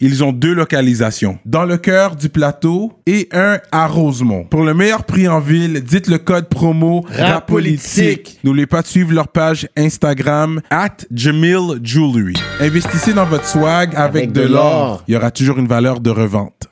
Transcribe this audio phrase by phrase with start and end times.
[0.00, 1.38] ils ont deux localisations.
[1.44, 4.44] Dans le cœur du plateau et un à Rosemont.
[4.44, 8.38] Pour le meilleur prix en ville, dites le code promo RAPOLITIQUE.
[8.44, 12.34] N'oubliez pas de suivre leur page Instagram at Jamil Jewelry.
[12.60, 15.02] Investissez dans votre swag avec, Avec de l'or.
[15.08, 16.68] Il y aura toujours une valeur de revente.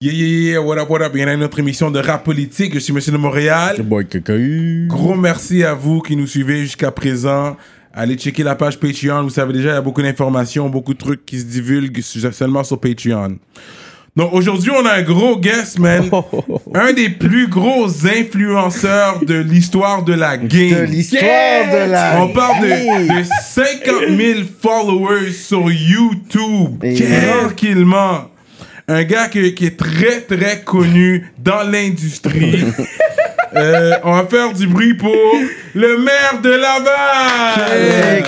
[0.00, 1.12] Yeah, yeah, yeah, what up, what up?
[1.14, 2.74] Il y en a une autre émission de rap politique.
[2.74, 3.80] Je suis Monsieur de Montréal.
[3.84, 4.04] boy.
[4.88, 7.56] Gros merci à vous qui nous suivez jusqu'à présent.
[7.94, 9.22] Allez checker la page Patreon.
[9.22, 12.64] Vous savez déjà, il y a beaucoup d'informations, beaucoup de trucs qui se divulguent seulement
[12.64, 13.36] sur Patreon.
[14.14, 16.10] Donc aujourd'hui, on a un gros guest, man.
[16.74, 20.48] un des plus gros influenceurs de l'histoire de la game.
[20.50, 22.22] De l'histoire de la.
[22.22, 26.84] On parle de, de 50 000 followers sur YouTube.
[27.40, 28.30] Tranquillement.
[28.88, 32.64] Un gars qui, qui est très, très connu dans l'industrie.
[33.54, 35.14] Euh, on va faire du bruit pour
[35.74, 38.18] le maire de Laval.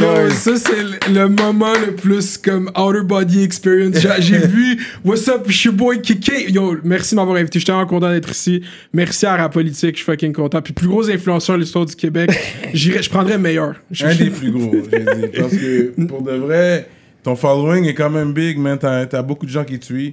[0.00, 3.96] Yo, ça c'est le- moment le plus comme outer body experience.
[4.18, 6.52] J'ai- vu What's up, je suis boy Kiki.
[6.52, 7.58] Yo, merci de m'avoir invité.
[7.58, 8.62] Je suis tellement content d'être ici.
[8.92, 10.60] Merci à Rap Politique, je suis fucking content.
[10.60, 12.30] Puis plus gros influenceur de l'histoire du Québec,
[12.74, 13.74] je prendrais meilleur.
[13.90, 15.28] Je- Un des plus gros, j'ai dit.
[15.38, 16.88] Parce que pour de vrai,
[17.22, 18.78] ton following est quand même big, man.
[18.78, 20.12] T'as as beaucoup de gens qui te suivent.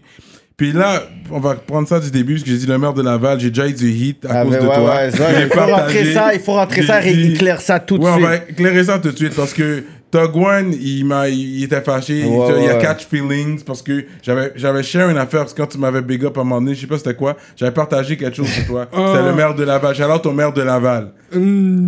[0.55, 1.01] Puis là,
[1.31, 3.49] on va prendre ça du début, parce que j'ai dit le maire de Laval, j'ai
[3.49, 4.95] déjà eu du hit à Ah, cause de ouais, toi.
[4.95, 8.03] ouais, ça, il faut rentrer ça, il faut rentrer ça, dit- éclaire ça tout de
[8.03, 8.27] Ouais, on suite.
[8.27, 9.83] va éclairer ça tout de suite parce que
[10.15, 12.27] One, il, m'a, il était fâché, il-
[12.63, 15.79] il, a catch feelings parce que j'avais, j'avais share une affaire parce que quand tu
[15.79, 18.37] m'avais big up à un moment donné, je sais pas c'était quoi, j'avais partagé quelque
[18.37, 18.85] chose sur toi.
[18.93, 19.95] C'était le maire de Laval.
[20.11, 21.13] Out au maire de Laval.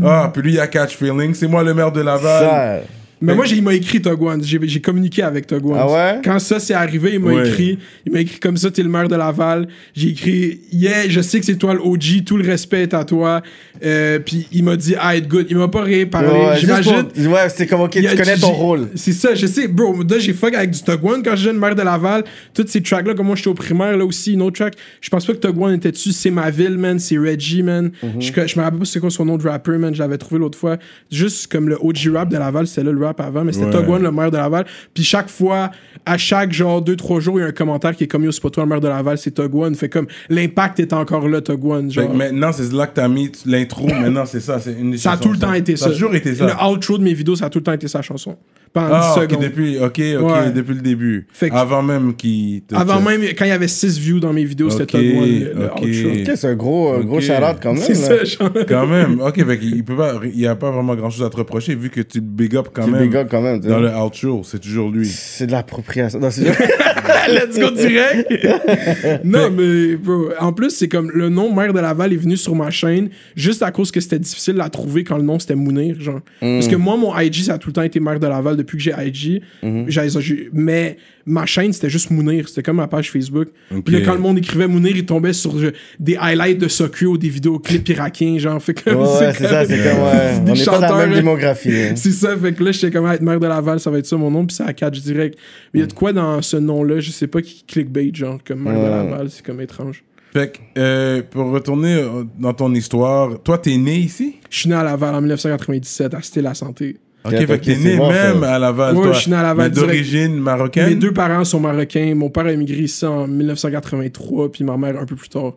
[0.04, 1.36] Ah, puis lui, il a catch feelings.
[1.36, 2.44] C'est moi le maire de Laval.
[2.44, 2.80] Ça.
[3.22, 4.44] Mais moi, j'ai- il m'a écrit Togwan.
[4.44, 5.80] J'ai j'ai communiqué avec Togwan.
[5.82, 6.22] Ah ouais?
[6.24, 7.48] Quand ça s'est arrivé, il m'a Ouais.
[7.48, 7.80] écrit.
[8.06, 9.68] Il m'a écrit comme ça, t'es le maire de Laval.
[9.96, 13.04] J'ai écrit, yeah, je sais que c'est toi le OG, tout le respect est à
[13.06, 13.42] toi.
[13.84, 15.48] Euh, puis il m'a dit, ah, être good.
[15.50, 16.28] Il m'a pas réparlé.
[16.30, 17.04] Ouais, J'imagine.
[17.04, 18.90] pour- Ouais, c'est comme, ok, tu a- connais ton rôle.
[18.96, 19.94] C'est ça, je sais, bro.
[20.04, 22.24] Là, j'ai fuck avec du Togwan quand j'étais le maire de Laval.
[22.54, 24.76] Toutes ces tracks-là, comme moi, j'étais au primaire, là aussi, une autre track.
[25.02, 26.12] Je pense pas que Togwan était dessus.
[26.12, 27.00] C'est ma ville, man.
[27.00, 27.92] C'est Reggie, man.
[28.04, 28.22] Mhm.
[28.22, 29.94] Je, je me rappelle pas c'est quoi son nom de rapper, man.
[29.94, 30.78] Je l'avais trouvé l'autre fois.
[31.12, 33.72] Juste comme le OG rap de Laval, c'était là le rap avant, mais c'était Ouais.
[33.72, 34.66] Togwan, le maire de Laval.
[34.94, 35.72] Puis chaque fois,
[36.06, 38.42] à chaque genre 2-3 jours, il y a un commentaire qui est comme yo, c'est
[38.42, 39.74] pas toi le maire de Laval, c'est Togwan.
[39.76, 41.88] Fait comme l'impact est encore là, Togwan.
[41.90, 42.12] Fait Genre.
[42.12, 43.88] que maintenant, c'est là que t'as mis l'intro.
[44.02, 44.60] maintenant, c'est ça.
[44.60, 45.86] C'est une des Ça a tout le temps été ça.
[45.86, 46.46] Ça a toujours été ça.
[46.48, 48.36] Le outro de mes vidéos, ça a tout le temps été sa chanson.
[48.74, 49.44] Pendant Ah, 10 ok, secondes.
[49.46, 50.52] depuis, ok, ok, Ouais.
[50.52, 51.28] depuis le début.
[51.32, 54.44] Fait que- Avant même qu'il Avant même, quand il y avait 6 views dans mes
[54.44, 55.82] vidéos, c'était Ok, Tug One, le, le ok.
[55.82, 56.32] outro.
[56.32, 57.82] Ok, c'est un gros, gros shout-out quand même.
[57.82, 58.50] C'est ça, genre.
[58.68, 61.30] Quand même, ok, fait qu'il peut pas, il y a pas vraiment grand chose à
[61.30, 63.16] te reprocher vu que tu le big up quand Tu même.
[63.16, 63.60] up quand même.
[63.60, 65.08] Dans le outro, c'est toujours lui.
[65.08, 66.20] C'est de l'appropriation.
[67.28, 68.32] Let's go direct.
[69.24, 72.56] non, mais bro, en plus, c'est comme le nom Maire de Laval est venu sur
[72.56, 76.00] ma chaîne juste à cause que c'était difficile à trouver quand le nom c'était Mounir,
[76.00, 76.22] genre.
[76.40, 78.78] Parce que moi, mon IG, ça a tout le temps été Maire de Laval depuis
[78.78, 79.42] que j'ai IG.
[79.88, 82.48] J'ai- j'ai- mais ma chaîne, c'était juste Mounir.
[82.48, 83.48] C'était comme ma page Facebook.
[83.84, 87.18] Puis là, quand le monde écrivait Mounir, il tombait sur euh, des highlights de Sokyo,
[87.18, 88.62] des vidéoclips irakiens, genre.
[88.62, 90.04] Fait comme, Ouais, c'est ça, c'est comme.
[90.04, 91.70] ouais, des On n'est pas dans la même démographie.
[91.74, 91.94] hein.
[91.96, 94.18] C'est ça, fait que là, j'étais comme, être maire de Laval, ça va être ça
[94.18, 95.38] mon nom, puis ça catch direct.
[95.74, 98.40] Mais il y a de quoi dans ce nom-là, je sais pas, qui clickbait, genre,
[98.46, 98.90] comme maire de Ouais.
[98.90, 100.04] Laval, c'est comme étrange.
[100.34, 104.36] Fait que, euh, pour retourner euh, dans ton histoire, toi, t'es né ici?
[104.50, 106.98] Je suis né à Laval en 1997, à Cité La Santé.
[107.24, 108.54] Ok, fait que t'es né même ça.
[108.56, 109.14] à Laval, Ouais, toi.
[109.14, 110.90] je suis né à Laval d'origine marocaine?
[110.90, 112.14] Mes deux parents sont marocains.
[112.16, 115.54] Mon père a émigré ici en 1983, puis ma mère un peu plus tard.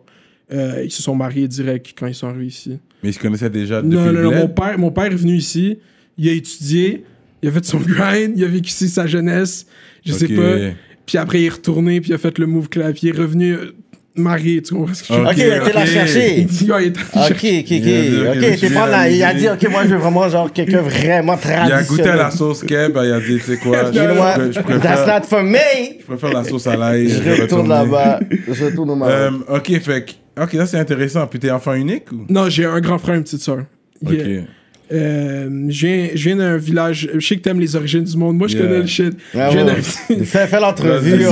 [0.51, 2.79] Euh, ils se sont mariés direct quand ils sont arrivés ici.
[3.03, 5.35] Mais ils se connaissaient déjà depuis Non, non, non, mon père, mon père est venu
[5.35, 5.77] ici,
[6.17, 7.03] il a étudié,
[7.43, 9.65] il a fait son grind, il a vécu ici sa jeunesse,
[10.05, 10.35] je sais Ok.
[10.35, 10.55] pas.
[11.05, 13.53] Puis après, il est retourné, puis il a fait le move clavier, il est revenu
[13.53, 13.75] euh,
[14.15, 15.87] marié, tu comprends ce que je veux Ok, Ok, il était là ok.
[15.87, 16.39] chercher.
[16.41, 17.59] Il dit, ouais, il est allé Ok, chercher.
[17.59, 17.79] ok, Il a
[18.35, 18.59] dit, ok, ok.
[18.59, 19.09] t'es pas la là.
[19.09, 21.85] Il a dit, ok, moi, je veux vraiment, genre, quelqu'un vraiment Il a traditionnel.
[21.87, 24.61] goûté à la sauce keb, il a dit, tu sais quoi, je, je- je That's
[24.61, 25.57] préfère, not for me.
[25.99, 27.09] je préfère la sauce à l'ail.
[27.09, 28.19] Je retourne là-bas.
[28.47, 29.15] Je retourne au Maroc.
[29.49, 30.05] Euh, ok, fait
[30.39, 31.25] ok, ça c'est intéressant.
[31.27, 32.25] Puis t'es enfant unique ou?
[32.29, 33.63] Non, j'ai un grand frère, une petite soeur.
[34.05, 34.13] Ok.
[34.91, 37.09] Euh, je viens, je viens d'un village.
[37.13, 38.37] Je sais que t'aimes les origines du monde.
[38.37, 38.65] Moi, je Yeah.
[38.65, 39.13] connais le shit.
[39.35, 40.23] Ah je viens ouais.
[40.25, 41.11] Fais, fais l'entrevue.
[41.21, 41.25] Je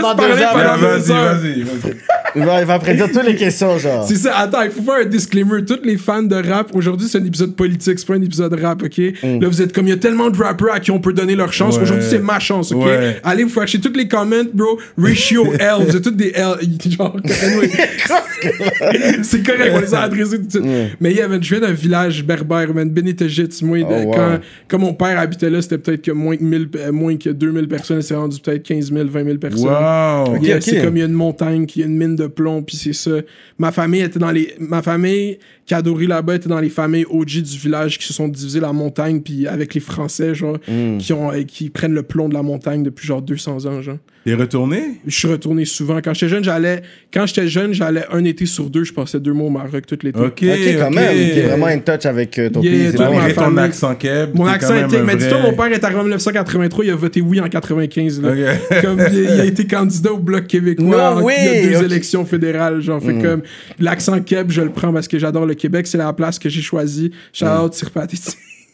[0.00, 1.36] pas pendant deux heures.
[1.38, 1.94] vas-y, vas-y.
[2.34, 4.04] Il va, il va prédire toutes les questions, genre.
[4.06, 5.64] C'est ça, attends, il faut faire un disclaimer.
[5.64, 8.82] Tous les fans de rap, aujourd'hui, c'est un épisode politique, c'est pas un épisode rap,
[8.82, 8.98] ok?
[8.98, 9.40] Mm.
[9.40, 11.34] Là, vous êtes comme, il y a tellement de rappers à qui on peut donner
[11.34, 11.76] leur chance.
[11.76, 11.82] Ouais.
[11.82, 12.84] Aujourd'hui, c'est ma chance, ok?
[12.84, 13.16] Ouais.
[13.24, 14.78] Allez vous acheter toutes les comments, bro.
[14.96, 16.46] Ratio L, vous êtes tous des L.
[16.88, 17.70] Genre, anyway.
[19.22, 20.64] c'est correct, on les a adressés tout de suite.
[21.00, 23.48] Mais yeah, man, je viens d'un village berbère, man, Benitejit.
[23.62, 24.12] Moi, de- Oh, wow.
[24.12, 24.38] quand,
[24.68, 27.68] quand mon père habitait là, c'était peut-être que moins que, 1000, euh, moins que 2000
[27.68, 29.64] personnes, c'est rendu peut-être 15 000, 20 000 personnes.
[29.68, 30.36] Wow.
[30.42, 30.60] Yeah.
[30.60, 32.92] C'est comme il y a une montagne, qui a une mine de plomb, puis c'est
[32.92, 33.12] ça.
[33.58, 34.54] Ma famille était dans les.
[34.58, 35.38] Ma famille
[35.68, 38.58] qui a adoré là-bas était dans les familles OG du village qui se sont divisées
[38.58, 40.96] la montagne, puis avec les Français, genre, Hmm.
[40.98, 43.98] qui, ont, euh, qui prennent le plomb de la montagne depuis genre 200 ans, genre.
[44.24, 44.80] T'es retourné?
[45.06, 45.98] Je suis retourné souvent.
[46.04, 46.82] Quand j'étais jeune, j'allais.
[47.14, 49.96] Quand j'étais jeune, j'allais un été sur deux, je passais deux mois au Maroc tout
[50.02, 50.18] l'été.
[50.18, 50.42] Ok.
[50.42, 51.16] Ok, quand même.
[51.16, 52.94] T'es vraiment in touch avec euh, ton Yeah, pays.
[52.96, 54.30] toi, Malgré ton accent keb.
[54.34, 55.02] Mon accent était.
[55.02, 58.20] Mais dis-toi, mon père est arrivé en 1983, il a voté oui en 95.
[58.20, 58.32] Là.
[58.32, 58.82] Ok.
[58.82, 60.84] Comme il, il a été candidat au Bloc québécois.
[60.84, 62.80] No en- il y a deux élections fédérales.
[62.80, 63.42] Genre, fait comme
[63.78, 65.86] l'accent keb, je le prends parce que j'adore le Québec.
[65.86, 67.12] C'est la place que j'ai choisie.
[67.32, 67.74] Shout out.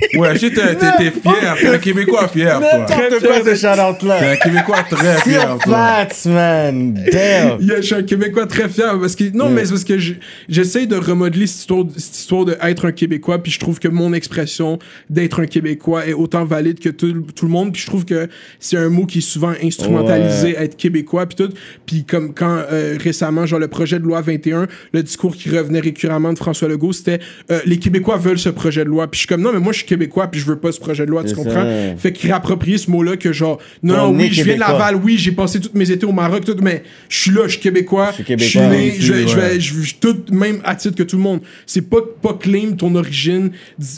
[0.18, 1.56] Ouais, je sais, t'es t'es- t'es fier.
[1.60, 2.68] T'es un Québécois fier, toi.
[2.78, 4.30] N'importe quoi, ce T'es shout-out-là.
[4.32, 6.06] un Québécois très fier, toi.
[6.06, 6.94] Flats, man.
[7.12, 7.58] Damn.
[7.60, 10.14] Yeah, je suis un Québécois très fier parce que non, mais c'est parce que je-
[10.48, 14.12] j'essaie de remodeler cette histoire, cette histoire d'être un Québécois, puis je trouve que mon
[14.12, 14.78] expression
[15.10, 18.28] d'être un Québécois est autant valide que tout, tout le monde, puis je trouve que
[18.60, 21.52] c'est un mot qui est souvent instrumentalisé, être Québécois, puis tout,
[21.86, 25.80] puis comme quand euh, récemment, genre le projet de loi 21, le discours qui revenait
[25.80, 27.18] récurremment de François Legault, c'était
[27.50, 29.72] euh, les Québécois veulent ce projet de loi, puis je suis comme non, mais moi
[29.72, 31.52] je suis Québécois, puis je veux pas ce projet de loi, tu comprends?
[31.64, 31.96] ça.
[31.96, 34.60] Fait qu'il réapproprie ce mot-là que genre non, oui, je viens de.
[34.60, 37.52] Laval, oui, j'ai passé toutes mes étés au Maroc, tout, mais je suis là, je
[37.52, 41.16] suis Québécois, suis je suis né, je vais, je tout, même à titre que tout
[41.16, 41.40] le monde.
[41.66, 43.50] C'est pas, pas claim ton origine,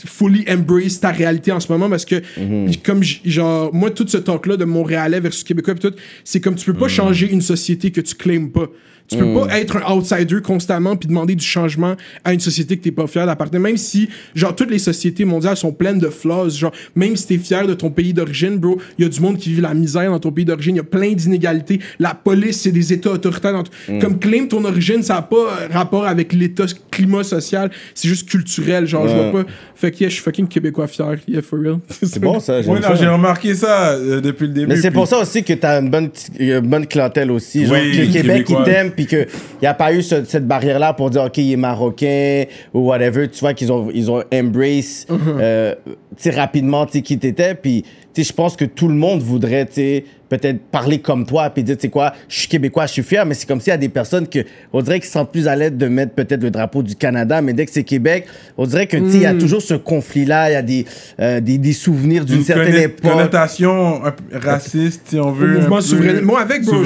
[0.06, 2.76] fully embrace ta réalité en ce moment parce que, Mhm.
[2.84, 5.92] comme, j- genre, moi, tout ce talk-là de Montréalais versus Québécois, tout,
[6.24, 6.78] c'est comme tu peux Mhm.
[6.78, 8.68] pas changer une société que tu claims pas.
[9.10, 12.82] Tu peux pas être un outsider constamment puis demander du changement à une société que
[12.84, 13.60] t'es pas fier d'appartenir.
[13.60, 16.50] Même si, genre, toutes les sociétés mondiales sont pleines de flaws.
[16.50, 19.36] Genre, même si t'es fier de ton pays d'origine, bro, il y a du monde
[19.36, 20.76] qui vit la misère dans ton pays d'origine.
[20.76, 21.80] Il y a plein d'inégalités.
[21.98, 23.52] La police, c'est des États autoritaires.
[23.52, 27.70] dans t- Comme claim ton origine, ça a pas euh, rapport avec l'état climat social.
[27.94, 28.86] C'est juste culturel.
[28.86, 29.50] Genre, je vois pas.
[29.74, 31.16] Fait que, yeah, je suis fucking québécois fier.
[31.26, 31.78] Yeah, for real.
[32.02, 32.62] C'est bon, ça.
[32.62, 34.66] j'aime Oui, non, j'ai remarqué ça euh, depuis le début.
[34.68, 37.66] Mais c'est puis- pour ça aussi que t'as une bonne, une bonne clientèle aussi.
[37.66, 38.58] Genre, Oui, que le Québec, Québécois.
[38.60, 39.26] ils t'aiment, puis qu'il
[39.62, 42.44] n'y a pas eu ce- cette barrière-là pour dire, OK, il est marocain
[42.74, 43.28] ou whatever.
[43.28, 45.16] Tu vois qu'ils ont, ils ont embrace Uh-huh.
[45.40, 47.54] euh, tu sais, rapidement qui t'étais.
[47.54, 47.82] Puis,
[48.12, 51.62] tu sais, je pense que tout le monde voudrait, tu peut-être parler comme toi, puis
[51.62, 53.74] dire, tu sais quoi, je suis québécois, je suis fier, mais c'est comme s'il y
[53.74, 54.38] a des personnes que,
[54.72, 57.42] on dirait qu'ils se sentent plus à l'aise de mettre peut-être le drapeau du Canada,
[57.42, 59.38] mais dès que c'est Québec, on dirait que, tu sais, il y a Hmm.
[59.38, 60.86] toujours ce conflit-là, il y a des,
[61.20, 63.10] euh, des, des souvenirs d'une une certaine conna- époque.
[63.12, 64.00] connotation
[64.30, 65.58] peu raciste, si on veut.
[65.58, 66.22] mouvement souverainiste.
[66.22, 66.76] Moi, avec, bro.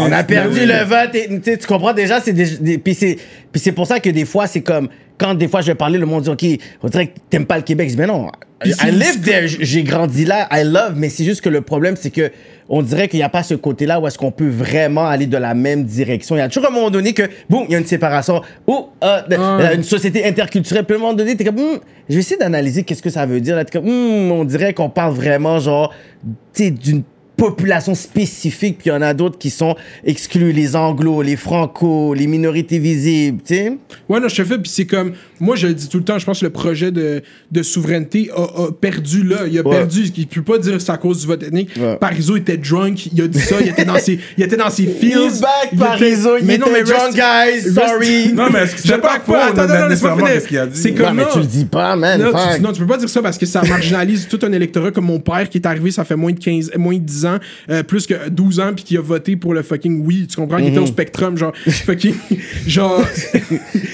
[0.00, 1.14] On a perdu le vote.
[1.14, 3.18] et, tu sais, tu comprends déjà, c'est des, des- puis c'est
[3.54, 5.96] puis c'est pour ça que des fois c'est comme quand des fois je vais parler
[5.96, 6.44] le monde dit OK,
[6.82, 7.88] on dirait que t'aimes pas le Québec.
[7.88, 8.26] Je dis mais non.
[8.66, 12.10] I live there, j'ai grandi là, I love, mais c'est juste que le problème c'est
[12.10, 12.32] que
[12.68, 15.36] on dirait qu'il n'y a pas ce côté-là où est-ce qu'on peut vraiment aller de
[15.36, 16.34] la même direction.
[16.34, 18.40] Il y a toujours un moment donné que, boum, il y a une séparation.
[18.66, 20.84] Ou euh, euh, une société interculturelle.
[20.84, 21.78] Puis à un moment donné, t'es comme, Hmm,
[22.08, 23.54] je vais essayer d'analyser qu'est-ce que ça veut dire.
[23.54, 25.92] Là, t'es comme, Hmm, on dirait qu'on parle vraiment, genre,
[26.54, 27.02] tu d'une
[27.36, 32.14] population spécifique, puis il y en a d'autres qui sont exclus, les anglos, les franco,
[32.14, 33.78] les minorités visibles, tu sais.
[34.08, 35.14] Ouais, non, je te fais, puis c'est comme,
[35.44, 38.30] moi je le dis tout le temps, je pense que le projet de, de souveraineté
[38.36, 39.40] a, a perdu là.
[39.50, 39.76] Il a Ouais.
[39.76, 41.70] perdu, il peut pas dire que c'est à cause du vote ethnique.
[41.78, 41.96] Ouais.
[41.96, 44.86] Parizeau était drunk, il a dit ça, il était dans ses, il était dans ses
[45.00, 45.28] feels.
[45.30, 48.32] He's back, Il était- Parizeau, il mais non, mais était drunk, guys, sorry.
[48.34, 50.46] Non, mais est-ce que c'est Je pas pas, attends, non, laisse-moi finir.
[50.46, 50.68] qu'il?
[50.72, 51.28] C'est Non, comme mais non.
[51.32, 52.20] tu le dis pas, man.
[52.20, 54.90] Non, tu, non, tu peux pas dire ça parce que ça marginalise tout un électorat
[54.90, 57.38] comme mon père qui est arrivé, ça fait moins de 15, moins de 10 ans,
[57.70, 60.56] euh, plus que 12 ans, puis qui a voté pour le fucking oui, tu comprends,
[60.58, 60.68] qui Mhm.
[60.70, 62.14] était au Spectrum, genre, fucking,
[62.66, 63.00] genre.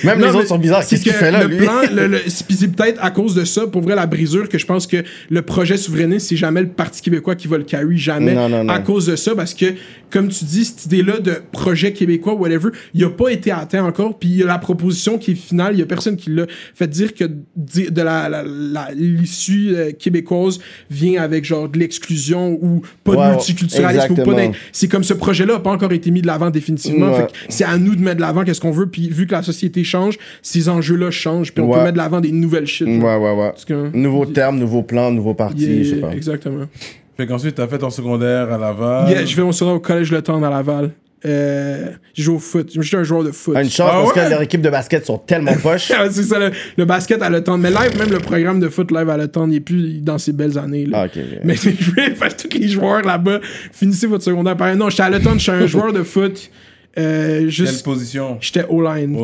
[0.04, 0.83] Même Non, les mais autres sont bizarres.
[0.83, 1.64] c'est Qu'est-ce qu'il fait là, le lui?
[1.64, 4.66] plan, le, le- c'est- peut-être à cause de ça, pour vrai, la brisure, que je
[4.66, 4.99] pense que
[5.30, 8.35] le projet souverainiste, c'est jamais le Parti québécois qui va le carry, jamais.
[8.35, 8.73] Non, non, non.
[8.73, 9.66] À cause de ça, parce que,
[10.11, 14.18] comme tu dis, cette idée-là de projet québécois, whatever, il a pas été atteint encore,
[14.18, 16.47] puis il y a la proposition qui est finale, il y a personne qui l'a
[16.75, 17.25] fait dire que
[17.56, 18.42] de la,
[18.94, 20.59] l'issue euh, québécoise
[20.90, 24.32] vient avec genre de l'exclusion ou pas de multiculturalisme ou pas
[24.73, 27.12] c'est comme ce projet-là n'a pas encore été mis de l'avant définitivement.
[27.12, 27.26] Ouais.
[27.49, 28.87] C'est à nous de mettre de l'avant qu'est-ce qu'on veut.
[28.87, 31.53] Puis vu que la société change, ces enjeux-là changent.
[31.53, 31.77] Puis on Ouais.
[31.79, 32.87] peut mettre de l'avant des nouvelles shit.
[32.87, 33.50] Ouais, ouais, ouais.
[33.50, 36.11] Parce que- Nouveau terme, nouveau plan, nouveau parti, Yeah, je sais pas.
[36.12, 36.65] Exactement.
[37.17, 39.11] Fait qu'ensuite, t'as fait ton secondaire à Laval.
[39.11, 40.91] Yeah, je vais au secondaire au collège Le Temps à Laval.
[41.27, 42.71] Euh, je joue au foot.
[42.81, 43.55] J'étais un joueur de foot.
[43.55, 44.25] Une chance Ah parce ouais?
[44.25, 45.93] que leur équipe de basket sont tellement poches.
[45.95, 47.59] Ah, c'est ça, le, le basket à Le Temps.
[47.59, 50.17] Mais live, même le programme de foot live à Le Temps, il n'est plus dans
[50.17, 50.87] ses belles années.
[50.87, 51.03] là.
[51.03, 51.39] Ah, ok, ok.
[51.45, 53.41] Mais je vais faire tous les joueurs là-bas.
[53.71, 54.57] Finissez votre secondaire.
[54.57, 54.79] Pareil.
[54.79, 56.50] Non, j'étais à Le Temps, je suis un joueur de foot.
[56.99, 58.38] Euh, Quelle juste, position?
[58.40, 59.16] J'étais O-line.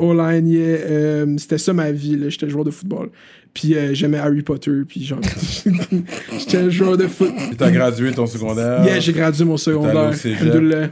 [0.00, 0.48] O-line.
[0.48, 2.18] Yeah, euh, c'était ça ma vie.
[2.28, 3.10] J'étais joueur de football.
[3.52, 5.20] Puis euh, j'aimais Harry Potter, puis genre,
[6.38, 7.30] j'étais joueur de foot.
[7.56, 8.84] Tu as gradué ton secondaire.
[8.84, 10.10] Yeah, j'ai gradué mon secondaire.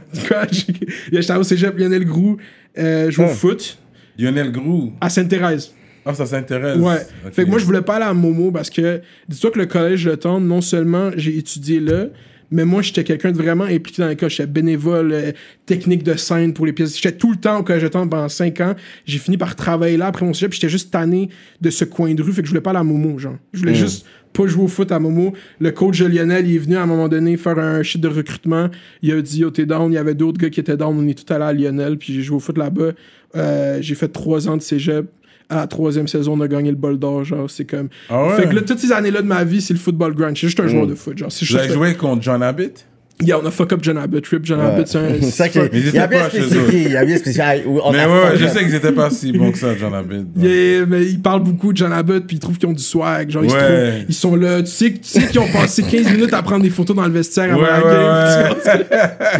[1.11, 2.37] J'étais au cégep, Lionel Groux,
[2.77, 3.33] euh, jouer au Oh.
[3.33, 3.77] foot
[4.17, 4.93] Lionel Grou.
[5.01, 5.73] à Sainte-Thérèse.
[6.05, 6.77] Ah, ça s'intéresse.
[6.79, 6.97] Ouais.
[7.31, 10.05] Fait que moi, je voulais pas aller à Momo parce que, dis-toi que le collège
[10.05, 12.07] Le Temps, non seulement j'ai étudié là,
[12.53, 14.29] mais moi, j'étais quelqu'un de vraiment impliqué dans l'école.
[14.29, 15.31] J'étais bénévole, euh,
[15.65, 16.95] technique de scène pour les pièces.
[16.95, 18.75] J'étais tout le temps au collège Le Temps pendant 5 ans.
[19.05, 21.29] J'ai fini par travailler là après mon sujet, puis j'étais juste tanné
[21.61, 22.31] de ce coin de rue.
[22.31, 23.37] Fait que je voulais pas aller à Momo, genre.
[23.53, 25.33] Je voulais juste pas jouer au foot à Momo.
[25.59, 28.07] Le coach de Lionel, il est venu à un moment donné faire un shit de
[28.07, 28.69] recrutement.
[29.01, 29.91] Il a dit, yo, t'es down.
[29.91, 30.95] Il y avait d'autres gars qui étaient down.
[30.95, 32.91] On est tout allés à Lionel, puis j'ai joué au foot là-bas.
[33.35, 35.07] Euh, j'ai fait 3 ans de cégep.
[35.49, 37.23] À la troisième saison, on a gagné le bol d'or.
[37.23, 37.89] Genre, c'est comme.
[38.09, 38.35] Ah ouais?
[38.35, 40.35] Fait que là, toutes ces années-là de ma vie, c'est le football grind.
[40.35, 41.17] Je suis juste un joueur de foot.
[41.17, 42.85] Genre, c'est Vous avez joué contre John Abbott
[43.25, 44.25] Yeah, on a fuck up John Abbott.
[44.27, 45.09] Rip John Abbott, c'est un.
[45.21, 47.17] C'est ça qui- Mais ils il a étaient bien pas chez spécifié, il a bien
[47.17, 47.43] spécifié.
[47.91, 50.25] Mais a ouais, je sais qu'ils étaient pas si bons que ça, John Abbott.
[50.37, 53.29] Yeah, mais ils parlent beaucoup de John Abbott, puis ils trouvent qu'ils ont du swag.
[53.29, 54.61] Genre, ils, trouvent- ils sont là.
[54.61, 57.11] Tu sais, tu sais qu'ils ont passé 15 minutes à prendre des photos dans le
[57.11, 58.89] vestiaire avant Ouais, la game.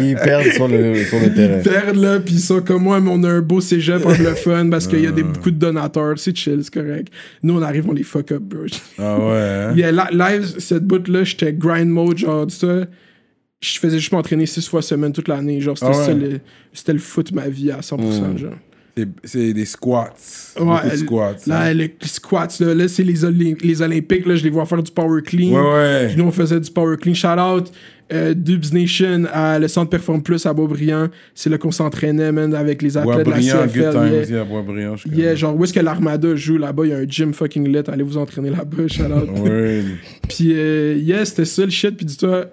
[0.00, 1.58] Ils perdent sur le, sur le terrain.
[1.64, 4.70] Ils perdent là, puis ils sont comme moi, mais on a un beau cégep anglophone
[4.70, 6.18] parce qu'il y a des, beaucoup de donateurs.
[6.18, 7.08] C'est chill, c'est correct.
[7.42, 8.60] Nous, on arrive, on les fuck up, bro.
[8.98, 9.24] Ah ouais.
[9.34, 9.74] hein?
[9.76, 12.84] Yeah, li- live, cette bout-là, j'étais grind mode, genre, ça.
[13.64, 15.60] Je faisais juste m'entraîner six fois semaine toute l'année.
[15.60, 16.14] Genre, c'était Ah ouais.
[16.14, 16.40] le,
[16.72, 18.38] c'était le foot ma vie à 100%, Mm.
[18.38, 18.52] genre.
[18.96, 20.14] C'est- C'est des squats.
[20.60, 21.34] Ouais, de squats.
[21.48, 21.72] Là, hein.
[21.72, 23.14] les squats, là, là, c'est les,
[23.60, 25.50] les Olympiques, là, je les vois faire du power clean.
[25.52, 26.06] Ouais, ouais.
[26.08, 27.14] Puis nous, on faisait du power clean.
[27.14, 27.72] Shout out
[28.12, 31.08] euh, Dubs Nation à le centre Perform Plus à Beaubriand.
[31.34, 33.92] C'est là qu'on s'entraînait, man, avec les athlètes de la CFL.
[33.92, 34.44] good yeah.
[34.44, 34.96] Boisbriand.
[34.96, 36.84] je Yeah, genre, où est-ce que l'Armada joue là-bas?
[36.84, 37.82] Il y a un gym fucking lit.
[37.88, 39.28] Allez vous entraîner là-bas, shout out.
[40.28, 41.96] Puis, euh, yeah, c'était ça le shit.
[41.96, 42.46] Puis, dis-toi,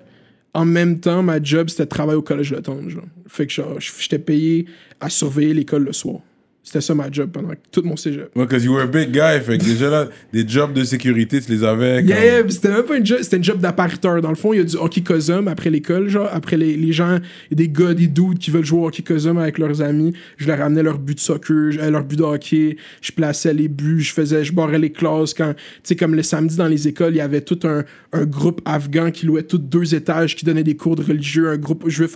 [0.53, 2.79] en même temps, ma job, c'était de travailler au collège Le Temps.
[3.27, 4.65] Fait que, j'étais payé
[4.99, 6.19] à surveiller l'école le soir.
[6.63, 8.29] C'était ça ma job pendant tout mon cégep.
[8.35, 9.41] Ouais, parce que you were a big guy.
[9.43, 12.03] Fait que déjà là, des jobs de sécurité, tu les avais.
[12.03, 14.21] Yeah, comme- yeah, c'était même pas une job, c'était une job d'appariteur.
[14.21, 16.93] Dans le fond, il y a du hockey cosum après l'école, genre, après les, les
[16.93, 17.17] gens,
[17.49, 19.81] il y a des gars, des dudes qui veulent jouer au hockey cosum avec leurs
[19.81, 20.13] amis.
[20.37, 23.67] Je leur ramenais leur but de soccer, euh, leur but de hockey, je plaçais les
[23.67, 26.87] buts, je faisais, je barrais les classes quand, tu sais, comme le samedi dans les
[26.87, 30.45] écoles, il y avait tout un, un groupe afghan qui louait tous deux étages, qui
[30.45, 32.15] donnait des cours de religieux, un groupe juif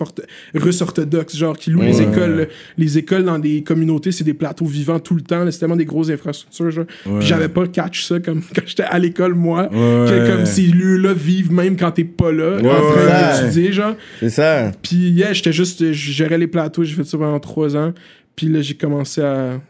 [0.54, 2.48] russe orthodoxe, genre, qui loue les écoles.
[2.78, 5.84] Les écoles dans des communautés, c'est des plateaux vivants tout le temps, c'est tellement des
[5.84, 6.84] grosses infrastructures, genre.
[7.06, 7.18] Ouais.
[7.18, 9.64] Puis j'avais pas catch ça comme quand j'étais à l'école, moi.
[9.72, 10.06] Ouais.
[10.08, 13.94] Que comme ces lieux-là vivent même quand t'es pas là, Ouais, en train d'étudier, genre.
[14.20, 14.70] C'est ça.
[14.82, 17.92] Puis, yeah, j'étais juste, je gérais les plateaux, j'ai fait ça pendant trois ans.
[18.36, 19.60] Puis là, j'ai commencé à.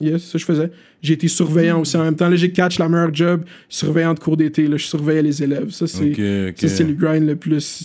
[0.00, 0.70] Yes, ça je faisais.
[1.02, 2.28] J'ai été surveillant aussi en même temps.
[2.28, 4.66] Là, j'ai catch la meilleure job, surveillant de cours d'été.
[4.66, 5.70] Là, je surveillais les élèves.
[5.70, 6.54] Ça, c'est Ok, ok.
[6.58, 7.84] ça, c'est le grind le plus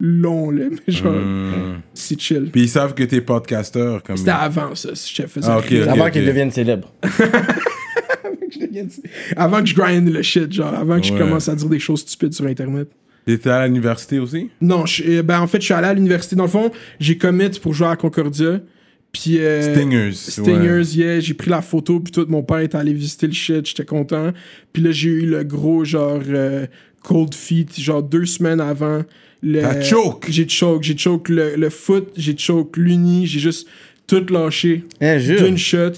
[0.00, 0.64] long, là.
[0.86, 1.80] Mais genre, Hmm.
[1.94, 2.50] c'est chill.
[2.52, 3.98] Puis ils savent que t'es podcaster.
[4.04, 4.16] Comme...
[4.16, 5.60] C'était avant ça, si je faisais Ah.
[5.90, 6.92] Avant qu'ils deviennent célèbres.
[8.50, 8.88] Je devienne-
[9.36, 12.00] Avant que je grind le shit, genre, avant que je commence à dire des choses
[12.00, 12.88] stupides sur Internet.
[13.26, 14.50] T'étais à l'université aussi?
[14.60, 16.36] Non, je- ben en fait, je suis allé à l'université.
[16.36, 16.70] Dans le fond,
[17.00, 18.60] j'ai commit pour jouer à Concordia.
[19.12, 19.38] Puis.
[19.38, 20.12] euh, Stingers.
[20.12, 20.84] Stingers, ouais.
[20.96, 23.84] yeah, j'ai pris la photo, puis tout, mon père est allé visiter le shit, j'étais
[23.84, 24.32] content.
[24.72, 26.66] Puis là, j'ai eu le gros, genre, euh,
[27.02, 29.02] cold feet, genre deux semaines avant.
[29.44, 30.24] Le, T'as choke?
[30.28, 33.68] J'ai choke, j'ai choke le, le foot, j'ai choke l'uni, j'ai juste
[34.06, 34.84] tout lâché
[35.18, 35.42] jure.
[35.42, 35.92] d'une shot.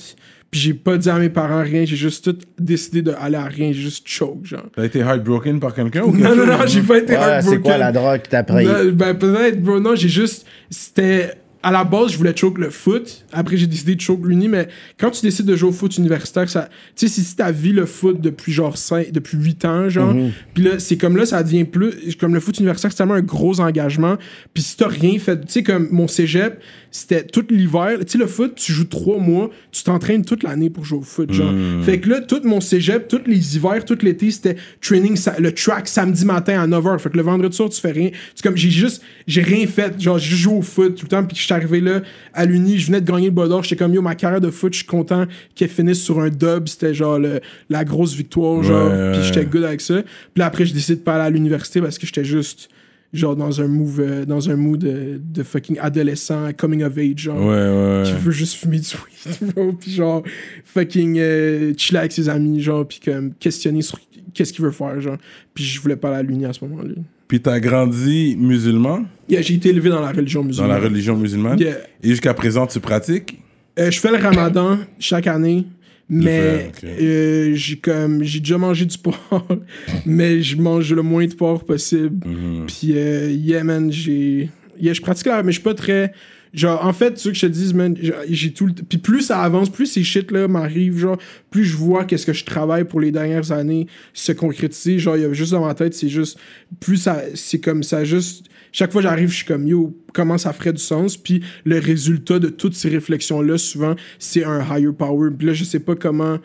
[0.51, 3.69] Puis j'ai pas dit à mes parents rien, j'ai juste tout décidé d'aller à rien,
[3.73, 4.65] j'ai juste choke, genre.
[4.75, 7.19] T'as été heartbroken par quelqu'un ou quelque Non, non, chose, non, j'ai pas été Ouais,
[7.19, 7.51] heartbroken.
[7.53, 8.65] c'est quoi la drogue que t'as pris?
[8.65, 9.81] Non, ben, peut-être, bro.
[9.81, 10.47] Non, j'ai juste.
[10.71, 11.33] C'était.
[11.63, 13.25] À la base, je voulais choke le foot.
[13.33, 14.49] Après, j'ai décidé de choke l'uni.
[14.49, 16.69] Mais quand tu décides de jouer au foot universitaire, ça.
[16.95, 20.15] Tu sais, si, si t'as vu le foot depuis genre 5, depuis 8 ans, genre.
[20.15, 20.33] Mhm.
[20.55, 22.17] Puis là, c'est comme là, ça devient plus.
[22.17, 24.17] Comme le foot universitaire, c'est tellement un gros engagement.
[24.55, 25.41] Puis si t'as rien fait.
[25.41, 27.99] Tu sais, comme mon cégep, c'était tout l'hiver.
[28.01, 29.51] Tu sais, le foot, tu joues 3 mois.
[29.73, 31.53] Tu t'entraînes toute l'année pour jouer au foot, genre.
[31.83, 35.89] Fait que là, tout mon cégep, tous les hivers, tout l'été, c'était training, le track
[35.89, 36.99] samedi matin à 9h.
[36.99, 38.11] Fait que le vendredi soir, tu fais rien.
[38.35, 40.01] C'est comme, j'ai juste, j'ai rien fait.
[40.01, 41.25] Genre, j'ai joué au foot tout le temps.
[41.25, 42.03] Puis je suis arrivé là,
[42.33, 43.63] à l'Uni, je venais de gagner le bol d'or.
[43.63, 46.69] J'étais comme, yo, ma carrière de foot, je suis content qu'elle finisse sur un dub.
[46.69, 48.91] C'était genre le- la grosse victoire, genre.
[48.91, 50.03] Ouais, Puis j'étais good avec ça.
[50.35, 52.69] Puis après, je décide de pas aller à l'université parce que j'étais juste,
[53.17, 57.19] genre, dans un move, euh, dans un mood de, de fucking adolescent, coming of age,
[57.19, 58.03] genre Ouais, ouais.
[58.07, 60.23] qui veut juste fumer du weed, bro, puis genre
[60.65, 63.99] fucking euh, chiller avec ses amis, genre, puis comme questionner sur
[64.35, 65.17] qu'est-ce qu'il veut faire, genre.
[65.55, 66.95] Puis je voulais pas à l'uni à ce moment-là.
[67.29, 70.71] Puis t'as grandi musulman, Yeah, j'ai été élevé dans la religion dans musulmane.
[70.71, 71.59] la religion musulmane?
[71.59, 71.77] Yeah.
[72.03, 73.41] Et jusqu'à présent, tu pratiques?
[73.79, 75.67] Euh, je fais le ramadan chaque année,
[76.09, 79.47] mais euh, j'ai comme j'ai déjà mangé du porc,
[80.07, 82.27] mais je mange le moins de porc possible.
[82.27, 82.67] Mhm.
[82.67, 84.51] Puis, euh, yeah, man, j'ai.
[84.81, 86.13] Je pratique là, mais je suis pas très.
[86.55, 87.95] Genre, en fait, ce que je te dis, man,
[88.31, 91.19] j'ai- tout le Puis plus ça avance, plus ces shit-là m'arrivent, genre,
[91.51, 94.99] plus je vois qu'est-ce que je travaille pour les dernières années se concrétiser.
[94.99, 96.39] Genre, il y a juste dans ma tête, c'est juste.
[96.81, 97.23] Plus ça.
[97.35, 98.47] C'est comme ça, juste.
[98.73, 101.17] Chaque fois j'arrive, je suis comme, yo, comment ça ferait du sens?
[101.17, 105.31] Puis le résultat de toutes ces réflexions-là, souvent, c'est un higher power.
[105.37, 106.39] Puis là, je sais pas comment.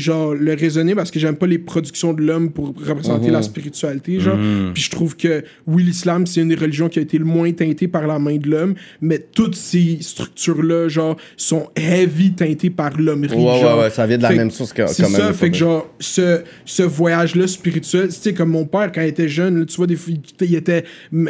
[0.00, 3.32] Genre, le raisonner parce que j'aime pas les productions de l'homme pour représenter Mhm.
[3.34, 4.38] la spiritualité, genre.
[4.74, 7.52] Puis je trouve que, oui, l'islam, c'est une des religions qui a été le moins
[7.52, 12.98] teintée par la main de l'homme, mais toutes ces structures-là, genre, sont heavy teintées par
[12.98, 13.80] l'hommerie, Ouais, genre.
[13.80, 15.88] ouais, ça vient de la Fait même source que- C'est même, ça, fait que genre,
[16.00, 19.76] ce, ce voyage-là spirituel, tu sais, comme mon père, quand il était jeune, là, tu
[19.76, 19.96] vois, des
[20.40, 20.84] il- était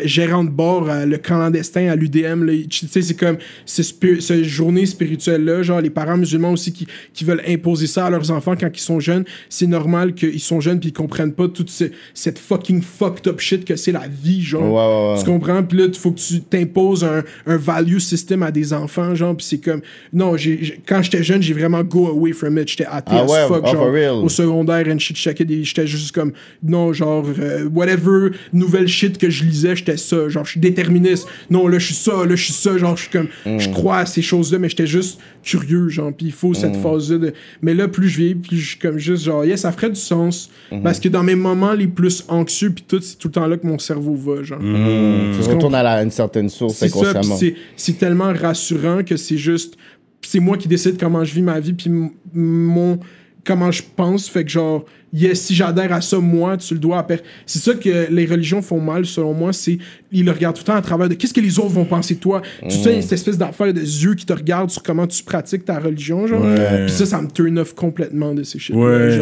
[0.04, 3.36] gérant de bord le clandestin à l'UDM, là, tu sais, c'est comme
[3.66, 8.06] ce, spir- ce journée spirituelle-là, genre, les parents musulmans aussi qui, qui veulent imposer ça
[8.06, 11.32] à leurs enfants quand ils sont jeunes, c'est normal qu'ils sont jeunes puis ils comprennent
[11.32, 14.62] pas toute ce- cette fucking fucked up shit que c'est la vie, genre.
[14.62, 15.18] Ouais, ouais, ouais.
[15.24, 15.62] Tu comprends?
[15.62, 19.36] Puis là, il faut que tu t'imposes un, un value system à des enfants, genre,
[19.36, 19.80] puis c'est comme...
[20.12, 22.68] Non, j'ai, j'ai- quand j'étais jeune, j'ai vraiment go away from it.
[22.68, 25.16] J'étais athée Ah as fuck, Oh, genre, au secondaire, and shit.
[25.16, 26.32] J'étais juste comme...
[26.62, 30.28] Non, genre, euh, whatever nouvelle shit que je lisais, j'étais ça.
[30.28, 31.26] Genre, je suis déterministe.
[31.50, 32.76] Non, là, je suis ça, là, je suis ça.
[32.78, 33.28] Genre, je suis comme...
[33.46, 33.72] Je Mm.
[33.72, 36.82] crois à ces choses-là, mais j'étais juste curieux, genre, puis il faut cette Mm.
[36.82, 37.32] phase-là de...
[37.62, 40.00] Mais là, plus je vieillis, plus je suis comme juste, genre, yeah, ça ferait du
[40.00, 40.50] sens.
[40.72, 40.82] Mm-hmm.
[40.82, 43.56] Parce que dans mes moments les plus anxieux, puis tout, c'est tout le temps là
[43.56, 44.58] que mon cerveau va, genre.
[44.60, 47.36] Tu retournes à la- une certaine source C'est puis inconsciemment.
[47.76, 49.76] c'est- tellement rassurant que c'est juste.
[50.22, 51.90] C'est moi qui décide comment je vis ma vie, puis
[52.34, 52.98] mon.
[53.44, 56.98] Comment je pense, fait que genre, yes, si j'adhère à ça, moi, tu le dois
[56.98, 57.06] à
[57.46, 59.78] C'est ça que les religions font mal, selon moi, c'est.
[60.12, 62.14] Ils le regardent tout le temps à travers de qu'est-ce que les autres vont penser
[62.14, 62.42] de toi.
[62.62, 65.78] Tu sais, cette espèce d'affaire de yeux qui te regardent sur comment tu pratiques ta
[65.78, 66.42] religion, genre.
[66.44, 66.86] Ouais.
[66.86, 69.18] Puis ça, ça me turn off complètement de ces shit Ouais.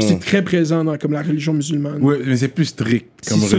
[0.00, 2.02] c'est très présent dans comme la religion musulmane.
[2.02, 3.56] Ouais, mais c'est plus strict comme ça.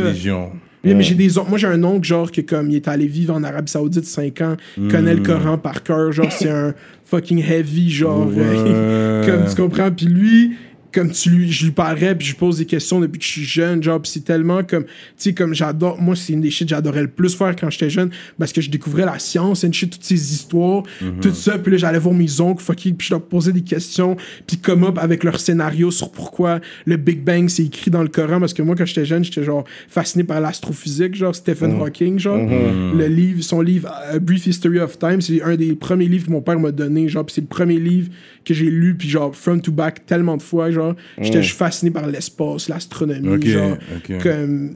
[0.85, 3.33] Oui, mais j'ai des moi j'ai un oncle genre que comme il est allé vivre
[3.33, 4.57] en Arabie Saoudite 5 ans,
[4.89, 6.73] connaît le Coran par cœur, genre c'est un
[7.05, 9.23] fucking heavy genre Ouais.
[9.25, 9.91] comme tu comprends?
[9.91, 10.53] Puis lui
[10.93, 13.31] comme tu lui je lui parlerais puis je lui pose des questions depuis que je
[13.31, 16.51] suis jeune genre puis c'est tellement comme tu sais comme j'adore moi c'est une des
[16.51, 19.63] shit que j'adorais le plus faire quand j'étais jeune parce que je découvrais la science
[19.63, 20.83] and shit toutes ces histoires
[21.21, 24.15] tout ça puis là j'allais voir mes oncles fucking puis je leur posais des questions
[24.47, 28.09] puis come up avec leur scénario sur pourquoi le Big Bang c'est écrit dans le
[28.09, 32.19] Coran parce que moi quand j'étais jeune j'étais genre fasciné par l'astrophysique genre Stephen Hawking
[32.19, 32.37] genre.
[32.37, 36.31] Le livre son livre A Brief History of Time c'est un des premiers livres que
[36.31, 38.09] mon père m'a donné genre puis c'est le premier livre
[38.45, 41.91] que j'ai lu puis genre front to back tellement de fois genre j'étais juste fasciné
[41.91, 43.77] par l'espace l'astronomie genre
[44.21, 44.75] comme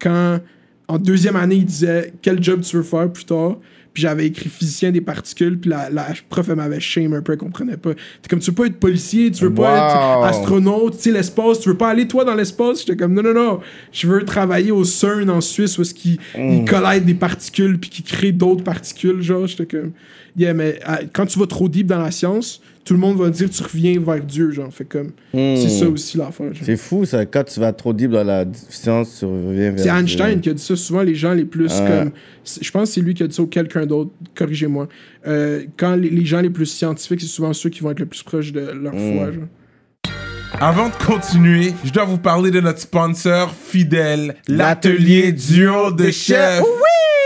[0.00, 0.40] quand
[0.88, 3.56] en deuxième année il disait quel job tu veux faire plus tard?
[3.94, 7.32] Puis j'avais écrit physicien des particules puis la, la prof elle m'avait shame un peu
[7.32, 7.94] elle comprenait pas.
[7.94, 11.60] T'es comme tu veux pas être policier tu veux pas être astronaute tu sais l'espace
[11.60, 12.80] tu veux pas aller toi dans l'espace?
[12.80, 13.60] J'étais comme non non non.
[13.92, 17.88] Je veux travailler au CERN en Suisse où est-ce qu'ils ils collèdent des particules puis
[17.88, 19.46] qu'ils créent d'autres particules genre.
[19.46, 19.92] J'étais comme
[20.36, 23.30] yeah mais ah, quand tu vas trop deep dans la science tout le monde va
[23.30, 26.50] dire que tu reviens vers Dieu genre fait comme c'est ça aussi l'affaire.
[26.62, 27.24] C'est fou, ça.
[27.24, 30.40] Quand tu vas trop deep dans la science, tu reviens vers C'est Einstein Dieu.
[30.42, 30.76] qui a dit ça.
[30.76, 31.88] Souvent, les gens les plus Ah.
[31.88, 32.10] comme.
[32.60, 34.10] Je pense que c'est lui qui a dit ça ou quelqu'un d'autre.
[34.34, 34.86] Corrigez-moi.
[35.26, 38.06] Euh, quand les, les gens les plus scientifiques, c'est souvent ceux qui vont être le
[38.06, 39.16] plus proches de leur Mm.
[39.16, 39.32] foi.
[39.32, 39.44] genre.
[40.60, 46.60] Avant de continuer, je dois vous parler de notre sponsor fidèle, l'atelier duo de chef.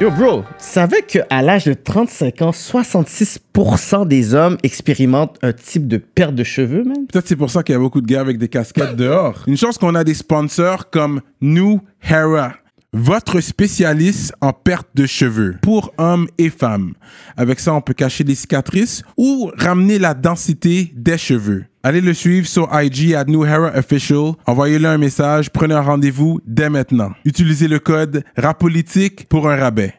[0.00, 5.88] Yo, bro, tu savais qu'à l'âge de 35 ans, 66% des hommes expérimentent un type
[5.88, 7.04] de perte de cheveux, man?
[7.08, 9.42] Peut-être c'est pour ça qu'il y a beaucoup de gars avec des casquettes dehors.
[9.48, 12.52] Une chance qu'on a des sponsors comme New Hera.
[12.94, 16.94] Votre spécialiste en perte de cheveux pour hommes et femmes.
[17.36, 21.66] Avec ça, on peut cacher les cicatrices ou ramener la densité des cheveux.
[21.82, 24.32] Allez le suivre sur IG à New Hera Official.
[24.46, 25.50] Envoyez-le un message.
[25.50, 27.12] Prenez un rendez-vous dès maintenant.
[27.26, 29.92] Utilisez le code RAPOLITIQUE pour un rabais.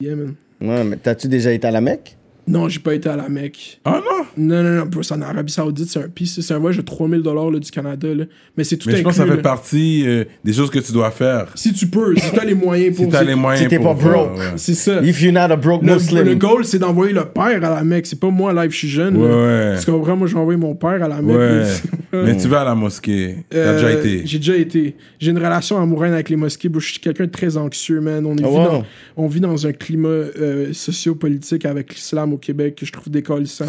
[0.00, 0.34] Yeah, man.
[0.62, 2.16] Ouais, mais t'as-tu déjà été à la Mecque?
[2.50, 3.80] Non, j'ai pas été à la Mecque.
[3.84, 4.24] Ah non?
[4.36, 6.40] Non, non, non, bro, c'est en Arabie Saoudite, c'est un piste.
[6.42, 8.24] C'est un voyage de 3000 dollars du Canada, là.
[8.56, 9.42] Mais c'est tout Mais je pense que ça inclus, fait là.
[9.42, 11.46] partie euh, des choses que tu dois faire.
[11.54, 13.04] Si tu peux, si t'as les moyens pour.
[13.06, 14.36] Si t'as les moyens si t'es pas broke.
[14.36, 14.44] ouais.
[14.56, 15.00] C'est ça.
[15.02, 16.24] If you're not a broke Le, Muslim.
[16.24, 18.06] le goal, c'est d'envoyer le père à la Mecque.
[18.06, 19.16] C'est pas moi, live, je suis jeune.
[19.16, 19.72] Ouais, là.
[19.74, 19.78] ouais.
[19.84, 20.16] Tu comprends?
[20.16, 21.36] Moi, j'ai envoyé mon père à la Mecque.
[21.36, 21.64] Ouais.
[22.12, 22.22] là.
[22.24, 23.36] Mais tu vas à la mosquée.
[23.50, 24.22] T'as Euh, déjà été.
[24.26, 24.96] J'ai déjà été.
[25.18, 26.68] J'ai une relation amoureuse avec les mosquées.
[26.72, 28.24] Je suis quelqu'un de très anxieux, man.
[28.26, 28.64] On, est Ah vit wow.
[28.64, 28.84] dans,
[29.16, 33.64] on vit dans un climat euh, sociopolitique avec l'islam au Québec que je trouve décollissant.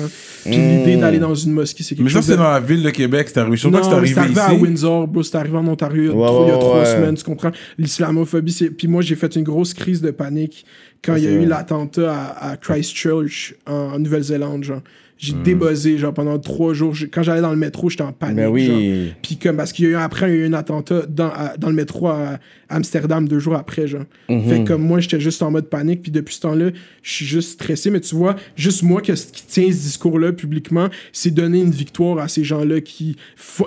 [0.46, 0.78] Puis Mm.
[0.78, 2.38] l'idée d'aller dans une mosquée, c'est quelque Mais ça, chose c'est de...
[2.38, 3.28] dans la ville de Québec.
[3.32, 3.58] C'est arrivé.
[3.58, 4.40] Je Non, que c'est arrivé arrivé ici.
[4.42, 5.24] à Windsor, bro.
[5.24, 6.86] C'est arrivé en Ontario il y a trois, il y a ouais, trois ouais.
[6.86, 7.52] semaines, tu comprends?
[7.78, 8.70] L'islamophobie, c'est...
[8.72, 10.66] Puis moi, j'ai fait une grosse crise de panique
[11.04, 14.82] quand il y a eu l'attentat à, à Christchurch, en, en Nouvelle-Zélande, genre.
[15.24, 15.44] J'ai Hmm.
[15.44, 16.96] débuzzé, genre, pendant trois jours.
[17.14, 18.54] Quand j'allais dans le métro, j'étais en panique, Ben genre.
[18.54, 19.14] oui.
[19.22, 21.28] Puis comme, parce qu'il y a eu, après, il y a eu un attentat dans,
[21.30, 24.06] à- dans le métro à Amsterdam deux jours après, genre.
[24.30, 24.44] Mhm.
[24.50, 26.72] Fait que comme moi, j'étais juste en mode panique, puis depuis ce temps-là,
[27.04, 27.92] je suis juste stressé.
[27.92, 32.18] Mais tu vois, juste moi que, qui tient ce discours-là publiquement, c'est donner une victoire
[32.18, 33.16] à ces gens-là qui,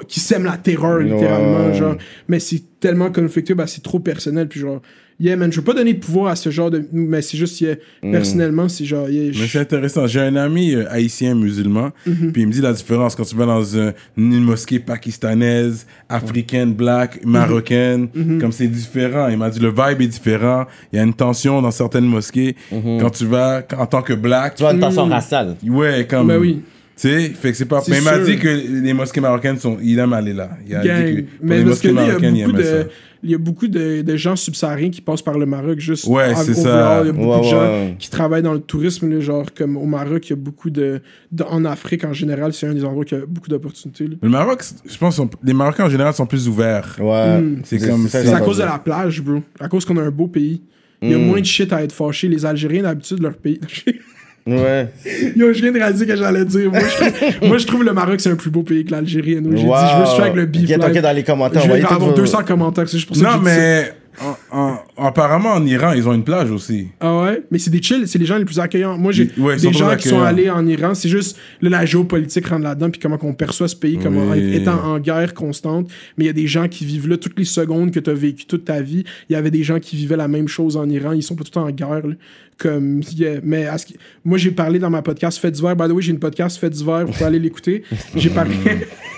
[0.08, 1.96] qui sèment la terreur, littéralement, genre.
[2.26, 4.82] Mais c'est tellement conflictueux, bah, c'est trop personnel, puis genre...
[5.20, 6.84] Yeah, man, je veux pas donner de pouvoir à ce genre de...
[6.92, 8.10] Mais c'est juste, yeah, Mhm.
[8.12, 9.08] personnellement, c'est genre...
[9.08, 10.06] yeah, Mais c'est intéressant.
[10.08, 12.32] J'ai un ami euh, haïtien musulman, Mhm.
[12.32, 16.72] puis il me dit la différence quand tu vas dans un- une mosquée pakistanaise, africaine,
[16.74, 18.40] black, marocaine, Mhm.
[18.40, 19.28] comme c'est différent.
[19.28, 20.66] Il m'a dit le vibe est différent.
[20.92, 22.56] Il y a une tension dans certaines mosquées.
[22.70, 25.56] Quand tu vas en tant que black, Tu vois une tension raciale.
[25.66, 26.28] ouais, comme.
[26.28, 26.62] Ben oui.
[26.96, 27.80] Tu sais, fait que c'est pas.
[27.80, 28.24] C'est Mais il m'a sûr.
[28.24, 29.78] dit que les mosquées marocaines sont.
[29.82, 30.50] Il aime aller là.
[30.68, 31.04] Il a Gang.
[31.06, 32.76] dit que pour Mais les mosquées marocaines, il de, ça.
[33.24, 36.32] Il y a beaucoup de, de gens subsahariens qui passent par le Maroc juste Ouais,
[36.32, 36.62] en- c'est overall.
[36.62, 37.00] ça.
[37.02, 37.44] Il y a beaucoup Ouais, de
[37.90, 40.70] gens qui travaillent dans le tourisme, là, genre comme au Maroc, il y a beaucoup
[40.70, 41.00] de,
[41.32, 44.06] de- En Afrique en général, c'est un des endroits qui a beaucoup d'opportunités.
[44.06, 44.14] là.
[44.22, 46.96] Le Maroc, c'est- je pense, sont- les Marocains en général sont plus ouverts.
[47.00, 47.40] Ouais.
[47.40, 47.60] Mm.
[47.64, 49.40] C'est comme- ça, C'est j'ai à cause de la plage, bro.
[49.58, 50.62] À cause qu'on a un beau pays.
[51.02, 51.26] Il y a Mm.
[51.26, 52.28] moins de shit à être fâché.
[52.28, 53.60] Les Algériens, d'habitude, leur pays.
[54.46, 54.88] Ouais.
[55.36, 56.70] Yo, je viens de réaliser que j'allais dire.
[56.70, 59.34] Moi je, trouve, moi, je trouve le Maroc, c'est un plus beau pays que l'Algérie.
[59.34, 60.70] J'ai dit, je veux juste avec le beef.
[60.70, 60.96] Ok, live.
[60.96, 61.62] ok, dans les commentaires.
[61.62, 62.88] je vais avoir tous vos- 200 commentaires.
[62.88, 63.84] C'est juste pour ça que Non, dit ça.
[64.20, 66.88] Mais en- en- apparemment en Iran, ils ont une plage aussi.
[67.00, 67.42] Ah ouais?
[67.50, 68.96] Mais c'est des chill, c'est les gens les plus accueillants.
[68.98, 70.94] Moi, j'ai Ouais, des gens qui sont allés en Iran.
[70.94, 74.54] C'est juste là, la géopolitique rentre là-dedans, puis comment on perçoit ce pays, comment Oui.
[74.54, 75.88] étant en guerre constante.
[76.16, 78.14] Mais il y a des gens qui vivent là toutes les secondes que tu as
[78.14, 79.04] vécu toute ta vie.
[79.28, 81.12] Il y avait des gens qui vivaient la même chose en Iran.
[81.12, 82.06] Ils sont pas tout le temps en guerre.
[82.06, 82.14] là.
[82.56, 83.40] Comme, yeah.
[83.42, 85.74] mais à ce qui- moi, j'ai parlé dans ma podcast Fait d'hiver.
[85.74, 87.04] By the way, j'ai une podcast Fait d'hiver.
[87.04, 87.82] Vous pouvez aller l'écouter.
[88.14, 88.54] J'ai parlé.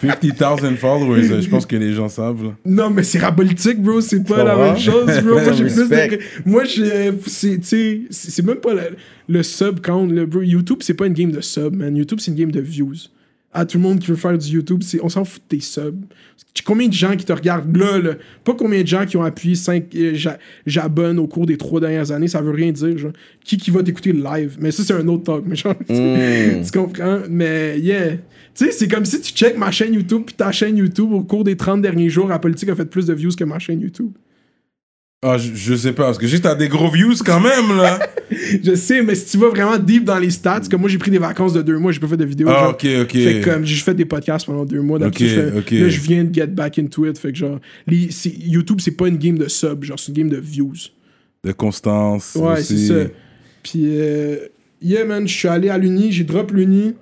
[0.00, 2.42] 50,000 followers, euh, je pense que les gens savent.
[2.44, 2.50] là.
[2.64, 4.00] Non, mais c'est rapolitique, bro.
[4.00, 5.34] C'est pas la même chose, bro.
[5.40, 6.18] Moi, j'ai plus de...
[6.44, 6.62] Moi.
[7.26, 8.80] C'est, tu sais, c'est c'est même pas le,
[9.28, 10.42] le sub count, le bro.
[10.42, 11.96] YouTube, c'est pas une game de sub, man.
[11.96, 12.94] YouTube, c'est une game de views.
[13.56, 15.62] À tout le monde qui veut faire du YouTube, c'est, on s'en fout de tes
[15.62, 15.94] subs.
[16.64, 17.76] Combien de gens qui te regardent?
[17.76, 18.10] Là, là?
[18.42, 19.84] Pas combien de gens qui ont appuyé 5
[20.66, 23.12] j'abonne au cours des trois dernières années, ça veut rien dire, genre.
[23.44, 24.56] Qui qui va t'écouter le live?
[24.60, 26.64] Mais ça, c'est un autre talk, mais genre, tu- Mm.
[26.64, 27.20] tu comprends?
[27.30, 28.14] Mais yeah.
[28.54, 31.22] Tu sais, c'est comme si tu check ma chaîne YouTube puis ta chaîne YouTube au
[31.22, 33.80] cours des 30 derniers jours, la politique a fait plus de views que ma chaîne
[33.80, 34.12] YouTube.
[35.26, 37.98] Ah, je, je sais pas, parce que juste t'as des gros views quand même, là.
[38.62, 41.10] Je sais, mais si tu vas vraiment deep dans les stats, comme moi j'ai pris
[41.10, 42.48] des vacances de deux mois, j'ai pas fait de vidéos.
[42.50, 43.12] Ah, genre, ok, ok.
[43.12, 44.98] Fait que, comme j'ai fait des podcasts pendant deux mois.
[44.98, 45.40] Ok, je.
[45.40, 47.16] Là, je viens de get back into it.
[47.18, 48.08] Fait que genre, les-
[48.46, 50.74] YouTube, c'est pas une game de sub, genre, c'est une game de views.
[51.44, 52.34] De Constance.
[52.34, 52.94] Ouais, c'est ça.
[53.62, 54.36] Puis, euh,
[54.82, 56.94] yeah, man, je suis allé à l'Uni, j'ai drop l'Uni.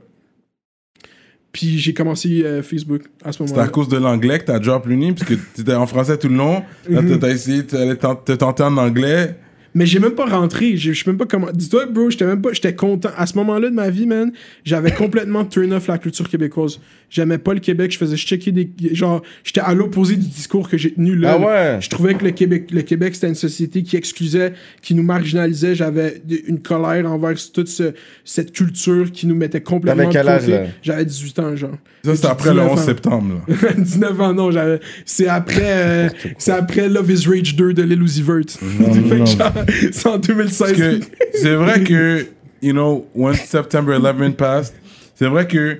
[1.52, 3.64] Puis j'ai commencé euh, Facebook à ce C'est moment-là.
[3.64, 6.36] à cause de l'anglais que t'as drop l'uni, parce que t'étais en français tout le
[6.36, 6.62] long.
[6.88, 7.10] Là, Mhm.
[7.10, 9.36] t'as- t'as essayé de te tenter en anglais.
[9.74, 10.76] Mais j'ai même pas rentré.
[10.76, 11.48] Je je sais même pas comment.
[11.52, 12.52] Dis-toi, bro, j'étais même pas.
[12.52, 13.08] J'étais content.
[13.16, 14.30] À ce moment-là de ma vie, man,
[14.64, 16.78] j'avais complètement turn off la culture québécoise.
[17.08, 17.90] J'aimais pas le Québec.
[17.92, 18.70] Je faisais checker des.
[18.92, 21.38] Genre, j'étais à l'opposé du discours que j'ai tenu là.
[21.42, 21.78] Ah ouais?
[21.80, 25.74] Je trouvais que le Québec, le Québec c'était une société qui exclusait, qui nous marginalisait.
[25.74, 27.92] J'avais une colère envers toute ce-
[28.24, 30.02] cette culture qui nous mettait complètement.
[30.11, 30.64] T'avais quel âge, là?
[30.82, 31.76] J'avais 18 ans, genre.
[32.04, 32.85] Ça, c'est après le 19 11 ans.
[32.85, 33.68] septembre, là.
[33.78, 34.80] 19 ans, non, j'avais.
[35.06, 36.08] C'est après, euh,
[36.38, 38.40] c'est après Love is Rage 2 de Lil Uzi Vert.
[39.92, 40.59] c'est en 2016.
[40.59, 41.01] Parce que
[41.35, 42.27] c'est vrai que,
[42.62, 44.75] you know, when September 11 passed,
[45.14, 45.79] c'est vrai que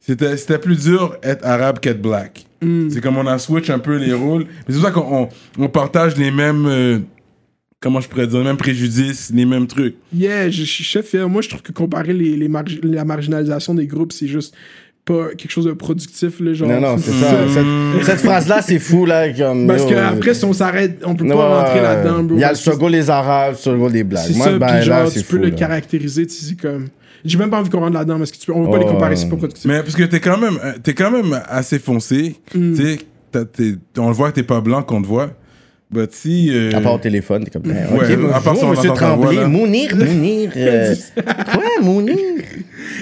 [0.00, 2.44] c'était plus dur être arabe qu'être black.
[2.62, 2.90] Mm.
[2.90, 4.44] C'est comme on a switch un peu les rôles.
[4.68, 5.28] Mais c'est pour ça qu'on on-
[5.64, 6.98] on partage les mêmes, euh,
[7.80, 9.94] comment je pourrais dire, les mêmes préjudices, les mêmes trucs.
[10.14, 11.28] Yeah, je je suis chef fier.
[11.28, 12.36] Moi, je trouve que comparer les,
[12.82, 14.54] la marginalisation des groupes, c'est juste
[15.10, 16.40] pas quelque chose de productif.
[16.40, 17.36] Là, genre, Non, non, c'est ça.
[17.52, 19.32] Cette, cette phrase-là, c'est fou, là.
[19.32, 21.82] Comme, Parce qu'après, si on s'arrête, on peut ouais, pas rentrer ouais.
[21.82, 22.36] là-dedans, bro.
[22.36, 24.26] Il y a le struggle des Arabes, le struggle des Blacks.
[24.26, 25.56] C'est Moi, ça, ben, puis là, genre, tu peux fou, le là.
[25.56, 26.86] caractériser, tu sais, comme...
[27.24, 28.80] J'ai même pas envie qu'on rentre là-dedans, parce que tu peux, on va pas Oh,
[28.80, 29.66] les comparer, c'est pas productif.
[29.66, 32.36] Mais parce que t'es quand même, euh, t'es quand même assez foncé.
[32.54, 32.74] Mm.
[32.74, 32.98] Tu sais,
[33.98, 35.30] on le voit que t'es pas blanc qu'on te voit.
[35.92, 36.50] But si.
[36.52, 37.62] euh, À part au téléphone, t'es comme.
[37.62, 39.36] ben, Ouais, ok, à part ça, bonjour, on monsieur voix, Tremblay.
[39.36, 39.48] là.
[39.48, 40.50] Mounir, Mounir.
[40.56, 40.94] euh,
[41.52, 42.16] Quoi, Mounir?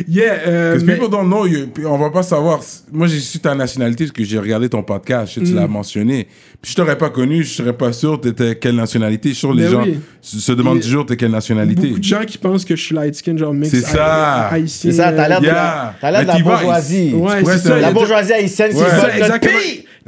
[0.09, 2.61] Yeah, euh, mais- people don't know, you- puis on va pas savoir.
[2.93, 5.57] Moi, j'ai su ta nationalité parce que j'ai regardé ton podcast, je tu Mm.
[5.57, 6.29] l'as mentionné.
[6.63, 9.31] Puis je t'aurais pas connu, je serais pas sûr t'étais quelle nationalité.
[9.31, 9.99] Je suis sûr les Ben gens oui.
[10.21, 11.89] se demandent toujours t'es quelle nationalité.
[11.89, 14.51] beaucoup de gens qui pensent que je suis light skin, genre mix C'est ça.
[14.67, 17.13] C'est ça, t'as l'air de la, bourgeoisie.
[17.15, 17.79] Ouais, c'est c'est ça.
[17.81, 19.53] La bourgeoisie haïtienne vote Ça, exactement.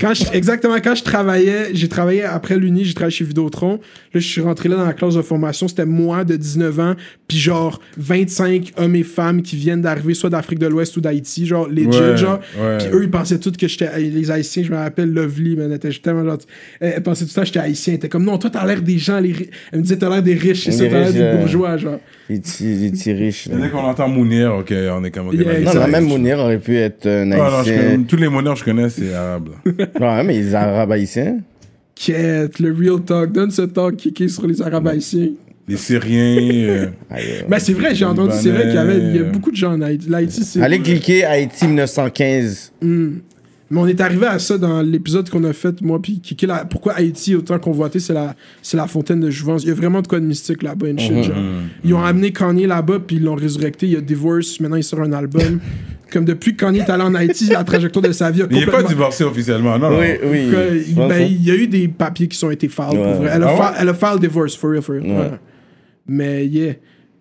[0.00, 3.72] Quand je, exactement, quand je travaillais, j'ai travaillé après l'Uni, j'ai travaillé chez Vidéotron.
[4.14, 5.68] Là, je suis rentré là dans la classe de formation.
[5.68, 6.94] C'était moi de 19 ans,
[7.28, 11.46] puis genre 25 hommes et femmes qui viennent d'arriver soit d'Afrique de l'Ouest ou d'Haïti,
[11.46, 12.40] genre legit, Ouais, genre.
[12.60, 12.78] ouais.
[12.78, 13.90] Puis eux, ils pensaient tous que j'étais.
[14.00, 16.48] Les Haïtiens, je me rappelle, Lovely, elle était tellement gentille.
[16.80, 17.92] Elle, elle pensait tout le temps que j'étais Haïtien.
[17.92, 19.34] Elle était comme, non, toi, t'as l'air des gens, les
[19.72, 21.76] Elle me disait, t'as l'air des riches, c'est ça, t'as l'air riches, des euh, bourgeois,
[21.76, 22.00] genre.
[22.28, 23.48] Il est il est riche.
[23.48, 23.56] là.
[23.60, 25.32] Dès qu'on entend Mounir, ok, on est comme.
[25.34, 27.76] Yeah, Non, ça, non, ça- même Mounir aurait pu être un Ah, non, je haïtien.
[27.90, 29.48] connais- tous les Mounirs que je connais, c'est arabe.
[29.98, 31.38] Ouais, mais les arabes haïtiens.
[31.94, 33.32] Quête, le real talk.
[33.32, 35.30] Donne ce talk kické sur les Arabes haïtiens.
[35.68, 36.68] Les Syriens.
[36.68, 37.16] euh, euh.
[37.48, 39.56] Ben, c'est vrai, j'ai entendu, c'est vrai qu'il y avait il y a beaucoup de
[39.56, 40.08] gens en Haïti.
[40.08, 40.60] L'Haïti, c'est.
[40.62, 42.72] Allez cliquer Haïti 1915.
[43.72, 46.44] Mais on est arrivé à ça dans l'épisode qu'on a fait, moi, puis qui, qui
[46.44, 49.62] est la- pourquoi Haïti, autant convoité, c'est la, c'est la fontaine de Jouvence.
[49.62, 51.36] Il y a vraiment de quoi de mystique là-bas, shit, genre.
[51.84, 53.86] Ils ont amené Kanye là-bas, puis ils l'ont résurrecté.
[53.86, 55.60] Il y a Divorce, maintenant il sort un album.
[56.12, 58.58] Comme depuis que Kanye est allé en Haïti, la trajectoire de sa vie a Il
[58.60, 59.98] est pas divorcé officiellement, non, non.
[60.00, 60.50] Oui, oui.
[60.50, 63.12] Que- ben, il y a eu des papiers qui ont été filed Ouais.
[63.12, 63.30] pour vrai.
[63.32, 63.76] Elle a, Ah fa- ouais?
[63.82, 65.04] elle a filed divorce, for real, for real.
[65.06, 65.16] Ouais.
[65.16, 65.30] Ouais.
[66.08, 66.72] Mais yeah.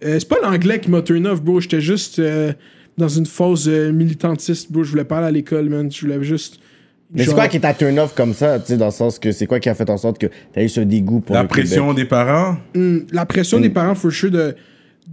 [0.04, 1.60] Euh, c'est pas l'anglais qui m'a turn off, bro.
[1.60, 2.54] J'étais juste euh,
[3.00, 4.84] dans une phase euh, militantiste, bro.
[4.84, 5.92] Je voulais pas aller à l'école, man.
[5.92, 6.60] Je voulais juste.
[7.12, 9.32] Mais c'est quoi qui t'a turn off comme ça, tu sais, dans le sens que
[9.32, 11.48] c'est quoi qui a fait en sorte que t'as eu ce dégoût pour La le
[11.48, 12.04] pression Québec?
[12.04, 12.58] des parents?
[12.76, 13.62] Hmm, la pression Mm.
[13.64, 14.56] des parents, for sure, de,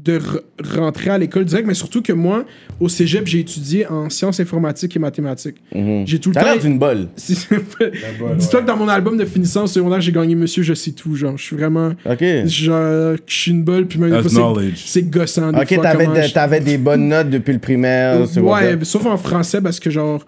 [0.05, 0.41] de re-
[0.79, 2.45] rentrer à l'école direct, mais surtout que moi,
[2.81, 5.57] au cégep, j'ai étudié en sciences informatiques et mathématiques.
[6.05, 6.61] J'ai tout le T'as l'air temps.
[6.61, 7.09] d'une bolle.
[7.17, 11.15] Si- Dis-toi que dans mon album de finissance secondaire, j'ai gagné Monsieur Je sais tout,
[11.17, 11.37] genre.
[11.37, 11.93] Je suis vraiment.
[12.09, 12.23] Ok.
[12.47, 15.51] Genre, je suis une bolle, puis même c'est- gossant.
[15.53, 19.61] Des Ok, t'avais, de- je- des bonnes notes depuis le primaire, Ouais, sauf en français
[19.61, 20.25] parce que genre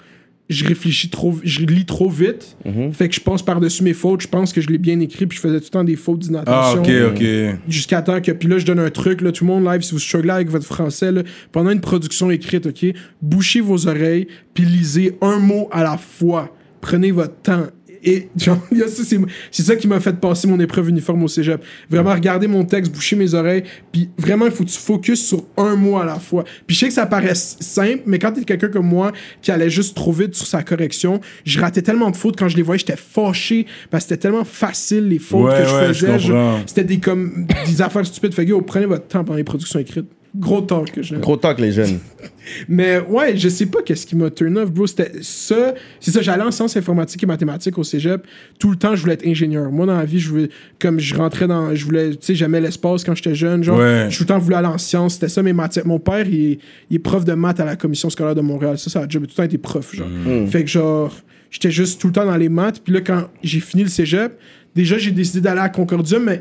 [0.48, 2.56] je réfléchis trop, je lis trop vite.
[2.64, 2.92] Mhm.
[2.92, 4.22] Fait que je passe par-dessus mes fautes.
[4.22, 6.20] Je pense que je l'ai bien écrit, puis je faisais tout le temps des fautes
[6.24, 6.82] Ah, d'inattention.
[6.82, 7.24] ok, ok.
[7.68, 8.32] Jusqu'à temps que.
[8.32, 10.48] Puis là, je donne un truc, là, tout le monde live, si vous strugglez avec
[10.50, 12.86] votre français, là, pendant une production écrite, OK,
[13.20, 16.54] bouchez vos oreilles, puis lisez un mot à la fois.
[16.80, 17.66] Prenez votre temps.
[18.04, 19.18] Et genre, il y a ça, c'est
[19.50, 21.62] c'est ça qui m'a fait passer mon épreuve uniforme au cégep.
[21.90, 25.44] Vraiment, regarder mon texte, boucher mes oreilles, puis vraiment, il faut que tu focuses sur
[25.56, 26.44] un mot à la fois.
[26.66, 29.70] Puis je sais que ça paraît simple, mais quand t'es quelqu'un comme moi qui allait
[29.70, 32.78] juste trop vite sur sa correction, je ratais tellement de fautes quand je les voyais,
[32.78, 36.32] j'étais fâché parce que c'était tellement facile les fautes Ouais, que je ouais, faisais.
[36.66, 38.34] C'était des comme des affaires stupides.
[38.34, 40.08] Fait que yo, prenez votre temps pendant les productions écrites.
[40.36, 41.98] Gros talk que je Gros talk, les jeunes.
[42.68, 44.86] Mais ouais, je sais pas qu'est-ce qui m'a turn off, bro.
[44.86, 45.74] C'était ça.
[46.00, 48.26] C'est ça, j'allais en sciences informatiques et mathématiques au cégep.
[48.58, 49.70] Tout le temps, je voulais être ingénieur.
[49.70, 51.74] Moi, dans la vie, je voulais, comme je rentrais dans.
[51.74, 53.62] Je voulais, tu sais, j'aimais l'espace quand j'étais jeune.
[53.64, 54.06] Genre, Ouais.
[54.10, 55.14] je tout le temps voulu aller en sciences.
[55.14, 55.86] C'était ça mes matières.
[55.86, 56.58] Mon père, il est,
[56.90, 58.78] il est prof de maths à la commission scolaire de Montréal.
[58.78, 59.22] Ça, ça a job.
[59.24, 60.08] Tout le temps été prof, genre.
[60.48, 61.14] Fait que genre,
[61.50, 62.80] j'étais juste tout le temps dans les maths.
[62.84, 64.32] Puis là, quand j'ai fini le cégep,
[64.74, 66.40] déjà, j'ai décidé d'aller à Concordia, mais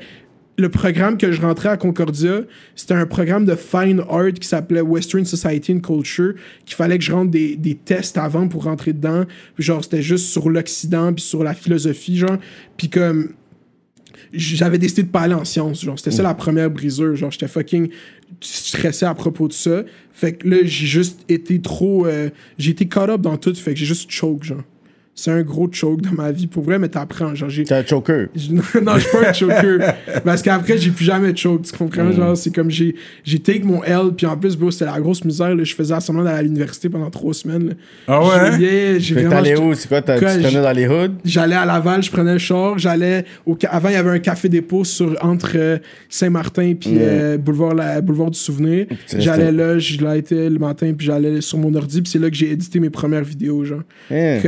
[0.57, 2.41] le programme que je rentrais à Concordia,
[2.75, 6.33] c'était un programme de fine art qui s'appelait Western Society and Culture,
[6.65, 9.25] qu'il fallait que je rentre des, tests avant pour rentrer dedans.
[9.59, 12.37] Genre, c'était juste sur l'Occident, puis sur la philosophie, genre.
[12.75, 13.33] Puis comme
[14.33, 17.47] j'avais décidé de pas aller en sciences genre c'était ça la première brisure genre j'étais
[17.47, 17.89] fucking
[18.41, 22.87] stressé à propos de ça fait que là j'ai juste été trop euh, j'ai été
[22.87, 24.63] caught up dans tout fait que j'ai juste choke genre
[25.19, 27.85] c'est un gros choke dans ma vie pour vrai mais t'apprends genre j'ai T'es un
[27.85, 28.27] choker.
[28.81, 29.93] non, je suis pas un choker.
[30.23, 31.63] Parce qu'après, j'ai plus jamais de choke.
[31.63, 32.11] Tu comprends?
[32.11, 35.23] Genre, c'est comme j'ai, j'ai take mon L, puis en plus, bro, c'était la grosse
[35.25, 35.55] misère.
[35.55, 35.63] Là.
[35.63, 37.69] Je faisais semblant d'aller à l'université pendant trois semaines.
[37.69, 37.73] là.
[38.07, 38.99] Ah ouais?
[38.99, 39.29] J'ai Fait que vraiment.
[39.31, 39.73] t'allais j'étais- où?
[39.73, 40.01] C'est quoi?
[40.01, 41.15] Tu dans les hoods?
[41.25, 44.49] J'allais à Laval, je prenais le char, j'allais au avant il y avait un café
[44.49, 45.77] dépôt sur entre euh,
[46.09, 48.85] Saint-Martin puis euh, boulevard la, boulevard du souvenir.
[49.17, 52.35] J'allais là, je l'étais le matin puis j'allais sur mon ordi puis c'est là que
[52.35, 53.81] j'ai édité mes premières vidéos genre.
[54.11, 54.39] Hein.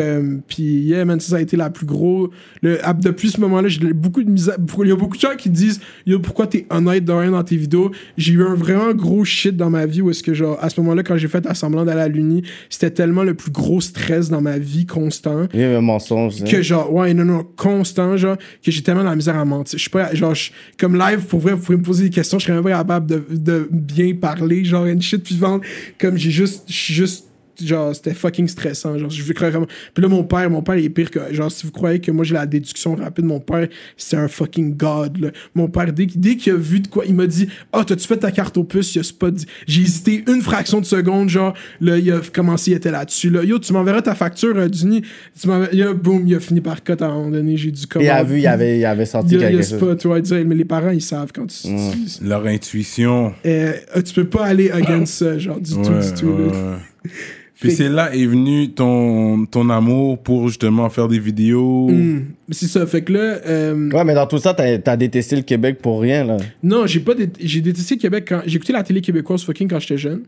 [0.48, 2.30] Puis yeah man, ça, ça a été la plus gros
[2.62, 5.36] le ah, depuis ce moment-là, j'ai beaucoup de misère il y a beaucoup de gens
[5.38, 7.92] qui disent yo pourquoi t'es honnête de rien dans tes vidéos?
[8.18, 10.80] J'ai eu un vraiment gros shit dans ma vie où est-ce que genre à ce
[10.82, 14.42] moment-là quand j'ai fait assemblant d'aller à l'uni, c'était tellement le plus gros stress dans
[14.42, 16.42] ma vie constant Il y avait un mensonge.
[16.42, 16.46] hein.
[16.50, 19.78] que genre ouais non non constant genre que j'ai tellement de la misère à mentir
[19.78, 20.34] je suis pas genre
[20.78, 23.06] comme live pour vrai vous pouvez me poser des questions je serais même pas capable
[23.08, 25.64] de, de bien parler genre une shit puis vendre
[26.00, 27.26] comme j'ai juste juste
[27.66, 28.98] genre, c'était fucking stressant.
[28.98, 29.68] Genre, je vraiment.
[29.94, 31.20] Puis là, mon père, mon père, il est pire que.
[31.34, 33.68] Genre, si vous croyez que moi, j'ai la déduction rapide, mon père,
[33.98, 35.30] c'est un fucking god, là.
[35.56, 38.08] Mon père, dès, qu'il- dès qu'il a vu de quoi, il m'a dit Ah, t'as-tu
[38.08, 39.36] fait ta carte au puce Il a spot.
[39.68, 43.30] J'ai hésité une fraction de seconde, genre, là, il a commencé, il était là-dessus.
[43.30, 43.44] Là.
[43.44, 45.02] Yo, tu m'enverras ta facture, euh, Duni.
[45.40, 47.58] Tu m'enverras- boum, il a fini par cut à un moment donné.
[47.58, 49.70] J'ai dû Il a vu, il avait, il avait senti Il a, il a quelque
[49.70, 49.78] chose.
[49.78, 51.68] spot, ouais, dire, mais les parents, ils savent quand tu.
[51.68, 53.34] tu- Leur intuition.
[53.46, 53.74] euh,
[54.06, 56.28] tu peux pas aller against ça, genre, du tout, du tout.
[56.28, 57.12] ouais.
[57.62, 61.90] Puis c'est là est venu ton, ton amour pour justement faire des vidéos.
[61.90, 62.22] Hmm.
[62.52, 63.20] C'est ça, fait que là.
[63.46, 66.38] euh, Ouais, mais dans tout ça, t'as détesté le Québec pour rien, là.
[66.64, 69.68] Non, j'ai pas dé- j'ai détesté le Québec quand j'ai écouté la télé québécoise fucking
[69.68, 70.22] quand j'étais jeune.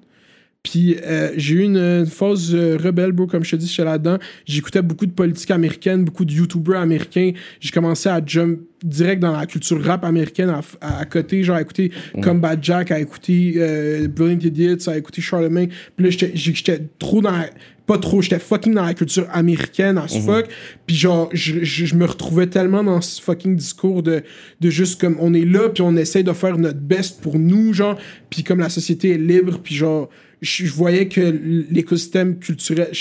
[0.63, 3.83] Puis euh, j'ai eu une, une phase euh, rebelle, bro, comme je te dis, j'étais
[3.83, 4.19] là-dedans.
[4.45, 7.31] J'écoutais beaucoup de politique américaine, beaucoup de YouTubers américains.
[7.59, 11.55] J'ai commencé à jump direct dans la culture rap américaine à, à- à côté, genre
[11.55, 15.69] à écouter Combat Jack, à écouter euh, Brilliant Idiots, à écouter Charlemagne.
[15.95, 17.49] Puis là, j'étais- trop dans la-
[17.87, 20.45] Pas trop, j'étais fucking dans la culture américaine as fuck.
[20.85, 24.21] Puis genre, je, je- je me retrouvais tellement dans ce fucking discours de,
[24.61, 27.73] de juste comme on est là, puis on essaye de faire notre best pour nous,
[27.73, 27.97] genre.
[28.29, 30.07] Puis comme la société est libre, puis genre,
[30.41, 31.21] je, voyais que
[31.69, 32.91] l'écosystème culturel.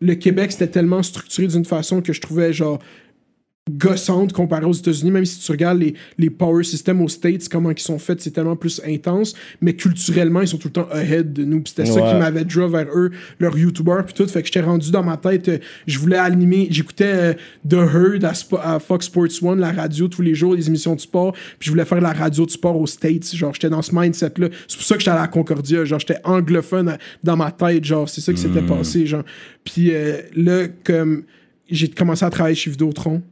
[0.00, 2.78] le Québec, c'était tellement structuré d'une façon que je trouvais genre
[3.68, 7.70] gossante comparé aux États-Unis, même si tu regardes les, les power systems aux States, comment
[7.72, 11.32] ils sont faits, c'est tellement plus intense, mais culturellement, ils sont tout le temps ahead
[11.32, 11.62] de nous.
[11.66, 14.26] C'était ça qui m'avait draw vers eux, leur YouTuber, puis tout.
[14.28, 17.34] Fait que j'étais rendu dans ma tête, euh, je voulais animer, j'écoutais euh,
[17.68, 18.24] The Herd
[18.62, 21.70] à, Fox Sports One, la radio tous les jours, les émissions de sport, puis je
[21.70, 23.34] voulais faire de la radio de sport aux States.
[23.34, 24.48] Genre, j'étais dans ce mindset-là.
[24.68, 25.84] C'est pour ça que j'étais à la Concordia.
[25.84, 27.84] Genre, j'étais anglophone à- dans ma tête.
[27.84, 29.06] Genre, c'est ça qui s'était passé.
[29.06, 29.24] Genre,
[29.64, 31.24] puis euh, là, comme
[31.68, 33.22] j'ai commencé à travailler chez Vidéotron,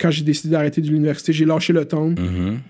[0.00, 2.14] quand j'ai décidé d'arrêter de l'université, j'ai lâché le temps.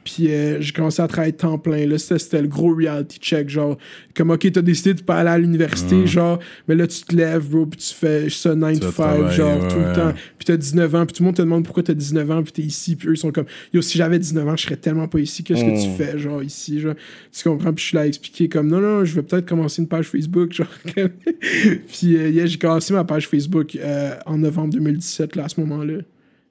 [0.04, 1.86] Puis euh, j'ai commencé à travailler temps plein.
[1.86, 3.48] Là, c'était, le gros reality check.
[3.48, 3.78] Genre,
[4.14, 7.48] comme, OK, t'as décidé de pas aller à l'université, genre, mais là, tu te lèves,
[7.48, 9.86] bro, puis tu fais ça 9 Tu to vas 5, travailler, genre, ouais, tout le
[9.86, 9.92] ouais.
[9.92, 10.12] temps.
[10.38, 12.52] Puis t'as 19 ans, puis tout le monde te demande pourquoi t'as 19 ans, puis
[12.52, 15.08] t'es ici, puis eux, ils sont comme, yo, si j'avais 19 ans, je serais tellement
[15.08, 15.44] pas ici.
[15.44, 16.94] Qu'est-ce que tu fais, genre, ici, genre,
[17.32, 17.72] tu comprends?
[17.72, 20.06] Puis je suis là à expliquer, comme, non, non, je vais peut-être commencer une page
[20.06, 20.66] Facebook, genre.
[20.96, 25.60] puis euh, yeah, j'ai commencé ma page Facebook euh, en novembre 2017, là, à ce
[25.60, 26.00] moment-là.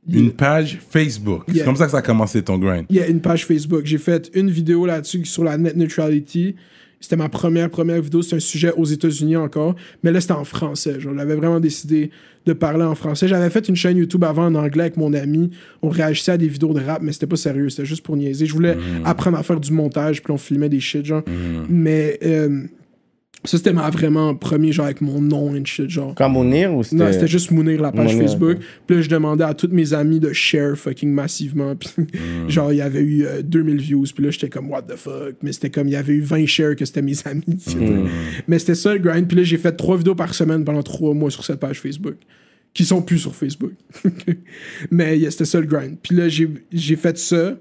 [0.07, 1.43] Une page Facebook.
[1.47, 1.57] Yeah.
[1.57, 2.85] C'est comme ça que ça a commencé ton grind.
[2.89, 3.81] Il y a une page Facebook.
[3.85, 6.55] J'ai fait une vidéo là-dessus sur la net neutrality.
[7.01, 8.21] C'était ma première, première vidéo.
[8.21, 9.75] C'était un sujet aux États-Unis encore.
[10.03, 10.99] Mais là, c'était en français.
[10.99, 12.11] Genre, j'avais vraiment décidé
[12.45, 13.27] de parler en français.
[13.27, 15.51] J'avais fait une chaîne YouTube avant en anglais avec mon ami.
[15.81, 17.69] On réagissait à des vidéos de rap, mais c'était pas sérieux.
[17.69, 18.45] C'était juste pour niaiser.
[18.45, 21.23] Je voulais apprendre à faire du montage, puis on filmait des shit, genre.
[21.69, 22.63] Mais euh,
[23.45, 26.13] ça, c'était ma vraiment premier, genre, avec mon nom et shit, genre.
[26.15, 27.03] Comme Mounir ou c'était.
[27.03, 28.57] Non, c'était juste Mounir, la page Mounir, Facebook.
[28.57, 28.63] ok.
[28.87, 31.75] Puis là, je demandais à tous mes amis de share fucking massivement.
[31.75, 32.49] Puis Mm.
[32.49, 34.05] genre, il y avait eu euh, 2000 views.
[34.13, 35.35] Puis là, j'étais comme, what the fuck?
[35.41, 37.43] Mais c'était comme, il y avait eu 20 shares que c'était mes amis.
[37.75, 38.07] Mm.
[38.47, 39.27] Mais c'était ça le grind.
[39.27, 42.15] Puis là, j'ai fait trois vidéos par semaine pendant trois mois sur cette page Facebook.
[42.73, 43.73] Qui sont plus sur Facebook.
[44.91, 45.97] Mais yeah, c'était ça le grind.
[46.01, 47.57] Puis là, j'ai j'ai fait ça.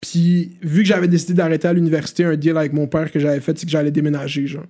[0.00, 3.40] Puis vu que j'avais décidé d'arrêter à l'université, un deal avec mon père que j'avais
[3.40, 4.66] fait, c'est que j'allais déménager, genre.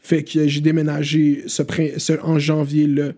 [0.00, 1.62] Fait que j'ai déménagé ce,
[1.98, 3.10] ce- en janvier, là.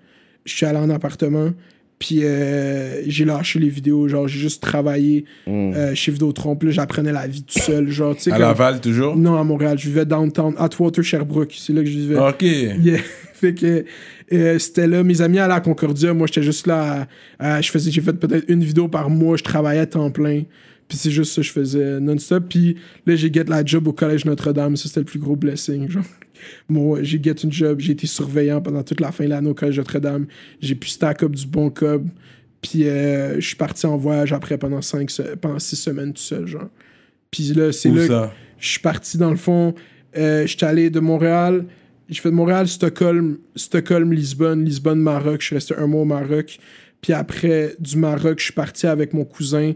[0.45, 1.53] Je suis allé en appartement.
[2.01, 6.57] Puis euh, j'ai lâché les vidéos, genre j'ai juste travaillé euh, chez Vidéotron.
[6.57, 8.33] Puis j'apprenais la vie tout seul, genre, tu sais.
[8.33, 9.17] À comme- Laval, toujours?
[9.17, 9.79] Non, à Montréal.
[9.79, 11.55] Je vivais downtown, Atwater, Sherbrooke.
[11.57, 12.19] C'est là que je vivais.
[12.19, 12.43] Ok.
[12.43, 12.99] Yeah.
[13.35, 13.85] fait que
[14.33, 17.07] euh, c'était là, mes amis allaient à Concordia, moi j'étais juste là,
[17.39, 20.11] à- à- je faisais, j'ai fait peut-être une vidéo par mois, je travaillais à temps
[20.11, 20.43] plein.
[20.89, 22.45] Puis c'est juste ça que je faisais non-stop.
[22.49, 24.77] Puis là, j'ai get la job au Collège Notre-Dame.
[24.77, 25.89] Ça, c'était le plus gros blessing.
[25.89, 26.03] Genre.
[26.69, 27.81] Moi, j'ai get une job.
[27.81, 30.27] J'ai été surveillant pendant toute la fin de l'année au Collège Notre-Dame.
[30.61, 32.09] J'ai pu stack up du bon cob.
[32.61, 36.47] Puis euh, je suis parti en voyage après pendant, cinq, pendant six semaines tout seul,
[36.47, 36.69] genre.
[37.31, 39.75] Puis là, c'est là je suis parti dans le fond.
[40.17, 41.65] Euh, je suis allé de Montréal.
[42.09, 45.41] J'ai fait de Montréal, Stockholm, Stockholm, Lisbonne, Lisbonne, Maroc.
[45.41, 46.59] Je suis resté un mois au Maroc.
[47.01, 49.73] Puis après, du Maroc, je suis parti avec mon cousin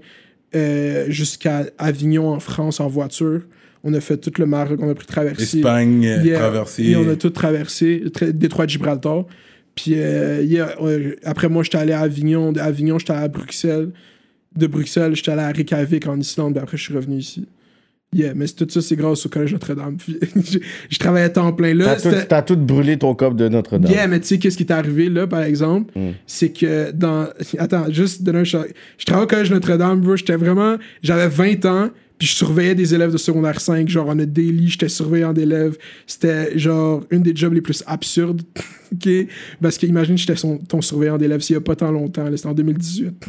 [0.54, 3.42] euh, jusqu'à Avignon, en France, en voiture.
[3.88, 5.58] On a fait tout le Maroc, on a pris traversée.
[5.58, 6.38] Espagne, Yeah.
[6.38, 6.84] traversée.
[6.86, 9.24] Et on a tout traversé, tra- détroit de Gibraltar.
[9.76, 12.50] Puis euh, yeah, euh, après moi, j'étais allé à Avignon.
[12.52, 13.90] De Avignon, j'étais allé à Bruxelles.
[14.56, 16.54] De Bruxelles, j'étais allé à Reykjavik en Islande.
[16.54, 17.46] Puis après, je suis revenu ici.
[18.16, 19.98] Yeah, mais tout ça, c'est grâce au Collège Notre-Dame.
[20.06, 21.96] Je, je travaillais à temps plein là.
[21.96, 23.92] T'as tout, tout brûlé ton cop de Notre-Dame.
[23.92, 25.92] Yeah, mais tu sais, qu'est-ce qui est arrivé là, par exemple?
[25.98, 26.12] Mm.
[26.26, 27.28] C'est que dans.
[27.58, 28.72] Attends, juste donner un choc.
[28.96, 30.16] Je travaillais au Collège Notre-Dame, bro.
[30.16, 30.76] J'étais vraiment.
[31.02, 33.86] J'avais 20 ans, puis je surveillais des élèves de secondaire 5.
[33.86, 35.76] Genre, on a daily, j'étais surveillant d'élèves.
[36.06, 38.40] C'était, genre, une des jobs les plus absurdes.
[38.94, 39.08] OK?
[39.60, 42.24] Parce que, imagine, j'étais ton surveillant d'élèves s'il y a pas tant longtemps.
[42.34, 43.26] C'était en 2018.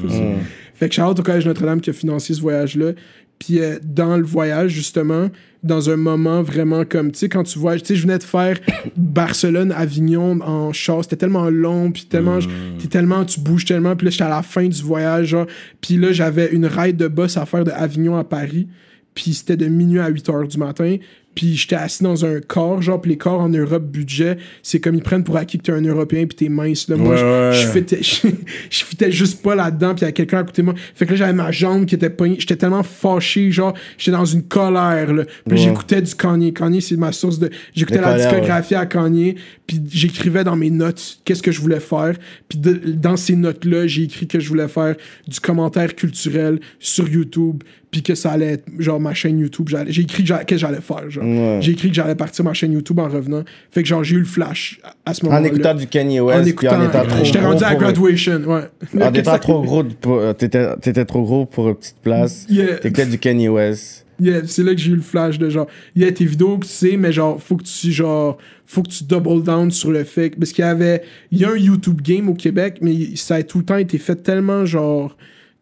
[0.76, 2.93] Fait que shout au Collège Notre-Dame qui a financé ce voyage-là.
[3.39, 5.30] Puis euh, dans le voyage, justement,
[5.63, 8.23] dans un moment vraiment comme, tu sais, quand tu vois, tu sais, je venais de
[8.23, 8.58] faire
[8.95, 12.39] Barcelone-Avignon en char, c'était tellement long, puis tellement,
[12.80, 15.45] t'es tellement, tu bouges tellement, puis là, j'étais à la fin du voyage, genre,
[15.82, 18.67] puis là, j'avais une ride de bus à faire de Avignon à Paris,
[19.13, 20.97] puis c'était de minuit à 8 heures du matin,
[21.38, 24.95] puis j'étais assis dans un corps, genre, puis les corps en Europe budget, c'est comme
[24.95, 26.95] ils prennent pour acquis que t'es un Européen, puis t'es mince, là.
[26.97, 27.52] Moi, Ouais, je- ouais.
[27.54, 28.28] je fitais, je,
[28.71, 30.73] je fitais juste pas là-dedans, puis il y a quelqu'un à côté de moi.
[30.95, 32.38] Fait que là, j'avais ma jambe qui était poignée.
[32.39, 35.26] J'étais tellement fâché, genre, j'étais dans une colère, là.
[35.26, 35.58] Puis Ouais.
[35.58, 36.54] j'écoutais du Kanye.
[36.54, 37.52] Kanye, c'est ma source de.
[37.76, 39.35] J'écoutais la discographie à Kanye,
[39.67, 42.15] puis j'écrivais dans mes notes qu'est-ce que je voulais faire.
[42.50, 44.96] Puis de- dans ces notes-là, j'ai écrit que je voulais faire
[45.27, 49.69] du commentaire culturel sur YouTube, puis que ça allait être, genre, ma chaîne YouTube.
[49.88, 51.23] J'ai écrit que j'allais faire, genre.
[51.36, 51.58] Ouais.
[51.62, 53.44] J'ai écrit que j'allais partir ma chaîne YouTube en revenant.
[53.71, 55.48] Fait que, genre, j'ai eu le flash à, ce En moment-là.
[55.48, 58.42] écoutant du Kanye En West, puis écoutant, en étant trop j'étais rendu à pour- graduation,
[58.46, 58.62] ouais.
[59.02, 62.46] En étant trop gros, pour- euh, t'étais t'étais trop gros pour une petite place.
[62.50, 62.75] Yeah.
[62.78, 64.06] T'écoutais du Kanye West.
[64.19, 66.98] Yeah, c'est là que j'ai eu le flash de genre, yeah, tes vidéos, tu sais,
[66.98, 70.32] mais genre, faut que tu, genre, faut que tu double down sur le fait.
[70.32, 73.44] Parce qu'il y avait, il y a un YouTube game au Québec, mais ça a
[73.44, 75.15] tout le temps été fait tellement, genre,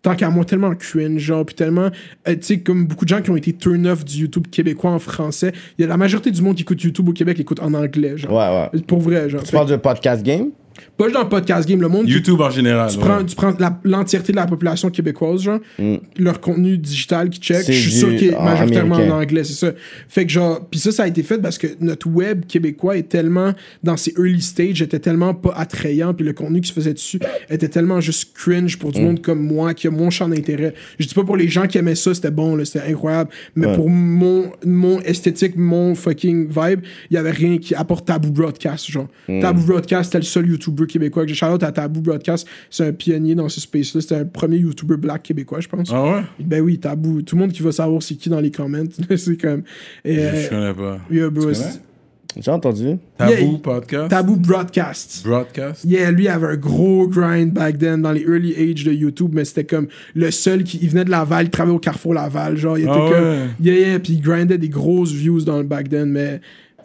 [0.05, 1.89] tant qu'à moi, tellement cringe, genre, puis tellement,
[2.27, 4.91] euh, tu sais, comme beaucoup de gens qui ont été turn off du YouTube québécois
[4.91, 7.59] en français, il y a la majorité du monde qui écoute YouTube au Québec écoute
[7.59, 8.31] en anglais, genre.
[8.31, 8.81] Ouais, ouais.
[8.83, 9.41] Pour vrai, genre.
[9.41, 10.51] Tu Fait parles de podcast game?
[10.97, 12.89] Pas juste dans le podcast game, le monde qui YouTube en général.
[12.89, 13.03] tu ouais.
[13.03, 15.59] prends, tu prends l'entièreté de la population québécoise, genre,
[16.17, 17.71] leur contenu digital qui check, Mm.
[17.71, 19.15] Je suis du- sûr qu'il est en majoritairement américain.
[19.15, 19.71] en anglais, c'est ça.
[20.07, 23.09] Fait que genre, puis ça, ça a été fait parce que notre web québécois est
[23.09, 26.93] tellement, dans ses early stages, était tellement pas attrayant, puis le contenu qui se faisait
[26.93, 27.19] dessus
[27.49, 29.03] était tellement juste cringe pour du Mm.
[29.03, 30.73] monde comme moi, qui a mon champ d'intérêt.
[30.97, 33.67] Je dis pas pour les gens qui aimaient ça, c'était bon, là, c'était incroyable, mais
[33.67, 33.75] Ouais.
[33.75, 38.89] pour mon, mon esthétique, mon fucking vibe, il y avait rien qui apporte Taboo Broadcast,
[38.89, 39.07] genre.
[39.27, 39.41] Mm.
[39.41, 41.35] Taboo Broadcast, c'était le seul YouTuber québécois que j'ai.
[41.35, 44.01] Shout out à Taboo Broadcast, c'est un pionnier dans ce space-là.
[44.01, 45.89] C'était un premier YouTuber black québécois, je pense.
[45.91, 46.21] Ah ouais?
[46.39, 47.21] Ben oui, Taboo.
[47.21, 48.83] Tout le monde qui va savoir c'est qui dans les comments.
[49.17, 49.63] c'est comme.
[50.03, 50.99] Et, Je euh, connais pas.
[51.11, 51.75] yeah, bro, Tu c'est- connais?
[52.37, 52.97] J'ai entendu.
[53.17, 54.09] Tabou Yeah, podcast?
[54.09, 55.23] Taboo Broadcast.
[55.23, 55.85] Broadcast?
[55.85, 59.45] Yeah, lui avait un gros grind back then dans les early age de YouTube, mais
[59.45, 62.77] c'était comme le seul qui il venait de Laval, il travaillait au Carrefour Laval, genre
[62.77, 63.45] il était Ah comme ouais?
[63.61, 66.41] yeah yeah, puis il grindait des grosses views dans le back then, mais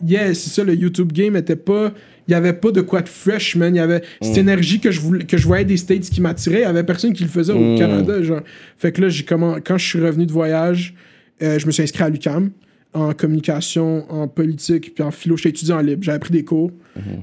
[0.07, 1.93] yeah, c'est ça le YouTube game était pas
[2.29, 4.91] il y avait pas de quoi de fresh man, il y avait cette énergie que
[4.91, 7.31] je voulais que je voyais des states qui m'attiraient, il y avait personne qui le
[7.31, 8.43] faisait au Canada, genre.
[8.77, 10.95] Fait que là j'ai quand je suis revenu de voyage,
[11.43, 12.51] euh, je me suis inscrit à l'UCAM
[12.93, 15.37] en communication, en politique, puis en philo.
[15.37, 16.03] J'étais étudiant en libre.
[16.03, 16.71] J'avais pris des cours.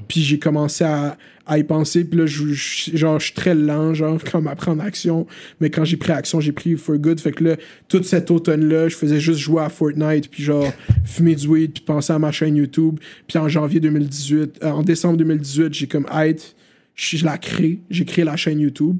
[0.08, 1.16] Puis j'ai commencé à,
[1.46, 2.04] à y penser.
[2.04, 5.26] Puis là, je, je- genre, je suis très lent, genre, comme à prendre action.
[5.60, 7.20] Mais quand j'ai pris action, j'ai pris for good.
[7.20, 7.56] Fait que là,
[7.86, 10.72] tout cet automne-là, je faisais juste jouer à Fortnite, puis genre,
[11.04, 12.98] fumer du weed, puis penser à ma chaîne YouTube.
[13.26, 16.56] Puis en janvier 2018, euh, en décembre 2018, j'ai comme, hâte,
[16.94, 17.80] je, je la crée.
[17.90, 18.98] J'ai créé la chaîne YouTube.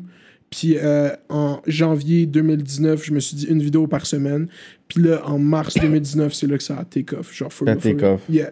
[0.51, 4.49] Puis euh, en janvier 2019, je me suis dit une vidéo par semaine.
[4.89, 7.35] Puis là, en mars 2019, c'est là que ça a take off.
[7.35, 8.23] Genre, for take off.
[8.31, 8.51] Yeah.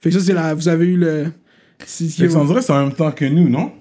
[0.00, 0.54] Fait que ça, c'est la.
[0.54, 1.26] Vous avez eu le.
[1.84, 3.72] c'est- Fait que ça, on dirait que c'est en même temps que nous, non?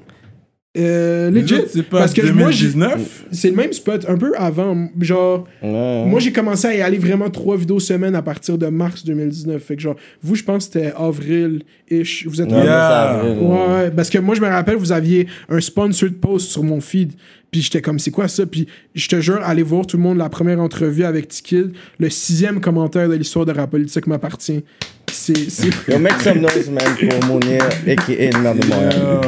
[0.76, 1.56] Euh, legit.
[1.72, 3.26] C'est pas Parce que moi, j'ai- 2019?
[3.32, 4.88] c'est le même spot, un peu avant.
[5.00, 6.06] Genre, Ouais.
[6.08, 9.62] moi, j'ai commencé à y aller vraiment trois vidéos semaine à partir de mars 2019.
[9.62, 12.26] Fait que genre, vous, je pense que c'était avril-ish.
[12.28, 12.66] Vous êtes Ouais, Yeah.
[12.66, 13.68] ça arrive, ouais.
[13.68, 17.12] Ouais, parce que moi, je me rappelle, vous aviez un sponsored post sur mon feed.
[17.52, 18.48] Puis j'étais comme, c'est quoi ça?
[18.48, 21.72] Puis je te jure, allez voir tout le monde la première entrevue avec Tikid.
[22.00, 24.64] Le sixième commentaire de l'histoire de rap politique m'appartient.
[25.12, 25.52] C'est.
[25.52, 28.32] c'est- Yo, make some noise, man, pour Mounir, a.k.a.
[28.32, 29.22] le maire de Montréal.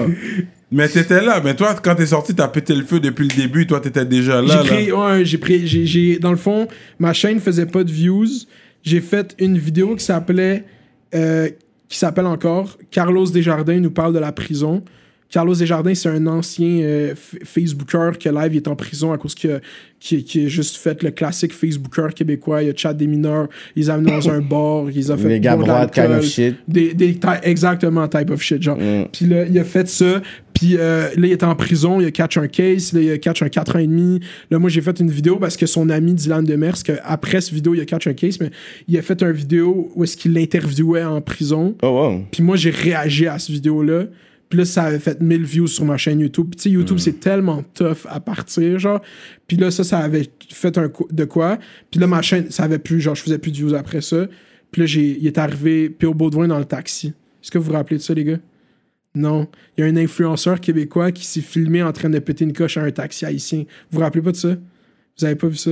[0.71, 1.41] Mais t'étais là.
[1.43, 3.67] Mais toi, quand t'es sorti, t'as pété le feu depuis le début.
[3.67, 4.61] Toi, t'étais déjà là.
[4.63, 6.67] J'ai pris, ouais, j'ai pris, j'ai, j'ai- dans le fond,
[6.99, 8.27] ma chaîne faisait pas de views.
[8.83, 10.63] J'ai fait une vidéo qui s'appelait,
[11.13, 11.49] euh,
[11.87, 14.83] qui s'appelle encore Carlos Desjardins nous parle de la prison.
[15.29, 19.33] Carlos Desjardins, c'est un ancien euh, Facebooker que live il est en prison à cause
[19.35, 19.59] qu'il a,
[19.99, 22.63] qui, qui a juste fait le classique Facebooker québécois.
[22.63, 25.39] Il a chat des mineurs, il les a dans un bar, il les a fait
[25.39, 26.55] de droites, kind of shit.
[26.67, 26.95] Des,
[27.43, 28.77] exactement, type of shit, genre.
[28.77, 29.07] Mm.
[29.11, 30.21] Puis là, il a fait ça.
[30.53, 33.17] Puis euh, là, il était en prison, il a catch un case, là, il a
[33.17, 34.21] catch un 4 ans et demi.
[34.49, 37.53] Là, moi, j'ai fait une vidéo parce que son ami Dylan Demers, que après cette
[37.53, 38.51] vidéo, il a catch un case, mais
[38.87, 41.75] il a fait une vidéo où est-ce qu'il l'interviewait en prison.
[41.83, 42.21] Oh, wow.
[42.31, 44.05] Puis moi, j'ai réagi à cette vidéo-là.
[44.55, 46.47] Puis là, ça avait fait 1000 views sur ma chaîne YouTube.
[46.51, 49.01] Puis tu sais, YouTube, c'est tellement tough à partir, genre.
[49.47, 51.59] Puis là, ça, ça avait fait un co- de quoi?
[51.91, 54.27] Puis là, ma chaîne, ça avait plus, genre, je faisais plus de views après ça.
[54.71, 56.13] Puis là, j'ai, il est arrivé P.O.
[56.13, 57.07] Baudouin dans le taxi.
[57.07, 58.39] Est-ce que vous vous rappelez de ça, les gars?
[59.13, 59.49] Non.
[59.77, 62.77] Il y a un influenceur québécois qui s'est filmé en train de péter une coche
[62.77, 63.65] à un taxi haïtien.
[63.91, 64.55] Vous vous rappelez pas de ça?
[65.19, 65.71] Vous avez pas vu ça?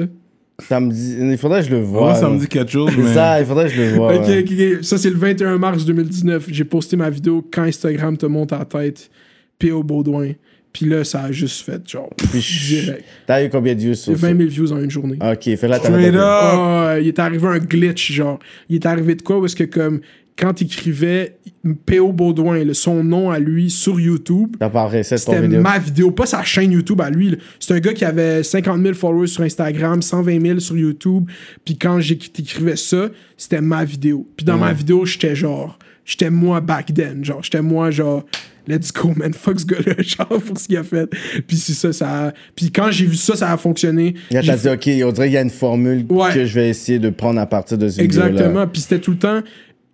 [0.60, 1.18] Ça me dit...
[1.20, 2.14] Il faudrait que je le voie.
[2.14, 3.14] Ouais, ça me dit quelque chose, mais.
[3.14, 4.16] ça, il faudrait que je le voie.
[4.16, 4.40] Ok, ouais.
[4.42, 4.84] ok, ok.
[4.84, 6.46] Ça, c'est le 21 mars 2019.
[6.50, 9.10] J'ai posté ma vidéo quand Instagram te monte à la tête.
[9.58, 9.84] P.O.
[9.84, 10.34] Baudouin.
[10.74, 13.04] Puis là, ça a juste fait genre pff, direct.
[13.28, 15.20] T'as eu combien de views sur 20 000 views en une journée.
[15.22, 15.92] Ok, fais là, t'as.
[15.94, 18.40] Ah, il est arrivé un glitch, genre.
[18.70, 19.40] Il est arrivé de quoi?
[19.40, 20.02] Parce que, comme,
[20.38, 21.38] quand il écrivait
[21.86, 22.12] P.O.
[22.12, 24.56] Baudouin, son nom à lui sur YouTube,
[25.04, 25.62] c'était vidéo.
[25.62, 27.38] ma vidéo, pas sa chaîne YouTube à lui.
[27.60, 31.30] C'est un gars qui avait 50 000 followers sur Instagram, 120 000 sur YouTube.
[31.64, 34.28] Puis quand j'écrivais ça, c'était ma vidéo.
[34.36, 37.24] Puis dans ma vidéo, j'étais genre, j'étais moi back then.
[37.24, 38.26] Genre, j'étais moi, genre,
[38.68, 41.08] let's go, man, fuck ce gars-là, genre, pour ce qu'il a fait.
[41.48, 44.16] Puis c'est ça, ça a- Puis quand j'ai vu ça, ça a fonctionné.
[44.32, 46.34] Là, t'as dit, ok, on dirait qu'il y a une formule Ouais.
[46.34, 48.02] que je vais essayer de prendre à partir de ce.
[48.02, 48.68] Exactement.
[48.68, 49.42] Puis c'était tout le temps.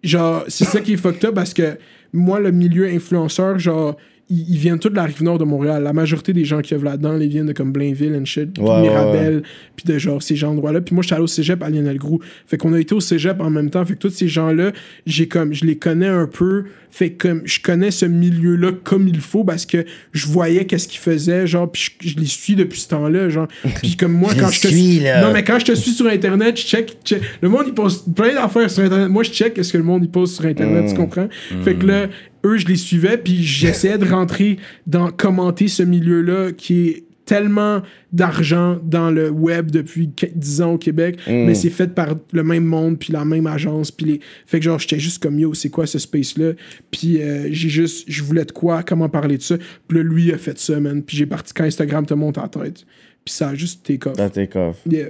[0.03, 1.77] Genre, c'est ça qui est fucked up parce que
[2.13, 3.97] moi, le milieu influenceur, genre,
[4.29, 5.83] ils, ils viennent tous de la rive nord de Montréal.
[5.83, 8.63] La majorité des gens qui œuvrent là-dedans, ils viennent de comme Blainville and shit, puis
[8.63, 9.43] Ouais, Mirabel,
[9.75, 10.81] puis de genre ces endroits-là.
[10.81, 12.19] Puis moi, j'étais allé au cégep à Lionel Groux.
[12.45, 13.83] Fait qu'on a été au cégep en même temps.
[13.85, 14.71] Fait que tous ces gens-là,
[15.05, 16.65] j'ai comme, je les connais un peu.
[16.91, 20.87] Fait que comme, je connais ce milieu-là comme il faut parce que je voyais qu'est-ce
[20.87, 23.47] qu'ils faisaient, genre, puis je, je les suis depuis ce temps-là, genre.
[23.81, 25.21] Puis comme moi, Je quand je te suis, là.
[25.25, 28.13] Non, mais quand je te suis sur Internet, je check, check- Le monde, il poste
[28.13, 29.09] plein d'affaires sur Internet.
[29.09, 30.89] Moi, je check ce que le monde, il poste sur Internet, Mm.
[30.89, 31.27] tu comprends?
[31.63, 32.07] Fait que là,
[32.45, 37.83] eux, je les suivais, puis j'essayais de rentrer dans commenter ce milieu-là qui est tellement
[38.11, 41.45] d'argent dans le web depuis qu- 10 ans au Québec, Mm.
[41.45, 44.19] mais c'est fait par le même monde, puis la même agence, puis les...
[44.47, 46.53] Fait que genre, j'étais juste comme, yo, c'est quoi ce space-là?
[46.89, 49.57] Puis euh, j'ai juste, je voulais de quoi, comment parler de ça?
[49.87, 51.03] Puis là, lui a fait ça, man.
[51.03, 52.83] Puis j'ai parti quand Instagram te monte en tête.
[53.23, 54.15] Puis ça a juste take off.
[54.17, 54.77] T'as take off.
[54.89, 55.09] Yeah.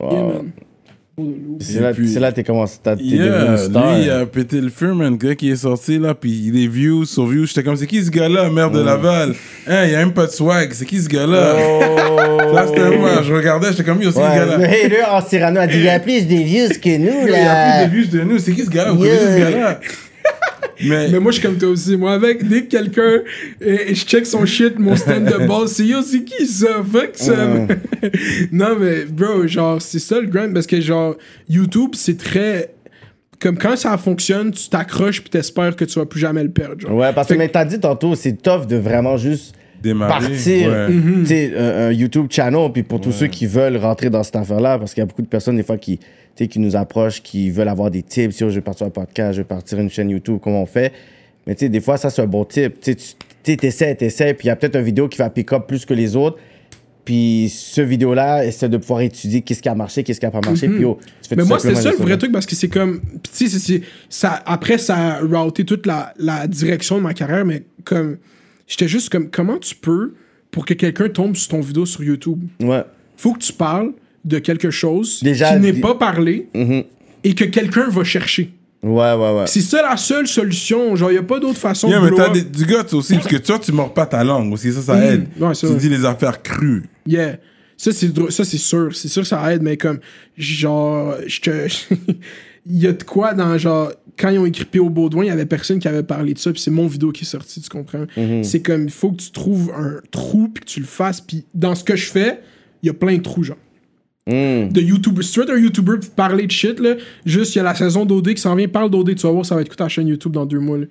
[0.00, 0.10] Wow.
[0.12, 0.52] Yeah, man.
[1.60, 3.96] C'est là, puis- c'est là que t'es commencé, t'as- t'es devenu Yeah, une star.
[3.96, 5.12] lui, il a pété le feu, man.
[5.12, 7.46] Le gars qui est sorti, là, puis des views sur views.
[7.46, 9.34] J'étais comme, c'est qui ce gars-là, maire de Laval?
[9.66, 10.72] Hein, il y a même pas de swag.
[10.74, 11.54] C'est qui ce gars-là?
[11.58, 11.80] Oh.
[12.54, 13.22] Là, c'était moi.
[13.26, 14.56] Je regardais, j'étais comme, yo, c'est qui ce Ouais, gars-là?
[14.58, 17.32] le hater en Cyrano a dit il y a plus de views que nous, Il
[17.32, 17.88] y a là.
[17.88, 18.38] plus de views de nous.
[18.38, 18.92] C'est qui ce gars-là?
[18.92, 19.16] Vous Yeah.
[19.16, 19.80] connaissez ce gars-là?
[20.84, 21.96] Mais, Mais moi, je suis comme toi aussi.
[21.96, 23.22] Moi, avec, dès que quelqu'un,
[23.62, 26.82] euh, je check son shit, mon stand de base, c'est yo, c'est qui ça?
[26.84, 27.46] Fuck ça.
[28.52, 31.16] non, mais bro, genre, c'est ça le grind parce que, genre,
[31.48, 32.72] YouTube, c'est très.
[33.38, 36.80] Comme quand ça fonctionne, tu t'accroches puis t'espères que tu vas plus jamais le perdre.
[36.80, 36.94] Genre.
[36.94, 39.54] Ouais, parce que mais t'as dit tantôt, c'est tough de vraiment juste
[39.86, 40.28] démarrer.
[40.28, 41.24] partir, ouais.
[41.24, 44.78] sais, un, un YouTube channel, puis pour tous ceux qui veulent rentrer dans cette affaire-là,
[44.78, 45.98] parce qu'il y a beaucoup de personnes des fois qui,
[46.36, 49.32] qui nous approchent, qui veulent avoir des tips, si oh, je vais partir un podcast,
[49.34, 50.92] je vais partir une chaîne YouTube, comment on fait.
[51.46, 52.80] Mais tu sais, des fois, ça, c'est un bon tip.
[52.80, 52.94] Tu
[53.44, 55.84] tu t'essaies, t'essaies, puis il y a peut-être une vidéo qui va pick up plus
[55.86, 56.36] que les autres.
[57.04, 60.40] Puis ce vidéo-là, essaie de pouvoir étudier qu'est-ce qui a marché, qu'est-ce qui a pas
[60.44, 62.46] marché, puis oh, tu fais Mais tout moi, c'était simplement ça le vrai truc parce
[62.46, 63.00] que c'est comme.
[63.32, 67.14] Tu sais, c'est- c'est- ça, après, ça a routé toute la, la direction de ma
[67.14, 68.16] carrière, mais comme.
[68.66, 69.30] J'étais juste comme.
[69.30, 70.14] Comment tu peux,
[70.50, 72.84] pour que quelqu'un tombe sur ton vidéo sur YouTube, Ouais.
[73.16, 73.92] faut que tu parles
[74.24, 76.82] de quelque chose Déjà, qui n'est pas parlé Mhm.
[77.24, 78.50] et que quelqu'un va chercher.
[78.82, 79.46] Ouais, ouais, ouais.
[79.46, 80.94] C'est ça la seule solution.
[80.96, 83.26] Genre, il n'y a pas d'autre façon Yeah, de mais t'as du gars aussi, parce
[83.26, 85.02] que toi, tu mords pas ta langue aussi, ça, ça Mhm.
[85.02, 85.26] aide.
[85.40, 85.76] Ouais, tu vrai.
[85.76, 86.84] dis les affaires crues.
[87.06, 87.38] Yeah.
[87.76, 88.94] Ça, c'est dr- ça, c'est sûr.
[88.94, 89.98] C'est sûr que ça aide, mais comme,
[90.36, 91.50] genre, je te.
[92.68, 94.88] Il y a de quoi dans, genre, quand ils ont écrit P.O.
[94.88, 97.22] Baudouin, il y avait personne qui avait parlé de ça, puis c'est mon vidéo qui
[97.24, 98.06] est sorti, tu comprends?
[98.42, 101.44] C'est comme, il faut que tu trouves un trou, puis que tu le fasses, puis
[101.54, 102.40] dans ce que je fais,
[102.82, 103.56] il y a plein de trous, genre.
[104.26, 104.72] Mm.
[104.72, 106.94] De YouTuber, si tu veux être un YouTuber parler de shit, là,
[107.24, 109.46] juste, il y a la saison d'OD qui s'en vient, parle d'OD, tu vas voir,
[109.46, 110.86] ça va être quoi ta chaîne YouTube dans deux mois, là.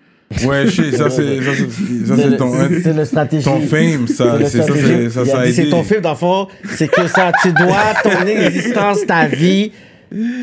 [0.47, 1.39] Ouais, je sais, ça, c'est
[2.37, 3.43] ton, c'est- c'est le stratégie.
[3.45, 4.39] ton fame, ça.
[4.45, 5.69] C'est ça, ça, a ça a dit, C'est aidé.
[5.69, 9.71] ton film, dans le fond, c'est que ça, tu dois ton existence, ta vie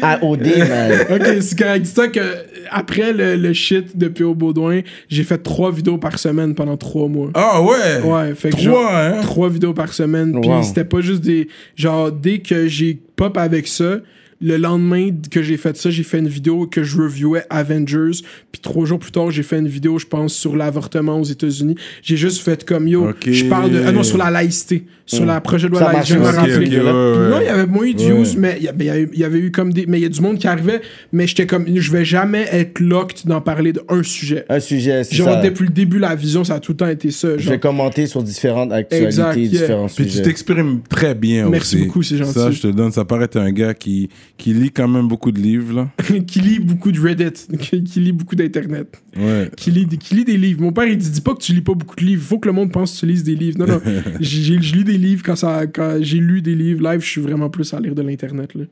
[0.03, 0.93] à OD, man.
[1.11, 1.83] Ok, c'est correct.
[1.83, 2.35] Dis-toi que euh,
[2.71, 4.35] après le, le shit de P.O.
[4.35, 7.31] Baudouin, j'ai fait trois vidéos par semaine pendant trois mois.
[7.35, 8.01] Ah ouais?
[8.05, 9.21] Ouais, fait que Trois, genre, hein?
[9.23, 10.41] trois vidéos par semaine.
[10.41, 10.63] Puis Wow.
[10.63, 11.49] c'était pas juste des.
[11.77, 13.97] Genre, dès que j'ai pop avec ça,
[14.43, 18.21] le lendemain que j'ai fait ça, j'ai fait une vidéo que je reviewais Avengers.
[18.51, 21.77] Puis trois jours plus tard, j'ai fait une vidéo, je pense, sur l'avortement aux États-unis.
[22.03, 23.11] J'ai juste fait comme yo.
[23.27, 23.83] Je parle de.
[23.87, 24.85] Ah non, sur la laïcité.
[25.07, 26.15] Sur la projet de loi laïcité.
[26.15, 26.79] Je marche viens de me aussi, rappeler.
[26.79, 27.31] ok, ouais, ouais.
[27.31, 29.73] Non, il y avait moins de views, mais il y, mais il avait eu comme
[29.73, 29.87] des.
[29.87, 30.81] Mais il y a du monde qui arrivait,
[31.13, 31.67] mais j'étais comme.
[31.75, 34.45] Je vais jamais être locked d'en parler d'un sujet.
[34.49, 35.41] Un sujet, c'est Genre, ça.
[35.41, 37.29] depuis le début, la vision, ça a tout le temps été ça.
[37.37, 39.49] Vais commenter sur différentes actualités, Exact, yeah.
[39.49, 40.23] différents Puis tu sujets.
[40.23, 41.85] t'exprimes très bien Merci aussi.
[41.87, 42.33] beaucoup, c'est gentil.
[42.33, 42.93] Ça, je te donne.
[42.93, 44.09] Ça paraît être un gars qui,
[44.39, 45.91] qui lit quand même beaucoup de livres, là.
[46.27, 49.51] qui lit beaucoup de Reddit, qui, qui lit beaucoup d'Internet, Ouais.
[49.57, 50.61] qui lit, des- qui lit des livres.
[50.63, 52.49] Mon père, il dit, dis pas que tu lis pas beaucoup de livres, faut que
[52.49, 53.59] le monde pense que tu lises des livres.
[53.59, 53.81] Non, non,
[54.21, 57.51] je lis des livres quand, ça, quand j'ai lu des livres live, je suis vraiment
[57.51, 58.55] plus à lire de l'Internet.
[58.55, 58.65] là.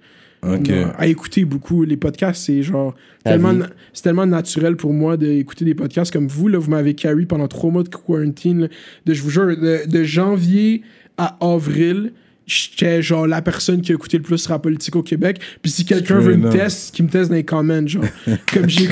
[0.43, 0.71] Ok.
[0.71, 1.85] Non, à écouter beaucoup.
[1.85, 3.55] Les podcasts, c'est genre tellement,
[3.93, 6.49] c'est tellement naturel pour moi d'écouter des podcasts comme vous.
[6.49, 8.63] Là, vous m'avez carry pendant trois mois de quarantine.
[8.63, 8.69] là.
[9.05, 10.81] de, je vous jure, de, de janvier
[11.19, 12.13] à avril,
[12.51, 15.39] j'étais genre la personne qui a écouté le plus rap politique au Québec.
[15.63, 16.67] Puis si quelqu'un veut me Straight up.
[16.69, 18.05] tester, qui me teste dans les comments, genre.
[18.53, 18.89] comme j'ai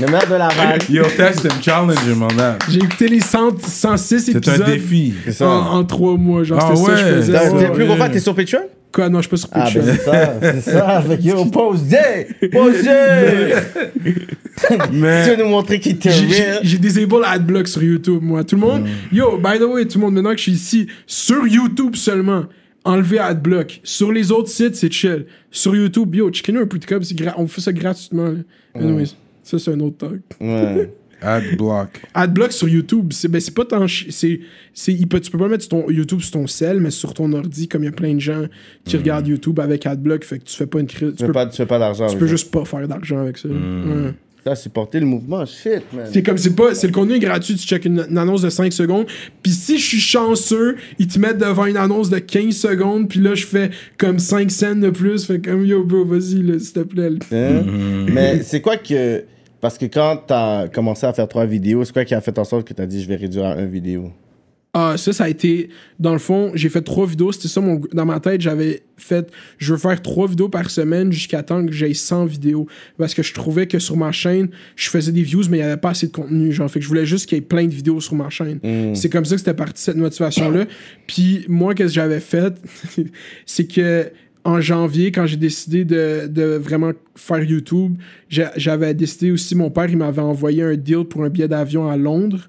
[0.00, 0.78] Le maire de Laval.
[0.90, 2.58] Yo, test and challenge, mon âme.
[2.68, 4.62] J'ai écouté les 100 106 C'est épisodes.
[4.62, 5.14] un défi.
[5.26, 5.48] C'est ça.
[5.48, 7.12] En, en trois mois, genre, Ah c'était ça que je ouais.
[7.16, 7.48] faisais.
[7.50, 7.98] Ouais, plus gros ouais.
[8.00, 8.60] fan, t'es sur Patreon?
[8.90, 9.82] Quoi, non, je suis pas sur Ah, Patreon.
[9.84, 11.02] ben c'est ça, c'est ça.
[11.08, 12.48] Fait que yo, posez!
[12.52, 13.54] Posez!
[14.04, 18.44] Tu Mais veux nous montrer qui t'es J'ai- j'ai disable adblock sur YouTube, moi.
[18.44, 20.86] Tout le monde, yo, by the way, tout le monde, maintenant que je suis ici,
[21.06, 22.44] sur YouTube seulement,
[22.84, 23.80] enlever adblock.
[23.82, 25.26] Sur les autres sites, c'est chill.
[25.50, 26.68] Sur YouTube, yo, checkez-nous un
[27.02, 28.28] c'est gra- on fait ça gratuitement.
[28.28, 28.38] Là.
[28.74, 30.20] Anyways, ça, c'est un autre talk.
[30.40, 30.90] Ouais.
[31.20, 31.88] adblock.
[32.14, 33.86] Adblock sur YouTube, c'est ben, c'est pas tant.
[33.88, 34.40] c'est
[34.74, 37.86] Tu peux pas mettre ton YouTube sur ton cell, mais sur ton ordi, comme il
[37.86, 38.44] y a plein de gens
[38.84, 41.14] qui regardent YouTube avec Adblock, fait que tu fais pas une crise.
[41.16, 42.06] Tu peux, pas, tu fais pas d'argent.
[42.08, 42.30] tu peux ça.
[42.32, 43.48] juste pas faire d'argent avec ça.
[43.48, 44.12] Ouais.
[44.44, 45.46] Ça, supporter le mouvement.
[45.46, 46.06] Shit, man.
[46.12, 48.50] C'est comme, c'est pas, c'est le contenu est gratuit, tu check une, une annonce de
[48.50, 49.06] 5 secondes,
[49.42, 53.20] puis si je suis chanceux, ils te mettent devant une annonce de 15 secondes, puis
[53.20, 56.72] là, je fais comme 5 cents de plus, fait comme, yo, bro, vas-y, là, s'il
[56.72, 57.10] te plaît.
[57.32, 57.62] Hein?
[58.12, 59.24] Mais c'est quoi que.
[59.60, 62.44] Parce que quand t'as commencé à faire trois vidéos, c'est quoi qui a fait en
[62.44, 64.10] sorte que t'as dit je vais réduire à une vidéo?
[64.76, 65.68] Ah, ça, ça a été,
[66.00, 69.30] dans le fond, j'ai fait trois vidéos, c'était ça, mon, dans ma tête, j'avais fait,
[69.58, 72.66] je veux faire trois vidéos par semaine jusqu'à temps que j'aie 100 vidéos,
[72.98, 75.66] parce que je trouvais que sur ma chaîne, je faisais des views, mais il n'y
[75.66, 77.66] avait pas assez de contenu, genre, fait que je voulais juste qu'il y ait plein
[77.66, 78.58] de vidéos sur ma chaîne.
[78.96, 80.64] C'est comme ça que c'était parti, cette motivation-là.
[81.06, 82.54] Puis moi, qu'est-ce que j'avais fait,
[83.46, 84.10] c'est que
[84.46, 87.96] en janvier, quand j'ai décidé de, de vraiment faire YouTube,
[88.28, 91.88] j'a- j'avais décidé aussi, mon père, il m'avait envoyé un deal pour un billet d'avion
[91.88, 92.46] à Londres.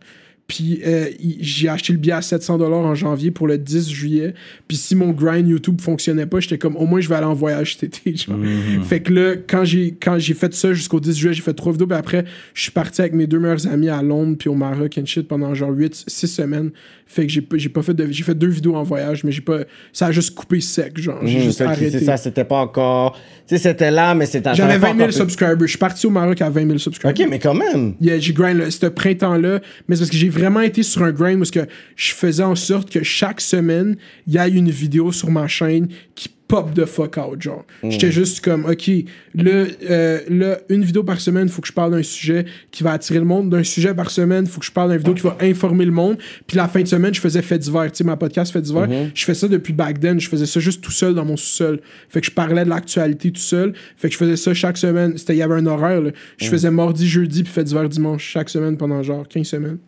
[0.47, 1.07] Puis euh,
[1.41, 4.35] j'ai acheté le billet à 700$ en janvier pour le 10 juillet.
[4.67, 7.33] Puis si mon grind YouTube fonctionnait pas, j'étais comme au moins je vais aller en
[7.33, 8.15] voyage cet été.
[8.27, 8.37] genre.
[8.83, 11.71] Fait que là, quand j'ai quand j'ai fait ça jusqu'au 10 juillet, j'ai fait trois
[11.71, 11.87] vidéos.
[11.87, 14.99] Puis après, je suis parti avec mes deux meilleurs amis à Londres puis au Maroc
[15.01, 16.69] and shit pendant genre 8, 6 semaines.
[17.07, 18.07] Fait que j'ai pas, j'ai pas fait de.
[18.11, 19.59] J'ai fait deux vidéos en voyage, mais j'ai pas.
[19.93, 21.19] Ça a juste coupé sec, genre.
[21.23, 21.89] J'ai Mhm, juste arrêté.
[21.91, 23.13] C'est ça, c'était pas encore.
[23.47, 24.53] Tu sais, c'était là, mais c'était.
[24.55, 25.55] J'avais t'avais pas 20 000 encore- subscribers.
[25.61, 27.19] Je suis parti au Maroc à 20 000 subscribers.
[27.23, 27.93] Ok, mais quand même.
[28.01, 31.11] Yeah, j'ai grind là, ce printemps-là, mais c'est parce que j'ai vraiment été sur un
[31.11, 35.11] grind parce que je faisais en sorte que chaque semaine, il y ait une vidéo
[35.11, 37.65] sur ma chaîne qui pop the fuck out, genre.
[37.83, 38.89] J'étais juste comme, OK,
[39.33, 42.83] là, euh, là, une vidéo par semaine, il faut que je parle d'un sujet qui
[42.83, 43.49] va attirer le monde.
[43.49, 45.91] D'un sujet par semaine, il faut que je parle d'une vidéo qui va informer le
[45.91, 46.17] monde.
[46.45, 48.87] Puis la fin de semaine, je faisais fait divers, tu sais, ma podcast fait divers.
[49.13, 51.79] Je fais ça depuis back then, je faisais ça juste tout seul dans mon sous-sol.
[52.09, 53.73] Fait que je parlais de l'actualité tout seul.
[53.97, 55.17] Fait que je faisais ça chaque semaine.
[55.17, 56.11] C'était, il y avait un horaire, là.
[56.37, 59.79] Je faisais mardi, jeudi, puis fait divers dimanche, chaque semaine pendant genre 15 semaines.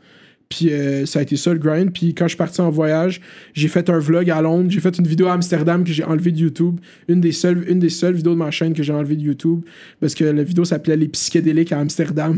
[0.50, 1.92] Puis euh, ça a été ça le grind.
[1.92, 3.20] Puis quand je suis parti en voyage,
[3.54, 4.70] j'ai fait un vlog à Londres.
[4.70, 6.80] J'ai fait une vidéo à Amsterdam que j'ai enlevée de YouTube.
[7.10, 9.62] Une des, seules, une des seules vidéos de ma chaîne que j'ai enlevée de YouTube.
[10.00, 12.38] Parce que la vidéo s'appelait Les psychédéliques à Amsterdam.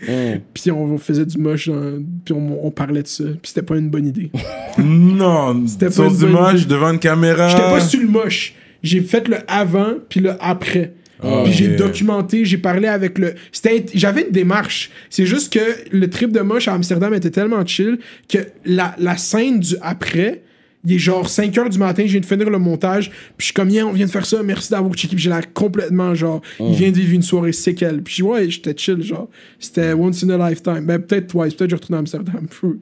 [0.54, 3.24] puis on faisait du moche, dans- puis on, on parlait de ça.
[3.24, 4.30] Puis c'était pas une bonne idée.
[4.78, 6.66] Non, C'était pas sur une du bonne moche idée.
[6.74, 7.48] devant une caméra.
[7.48, 8.54] J'étais pas sur le moche.
[8.82, 10.94] J'ai fait le avant puis le après.
[11.20, 13.34] Puis j'ai documenté, j'ai parlé avec le.
[13.52, 14.90] C'était, j'avais une démarche.
[15.10, 15.60] C'est juste que
[15.90, 17.98] le trip de moche à Amsterdam était tellement chill
[18.28, 20.42] que la, la scène du après,
[20.84, 23.44] il est genre 5 heures du matin, je viens de finir le montage, puis je
[23.46, 26.14] suis comme, yeah, on vient de faire ça, merci d'avoir checké, puis j'ai l'air complètement
[26.14, 28.02] genre, il vient de vivre une soirée séquelle.
[28.02, 29.28] Puis ouais, j'étais chill, genre.
[29.58, 30.84] C'était once in a lifetime.
[30.86, 32.46] Ben peut-être twice, peut-être je retourne à Amsterdam.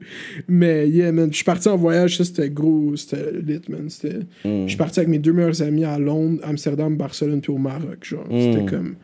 [0.47, 3.89] Mais yeah, man, je suis parti en voyage, ça c'était gros, c'était lit, man.
[3.89, 4.19] C'était.
[4.43, 8.03] Je suis parti avec mes deux meilleurs amis à Londres, Amsterdam, Barcelone, puis au Maroc,
[8.03, 8.25] genre.
[8.29, 8.95] C'était comme.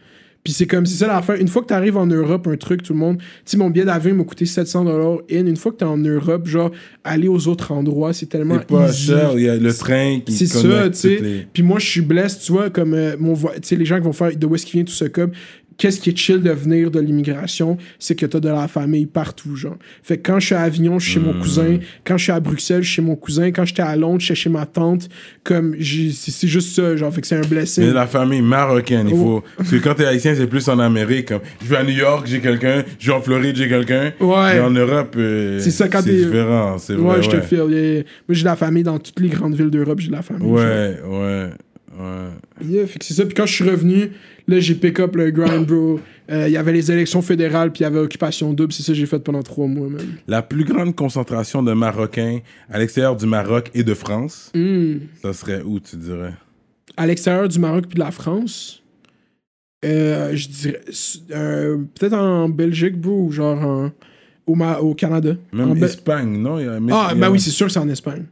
[0.50, 1.36] Puis c'est comme, c'est ça l'affaire.
[1.36, 3.20] Une fois que t'arrives en Europe, un truc, tout le monde.
[3.20, 5.46] Tu sais, mon billet d'avion m'a coûté 700 dollars in.
[5.46, 6.72] Une fois que t'es en Europe, genre,
[7.04, 8.56] aller aux autres endroits, c'est tellement.
[8.56, 11.20] C'est pas cher, il y a le train qui C'est ça, tu sais.
[11.22, 13.98] les- Puis moi, je suis blessé, tu vois, comme euh, mon vo- tu les gens
[13.98, 15.30] qui vont faire de où est-ce qu'il vient tout ce comme.
[15.80, 19.56] Qu'est-ce qui est chill de venir de l'immigration, c'est que t'as de la famille partout,
[19.56, 19.78] genre.
[20.04, 21.24] Fait que quand je suis à Avignon, je suis chez Hmm.
[21.34, 21.78] mon cousin.
[22.06, 23.48] Quand je suis à Bruxelles, je suis chez mon cousin.
[23.52, 25.08] Quand j'étais à Londres, je suis chez ma tante.
[25.44, 27.14] Comme, c'est juste ça, genre.
[27.14, 27.86] Fait que c'est un blessing.
[27.86, 29.18] Mais la famille marocaine, il Oh.
[29.18, 29.44] faut.
[29.58, 31.30] Parce que quand t'es haïtien, c'est plus en Amérique.
[31.30, 32.84] Comme, je vais à New York, j'ai quelqu'un.
[33.00, 34.12] Je vais en Floride, j'ai quelqu'un.
[34.20, 34.56] Ouais.
[34.56, 36.78] Mais en Europe, euh, C'est ça, quand c'est t'es- différent.
[36.78, 37.24] C'est Ouais, vrai.
[37.24, 37.42] je te ouais.
[37.42, 37.58] file.
[38.28, 40.48] Moi, j'ai de la famille dans toutes les grandes villes d'Europe, j'ai de la famille.
[40.48, 40.58] genre.
[40.58, 41.50] Ouais, ouais,
[42.00, 42.28] ouais.
[42.64, 43.26] Yeah, fait que c'est ça.
[43.26, 44.12] Puis quand je suis revenu,
[44.48, 46.00] là, j'ai pick up le grind, bro.
[46.32, 48.72] Euh, Il y avait les élections fédérales, puis il y avait Occupation Double.
[48.74, 50.18] C'est ça que j'ai fait pendant trois mois, même.
[50.28, 52.40] La plus grande concentration de Marocains
[52.70, 54.98] à l'extérieur du Maroc et de France, Hmm.
[55.22, 56.34] ça serait où, tu dirais?
[56.98, 58.84] À l'extérieur du Maroc puis de la France,
[59.86, 60.82] euh, je dirais.
[61.32, 63.92] euh, Peut-être en Belgique, bro, ou genre en-
[64.46, 65.36] au, Ma- au Canada.
[65.54, 66.60] Même En Espagne, non?
[66.60, 68.26] Il y a- mais- Ah, ben oui, c'est sûr que c'est en Espagne.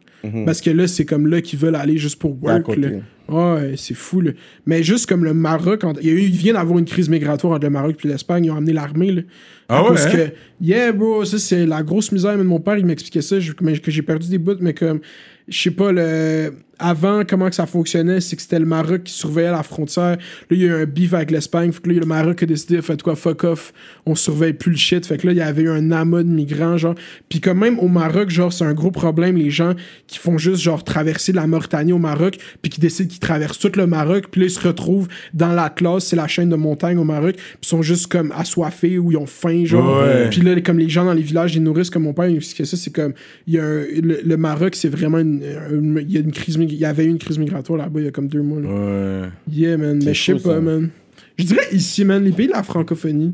[0.46, 2.66] Parce que là, c'est comme là qu'ils veulent aller juste pour work.
[2.78, 2.90] là.
[3.30, 4.22] Ouais, c'est fou.
[4.22, 4.32] Là.
[4.66, 7.10] Mais juste comme le Maroc, en- il, y a eu, il vient d'avoir une crise
[7.10, 8.46] migratoire entre le Maroc et l'Espagne.
[8.46, 9.26] Ils ont amené l'armée.
[9.70, 10.10] Ah ouais, hein?
[10.12, 10.30] que,
[10.62, 12.38] yeah, bro, ça c'est la grosse misère.
[12.38, 15.02] Mais mon père, il m'expliquait ça, je- mais que j'ai perdu des bouts, mais comme,
[15.50, 19.14] je sais pas, le, avant, comment que ça fonctionnait, c'est que c'était le Maroc qui
[19.14, 20.18] surveillait la frontière.
[20.18, 20.18] Là,
[20.52, 21.72] il y a eu un beef avec l'Espagne.
[21.72, 23.74] Fait que là, le Maroc a décidé, fait quoi, fuck off,
[24.06, 25.06] on surveille plus le shit.
[25.06, 26.96] Fait que là, il y avait eu un amas de migrants, genre.
[27.30, 29.74] Puis quand même, au Maroc, genre, c'est un gros problème, les gens
[30.08, 33.72] qui font juste, genre, traverser la Mauritanie au Maroc, puis qui décident qu'ils traversent tout
[33.76, 37.04] le Maroc, puis là, ils se retrouvent dans l'Atlas, c'est la chaîne de montagne au
[37.04, 40.02] Maroc, puis ils sont juste comme assoiffés ou ils ont faim, genre.
[40.04, 40.30] Ouais.
[40.30, 42.66] Puis là, comme les gens dans les villages, ils nourrissent comme mon père, il expliquait
[42.66, 43.14] ça, c'est comme,
[43.48, 46.32] il y a un- le, le Maroc, c'est vraiment une, une- il y a une
[46.32, 48.60] crise, il y avait eu une crise migratoire là-bas il y a comme deux mois.
[48.62, 48.70] là.
[48.70, 49.30] Ouais.
[49.52, 50.60] Yeah, man, mais je sais pas, ça.
[50.62, 50.90] man.
[51.38, 53.34] Je dirais ici, man, les pays de la francophonie,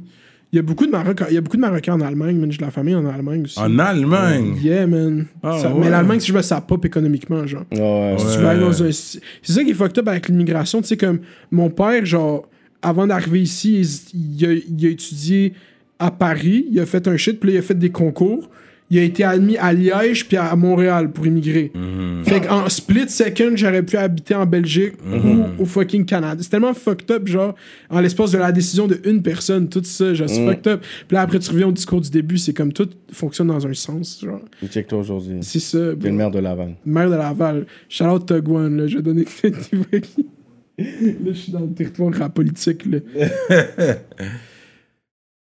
[0.52, 2.52] il y a beaucoup de Maroc, il y a beaucoup de Marocains en Allemagne, man,
[2.52, 3.60] j'ai de la famille en Allemagne aussi.
[3.60, 4.56] En Allemagne?
[4.62, 5.26] Yeah, man.
[5.42, 5.80] Ah, Ça- ouais.
[5.82, 7.64] Mais l'Allemagne, si je veux, ça pop économiquement, genre.
[7.72, 8.16] Ouais, ouais.
[8.20, 10.82] Si tu vas aller dans un- C'est ça qui est fucked up avec l'immigration.
[10.82, 11.20] Tu sais, comme
[11.50, 12.48] mon père, genre,
[12.82, 13.82] avant d'arriver ici,
[14.14, 15.54] il, il a, il a étudié
[15.98, 18.50] à Paris, il a fait un shit, puis là, il a fait des concours.
[18.90, 21.72] Il a été admis à Liège puis à Montréal pour immigrer.
[22.26, 26.38] Fait qu'en split second, j'aurais pu habiter en Belgique ou au fucking Canada.
[26.44, 27.56] C'est tellement fucked up, genre,
[27.90, 30.82] en l'espace de la décision de une personne, tout ça, genre, c'est fucked up.
[31.08, 33.74] Puis là, après, tu reviens au discours du début, c'est comme tout fonctionne dans un
[33.74, 34.42] sens, genre.
[34.70, 35.38] Check-toi aujourd'hui.
[35.42, 36.08] C'est ça, T'es bro.
[36.10, 36.76] le maire de Laval.
[36.86, 37.66] Maire de Laval.
[37.90, 38.88] Shout out Tug One, là.
[38.88, 39.26] Je vais donner.
[40.78, 40.86] là,
[41.28, 43.00] je suis dans le territoire rap politique, là.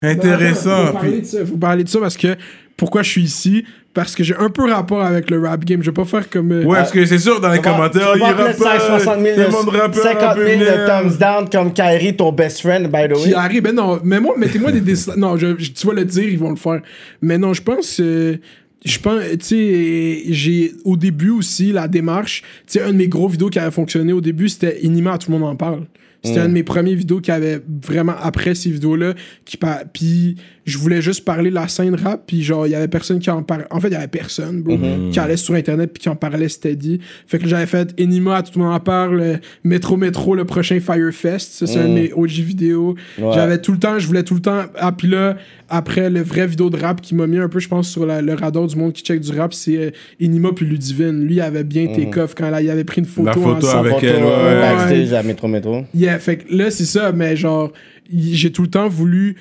[0.02, 0.86] Intéressant.
[0.86, 2.36] Faut parler, Puis- de ça, faut parler de ça parce que.
[2.82, 3.64] Pourquoi je suis ici?
[3.94, 5.82] Parce que j'ai un peu rapport avec le rap game.
[5.84, 6.50] Je vais pas faire comme.
[6.50, 9.34] euh, Ouais, parce que c'est sûr, dans les commentaires, il vas rappe mettre 560 000
[9.36, 13.08] Tout le monde rappe 50 000 de thumbs down comme Kyrie, ton best friend, by
[13.08, 13.34] the Qui way.
[13.34, 15.16] arrive, ben non, mais moi, mettez-moi des dislikes.
[15.16, 16.80] Non, je, je- tu vas le dire, ils vont le faire.
[17.20, 18.00] Mais non, je pense.
[18.00, 18.36] euh,
[18.84, 22.42] je pense, tu sais, j'ai au début aussi la démarche.
[22.66, 25.30] Tu sais, un de mes gros vidéos qui avait fonctionné au début, c'était Inima, tout
[25.30, 25.82] le monde en parle.
[26.24, 26.42] C'était Mm.
[26.44, 29.14] un de mes premiers vidéos qui avait vraiment après ces vidéos-là.
[29.44, 29.58] Qui
[29.92, 32.22] Puis je voulais juste parler de la scène rap.
[32.26, 33.64] Puis genre, il y avait personne qui en parlait.
[33.70, 35.10] En fait, il y avait personne, bro, Mm-hmm.
[35.10, 37.00] qui allait sur Internet puis qui en parlait steady.
[37.26, 39.20] Fait que j'avais fait Enima, tout le monde en parle.
[39.20, 41.52] euh, Métro Métro, le prochain Firefest.
[41.52, 42.94] Ça, c'est un de mes OG vidéos.
[43.18, 43.30] Ouais.
[43.34, 44.62] J'avais tout le temps, je voulais tout le temps.
[44.78, 45.36] Ah, puis là,
[45.68, 48.22] après le vrai vidéo de rap qui m'a mis un peu, je pense, sur la-
[48.22, 49.90] le radar du monde qui check du rap, c'est euh,
[50.20, 51.24] Enima puis Ludivine.
[51.24, 51.96] Lui, il avait bien Mm.
[51.96, 53.88] take off quand là, il avait pris une photo, La photo ensemble.
[53.88, 54.60] avec Photo, elle, euh, ouais.
[54.76, 55.84] backstage à Métro Métro.
[55.94, 57.72] Yeah, fait que là, c'est ça, mais genre,
[58.12, 59.36] j'ai tout le temps voulu.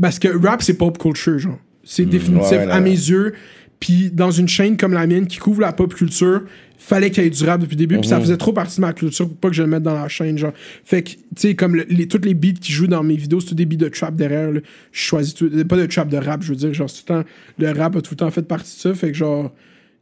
[0.00, 1.58] Parce que rap, c'est pop culture, genre.
[1.84, 3.34] C'est définitif Ouais, ouais, à mes yeux.
[3.80, 6.42] Puis dans une chaîne comme la mienne qui couvre la pop culture,
[6.78, 7.98] fallait qu'il y ait du rap depuis le début.
[7.98, 9.94] Puis ça faisait trop partie de ma culture pour pas que je le mette dans
[9.94, 10.52] la chaîne, genre.
[10.84, 13.40] Fait que, tu sais, comme le- les, toutes les beats qui jouent dans mes vidéos,
[13.40, 14.50] c'est tous des beats de trap derrière.
[14.50, 14.60] là.
[14.92, 15.50] Je choisis tout.
[15.68, 16.72] Pas de trap de rap, je veux dire.
[16.72, 17.28] Genre, tout le temps.
[17.58, 18.94] Le rap a tout le temps fait partie de ça.
[18.94, 19.52] Fait que, genre,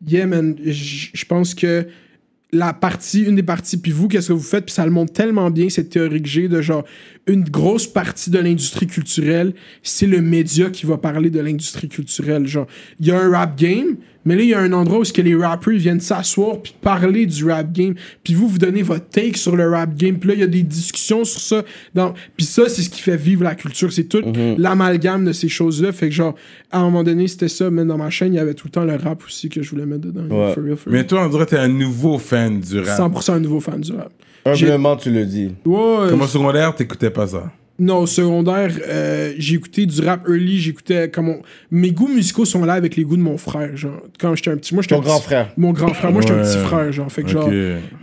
[0.06, 1.86] yeah, man, je pense que
[2.54, 5.12] la partie, une des parties, puis vous, qu'est-ce que vous faites, puis ça le montre
[5.14, 6.84] tellement bien, cette théorie que j'ai de genre,
[7.26, 12.46] une grosse partie de l'industrie culturelle, c'est le média qui va parler de l'industrie culturelle.
[12.46, 12.66] Genre,
[12.98, 15.12] il y a un rap game, mais là, il y a un endroit où ce
[15.12, 17.94] que les rappers viennent s'asseoir puis parler du rap game,
[18.24, 20.48] puis vous, vous donnez votre take sur le rap game, puis là, il y a
[20.48, 21.64] des discussions sur ça.
[21.94, 24.22] Donc, puis ça, c'est ce qui fait vivre la culture, c'est tout
[24.58, 25.92] l'amalgame de ces choses-là.
[25.92, 26.34] Fait que genre,
[26.72, 28.72] à un moment donné, c'était ça, mais dans ma chaîne, il y avait tout le
[28.72, 30.22] temps le rap aussi que je voulais mettre dedans.
[30.22, 30.54] Ouais.
[30.54, 31.02] For real, for real.
[31.02, 33.12] Mais toi, on dirait que t'es un nouveau fan du rap.
[33.12, 34.12] 100% un nouveau fan du rap.
[34.44, 35.54] Humblement, tu le dis.
[35.64, 37.44] Ouais, Comme au secondaire, t'écoutais pas ça.
[37.84, 42.44] Non, au secondaire, euh, j'ai écouté du rap early, j'écoutais comme on- mes goûts musicaux
[42.44, 44.94] sont là avec les goûts de mon frère, genre quand j'étais un petit moi j'étais
[44.94, 45.52] Ton un grand petit- frère.
[45.56, 47.50] Mon grand frère, moi j'étais un petit frère genre fait que genre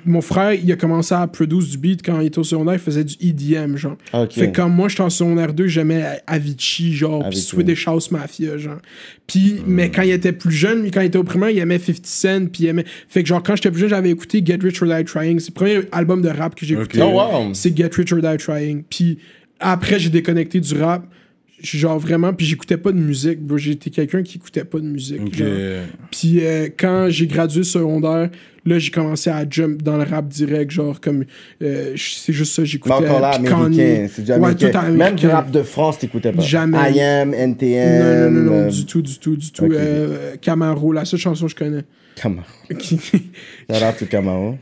[0.05, 2.79] mon frère, il a commencé à produire du beat quand il était au secondaire, il
[2.79, 3.95] faisait du EDM genre.
[4.31, 7.37] Fait que quand moi j'étais en secondaire 2, j'aimais Avicii genre puis.
[7.39, 8.79] Swedish House Mafia genre.
[9.27, 12.05] Puis mais quand il était plus jeune, quand il était au primaire, il aimait 50
[12.05, 14.81] Cent puis il aimait fait que genre quand j'étais plus jeune, j'avais écouté Get Rich
[14.81, 17.53] or Die Trying, c'est le premier album de rap que j'ai écouté Oh, wow.
[17.53, 18.83] c'est Get Rich or Die Trying.
[18.89, 19.19] Puis
[19.59, 21.05] après, j'ai déconnecté du rap.
[21.61, 23.41] Genre vraiment, puis j'écoutais pas de musique.
[23.41, 23.57] bro.
[23.57, 25.19] J'étais quelqu'un qui écoutait pas de musique.
[25.25, 25.33] Ok.
[25.35, 25.49] genre.
[26.09, 28.29] Puis euh, quand j'ai gradué secondaire,
[28.65, 30.71] là, j'ai commencé à jump dans le rap direct.
[30.71, 31.25] Genre comme.
[31.61, 32.93] euh, c'est juste ça, Mais j'écoutais.
[32.95, 33.63] encore là, américain.
[33.75, 34.07] Kanye.
[34.09, 34.69] C'est du Ouais, américain.
[34.71, 35.29] tout Même du américain.
[35.31, 36.41] rap de France, t'écoutais pas.
[36.41, 36.77] Jamais.
[36.93, 37.99] I am, NTM.
[37.99, 39.65] Non, non, non, non, euh, du tout, du tout, du tout.
[39.65, 39.71] ok.
[39.73, 41.83] Euh, Camaro, la seule chanson que je connais.
[42.15, 42.45] Camaro.
[42.69, 44.57] Shout out to Camaro.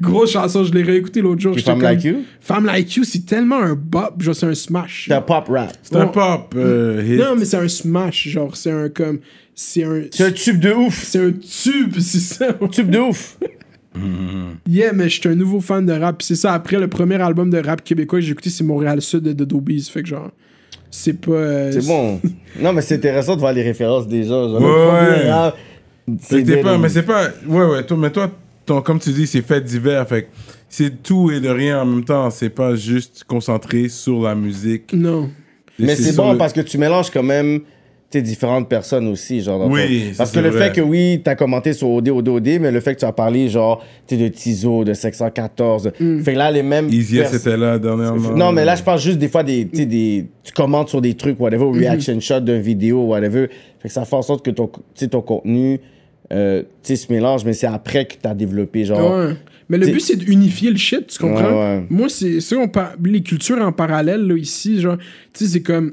[0.00, 1.54] Grosse chanson, je l'ai réécouté l'autre jour.
[1.58, 2.16] Femme comme- Like You?
[2.40, 5.06] Femme Like You, c'est tellement un bop, genre c'est un smash.
[5.08, 5.72] C'est un pop rap.
[5.82, 7.18] C'est un pop euh, hit.
[7.18, 9.20] Non, mais c'est un smash, genre, c'est un comme.
[9.54, 10.02] C'est un.
[10.10, 11.02] C'est un tube de ouf.
[11.04, 12.52] C'est un tube, c'est ça.
[12.70, 13.36] Tube de ouf.
[14.66, 16.18] Yeah, mais je suis un nouveau fan de rap.
[16.18, 19.02] Puis c'est ça, après le premier album de rap québécois que j'ai écouté, c'est Montréal
[19.02, 19.82] Sud de Dodo Bees.
[19.92, 20.30] Fait que genre,
[20.90, 21.32] c'est pas.
[21.32, 22.18] euh, C'est bon.
[22.60, 24.28] Non, mais c'est intéressant de voir les références déjà.
[24.28, 25.26] Genre, Ouais,
[26.28, 27.28] t'es des- pas, mais c'est pas.
[27.46, 28.30] Ouais, ouais, toi, mais toi,
[28.66, 30.06] ton, comme tu dis, c'est fait divers.
[30.08, 30.28] Fait que
[30.68, 32.30] c'est tout et de rien en même temps.
[32.30, 34.92] C'est pas juste concentré sur la musique.
[34.92, 35.28] Non.
[35.78, 37.60] Mais C'est c'est bon le- parce que tu mélanges quand même.
[38.10, 39.58] sais, différentes personnes aussi, genre.
[39.58, 40.66] dans Oui, ton- ça, Parce que c'est le vrai.
[40.68, 43.12] fait que oui, t'as commenté sur OD, OD, OD, mais le fait que tu as
[43.12, 45.90] parlé, genre, tu sais, de Tizo, de 714.
[46.22, 46.90] Fait que là, les mêmes.
[46.90, 48.32] Easy pers- c'était là dernièrement.
[48.36, 50.26] Non, mais là, je parle juste des fois des, des.
[50.44, 53.48] Tu commentes sur des trucs, whatever, ou reaction shot d'une vidéo, whatever.
[53.80, 54.70] Fait que ça fait en sorte que ton,
[55.10, 55.80] ton contenu,
[56.32, 59.12] euh, tu sais, se mélange, mais c'est après que t'as développé, genre.
[59.28, 59.34] Ouais.
[59.68, 61.48] Mais le T'sais- but, c'est d'unifier le shit, tu comprends?
[61.48, 61.86] Ouais, ouais.
[61.88, 62.94] Moi, c'est ça, on par...
[63.02, 64.96] les cultures en parallèle, là, ici, genre,
[65.32, 65.92] tu sais, c'est comme.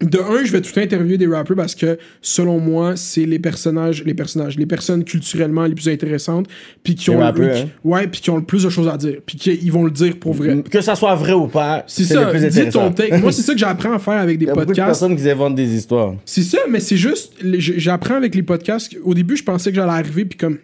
[0.00, 4.02] De un, je vais tout interviewer des rappers parce que, selon moi, c'est les personnages,
[4.04, 6.46] les personnages, les personnes culturellement les plus intéressantes,
[6.82, 7.64] puis qui ont, le- hein.
[7.84, 10.16] ouais, puis qui ont le plus de choses à dire, puis qu'ils vont le dire
[10.18, 10.62] pour vrai.
[10.68, 13.18] Que ça soit vrai ou pas, C'est ça, le plus dis ton take.
[13.18, 14.88] Moi, c'est ça que j'apprends à faire avec des Il y a beaucoup de podcasts.
[15.00, 16.14] personnes qui inventent des histoires.
[16.24, 18.94] C'est ça, mais c'est juste, j'apprends avec les podcasts.
[19.04, 20.58] Au début, je pensais que j'allais arriver, puis comme,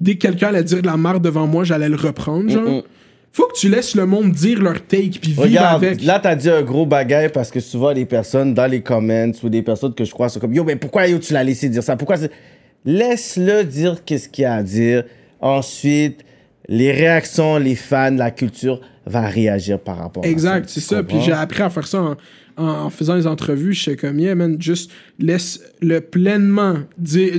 [0.00, 2.84] dès que quelqu'un allait dire de la merde devant moi, j'allais le reprendre, genre.
[3.36, 6.02] Faut que tu laisses le monde dire leur take, puis vivre avec.
[6.04, 9.48] là, t'as dit un gros bagaille parce que souvent, les personnes dans les comments ou
[9.48, 11.82] des personnes que je crois sont comme Yo, mais pourquoi yo, tu l'as laissé dire
[11.82, 11.96] ça?
[11.96, 12.16] Pourquoi
[12.84, 15.04] Laisse-le dire qu'est-ce qu'il a à dire.
[15.40, 16.24] Ensuite,
[16.68, 20.30] les réactions, les fans, la culture va réagir par rapport à ça.
[20.32, 21.02] Exact, c'est ça.
[21.02, 22.16] Puis j'ai appris à faire ça en,
[22.56, 23.74] en, en faisant les entrevues.
[23.74, 27.34] Je sais comme, yeah, man, juste laisse le pleinement dire.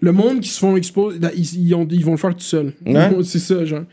[0.00, 2.72] le monde qui se font exposer, ils, ils ont- ils vont le faire tout seul.
[3.24, 3.84] C'est ça, genre.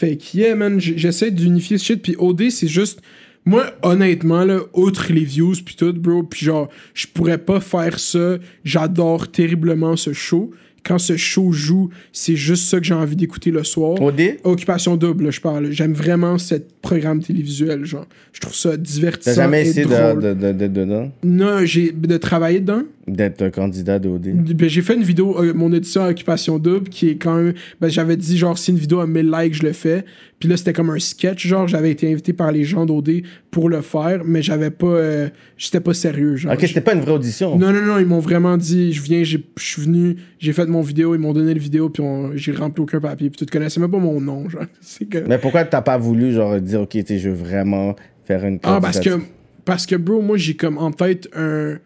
[0.00, 2.02] Fait que, yeah, man, j'essaie d'unifier ce shit.
[2.02, 3.02] Puis OD, c'est juste.
[3.44, 7.98] Moi, honnêtement, là, outre les views, puis tout, bro, puis genre, je pourrais pas faire
[7.98, 8.38] ça.
[8.64, 10.52] J'adore terriblement ce show.
[10.84, 14.00] Quand ce show joue, c'est juste ça que j'ai envie d'écouter le soir.
[14.00, 15.70] OD Occupation double, je parle.
[15.70, 18.06] J'aime vraiment ce programme télévisuel, genre.
[18.32, 19.32] Je trouve ça divertissant.
[19.34, 20.22] T'as jamais essayé drôle.
[20.22, 21.10] de- de- de- d'être dedans?
[21.24, 22.82] Non, j'ai de travailler dedans.
[23.06, 26.58] D'être un candidat de OD Ben, j'ai fait une vidéo, euh, mon édition à Occupation
[26.60, 27.54] Double, qui est quand même.
[27.80, 30.04] Ben, j'avais dit, genre, si une vidéo a 1000 likes, je le fais.
[30.38, 33.68] Puis là, c'était comme un sketch, genre, j'avais été invité par les gens d'OD pour
[33.68, 34.86] le faire, mais j'avais pas.
[34.86, 35.28] euh,
[35.58, 36.52] J'étais pas sérieux, genre.
[36.54, 37.58] Ok, c'était pas une vraie audition.
[37.58, 40.64] Non, non, non, ils m'ont vraiment dit, je viens, j'ai- je suis venu, j'ai fait
[40.66, 42.02] mon vidéo, ils m'ont donné le vidéo, puis
[42.36, 44.62] j'ai rempli aucun papier, puis tu te connaissais même pas mon nom, genre.
[45.10, 45.18] Que...
[45.26, 47.94] Mais pourquoi t'as pas voulu, genre, dire Ok, tu je veux vraiment
[48.24, 49.20] faire une Ah, parce que,
[49.64, 51.76] parce que, bro, moi, j'ai comme en tête un,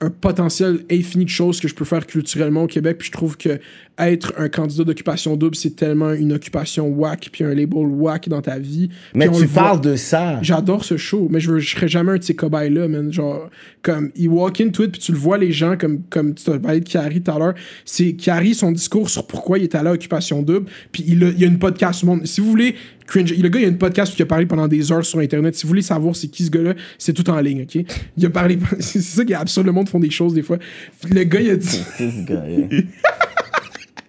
[0.00, 2.98] un potentiel infini de choses que je peux faire culturellement au Québec.
[2.98, 3.58] Puis je trouve que
[3.96, 8.42] être un candidat d'occupation double, c'est tellement une occupation whack, puis un label whack dans
[8.42, 8.90] ta vie.
[9.14, 10.40] Mais tu voit- parles de ça.
[10.42, 13.12] J'adore ce show, mais je, veux, je serais jamais un de ces cobayes-là, man.
[13.12, 13.48] Genre,
[13.82, 16.58] comme, il walk into it, puis tu le vois, les gens, comme, comme tu t'as
[16.58, 17.54] parlé de Kiari tout à l'heure,
[17.84, 21.28] c'est Kiari, son discours sur pourquoi il est allé à Occupation Double, puis il, a-
[21.30, 22.26] il y a une podcast au monde.
[22.26, 22.74] Si vous voulez,
[23.06, 25.04] cringe, le gars, il y a une podcast où il a parlé pendant des heures
[25.04, 25.54] sur Internet.
[25.54, 27.84] Si vous voulez savoir c'est qui ce gars-là, c'est tout en ligne, OK?
[28.16, 30.58] Il a parlé, c'est ça qui absurde, le monde font des choses des fois.
[31.10, 31.82] Le gars, il a dit...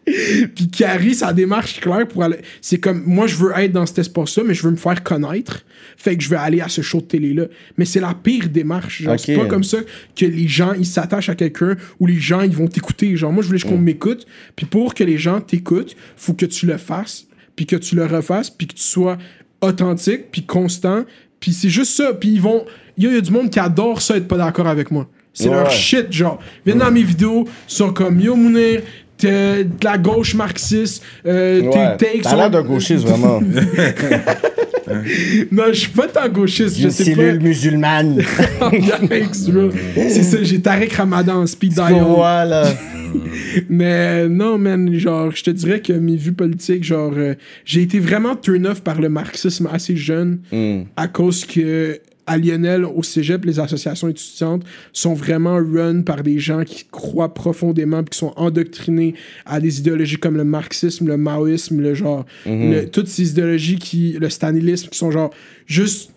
[0.55, 2.37] Puis Carrie, sa démarche claire pour aller.
[2.61, 5.65] C'est comme, moi, je veux être dans cet espace-là, mais je veux me faire connaître.
[5.97, 7.45] Fait que je vais aller à ce show de télé-là.
[7.77, 9.01] Mais c'est la pire démarche.
[9.01, 9.79] Genre, c'est pas comme ça
[10.15, 13.17] que les gens, ils s'attachent à quelqu'un ou les gens, ils vont t'écouter.
[13.17, 14.27] Genre, moi, je voulais qu'on m'écoute.
[14.55, 17.25] Puis pour que les gens t'écoutent, faut que tu le fasses,
[17.55, 19.17] puis que tu le refasses, puis que tu sois
[19.61, 21.03] authentique, puis constant.
[21.39, 22.13] Puis c'est juste ça.
[22.13, 22.65] Puis ils vont.
[22.97, 24.89] Il y, a- il y a du monde qui adore ça, être pas d'accord avec
[24.91, 25.07] moi.
[25.33, 25.55] C'est Ouais.
[25.55, 26.39] leur shit, genre.
[26.65, 28.81] Viennent dans mes vidéos, sont comme Yo Mounir,
[29.17, 31.97] t'es de la gauche marxiste, euh, Ouais.
[31.97, 33.41] tes takes T'as l'air d'un gauchiste, vraiment.
[35.51, 37.43] Non, je suis pas tant gauchiste, je sais cellule pas.
[37.43, 38.21] musulmane.
[39.95, 42.01] C'est ça, j'ai Tarek Ramadan speed dial.
[42.03, 42.65] vois, là.
[43.69, 47.35] Mais non, man, genre, je te dirais que mes vues politiques, genre, euh,
[47.65, 50.83] j'ai été vraiment turn off par le marxisme assez jeune Hmm.
[50.95, 54.63] à cause que à Lionel, au cégep, les associations étudiantes
[54.93, 59.13] sont vraiment run par des gens qui croient profondément puis qui sont endoctrinés
[59.45, 64.13] à des idéologies comme le marxisme, le maoïsme, le genre, le- toutes ces idéologies qui,
[64.19, 65.29] le stalinisme, qui sont genre
[65.67, 66.13] juste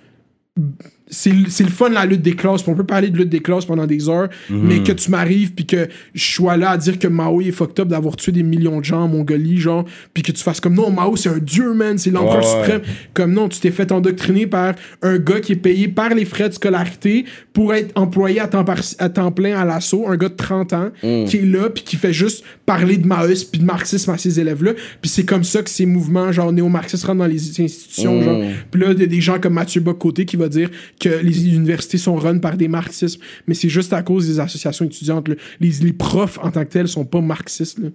[1.11, 2.63] c'est le fun la lutte des classes.
[2.63, 5.53] Puis on peut parler de lutte des classes pendant des heures mais que tu m'arrives
[5.53, 8.43] puis que je sois là à dire que Mao est fucked up d'avoir tué des
[8.43, 9.85] millions de gens en Mongolie genre
[10.15, 12.63] puis que tu fasses comme non Mao c'est un dieu man c'est l'empereur Ouais, ouais.
[12.65, 12.83] suprême.
[13.15, 16.49] Comme non tu t'es fait endoctriner par un gars qui est payé par les frais
[16.49, 20.29] de scolarité pour être employé à temps, par- à temps plein à l'assaut un gars
[20.29, 23.67] de 30 ans qui est là puis qui fait juste parler de maoïsme puis de
[23.67, 27.19] marxisme à ces élèves là puis c'est comme ça que ces mouvements genre néo-marxistes rentrent
[27.21, 28.41] dans les institutions genre.
[28.71, 31.49] Puis là, il y a des gens comme Mathieu Bocoté qui va dire que les
[31.55, 35.29] universités sont run par des marxistes, mais c'est juste à cause des associations étudiantes.
[35.29, 35.35] là.
[35.61, 37.79] Les, les profs en tant que tels sont pas marxistes.
[37.79, 37.89] là.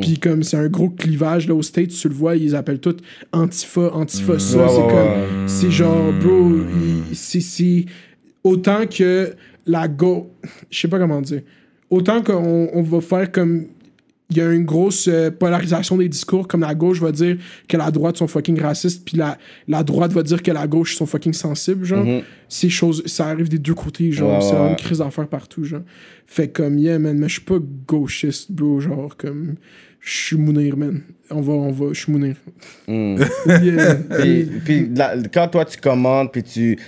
[0.00, 2.96] Puis comme c'est un gros clivage là, au States, tu le vois, ils appellent tout
[3.32, 4.58] Antifa, Antifa, ça.
[4.58, 5.48] Ouais, c'est comme.
[5.48, 6.52] C'est genre, bro,
[7.10, 7.84] il- c'est- c'est
[8.44, 9.34] autant que
[9.66, 10.30] la go.
[10.70, 11.42] Je sais pas comment dire.
[11.90, 13.66] Autant qu'on on va faire comme
[14.30, 17.76] il y a une grosse euh, polarisation des discours, comme la gauche va dire que
[17.78, 21.06] la droite sont fucking racistes, puis la, la droite va dire que la gauche sont
[21.06, 22.04] fucking sensibles, genre.
[22.48, 24.34] Ces choses, ça arrive des deux côtés, genre.
[24.34, 24.68] Ouais, c'est ouais.
[24.70, 25.80] une crise d'enfer partout, genre.
[26.26, 29.54] Fait comme, yeah, man, mais je suis pas gauchiste, bro, genre, comme,
[30.00, 31.00] je suis Mounir, man.
[31.30, 32.36] On va, on va, je suis Mounir.
[32.86, 33.94] Yeah.
[33.94, 36.78] Puis, puis la- quand toi tu commandes puis tu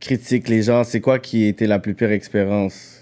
[0.00, 2.93] critiques les gens, c'est quoi qui était la plus pire expérience?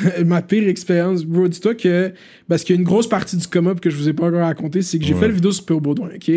[0.24, 2.12] ma pire expérience, bro, dis-toi que.
[2.48, 4.40] Parce qu'il y a une grosse partie du come-up que je vous ai pas encore
[4.40, 5.80] raconté, c'est que j'ai fait le vidéo sur P.O.
[5.80, 6.30] Baudouin, ok?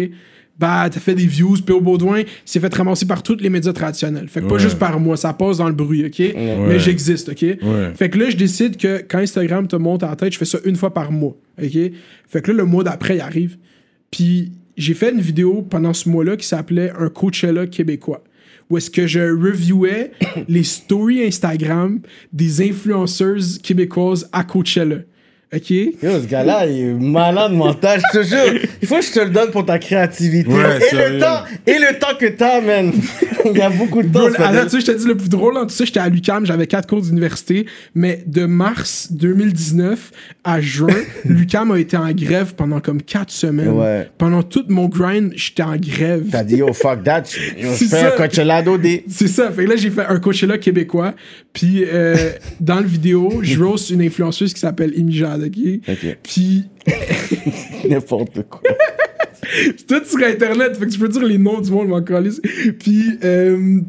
[0.58, 1.82] Bah, t'as fait des views, P.O.
[1.82, 4.30] Baudouin s'est fait ramasser par tous les médias traditionnels.
[4.30, 6.34] Fait que pas juste par moi, ça passe dans le bruit, ok?
[6.36, 7.46] Mais j'existe, ok?
[7.96, 10.60] Fait que là, je décide que quand Instagram te monte en tête, je fais ça
[10.66, 11.78] une fois par mois, ok?
[12.28, 13.58] Fait que là, le mois d'après, il arrive.
[14.12, 18.24] Puis j'ai fait une vidéo pendant ce mois-là qui s'appelait Un Coachella québécois.
[18.70, 20.12] Où est-ce que je reviewais
[20.48, 22.02] les stories Instagram
[22.34, 25.00] des influenceuses québécoises à Coachella.
[25.56, 25.70] OK?
[25.70, 28.60] Yo, ce gars-là, il est malade mental, je te jure.
[28.82, 30.50] Il faut que je te le donne pour ta créativité.
[30.52, 31.14] Ouais, et sérieux.
[31.16, 32.92] le temps, et le temps que t'as, man.
[33.46, 34.26] Il y a beaucoup de temps.
[34.26, 34.64] Attends, modèle.
[34.66, 36.66] tu sais, je te dis le plus drôle, dans tout ça, j'étais à l'UCAM, j'avais
[36.66, 40.12] quatre cours d'université, mais de mars 2019
[40.44, 40.88] à juin,
[41.26, 43.70] l'UCAM a été en grève pendant comme quatre semaines.
[43.70, 44.10] Ouais.
[44.18, 46.26] Pendant tout mon grind, j'étais en grève.
[46.32, 47.24] T'as dit, yo, fuck that.
[47.26, 48.08] Je C'est fais ça.
[48.08, 48.88] un Coachella d'OD.
[49.08, 49.52] C'est ça.
[49.52, 51.14] Fait que là, j'ai fait un Coachella québécois.
[51.54, 52.16] Puis, euh,
[52.60, 56.18] dans le vidéo, je roast une influenceuse qui s'appelle Amy Jade, OK?
[56.24, 56.66] Puis,
[57.90, 58.62] N'importe quoi.
[59.42, 60.78] c'est tout sur Internet.
[60.78, 62.42] Fait que je peux dire les noms du monde, m'en calisse.
[62.80, 63.82] Puis, euh,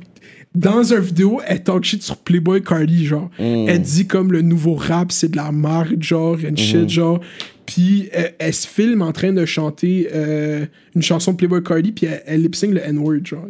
[0.55, 3.31] dans un vidéo, elle talk shit sur Playboy Cardi, genre.
[3.39, 7.21] Elle dit comme le nouveau rap, c'est de la merde, genre, and shit, genre.
[7.67, 11.93] Puis, euh, elle se filme en train de chanter euh, une chanson de Playboy Cardi,
[11.93, 13.49] puis elle, elle lip-sync le N-word, genre.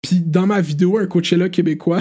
[0.00, 2.00] Puis, dans ma vidéo, un Coachella québécois,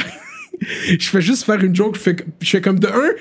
[0.62, 1.96] je fais juste faire une joke.
[1.96, 3.12] Je fais, je fais comme de un,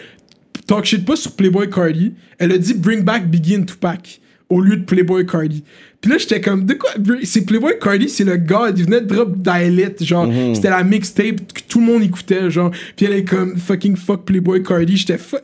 [0.70, 2.12] talk shit pas sur Playboy Cardi.
[2.38, 5.64] Elle a dit Bring back Biggie and Tupac au lieu de Playboy Cardi.
[6.00, 6.90] Puis là, j'étais comme, de quoi
[7.24, 11.52] C'est Playboy Cardi, c'est le gars, il venait de drop Dialect, genre, c'était la mixtape
[11.52, 12.70] que tout le monde écoutait, genre.
[12.96, 14.96] Puis elle est comme, fucking fuck Playboy Cardi.
[14.96, 15.42] J'étais, fuck,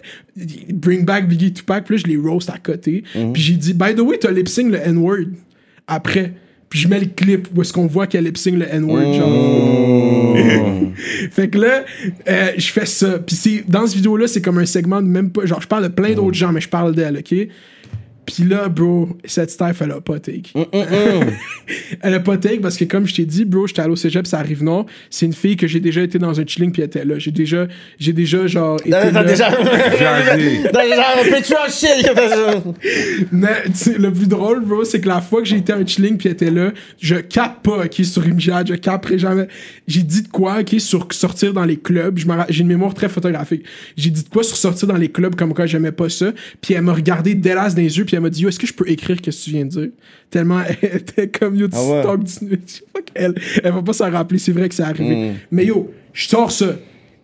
[0.72, 1.84] Bring back Biggie Tupac.
[1.84, 3.02] Puis là, je les roast à côté.
[3.32, 5.26] Puis j'ai dit, by the way, t'as lip sync le N-word
[5.88, 6.32] après.
[6.68, 10.36] Puis je mets le clip où est-ce qu'on voit qu'elle lip le N-word, genre.
[11.30, 11.84] Fait que là,
[12.28, 13.18] euh, je fais ça.
[13.18, 15.46] Puis dans cette vidéo-là, c'est comme un segment de même pas.
[15.46, 17.48] Genre, je parle de plein d'autres gens, mais je parle d'elle, ok?
[18.26, 20.52] Puis là, bro, cette staff, elle a pas take.
[22.02, 24.26] elle a pas take parce que, comme je t'ai dit, bro, j'étais allé au cégep,
[24.26, 24.86] ça arrive nord.
[25.10, 27.18] C'est une fille que j'ai déjà été dans un chilling, puis elle était là.
[27.18, 27.68] J'ai déjà,
[28.00, 29.22] j'ai déjà, genre, été T'as là.
[29.24, 29.50] déjà.
[33.30, 35.76] Mais, tu sais, le plus drôle, bro, c'est que la fois que j'ai été à
[35.76, 39.46] un chilling puis elle était là, je capte pas, ok, sur Imjad, je capterai jamais.
[39.86, 42.18] J'ai dit de quoi, ok, sur sortir dans les clubs.
[42.48, 43.64] J'ai une mémoire très photographique.
[43.96, 46.32] J'ai dit de quoi sur sortir dans les clubs comme quoi j'aimais pas ça.
[46.60, 48.66] Puis elle m'a regardé délasse dans les yeux, puis elle m'a dit, yo, est-ce que
[48.66, 49.88] je peux écrire ce que tu viens de dire?
[50.30, 52.18] Tellement elle était comme, yo, tu Ah ouais.
[52.18, 52.32] du-
[52.94, 53.34] Fuck elle.
[53.62, 55.32] Elle va pas s'en rappeler, c'est vrai que c'est arrivé.
[55.50, 56.76] Mais yo, je sors ça.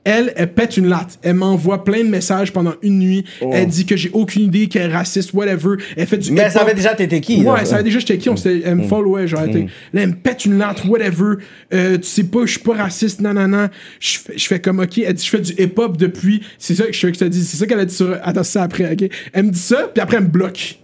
[0.05, 1.20] Elle, elle pète une latte.
[1.22, 3.24] Elle m'envoie plein de messages pendant une nuit.
[3.40, 5.76] Elle dit que j'ai aucune idée qu'elle est raciste, whatever.
[5.97, 6.34] Elle fait du Oh.
[6.34, 7.36] Mais elle savait déjà t'étais qui.
[7.36, 7.53] là.
[7.53, 10.09] Ouais, ça avait déjà j'étais qui, on elle me followait, genre, elle était- là, elle
[10.09, 11.36] me pète une lente, whatever,
[11.72, 13.70] euh, tu sais pas, je suis pas raciste, nanana,
[14.01, 16.86] je fais, je fais comme, ok, elle dit, je fais du hip-hop depuis, c'est ça
[16.86, 19.45] que je te dise, c'est ça qu'elle a dit sur, attends, ça après, ok, elle
[19.45, 20.80] me dit ça, puis après, elle me bloque.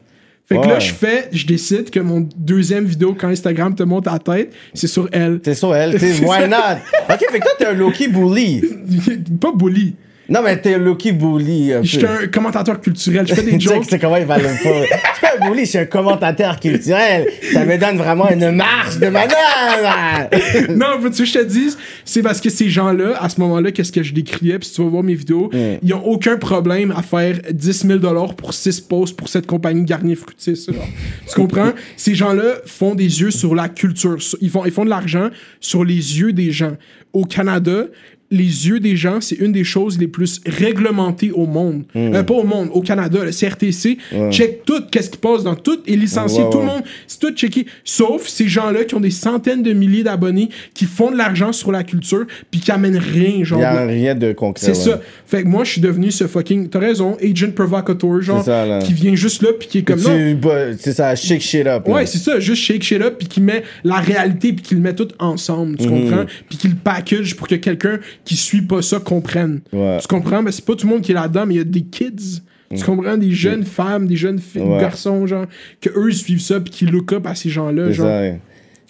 [0.49, 4.07] Fait que là, je fais, je décide que mon deuxième vidéo, quand Instagram te monte
[4.07, 5.41] à la tête, c'est sur elle.
[5.45, 6.79] C'est sur elle, why not?
[7.11, 8.63] Ok, fait que toi, t'es un low-key bully.
[9.41, 9.95] pas bully.
[10.29, 11.73] Non, mais t'es low-key bully.
[11.73, 11.85] un peu.
[11.87, 13.85] J'étais un commentateur culturel, je fais des jokes.
[13.89, 14.51] c'est comment il va le pas.
[14.61, 17.27] Je suis pas un bully, je suis un commentateur culturel.
[17.53, 20.29] Ça me donne vraiment une marche de manœuvre.
[20.77, 21.79] non, veux-tu que je te dise?
[22.05, 24.83] C'est parce que ces gens-là, à ce moment-là, qu'est-ce que je décriais, puis si tu
[24.83, 25.51] vas voir mes vidéos,
[25.83, 27.99] ils ont aucun problème à faire 10 000
[28.37, 30.67] pour 6 posts pour cette compagnie Garnier Fructis.
[30.67, 31.73] tu comprends?
[31.97, 34.17] Ces gens-là font des yeux sur la culture.
[34.41, 35.29] Ils font, ils font de l'argent
[35.61, 36.77] sur les yeux des gens.
[37.15, 37.85] Au Canada,
[38.31, 41.85] les yeux des gens, c'est une des choses les plus réglementées au monde.
[41.97, 43.25] Euh, pas au monde, au Canada.
[43.25, 43.99] Le CRTC
[44.31, 46.83] check tout, qu'est-ce qui passe dans tout, et licencié Ouais, tout le monde.
[47.07, 47.67] C'est tout checké.
[47.85, 51.73] Sauf ces gens-là qui ont des centaines de milliers d'abonnés, qui font de l'argent sur
[51.73, 53.61] la culture, puis qui amènent rien, Il genre.
[53.61, 54.67] y a rien de concret.
[54.67, 55.01] C'est ça.
[55.27, 56.69] Fait que moi, je suis devenu ce fucking.
[56.69, 60.01] T'as raison, agent provocateur, genre, ça, qui vient juste là, puis qui est comme.
[60.01, 61.87] non, Tu, bah, c'est ça, shake shit up.
[61.87, 61.95] là.
[61.95, 64.81] Ouais, c'est ça, juste shake shit up, puis qui met la réalité, puis qui le
[64.81, 66.09] met tout ensemble, tu Mhm.
[66.11, 66.25] comprends?
[66.49, 69.61] Puis qui le package pour que quelqu'un qui suit pas ça comprenne.
[69.73, 69.99] Ouais.
[70.01, 70.43] Tu comprends?
[70.43, 72.43] Mais c'est pas tout le monde qui est là-dedans, mais il y a des kids.
[72.75, 73.17] Tu comprends?
[73.17, 74.63] Des jeunes femmes, des jeunes filles.
[74.63, 74.81] Ouais.
[74.81, 75.47] garçons, genre,
[75.81, 78.35] que eux ils suivent ça, puis qui look up à ces gens-là, genre.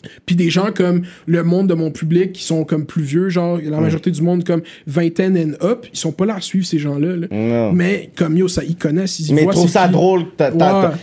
[0.05, 0.11] Ouais.
[0.27, 3.59] Puis des gens comme le monde de mon public qui sont comme plus vieux, genre
[3.63, 6.79] la majorité du monde comme vingtaine and up, ils sont pas là à suivre ces
[6.79, 7.17] gens-là.
[7.17, 7.73] là.
[7.75, 9.93] Mais comme yo, ça, ils connaissent, ils Mais ils voient trouvent c'est ça qui.
[9.93, 10.21] drôle.
[10.39, 10.49] Ouais.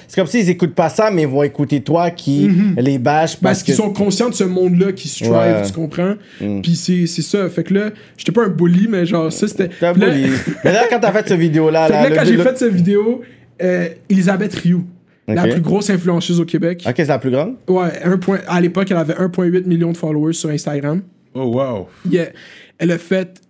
[0.07, 3.41] C'est comme s'ils écoutent pas ça, mais ils vont écouter toi qui les bâche parce,
[3.41, 3.81] Parce qu'ils que.
[3.81, 5.61] sont conscients de ce monde-là qui strive, Ouais.
[5.61, 5.65] Mm.
[5.65, 6.13] tu comprends?
[6.61, 7.49] Puis c'est ça.
[7.49, 9.69] Fait que là, j'étais pas un bully, mais genre, ça c'était.
[9.81, 9.93] Là-.
[10.63, 13.21] Mais là, quand t'as fait cette vidéo-là, là, là, quand j'ai fait cette vidéo,
[13.61, 14.85] euh, Elisabeth Rioux,
[15.27, 16.83] la plus grosse influenceuse au Québec.
[16.87, 17.55] Ok, c'est la plus grande?
[17.67, 21.01] Ouais, un point, à l'époque, elle avait 1,8 million de followers sur Instagram.
[21.33, 21.87] Oh, wow.
[22.09, 22.29] Yeah.
[22.77, 23.41] Elle a fait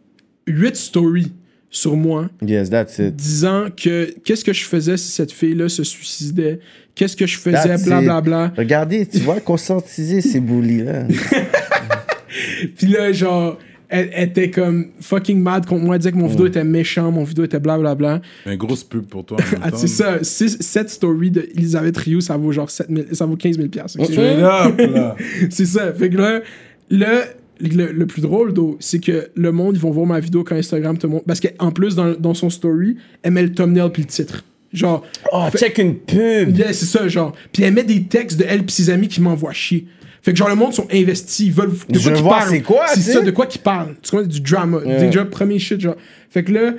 [0.47, 1.31] 8 stories
[1.69, 3.15] sur moi Yes, that's it.
[3.15, 6.59] disant que qu'est-ce que je faisais si cette fille-là se suicidait,
[6.95, 8.53] qu'est-ce que je faisais, blablabla.
[8.57, 11.03] Regardez, tu vois, conscientiser ces bullies-là.
[12.77, 13.57] Puis là, genre,
[13.99, 17.11] elle, elle était comme fucking mad contre moi, elle disait que mon vidéo était méchant,
[17.11, 18.21] mon vidéo était blablabla.
[18.45, 19.37] Une grosse pub pour toi.
[19.61, 23.35] Ah, c'est ça, cette story de Elisabeth Rioux, ça vaut genre 7 000 ça vaut
[23.35, 23.99] 15 000 piastres.
[25.49, 25.93] C'est ça.
[25.93, 26.41] Fait que là,
[26.89, 27.23] là,
[27.59, 30.97] le, le plus drôle, c'est que le monde, ils vont voir ma vidéo quand Instagram
[30.97, 31.25] te montre.
[31.25, 34.43] Parce qu'en plus, dans, dans son story, elle met le thumbnail puis le titre.
[34.73, 36.57] Genre, Oh, Fait- check une pub!
[36.57, 37.33] yeah, c'est ça, genre.
[37.53, 39.85] Puis elle met des textes de elle et ses amis qui m'envoient chier.
[40.25, 41.69] Fait que genre, le monde sont investis, ils veulent.
[41.87, 42.49] De quoi qu'ils parlent.
[42.49, 43.93] c'est quoi, C'est ça, de quoi qu'ils parlent.
[44.01, 44.79] Tu comprends, du drama.
[44.99, 45.95] Déjà, premier shit, genre.
[46.31, 46.73] Fait que là,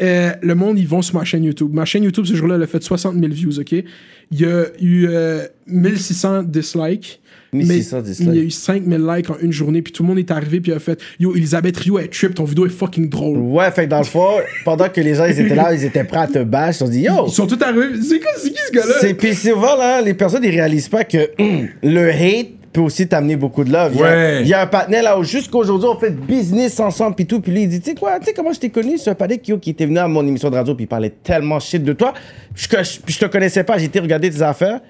[0.00, 1.74] euh, le monde, ils vont sur ma chaîne YouTube.
[1.74, 3.72] Ma chaîne YouTube, ce jour-là, elle a fait 60 000 views, OK?
[3.72, 7.20] Il y a eu euh, 1600 dislikes.
[7.52, 8.28] 1600 mais dislikes.
[8.32, 10.62] Il y a eu 5000 likes en une journée, puis tout le monde est arrivé,
[10.62, 13.36] puis il a fait Yo, Elisabeth Rio, elle trip, ton vidéo est fucking drôle.
[13.36, 16.04] Ouais, fait que dans le fond, pendant que les gens ils étaient là, ils étaient
[16.04, 17.26] prêts à te bâcher, ils se sont dit, yo!
[17.26, 18.02] Ils sont tous arrivés.
[18.02, 18.94] C'est quoi, c'est qui ce gars-là?
[19.02, 21.30] C'est puis souvent là, les personnes ils réalisent pas que
[21.82, 23.92] le hate peut aussi t'amener beaucoup de love.
[23.94, 24.40] Il y a- Ouais.
[24.42, 27.50] Il y, a un partenaire là où jusqu'aujourd'hui on fait business ensemble puis tout puis
[27.52, 29.40] lui il dit tu sais quoi, tu sais comment je t'ai connu, c'est un partenaire
[29.42, 31.92] qui, qui était venu à mon émission de radio puis il parlait tellement shit de
[31.94, 32.12] toi.
[32.54, 34.80] Je, je, puis je te connaissais pas, j'ai été regarder tes affaires.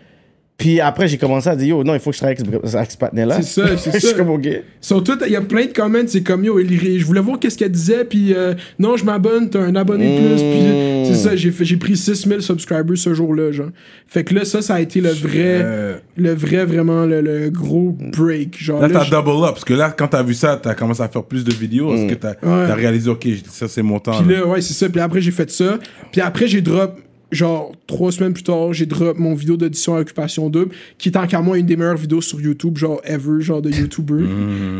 [0.58, 2.76] Puis après j'ai commencé à dire yo non, il faut que je travaille avec, ce-
[2.76, 3.42] avec ce partenaire là.
[3.42, 4.14] C'est ça, c'est Je suis ça.
[4.14, 4.46] comme OK.
[4.46, 7.70] Il y a plein de comments, c'est comme yo, il- je voulais voir qu'est-ce qu'elle
[7.72, 11.04] disait, puis euh, non, je m'abonne, t'as un abonné plus, puis Mm.
[11.04, 13.68] c'est ça, j'ai fait- j'ai pris 6000 subscribers ce jour-là, genre.
[14.08, 17.50] Fait que là, ça, ça a été le vrai, Euh, le vrai, vraiment, le, le
[17.50, 18.80] gros break, genre.
[18.80, 19.50] Là, là, t'as double up.
[19.50, 21.88] Parce que là, quand t'as vu ça, t'as commencé à faire plus de vidéos.
[21.88, 24.22] Parce que t'as t'as réalisé, OK, ça, c'est mon temps.
[24.22, 24.40] Puis là.
[24.40, 24.88] là, ouais, c'est ça.
[24.88, 25.78] Puis après, j'ai fait ça.
[26.12, 26.98] Puis après, j'ai drop,
[27.30, 31.26] genre, trois semaines plus tard, j'ai drop mon vidéo d'audition à Occupation Double, qui est
[31.26, 34.24] qu'à moi une des meilleures vidéos sur YouTube, genre, ever, genre, de YouTuber.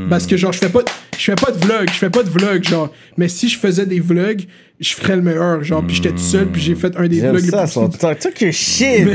[0.08, 0.82] Parce que, genre, je fais pas,
[1.16, 2.92] je fais pas de vlog, je fais pas de vlog, genre.
[3.16, 4.42] Mais si je faisais des vlogs,
[4.78, 5.82] je ferais le meilleur, genre.
[5.86, 9.08] Puis j'étais tout seul, puis j'ai fait un des vlogs ça, son truc shit.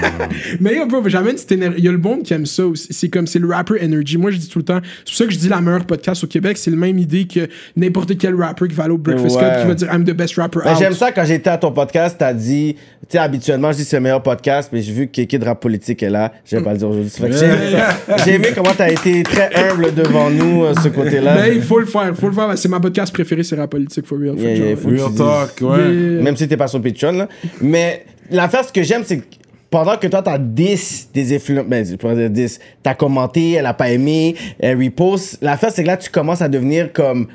[0.60, 1.78] mais yo, bro, j'amène cette énergie.
[1.78, 2.88] Il y a le monde qui aime ça aussi.
[2.90, 4.18] C'est comme, c'est le rapper energy.
[4.18, 6.22] Moi, je dis tout le temps, c'est pour ça que je dis la meilleure podcast
[6.24, 6.58] au Québec.
[6.58, 9.42] C'est la même idée que n'importe quel rapper qui va aller au Breakfast Ouais.
[9.42, 10.78] Club qui va dire I'm the best rapper Ben, out.
[10.78, 13.96] J'aime ça quand j'étais à ton podcast, t'as dit, tu sais, habituellement, je dis c'est
[13.96, 16.32] le meilleur podcast, mais j'ai vu que Kéké de rap politique est là.
[16.44, 17.10] Je vais pas le dire aujourd'hui.
[17.10, 17.82] Fait que j'ai aimé.
[18.24, 21.36] J'ai aimé comment t'as été très humble devant nous, euh, ce côté-là.
[21.42, 22.56] Mais il faut le faire, faut le faire.
[22.56, 24.38] C'est ma podcast préféré, c'est Rap Politique for real.
[24.38, 25.78] Yeah, yeah, faut Real talk, ouais.
[25.78, 26.22] Yeah.
[26.22, 27.28] Même si t'es pas sur Patreon, là.
[27.60, 29.24] Mais l'affaire, ce que j'aime, c'est que
[29.70, 33.66] pendant que toi, t'as 10 des influenceurs, ben, je pourrais dire 10, t'as commenté, elle
[33.66, 35.38] a pas aimé, elle repost.
[35.42, 37.26] L'affaire, c'est que là, tu commences à devenir comme,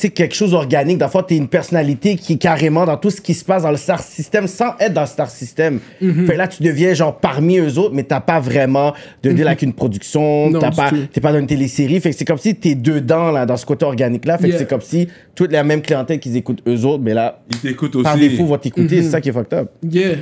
[0.00, 1.00] sais, quelque chose d'organique.
[1.00, 3.70] Le fond, t'es une personnalité qui est carrément dans tout ce qui se passe dans
[3.70, 5.80] le star system sans être dans le star system.
[6.02, 6.26] Mm-hmm.
[6.26, 9.62] Fait là, tu deviens genre parmi eux autres, mais t'as pas vraiment de deal avec
[9.62, 10.52] une production, Mm-hmm.
[10.52, 11.06] Non, t'as pas, tout.
[11.12, 12.00] t'es pas dans une télésérie.
[12.00, 14.38] Fait que c'est comme si t'es dedans, là, dans ce côté organique-là.
[14.38, 14.52] Fait Yeah.
[14.56, 17.58] que c'est comme si toute la même clientèle qu'ils écoutent eux autres, mais là, Ils
[17.58, 18.04] t'écoutent aussi.
[18.04, 19.00] par défaut, vont t'écouter.
[19.00, 19.02] Mm-hmm.
[19.04, 19.70] C'est ça qui est fucked up.
[19.88, 20.16] Yeah.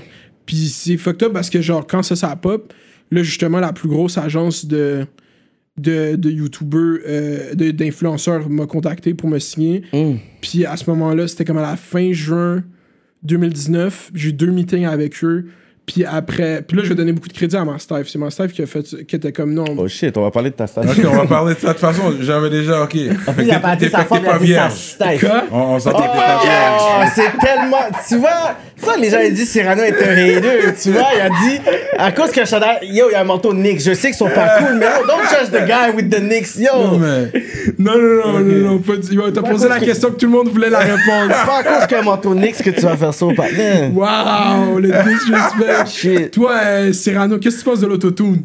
[0.47, 2.73] Puis c'est fucked up parce que, genre, quand ça, ça pop,
[3.11, 5.07] là, justement, la plus grosse agence de,
[5.79, 9.83] de, de YouTubers, euh, d'influenceurs m'a contacté pour me signer.
[10.41, 12.65] Puis à ce moment-là, c'était comme à la fin juin
[13.23, 14.11] 2019.
[14.15, 15.47] J'ai eu deux meetings avec eux.
[15.89, 18.07] Puis après, puis là, je vais donner beaucoup de crédit à ma staff.
[18.09, 19.65] C'est ma staff qui a fait, qui était comme non.
[19.79, 20.91] Oh shit, on va parler de ta station.
[20.93, 21.69] Ok, on va parler de ça.
[21.69, 22.93] De toute façon, j'avais déjà, ok.
[22.93, 24.55] Fait que Il a t'es- pas dit sa t'es il a pas dit
[24.99, 25.19] sa.
[25.19, 25.45] Quoi?
[25.51, 26.83] On, on s'entend t'es pas vierge.
[26.83, 27.77] Oh, c'est tellement.
[28.07, 30.75] Tu vois, ça, les gens ils disent Cyrano est un hater.
[30.83, 31.61] Tu vois, il a dit,
[31.97, 32.41] à cause que
[32.85, 33.81] yo, il y a un manteau Knicks.
[33.81, 36.55] Je sais qu'ils sont pas cool, mais yo, don't judge the guy with the Knicks.
[36.59, 37.33] Yo, Non, mais.
[37.79, 40.27] Non, non, non, non, non, pas du- T'as Pas posé la que- question que tout
[40.27, 41.31] le monde voulait la répondre.
[41.33, 43.91] c'est pas à cause qu'un manteau Knicks que tu vas faire ça au patin.
[43.95, 45.78] Wow, le disrespect.
[45.87, 46.31] Shit.
[46.33, 48.43] Toi, euh, Cyrano, qu'est-ce que tu penses de l'autotune?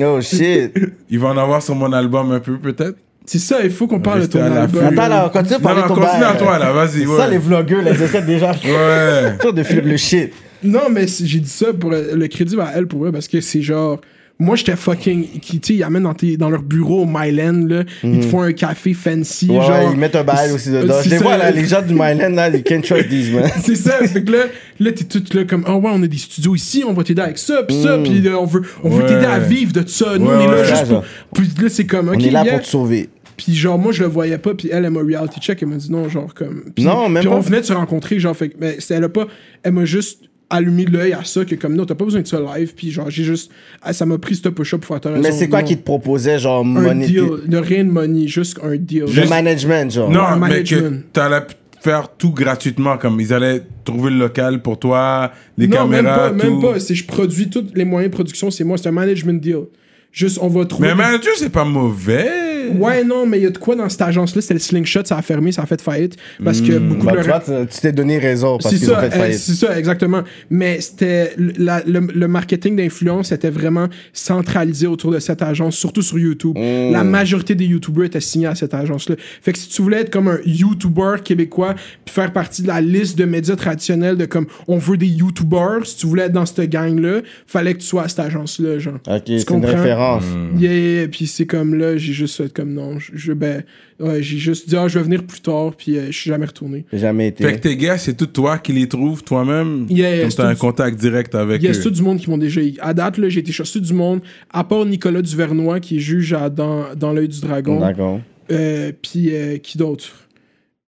[0.00, 0.72] Oh shit.
[1.08, 2.96] Il va en avoir sur mon album un peu, peut-être.
[3.24, 4.84] C'est ça, il faut qu'on parle de ton album.
[4.84, 6.30] Attends, là, on continue de Non, parler non, de ton continue bail.
[6.32, 6.88] à toi, là, vas-y.
[7.00, 7.16] C'est Ouais.
[7.16, 8.50] ça, les vlogueurs, là, ils essaient déjà.
[8.64, 9.52] Ouais.
[9.52, 10.32] De flip le shit.
[10.62, 13.62] Non, mais j'ai dit ça pour le crédit à elle pour elle parce que c'est
[13.62, 14.00] genre
[14.40, 15.38] Moi, j'étais fucking.
[15.40, 17.84] qui, ils amènent dans, tes- dans leur bureau au Myland, là.
[18.02, 19.48] Ils te font un café fancy.
[19.48, 19.90] Ouais, genre.
[19.92, 20.96] ils mettent un bail aussi dedans.
[21.04, 23.48] Je les vois, là, les gens du Myland, là, you can't trust these, man.
[23.62, 24.44] C'est ça, fait que là,
[24.80, 27.22] là t'es tout là comme, ah ouais, on a des studios ici, on va t'aider
[27.22, 29.08] avec ça, pis ça, pis là, on veut, on veut Ouais.
[29.08, 30.18] t'aider à vivre de ça.
[30.18, 31.04] Nous, on est là juste pour.
[31.32, 33.08] Puis là, c'est comme, ok, On est là pour te sauver.
[33.36, 35.76] Puis genre, moi, je le voyais pas, puis elle, elle m'a reality check, elle m'a
[35.76, 36.64] dit non, genre, comme.
[36.74, 39.08] Puis, Non, même puis on venait de se rencontrer, genre, fait que, mais elle a
[39.08, 39.26] pas,
[39.62, 40.22] elle m'a juste
[40.54, 43.10] allumé l'œil à ça, que comme, non, t'as pas besoin de ça live, puis genre,
[43.10, 43.50] j'ai juste,
[43.82, 45.12] ah, ça m'a pris ce push-up pour faire.
[45.20, 48.58] Mais c'est quoi qui te proposait, genre, Un money, deal, de rien de money, juste
[48.62, 49.04] un deal.
[49.14, 50.10] le management, genre.
[50.10, 51.02] Non, un mais que management.
[51.12, 51.40] t'allais
[51.82, 56.30] faire tout gratuitement, comme ils allaient trouver le local pour toi, les non, même caméras,
[56.30, 56.80] pas, même pas.
[56.80, 59.64] C'est je produis tous les moyens de production, c'est moi, c'est un management deal.
[60.10, 60.88] Juste, on va trouver.
[60.88, 62.30] Mais des- manager, c'est pas mauvais.
[62.78, 65.16] Ouais, non, mais il y a de quoi dans cette agence-là, c'était le slingshot, ça
[65.18, 66.16] a fermé, ça a fait faillite.
[66.42, 69.00] Parce que beaucoup Bah, de tu vois, t'es donné raison parce C'est qu'ils ont ça,
[69.02, 69.38] fait euh, faillite.
[69.38, 70.22] c'est ça, exactement.
[70.50, 75.76] Mais c'était le, la- le, le marketing d'influence était vraiment centralisé autour de cette agence,
[75.76, 76.56] surtout sur YouTube.
[76.56, 76.92] Mm.
[76.92, 79.16] La majorité des YouTubers étaient signés à cette agence-là.
[79.42, 81.74] Fait que si tu voulais être comme un YouTuber québécois,
[82.04, 85.84] puis faire partie de la liste de médias traditionnels de comme on veut des YouTubers,
[85.84, 88.98] si tu voulais être dans cette gang-là, fallait que tu sois à cette agence-là, genre.
[89.06, 90.24] Ok, c'est une référence.
[90.58, 91.08] Yeah, yeah, yeah.
[91.08, 93.62] puis c'est comme là, j'ai juste fait comme non, je, je- ben,
[94.00, 96.46] ouais, j'ai juste dit ah, je vais venir plus tard, puis euh, je suis jamais
[96.46, 96.84] retourné.
[96.92, 97.44] J'ai jamais été.
[97.44, 99.86] Fait que tes gars, c'est tout toi qui les trouves toi-même?
[99.90, 101.82] Yeah, yeah, comme t'as un contact direct avec Il y a eux.
[101.82, 102.60] tout du monde qui m'ont déjà.
[102.80, 104.20] À date, là, j'ai été chercher du monde,
[104.52, 107.80] à part Nicolas Duvernois qui est juge à- dans, dans l'œil du dragon.
[107.80, 108.20] D'accord.
[108.50, 110.23] Euh, Puis euh, qui d'autre?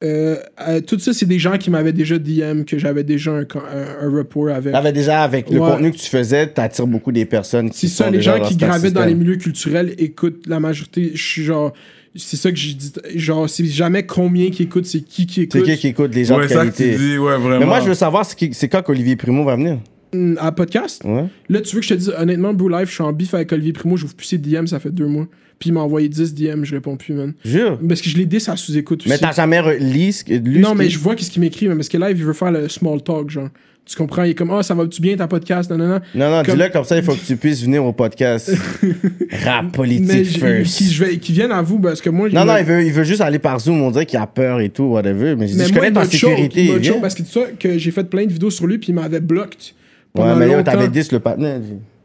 [0.03, 0.35] Euh,
[0.67, 3.61] euh, Tout ça, c'est des gens qui m'avaient déjà DM, que j'avais déjà un, con-
[3.71, 4.73] un, un rapport avec.
[4.73, 5.69] T'avais déjà, avec le Ouais.
[5.71, 8.43] contenu que tu faisais, t'attires beaucoup des personnes qui C'est ça, sont les déjà gens
[8.45, 11.11] qui gravitent dans les milieux culturels écoutent la majorité.
[11.13, 11.73] Je suis genre.
[12.15, 12.91] C'est ça que j'ai dit.
[13.15, 15.63] Genre, c'est jamais combien qui écoute, c'est qui qui C'est écoute.
[15.63, 16.91] qui qui écoute les gens Ouais, de ça que qualité.
[16.91, 17.59] tu dis, ouais, vraiment.
[17.59, 19.77] Mais moi, je veux savoir, c'est c'est quand qu'Olivier Primo va venir?
[20.13, 21.03] Hmm, À podcast?
[21.05, 21.23] Ouais.
[21.47, 23.53] Là, tu veux que je te dise, honnêtement, Blue Life, je suis en bif avec
[23.53, 25.27] Olivier Primo, j'ouvre plus ses DM, ça fait deux mois.
[25.61, 27.33] Puis il m'a envoyé 10 DM, je réponds plus, man.
[27.45, 27.77] Jure.
[27.87, 29.09] Parce que je l'ai dit à sous-écoute aussi.
[29.09, 30.23] Mais t'as jamais lu ce
[30.59, 32.67] Non, mais je vois qu'est-ce qu'il m'écrit, mais parce que live, il veut faire le
[32.67, 33.49] small talk, genre.
[33.85, 34.23] Tu comprends?
[34.23, 35.69] Il est comme, ah, ça va-tu bien ta podcast?
[35.69, 35.99] Non, non, non.
[36.15, 38.51] Non, non, Comme- dis-le comme ça, il faut que tu puisses venir au podcast.
[39.43, 40.77] Rap politique first.
[40.77, 42.91] qui, je vais- qui viennent à vous, parce que moi, Non, non, il veut, il
[42.91, 43.81] veut juste aller par Zoom.
[43.83, 45.35] On dirait qu'il a peur et tout, whatever.
[45.35, 46.65] Mais je dis, mais je moi, connais ta sécurité.
[46.65, 46.93] il viens.
[46.93, 48.95] choke parce que tu sais que j'ai fait plein de vidéos sur lui, puis il
[48.95, 49.57] m'avait bloqué.
[50.15, 50.63] Ouais, mais longtemps.
[50.71, 51.59] t'avais 10 le partenaire.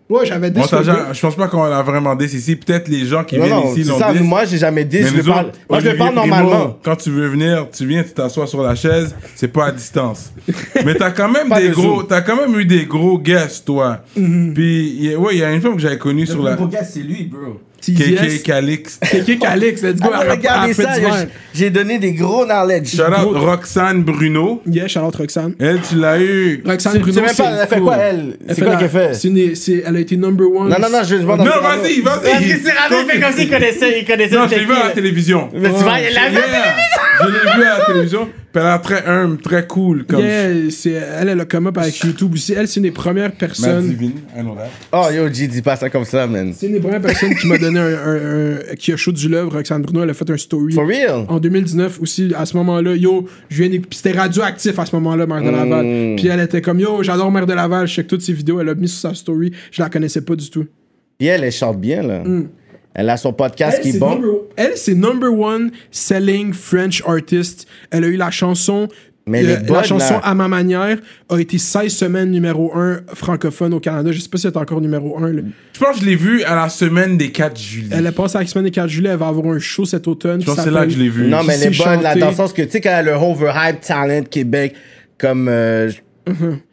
[0.08, 2.54] Ouais, j'avais dit On le jamais- je pense pas qu'on l'a vraiment dit ici.
[2.54, 4.12] Peut-être les gens qui Non, viennent non, ici l'ont ça.
[4.12, 4.20] dit.
[4.22, 5.00] Moi, j'ai jamais dit.
[5.02, 5.46] Mais Je le parle.
[5.46, 6.78] autres, Moi, je le parle Primo, normalement.
[6.84, 10.32] Quand tu veux venir, tu viens, tu t'assois sur la chaise, c'est pas à distance.
[10.84, 12.06] Mais t'as quand même Pas des de gros, Zoom.
[12.06, 14.02] t'as quand même eu des gros guests, toi.
[14.16, 14.54] Mhm.
[14.54, 16.56] Puis, il y a- ouais, il y a une femme que j'avais connue sur la.
[16.84, 17.60] c'est lui, bro.
[17.94, 18.98] KK Calix.
[19.02, 20.08] KK Calix, let's go.
[20.12, 22.88] Ah, à- à- regardez à ça, j'ai donné des gros knowledge.
[22.96, 24.62] Shout out Roxane Bruno.
[24.66, 25.54] Yeah, Charlotte Roxane.
[25.60, 26.62] Elle, tu l'as eu.
[26.64, 27.84] Roxane Bruno, c'est elle fait cool.
[27.84, 28.36] quoi, elle?
[28.48, 29.82] Elle C'est quoi la- qu'elle fait?
[29.86, 30.68] Elle a été number one.
[30.68, 32.02] Non, non, non, je veux voir dans Non, vas-y, vas-y.
[32.02, 34.84] Parce que Cyrano, il fait comme s'il connaissait, il connaissait Non, je l'ai vu à
[34.88, 35.48] la télévision.
[35.54, 36.36] Mais tu vois, il l'a vu.
[36.36, 36.76] Yeah.
[37.20, 38.28] Je l'ai vu à la télévision.
[38.56, 40.06] Puis elle a très humble, très cool.
[40.06, 42.54] Comme Yeah, c'est- elle, elle a come up avec YouTube aussi.
[42.54, 43.86] Elle, c'est une des premières Matt personnes.
[43.86, 44.70] Divine, I know that.
[44.92, 46.54] Oh, yo, G, dis pas ça comme ça, man.
[46.56, 49.28] C'est une des premières personnes qui m'a donné un, un- un- qui a chaud du
[49.28, 49.52] l'œuvre.
[49.52, 50.72] Roxane Bruno, elle a fait un story.
[50.72, 51.26] For real?
[51.28, 55.26] En 2019 aussi, à ce moment-là, yo, je viens puis c'était radioactif à ce moment-là,
[55.26, 55.52] Mère de Mm.
[55.52, 56.16] Laval.
[56.16, 58.70] Puis elle était comme, yo, j'adore Mère de Laval, je check toutes ses vidéos, elle
[58.70, 60.64] a mis sur sa story, je la connaissais pas du tout.
[61.18, 62.22] Puis elle, elle chante bien, là.
[62.98, 64.14] Elle a son podcast qui est bon.
[64.14, 67.66] number- elle, c'est number one selling French artist.
[67.90, 68.88] Elle a eu la chanson.
[69.28, 70.20] Mais euh, la chanson là.
[70.22, 70.98] à ma manière
[71.28, 74.12] a été 16 semaines numéro 1 francophone au Canada.
[74.12, 75.32] Je sais pas si elle est encore numéro 1.
[75.32, 75.42] là.
[75.72, 77.88] Je pense que je l'ai vu à la semaine des 4 juillet.
[77.90, 79.10] Elle est passée à la semaine des 4 juillet.
[79.10, 80.40] Elle va avoir un show cet automne.
[80.40, 81.26] Je pense que c'est là que je l'ai vu.
[81.26, 82.20] Non, mais elle est bonne, là, chanter.
[82.20, 84.74] dans le sens que, tu sais, quand elle a le overhype talent Québec,
[85.18, 85.48] comme.
[85.50, 85.90] euh,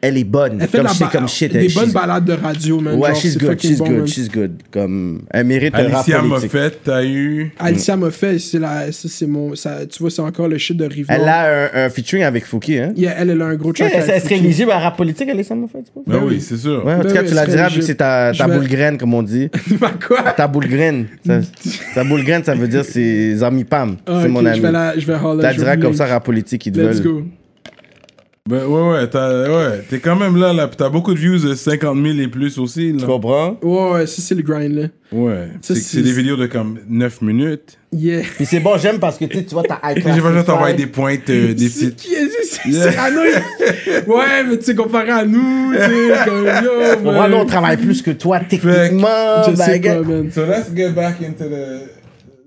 [0.00, 0.58] Elle est bonne.
[0.60, 1.52] Elle fait comme de la comme shit.
[1.52, 2.98] des elle- bonnes she's- balades de radio, man.
[2.98, 4.06] Ouais, Genre, she's good, she's bon, good, man.
[4.06, 4.52] she's good.
[4.70, 5.22] Comme.
[5.30, 6.52] Elle mérite un rap Alicia politique.
[6.52, 7.52] Moffett, t'as eu?
[7.58, 10.84] Alicia fait, c'est la, ça, c'est mon, ça, tu vois, c'est encore le shit de
[10.84, 12.92] Rive Elle a un, un featuring avec Fouki, hein?
[12.96, 13.92] Yeah, elle, elle a un gros track.
[13.94, 16.04] elle, elle serait éligible à rap politique, Alicia Moffett, tu penses?
[16.06, 16.40] Ben Ben oui, oui.
[16.40, 16.84] c'est sûr.
[16.84, 18.58] Ouais, en Ben tout cas, oui, tu la diras vu que c'est ta, ta vais-
[18.58, 19.48] boule graine, comme on dit.
[19.80, 20.22] Bah, quoi?
[20.36, 21.06] Ta boule graine.
[21.26, 21.40] Ça-
[21.94, 23.96] Ta boule graine, ça veut dire c'est amis Pam.
[24.06, 24.56] Ah, c'est mon ami.
[24.56, 24.70] Je vais
[25.06, 27.04] vais Tu holler, la diras comme ça, rap politique, ils te Let's veulent.
[27.04, 27.22] go.
[28.46, 30.68] Ben ouais, ouais, t'as, ouais, t'es quand même là, là.
[30.68, 33.06] pis T'as beaucoup de views de 50 000 et plus aussi, Tu là.
[33.06, 33.56] comprends?
[33.62, 34.82] Ouais, ouais, ça, c'est le grind, là.
[35.12, 35.48] Ouais.
[35.62, 37.78] Ça, C'est, c'est- c'est des vidéos de comme 9 minutes.
[37.90, 38.20] Yeah.
[38.36, 40.16] Puis c'est bon, j'aime parce que tu sais, tu vois, t'as high J'ai class.
[40.18, 41.96] pas besoin de t'envoyer des pointes, euh, des C'est petites.
[41.96, 42.90] qui est c'est Yeah.
[42.92, 47.36] Cyrano, il- Ouais, mais tu sais, comparé à nous, tu sais, comme yo, Moi, nous,
[47.38, 49.42] on travaille plus que toi, techniquement.
[49.48, 50.02] Je sais baguette.
[50.02, 50.30] pas, man.
[50.30, 51.93] So let's get back into the,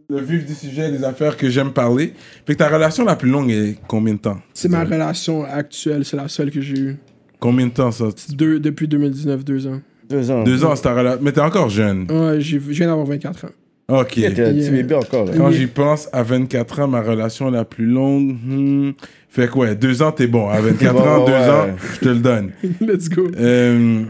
[0.10, 2.14] le vif du sujet, des affaires que j'aime parler.
[2.46, 4.38] Fait que ta relation la plus longue est combien de temps?
[4.54, 6.96] C'est ma relation actuelle, c'est la seule que j'ai eue.
[7.40, 8.06] Combien de temps ça?
[8.32, 9.82] Deux, depuis 2019, deux ans.
[10.10, 10.44] Deux ans.
[10.44, 11.20] Deux ans, c'est ta relation.
[11.22, 12.08] Mais t'es encore jeune.
[12.10, 13.50] Ouais, j'ai- je viens d'avoir 24 ans.
[13.90, 14.16] Ok.
[14.16, 14.72] T'es un petit Yeah.
[14.72, 15.26] bébé encore.
[15.26, 15.34] là.
[15.38, 18.92] Quand j'y pense, à 24 ans, ma relation la plus longue, hmm,
[19.30, 20.48] fait quoi, deux ans, t'es bon.
[20.50, 21.50] À 24 Bon, ans, deux ouais.
[21.50, 22.52] ans, je te le donne.
[22.82, 23.28] Let's go.
[23.38, 24.04] Euh,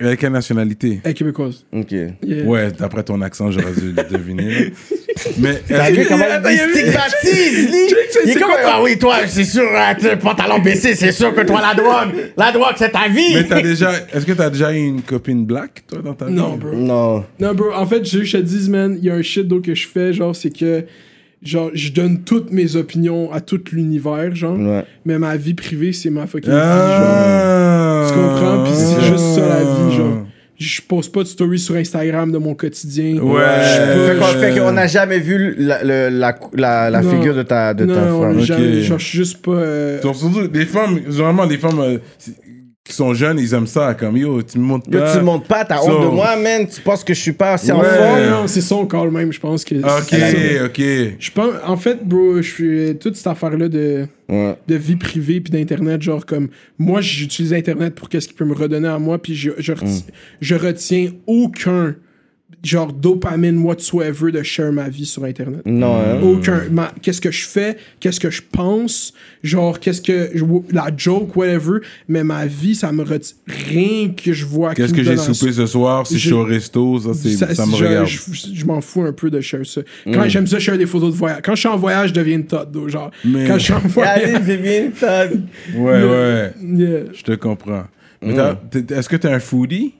[0.00, 1.00] avec quelle nationalité?
[1.14, 1.64] Québécoise.
[1.72, 1.92] Ok.
[1.92, 2.44] Yeah.
[2.44, 4.72] Ouais, d'après ton accent, j'aurais dû le deviner.
[5.38, 7.94] Mais T'as est-ce vu comment il stigmatise, lui?
[8.24, 11.42] Il est comme, ah oui, toi, c'est sûr, hein, le pantalon baissé, c'est sûr que
[11.42, 13.34] toi, la drogue, la drogue, c'est ta vie.
[13.34, 13.92] Mais t'as déjà.
[14.12, 16.32] Est-ce que t'as déjà eu une copine black, toi, dans ta vie?
[16.34, 16.72] Non, bro.
[16.74, 17.24] Non.
[17.40, 19.66] Non, bro, en fait, je je te dis, man, il y a un shit d'autre
[19.66, 20.84] que je fais, genre, c'est que,
[21.42, 24.84] genre, je donne toutes mes opinions à tout l'univers, genre, Ouais.
[25.04, 26.64] mais ma vie privée, c'est ma fucking vie, genre.
[26.64, 28.64] Ah, Tu comprends?
[28.64, 30.26] Puis c'est juste ça la vie, genre.
[30.56, 33.16] Je poste pas de story sur Instagram de mon quotidien.
[33.18, 33.42] Ouais.
[33.42, 37.10] Je qu'on fait qu'on n'a jamais vu la, le- la, la, la Non.
[37.10, 38.36] figure de ta, de ta femme.
[38.38, 38.44] Ok.
[38.44, 39.50] jamais- genre, je suis juste pas.
[39.52, 41.98] euh, surtout, les femmes, généralement, les femmes euh,
[42.84, 43.94] qui sont jeunes, ils aiment ça.
[43.94, 45.12] Comme yo, tu me montres Yo, pas.
[45.12, 46.68] tu me montres pas, t'as So- honte de moi, man.
[46.68, 47.88] Tu penses que je suis pas assez en Ouais.
[47.88, 48.20] forme?
[48.20, 49.74] Non, non, c'est son call même, je pense que.
[49.76, 50.64] Ok, c'est ça.
[50.66, 50.82] ok.
[51.18, 54.54] Je pense, en fait, bro, je suis toute cette affaire-là de, Ouais.
[54.68, 56.48] de vie privée puis d'internet, genre comme
[56.78, 60.04] moi, j'utilise internet pour qu'est-ce qu'il peut me redonner à moi, puis je, je, reti-
[60.42, 61.96] je retiens aucun
[62.64, 65.60] genre dopamine whatsoever de share ma vie sur internet.
[65.66, 66.20] Non, hein?
[66.22, 66.62] Aucun.
[66.70, 69.12] ma- Qu'est-ce que je fais, qu'est-ce que je pense,
[69.42, 70.30] genre, qu'est-ce que.
[70.34, 71.78] je- La joke, whatever,
[72.08, 73.36] mais ma vie, ça me retient.
[73.46, 74.74] Rien que je vois.
[74.74, 76.06] Qu'est-ce que j'ai soupé ce soir?
[76.06, 78.06] Si je suis au resto, ça, ça, ça- me je- regarde.
[78.06, 78.18] Je,
[78.54, 79.82] je m'en fous un peu de share ça.
[80.04, 81.40] Quand j'aime ça, share des photos de voyage.
[81.44, 83.10] Quand je suis en voyage, je deviens une tote, though, genre.
[83.24, 84.40] Mais- Quand je suis en voyage.
[84.46, 85.26] C'est bien ça.
[85.76, 86.52] Ouais, ouais.
[86.62, 87.00] Yeah.
[87.12, 87.84] Je te comprends.
[88.22, 89.94] Mais t'as- t'es- est-ce que t'es un foodie?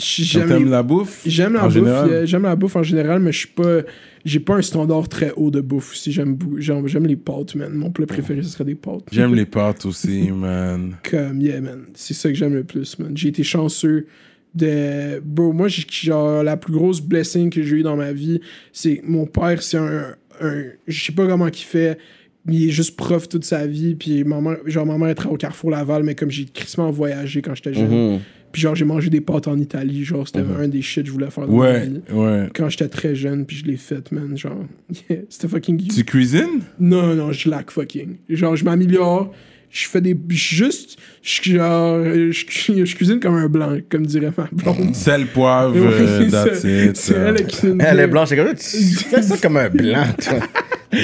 [0.00, 1.22] J'aime la bouffe?
[1.26, 2.10] J'aime la bouffe, général?
[2.10, 3.80] euh, j'aime la bouffe en général, mais je suis pas,
[4.24, 5.96] j'ai pas un standard très haut de bouffe.
[5.96, 7.72] Si j'aime, j'aime, j'aime les pâtes, man.
[7.74, 9.02] Mon plat préféré ce serait des pâtes.
[9.10, 10.96] J'aime les pâtes aussi, man.
[11.10, 11.86] Comme yeah, man.
[11.94, 13.16] C'est ça que j'aime le plus, man.
[13.16, 14.06] J'ai été chanceux
[14.54, 15.52] de, bro.
[15.52, 18.40] Moi, j'ai, genre la plus grosse blessing que j'ai eu dans ma vie,
[18.72, 21.98] c'est mon père, c'est un, un je sais pas comment qu'il fait.
[22.46, 25.34] mais Il est juste prof toute sa vie, puis ma mère, genre ma mère travaille
[25.34, 28.20] au Carrefour Laval, mais comme j'ai crissement voyagé quand j'étais jeune, Mhm.
[28.58, 31.12] Puis genre j'ai mangé des pâtes en Italie, genre c'était un des shit que je
[31.12, 32.00] voulais faire dans ma Ouais, vie.
[32.12, 32.48] ouais.
[32.52, 34.36] quand j'étais très jeune, puis je l'ai fait, man.
[34.36, 34.64] Genre,
[35.08, 36.62] yeah, c'était fucking Tu cuisines?
[36.80, 38.16] Non, non, je lack fucking.
[38.28, 39.32] Genre, je m'améliore,
[39.70, 40.16] je fais des.
[40.30, 42.44] Juste, je, genre, euh, je,
[42.84, 44.92] je cuisine comme un blanc, comme dirait ma blonde.
[44.96, 46.96] Sel, poivre, euh, Oui, that's c'est- it.
[46.96, 47.80] C'est elle qui cuisine.
[47.80, 48.04] Elle bien.
[48.04, 48.54] est blanche, c'est comme ça.
[48.54, 50.40] Tu fais ça comme un blanc, toi.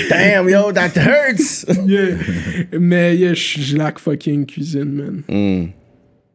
[0.08, 1.66] Damn, yo, that hurts.
[1.86, 2.16] Yeah.
[2.80, 5.22] Mais yeah, je, je lack fucking cuisine, man.
[5.28, 5.68] Mm.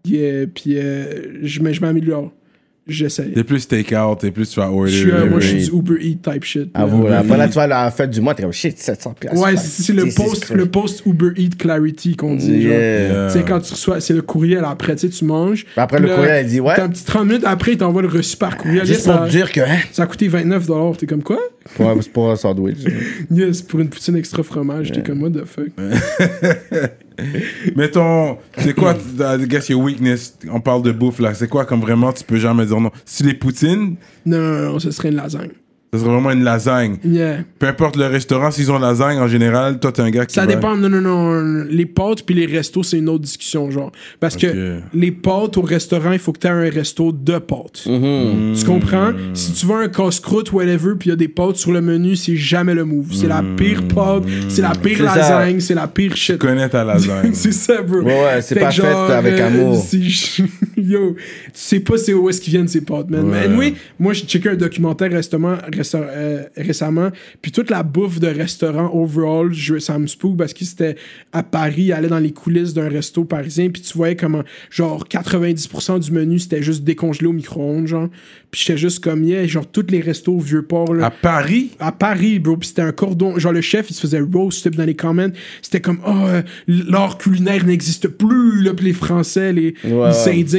[0.05, 2.31] Yeah, puis euh, je, mais je m'améliore.
[2.89, 3.33] J'essaye.
[3.33, 4.91] T'es plus take-out, t'es plus tu vas order.
[4.91, 6.69] Je suis, euh, moi, je suis du Uber Eat type shit.
[6.73, 7.09] Avoue, là.
[7.11, 7.19] là.
[7.19, 9.39] Après, là, tu vas à la fête du mois, t'es comme shit, 700 piastres.
[9.39, 12.63] Ouais, c'est c'est le post, le post Uber Eat Clarity qu'on dit.
[12.63, 12.71] genre.
[12.71, 13.27] Yeah.
[13.27, 15.65] Tu sais, quand tu reçois, c'est le courriel après, tu sais, tu manges.
[15.77, 16.73] Après, Puis le là, courriel, il dit, ouais.
[16.75, 18.85] T'as un petit 30 minutes après, il t'envoie le reçu par courriel.
[18.85, 21.39] Juste ça, pour te dire que, hein, ça a coûté 29 T'es comme quoi?
[21.77, 22.77] ouais, c'est pour un sandwich.
[23.31, 24.91] Yes, pour une poutine extra fromage.
[24.91, 25.67] T'es comme, what the fuck?
[27.93, 28.37] Ton.
[28.57, 30.37] C'est quoi, I guess your weakness?
[30.51, 31.33] On parle de bouffe là.
[31.33, 32.91] C'est quoi comme vraiment tu peux jamais dire non?
[33.05, 35.51] Si les poutines, Non, non, non, ce serait une lasagne.
[35.91, 36.97] Ça serait vraiment une lasagne.
[37.03, 37.39] Yeah.
[37.57, 40.35] Peu importe le restaurant, s'ils ont lasagne en général, toi t'es un gars qui.
[40.35, 41.65] Ça va- dépend, non, non, non.
[41.69, 43.91] Les pâtes puis les restos, c'est une autre discussion, genre.
[44.19, 47.83] Parce que les pâtes au restaurant, il faut que tu aies un resto de pâtes.
[47.85, 49.11] Tu comprends?
[49.33, 52.15] Si tu veux un casse-croûte, whatever, puis il y a des pâtes sur le menu,
[52.15, 53.07] c'est jamais le move.
[53.11, 56.37] C'est la pire pâte, c'est la pire lasagne, c'est la pire Tu shit.
[56.37, 57.31] connais ta lasagne.
[57.33, 58.01] c'est ça, bro.
[58.01, 59.75] Ouais, ouais, c'est pas fait avec amour.
[59.83, 59.99] c'est-
[60.77, 63.25] Yo, tu sais pas c'est où est-ce qu'ils viennent ces pâtes, man.
[63.25, 63.31] Ouais.
[63.31, 67.09] Mais anyway, moi, j'ai checké un documentaire récemment, récem- euh, récemment
[67.41, 70.95] puis toute la bouffe de restaurant overall, je, ça me spook parce que c'était
[71.33, 75.05] à Paris, il allait dans les coulisses d'un resto parisien, puis tu voyais comment, genre,
[75.09, 78.07] 90% du menu, c'était juste décongelé au micro-ondes, genre.
[78.51, 81.71] Puis j'étais juste comme, yeah, genre, tous les restos au Vieux-Port, là À Paris?
[81.79, 82.57] à Paris, bro.
[82.57, 83.37] Puis c'était un cordon.
[83.37, 85.29] Genre, le chef, il se faisait roast up dans les comments.
[85.61, 88.63] C'était comme, oh, euh, l'art culinaire n'existe plus.
[88.63, 90.11] Là, puis les Français, les, Ouais,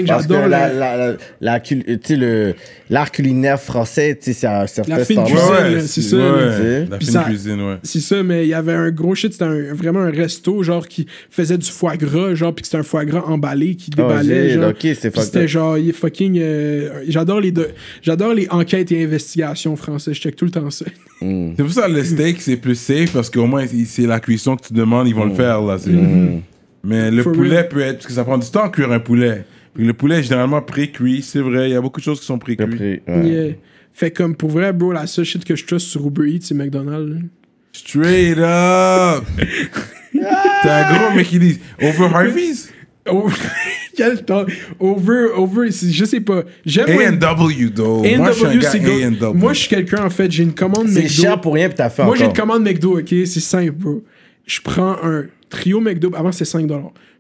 [0.03, 2.55] que J'adore la, la, la, la, la cul- tu sais, le-
[2.91, 4.97] l'art culinaire français, tu sais, c'est un certain.
[5.17, 7.77] Cuisine, c'est ça, Ouais, la fine ça- cuisine, ouais.
[7.83, 9.33] C'est ça, mais il y avait un gros shit.
[9.33, 12.79] C'était un- vraiment un resto, genre, qui faisait du foie gras, genre, puis que c'était
[12.79, 14.51] un foie gras emballé qui déballait.
[14.51, 14.73] j'ai- genre.
[15.25, 16.39] C'était genre, il est fucking.
[16.41, 17.69] euh, j'adore les deux.
[18.03, 20.15] J'adore les enquêtes et investigations français.
[20.15, 20.85] Je check tout le temps ça.
[21.21, 21.53] Mm.
[21.57, 24.57] C'est pour ça que le steak c'est plus safe parce qu'au moins c'est la cuisson
[24.57, 25.77] que tu demandes, ils vont le faire là.
[25.79, 25.91] c'est-
[26.83, 27.69] Mais le For poulet real.
[27.69, 27.97] peut être.
[27.97, 29.45] Parce que ça prend du temps à cuire un poulet.
[29.75, 31.69] Puis le poulet est généralement pré-cuit, c'est vrai.
[31.69, 32.67] Il y a beaucoup de choses qui sont pré-cuites.
[32.73, 33.29] Après, ouais.
[33.29, 33.53] Yeah.
[34.01, 36.55] Fait comme pour vrai, bro, la seule shit que je trust sur Uber Eats, c'est
[36.55, 37.13] McDonald's.
[37.13, 37.21] là.
[37.71, 39.25] Straight up!
[40.63, 42.73] T'es un gros mec qui dit Over Harvey's?
[43.97, 44.47] Quel temps?
[44.79, 46.45] Over, over, c'est- je sais pas.
[46.65, 46.89] J'aime.
[46.89, 48.03] A&W, though.
[48.03, 49.39] A&W, c'est go- A&W.
[49.39, 51.23] Moi, je suis quelqu'un, en fait, j'ai une commande C'est McDo.
[51.23, 53.09] cher pour rien, puis t'as fait Moi, j'ai une commande McDo, ok?
[53.09, 54.03] C'est simple, bro.
[54.47, 56.11] Je prends un trio McDo.
[56.17, 56.67] Avant, c'était 5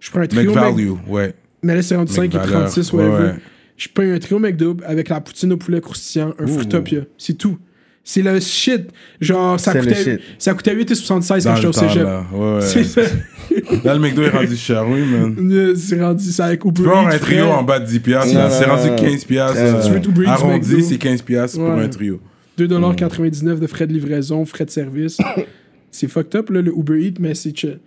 [0.01, 0.55] Je prends un trio McDo.
[0.65, 1.35] McValue, ouais.
[1.62, 3.24] Mais là, c'est rendu 5 et McValeur, 36, ouais, whatever.
[3.32, 3.35] ouais.
[3.81, 7.01] Je prends un trio McDo avec la poutine au poulet croustillant, un Fruitopia.
[7.16, 7.57] C'est tout.
[8.05, 8.90] C'est le shit.
[9.23, 10.20] Genre, ça coûtait, shit.
[10.39, 12.02] ça coûtait 8,76 quand j'étais au cégep.
[12.02, 12.27] là.
[12.31, 12.61] Ouais, ouais.
[12.61, 13.01] C'est ça.
[13.85, 15.74] Là, le McDo est rendu cher, oui, man.
[15.77, 18.01] C'est rendu ça avec Uber Tu peux avoir Eats, un trio en bas de 10
[18.01, 18.48] piastres, Non, là.
[18.48, 18.97] non, C'est non, rendu non.
[18.97, 19.57] 15 piastres.
[19.59, 21.82] Euh, tu veux Uber Arrondi, c'est 15 piastres pour Ouais.
[21.85, 22.20] un trio.
[22.59, 25.16] 2,99$ de frais de livraison, frais de service.
[25.90, 27.78] c'est fucked up, là, le Uber Eats, mais c'est chill.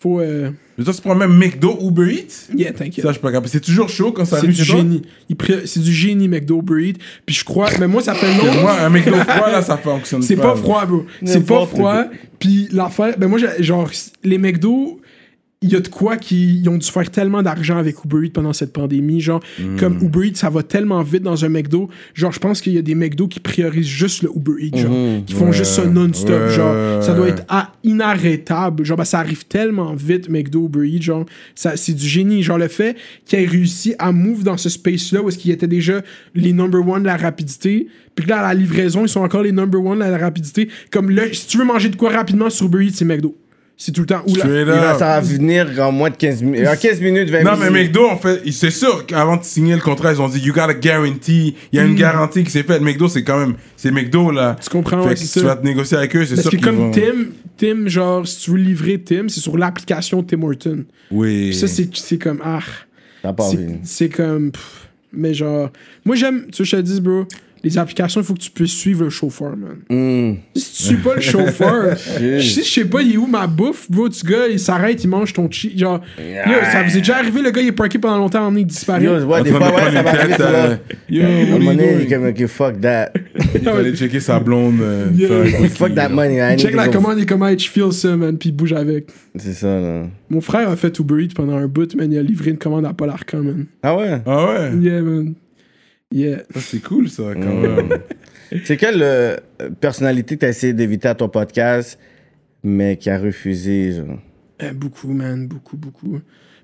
[0.00, 0.20] Faut.
[0.20, 0.50] Euh...
[0.78, 2.48] Mais toi, tu prends même McDo Uber Eats?
[2.56, 3.02] Yeah, t'inquiète.
[3.04, 3.48] Ça, je suis pas capable.
[3.48, 5.02] C'est toujours chaud quand ça C'est arrive du chez toi génie.
[5.28, 6.98] Il pré- C'est du génie, McDo, Uber Eats.
[7.26, 7.68] Puis je crois.
[7.78, 8.62] Mais moi, ça fait longtemps.
[8.62, 11.04] Moi, un McDo froid, là, ça fonctionne C'est pas froid, bro.
[11.24, 12.04] C'est pas N'importe froid.
[12.38, 13.90] Puis l'affaire, ben moi, j'ai- genre,
[14.24, 15.00] les McDo,
[15.62, 18.30] il y a de quoi qui ils ont dû faire tellement d'argent avec Uber Eats
[18.32, 19.20] pendant cette pandémie.
[19.20, 19.76] Genre, Hmm.
[19.78, 21.88] comme Uber Eats, ça va tellement vite dans un McDo.
[22.14, 25.24] Genre, je pense qu'il y a des McDo qui priorisent juste le Uber Eats, genre,
[25.26, 25.52] qui font Ouais.
[25.52, 26.28] juste ça non-stop.
[26.30, 27.44] Ouais, Genre, ça doit être
[27.84, 28.84] inarrêtable.
[28.84, 31.02] Genre, ben, ça arrive tellement vite, McDo, Uber Eats.
[31.02, 31.24] Genre,
[31.54, 32.42] ça, c'est du génie.
[32.42, 35.66] Genre, le fait qu'il ait réussi à move dans ce space-là où est-ce qu'il était
[35.68, 36.02] déjà
[36.34, 37.86] les number one de la rapidité.
[38.14, 40.68] Puis que là, à la livraison, ils sont encore les number one de la rapidité.
[40.90, 43.36] Comme là, si tu veux manger de quoi rapidement sur Uber Eats, c'est McDo.
[43.76, 44.22] C'est tout le temps.
[44.28, 44.98] Ou là, Straight up.
[44.98, 46.68] Ça va venir en moins de 15 minutes.
[46.68, 47.88] En 15 minutes, 20 Non, mais minutes.
[47.88, 50.62] McDo, en fait, c'est sûr qu'avant de signer le contrat, ils ont dit, you got
[50.62, 51.56] a guarantee.
[51.72, 52.80] Il y a une garantie qui s'est faite.
[52.80, 54.56] McDo, c'est quand même, c'est McDo, là.
[54.62, 56.56] Tu comprends, ouais, que c'est tu vas te négocier avec eux, c'est Parce sûr que
[56.56, 56.90] qu'ils comme vont...
[56.92, 60.84] Tim, Tim, genre, si tu veux livrer Tim, c'est sur l'application Tim Horton.
[61.10, 61.48] Oui.
[61.50, 62.60] Puis ça, c'est c'est comme, ah.
[63.22, 63.74] T'as pas C'est- envie.
[63.82, 64.52] C'est comme.
[64.52, 65.70] pff, mais genre.
[66.04, 66.46] Moi, j'aime.
[66.52, 67.26] Tu sais, je te dis, bro.
[67.64, 69.76] Les applications, il faut que tu puisses suivre le chauffeur, man.
[69.88, 70.34] Hmm.
[70.56, 71.96] Si tu suis pas le chauffeur,
[72.40, 75.08] si je sais pas, il est où ma bouffe, bro, tu gars, il s'arrête, il
[75.08, 75.78] mange ton chi.
[75.78, 78.56] Genre, yo, ça vous est déjà arrivé, le gars, il est parké pendant longtemps, on
[78.56, 79.04] est disparu.
[79.04, 80.64] Yo, ouais, des fois, de ouais, ça va arriver, tête, ça va.
[80.64, 80.76] euh,
[81.08, 82.08] Yo, est doing?
[82.08, 83.12] comme, ok, fuck that.
[83.54, 84.80] Il fallait checker sa blonde.
[84.80, 85.68] euh, Yeah.
[85.68, 86.38] Fuck that money.
[86.40, 89.06] I Check la commande, il est comment, je feel ça, man, puis il bouge avec.
[89.36, 90.02] C'est ça, là.
[90.30, 92.86] Mon frère a fait Uber Eats pendant un bout, man, il a livré une commande
[92.86, 93.66] à Paul Arcand, man.
[93.84, 94.20] Ah ouais?
[94.26, 94.70] Ah ouais?
[94.80, 95.34] Yeah, man.
[96.12, 96.42] Yeah.
[96.54, 97.62] Ça, c'est cool, ça, quand Mm.
[97.62, 97.88] même.
[98.64, 99.36] C'est quelle euh,
[99.80, 101.98] personnalité t'as essayé d'éviter à ton podcast,
[102.62, 104.18] mais qui a refusé, genre?
[104.62, 106.20] Euh, beaucoup, man, beaucoup, beaucoup.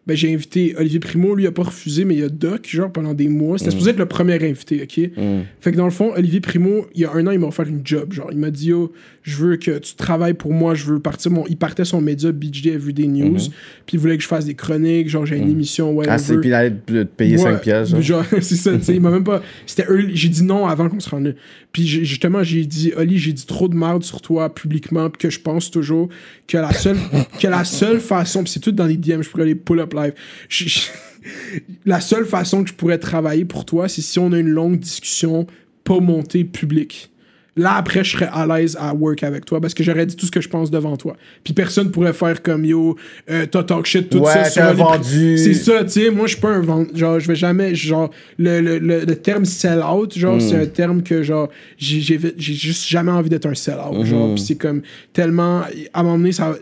[0.09, 2.67] Ben, j'ai invité Olivier Primo, lui, il a pas refusé, mais il y a Doc,
[2.67, 3.59] genre, pendant des mois.
[3.59, 5.11] C'était supposé être le premier invité, OK?
[5.17, 5.41] Mm.
[5.61, 7.67] Fait que dans le fond, Olivier Primo, il y a un an, il m'a offert
[7.69, 8.13] une job.
[8.15, 8.91] Genre, il m'a dit, yo,
[9.23, 11.45] je veux que tu travailles pour moi, je veux partir mon.
[11.49, 13.37] Il partait son média BJ Everyday News,
[13.85, 16.15] puis il voulait que je fasse des chroniques, genre, j'ai une émission, whatever.
[16.15, 18.23] Ah, c'est puis il allait te payer Ouais, 5 piastres, genre.
[18.23, 19.43] genre, c'est ça, tu sais, il m'a même pas.
[19.67, 21.35] C'était early- J'ai dit non avant qu'on se rende.
[21.73, 25.19] Puis j'ai- justement, j'ai dit, Oli, j'ai dit trop de merde sur toi publiquement, puis
[25.29, 26.09] que je pense toujours
[26.47, 26.97] que la seule,
[27.39, 29.93] que la seule façon, puis c'est tout dans les DM, je pourrais les pull up
[30.03, 30.13] live.
[30.49, 30.81] Je- je-
[31.87, 34.79] la seule façon que je pourrais travailler pour toi, c'est si on a une longue
[34.79, 35.47] discussion
[35.85, 37.11] pas montée publique.
[37.57, 40.27] Là, après, je serais à l'aise à work avec toi parce que j'aurais dit tout
[40.27, 41.17] ce que je pense devant toi.
[41.43, 42.95] Puis personne pourrait faire comme yo,
[43.29, 44.45] euh, t'as talk shit, tout Ouais, ça.
[44.45, 45.37] sur vendu.
[45.39, 46.11] C'est ça, tu sais.
[46.11, 46.95] Moi, je suis pas un vendeur.
[46.97, 47.75] Genre, je vais jamais.
[47.75, 50.41] Genre, le, le, le, le terme sell-out, genre, Hmm.
[50.41, 51.49] c'est un terme que, genre,
[51.79, 54.03] j'ai j'ai j'ai juste jamais envie d'être un sell-out.
[54.03, 54.05] Hmm.
[54.05, 55.63] Genre, puis c'est comme tellement.
[55.93, 56.55] À un moment donné, ça,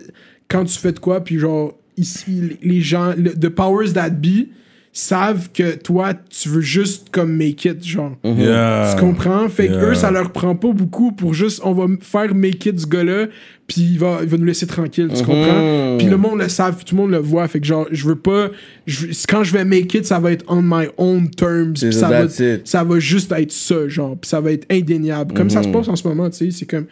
[0.48, 4.48] quand tu fais de quoi, puis genre, ici, les gens, le, the powers that be
[4.96, 8.16] savent que toi, tu veux juste comme make it, genre.
[8.24, 8.94] Yeah.
[8.94, 9.46] Tu comprends?
[9.50, 12.80] Fait que eux, ça leur prend pas beaucoup pour juste, on va faire make it
[12.80, 13.26] ce gars-là,
[13.66, 15.96] puis il va, il va nous laisser tranquille, tu comprends?
[15.98, 17.46] Puis le monde le savent, puis tout le monde le voit.
[17.46, 18.48] Fait que genre, je veux pas.
[18.86, 21.74] je quand je vais make it, ça va être on my own terms.
[21.74, 22.66] Puis ça, va, it.
[22.66, 24.16] ça va juste être ça, genre.
[24.16, 25.34] Puis ça va être indéniable.
[25.34, 26.50] Comme ça se passe en ce moment, tu sais.
[26.50, 26.86] C'est comme.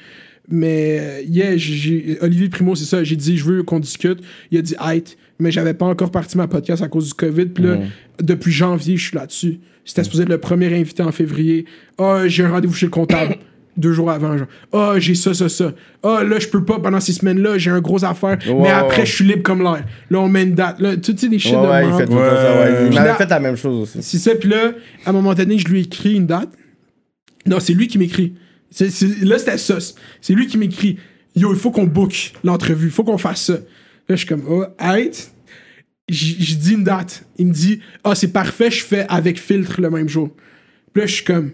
[0.51, 3.03] Mais, euh, yeah, j'ai- Olivier Primo, c'est ça.
[3.03, 4.19] J'ai dit, je veux qu'on discute.
[4.51, 5.17] Il a dit, height.
[5.41, 7.47] Mais j'avais pas encore parti ma podcast à cause du COVID.
[7.47, 7.79] Puis là,
[8.23, 9.59] depuis janvier, je suis là-dessus.
[9.85, 11.65] C'était supposé être le premier invité en février.
[11.99, 13.37] Ah, j'ai un rendez-vous chez le comptable.
[13.77, 14.47] Deux jours avant, genre.
[14.73, 15.73] Ah, j'ai ça, ça, ça.
[16.05, 18.39] Ah, là, je peux pas pendant ces semaines-là, j'ai un gros affaire.
[18.63, 19.85] mais après, je suis libre comme l'air.
[20.11, 20.79] Là, on met une date.
[20.79, 22.87] Là, tu sais, des shit Ouais, de ouais, il fait tout ça, ouais.
[22.87, 23.99] Il m'avait fait la même chose aussi.
[24.03, 24.73] C'est ça, puis là,
[25.05, 26.51] à un moment donné, je lui ai écrit une date.
[27.47, 28.35] Non, c'est lui qui m'écrit.
[28.81, 29.79] Là, c'était ça.
[30.21, 30.99] C'est lui qui m'écrit
[31.37, 33.55] Yo, il faut qu'on book l'entrevue, il faut qu'on fasse ça.
[33.55, 33.61] Là,
[34.11, 35.33] je suis comme Oh, right.
[36.09, 37.25] Je dis une date.
[37.39, 40.31] Il me dit Ah, c'est parfait, je fais avec filtre le même jour.
[40.93, 41.53] Puis là, je suis comme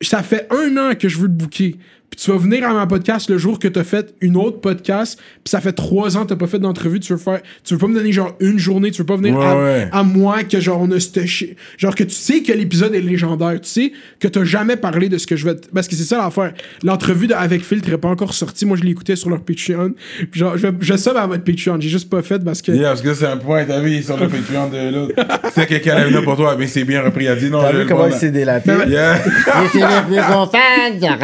[0.00, 1.76] Ça fait un an que je veux te booker.
[2.20, 5.50] Tu vas venir à ma podcast le jour que t'as fait une autre podcast, puis
[5.50, 7.86] ça fait trois ans que t'as pas fait d'entrevue, tu veux faire, tu veux pas
[7.86, 9.88] me donner genre une journée, tu veux pas venir Ouais, à, ouais.
[9.92, 13.00] à moi que genre on a ce chi- genre que tu sais que l'épisode est
[13.00, 15.94] légendaire, tu sais que t'as jamais parlé de ce que je vais, te- parce que
[15.94, 16.54] c'est ça l'affaire.
[16.82, 19.92] L'entrevue de avec Filtre est pas encore sortie, moi je l'écoutais sur leur Patreon,
[20.32, 22.88] puis genre je, je sub à votre Patreon, j'ai juste pas fait parce que Yeah,
[22.88, 25.14] parce que c'est un point, t'as vu, sur le Patreon de l'autre.
[25.54, 27.24] C'est quelqu'un venir pour toi, mais c'est bien repris.
[27.24, 28.18] Il a dit non, T'as je vu comment il là.
[28.18, 28.70] s'est délaté?
[28.88, 29.16] Yeah.
[29.64, 31.18] Je suis le plus gros fan de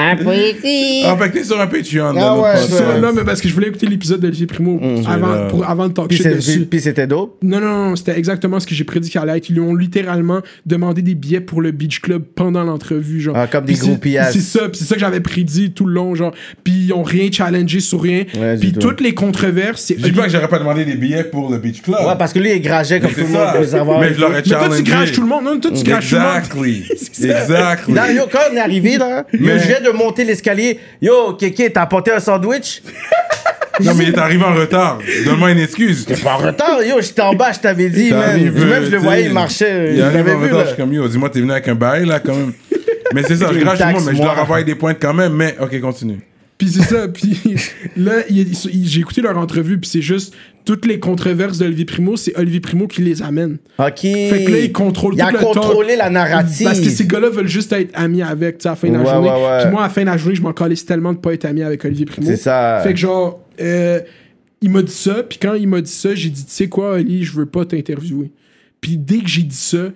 [0.85, 1.05] poétique.
[1.06, 2.15] Ah, fait que t'es sur un Patreon.
[2.19, 2.69] Ah ouais, podcast.
[2.73, 5.47] ça- non mais parce que je voulais écouter l'épisode d'Olivier Primo avant, là.
[5.47, 6.66] pour, avant de talk Puis shit c'est- dessus.
[6.70, 7.36] Puis c'était dope.
[7.43, 9.48] Non, non, non, c'était exactement ce que j'ai prédit qu'elle allait être.
[9.48, 13.36] Ils lui ont littéralement demandé des billets pour le Beach Club pendant l'entrevue, genre.
[13.36, 14.32] Ah, comme des c'est- groupillages.
[14.32, 16.32] C'est ça, c'est ça que j'avais prédit tout le long, genre.
[16.62, 18.24] Puis ils ont rien challengé sur rien.
[18.39, 18.81] Ouais, puis tout.
[18.81, 19.97] toutes les controverses, c'est.
[19.98, 21.98] Je dis pas que j'aurais pas demandé des billets pour le Beach Club.
[22.06, 23.55] Ouais, parce que lui, il grageait comme tout c'est le monde ça.
[23.59, 24.01] peut savoir.
[24.01, 24.82] Mais je l'aurais Mais toi, challengé.
[24.82, 25.44] tu craches tout le monde.
[25.44, 26.02] Non, toi, tu tout le monde.
[26.02, 26.85] Exactly.
[27.24, 27.94] Exactly.
[27.94, 30.74] Là, yo, quand on est arrivé, là, je viens de monter l'escalier.
[31.01, 32.83] Yo, Kéké, t'as apporté un sandwich?
[33.81, 34.99] Non, mais il est arrivé en retard.
[35.25, 36.05] Donne-moi une excuse.
[36.07, 38.41] T'es pas en retard, yo, j'étais en bas, je t'avais dit, man.
[38.41, 39.93] Même je le voyais, il marchait.
[39.93, 42.07] Il Je arrive en retard, je suis comme yo, dis-moi, t'es venu avec un bail
[42.07, 42.53] là quand même.
[43.13, 44.99] Mais c'est ça, je crache tout le monde, taxe, mais je leur envoie des pointes
[45.01, 45.33] quand même.
[45.33, 46.21] Mais ok, continue.
[46.59, 47.09] Puis c'est ça.
[47.09, 47.37] Puis
[47.97, 52.61] là, j'ai écouté leur entrevue, puis c'est juste toutes les controverses d'Olivier Primo, c'est Olivier
[52.61, 53.59] Primo qui les amène.
[53.79, 54.01] Ok.
[54.01, 55.53] Fait que là, il contrôle Il a tout le temps.
[55.53, 56.67] contrôlé la narrative.
[56.67, 58.95] Parce que ces gars-là veulent juste être amis avec, tu sais, à la fin de
[58.95, 59.29] la Ouais, journée.
[59.29, 59.63] ouais, ouais.
[59.63, 61.45] Puis moi, à la fin de la journée, je m'en calisse tellement de pas être
[61.45, 62.27] ami avec Olivier Primo.
[62.29, 62.81] C'est ça.
[62.83, 64.01] Fait que genre, euh,
[64.63, 66.93] il m'a dit ça, puis quand il m'a dit ça, j'ai dit, tu sais quoi,
[66.93, 68.31] Oli, je veux pas t'interviewer.
[68.81, 69.91] Puis dès que j'ai dit ça-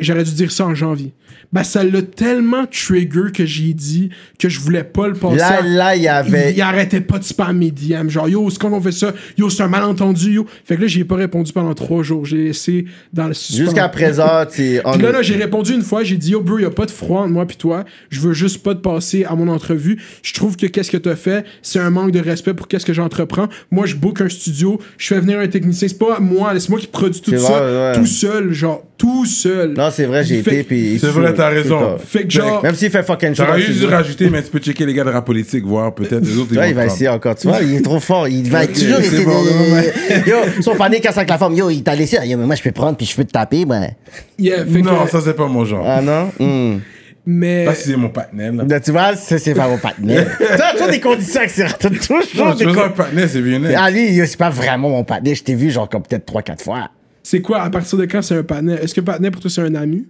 [0.00, 1.12] j'aurais dû dire ça en janvier.
[1.52, 5.36] Ben, ça l'a tellement trigger que j'ai dit que je voulais pas le passer.
[5.36, 6.50] Là, à- là, il y avait.
[6.52, 8.08] il, il arrêtait pas de spam mes DM.
[8.08, 9.14] Genre, yo, c'est quand on fait ça?
[9.38, 10.46] Yo, c'est un malentendu, yo.
[10.64, 12.26] Fait que là, j'ai pas répondu pendant trois jours.
[12.26, 12.84] J'ai laissé
[13.14, 13.64] dans le suspens.
[13.64, 16.64] Jusqu'à présent, tu Puis là, là, j'ai répondu une fois, j'ai dit, yo, bro, y
[16.66, 17.84] a pas de froid entre moi puis toi.
[18.10, 19.98] Je veux juste pas te passer à mon entrevue.
[20.22, 22.92] Je trouve que qu'est-ce que t'as fait, c'est un manque de respect pour qu'est-ce que
[22.92, 23.48] j'entreprends.
[23.70, 25.88] Moi, je book un studio, je fais venir un technicien.
[25.88, 27.92] C'est pas moi, c'est moi qui produis tout ça, vrai, ouais.
[27.94, 29.74] tout seul, genre, tout seul.
[29.76, 30.62] Non, c'est vrai, j'ai été.
[30.64, 31.96] puis C'est vrai, t'as raison.
[31.98, 33.44] Fait que genre, Même s'il fait fucking chaud.
[33.44, 35.64] J'aurais dans le juste dû rajouter, mais tu peux checker les gars de rap politique,
[35.64, 36.56] voir peut-être les autres.
[36.56, 37.34] Ouais, il va essayer encore.
[37.36, 38.26] Tu vois, il est trop fort.
[38.28, 40.28] Il va toujours essayer de.
[40.30, 41.54] Yo, son panier casse avec la femme.
[41.54, 42.18] Yo, il t'a laissé.
[42.24, 43.64] Yo, mais moi, je peux prendre puis je peux te taper.
[43.64, 43.96] Ouais.
[44.38, 45.84] yeah, fait Non, que- ça c'est pas mon genre.
[45.86, 46.30] Ah non?
[46.38, 46.78] Hmm.
[47.26, 47.64] mais.
[47.64, 48.52] Là, c'est mon partenaire.
[48.52, 48.64] Là.
[48.68, 50.26] Là, tu vois, ça, c'est pas mon partenaire.
[50.56, 51.78] T'as toujours des conditions accélérantes.
[51.78, 55.04] T'as toujours Non, des tu veux un partenaire, c'est lui, yo, c'est pas vraiment mon
[55.04, 55.34] partenaire.
[55.34, 56.90] Je t'ai vu, genre, comme peut-être 3-4 fois.
[57.22, 58.82] C'est quoi, à partir de quand c'est un partenaire?
[58.82, 60.06] Est-ce que partenaire pour toi c'est un ami?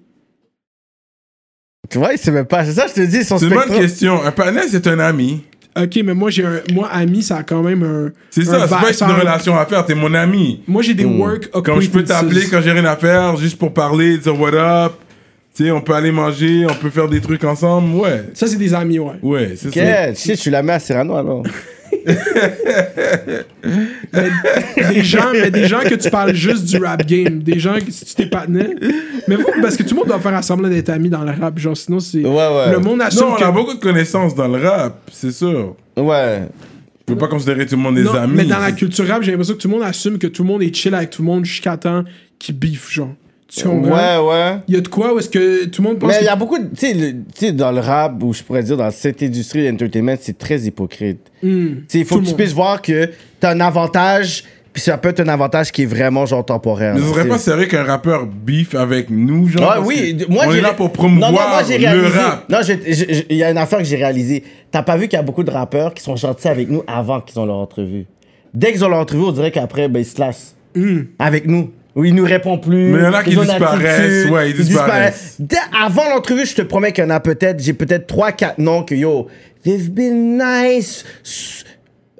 [1.89, 2.65] Tu vois, il sait même pas.
[2.65, 4.23] C'est ça, je te dis, son C'est une bonne question.
[4.23, 5.43] Un partenaire, c'est un ami.
[5.81, 6.61] Ok, mais moi j'ai un.
[6.73, 8.13] Moi, ami, ça a quand même un.
[8.31, 10.63] C'est ça, c'est pas ça une relation à faire, t'es mon ami.
[10.67, 13.73] Moi j'ai des work Comme je peux t'appeler quand j'ai rien à faire, juste pour
[13.73, 14.95] parler, dire what up.
[15.55, 17.95] Tu sais, on peut aller manger, on peut faire des trucs ensemble.
[17.97, 19.15] Ouais, Ça, c'est des amis, ouais.
[19.23, 20.11] ouais, c'est ça.
[20.11, 21.43] Ok, shit, je suis la mère à Cyrano, alors.
[24.91, 27.41] des gens, mais des gens que tu parles juste du rap game.
[27.43, 28.70] Des gens que si tu t'es partenaire.
[29.27, 31.59] Mais vous, parce que tout le monde doit faire semblant d'être ami dans le rap.
[31.59, 32.25] Genre, sinon, c'est.
[32.25, 32.73] Ouais, ouais.
[32.73, 33.45] Le monde assume Non, on que.
[33.45, 35.77] a beaucoup de connaissances dans le rap, c'est sûr.
[35.97, 36.43] Ouais.
[37.07, 38.35] Je peux pas considérer tout le monde des Non, amis.
[38.37, 40.49] mais dans la culture rap, j'ai l'impression que tout le monde assume que tout le
[40.49, 42.05] monde est chill avec tout le monde jusqu'à temps
[42.39, 43.15] qu'ils beef, genre.
[43.51, 43.91] Tu comprends?
[43.97, 44.57] Ouais, ouais.
[44.69, 46.25] Il y a de quoi où est-ce que tout le monde pense Mais il que-
[46.27, 46.59] y a beaucoup.
[46.77, 46.95] Tu
[47.35, 51.20] sais, dans le rap, ou je pourrais dire dans cette industrie d'entertainment, c'est très hypocrite.
[51.43, 51.77] Hmm.
[51.89, 52.39] Sais, il faut Tout que tu monde.
[52.41, 53.09] puisses voir que
[53.41, 54.45] t'as un avantage,
[54.75, 56.95] puis ça peut être un avantage qui est vraiment genre temporaire.
[56.97, 57.27] Tu sais.
[57.27, 59.62] pas sérieux qu'un rappeur beef avec nous, genre.
[59.62, 62.19] Ouais, parce oui, moi on est là pour Non, non, promouvoir moi, j'ai le réalisé-
[62.19, 62.49] rap.
[62.51, 62.59] Non,
[63.31, 64.45] il y a une affaire que j'ai réalisée.
[64.70, 67.23] T'as pas vu qu'il y a beaucoup de rappeurs qui sont gentils avec nous avant
[67.23, 68.05] qu'ils ont leur entrevue.
[68.53, 70.55] Dès qu'ils ont leur entrevue, on dirait qu'après, ben, ils se lassent.
[71.19, 71.70] Avec nous.
[71.99, 72.93] Ou ils nous répondent plus.
[72.93, 75.37] Mais il y en a qui disparaissent, ouais, ils disparaissent.
[75.85, 78.95] Avant l'entrevue, je te promets qu'il y en a peut-être, j'ai peut-être 3-4 noms que
[78.95, 79.27] yo,
[79.65, 81.05] they've been nice.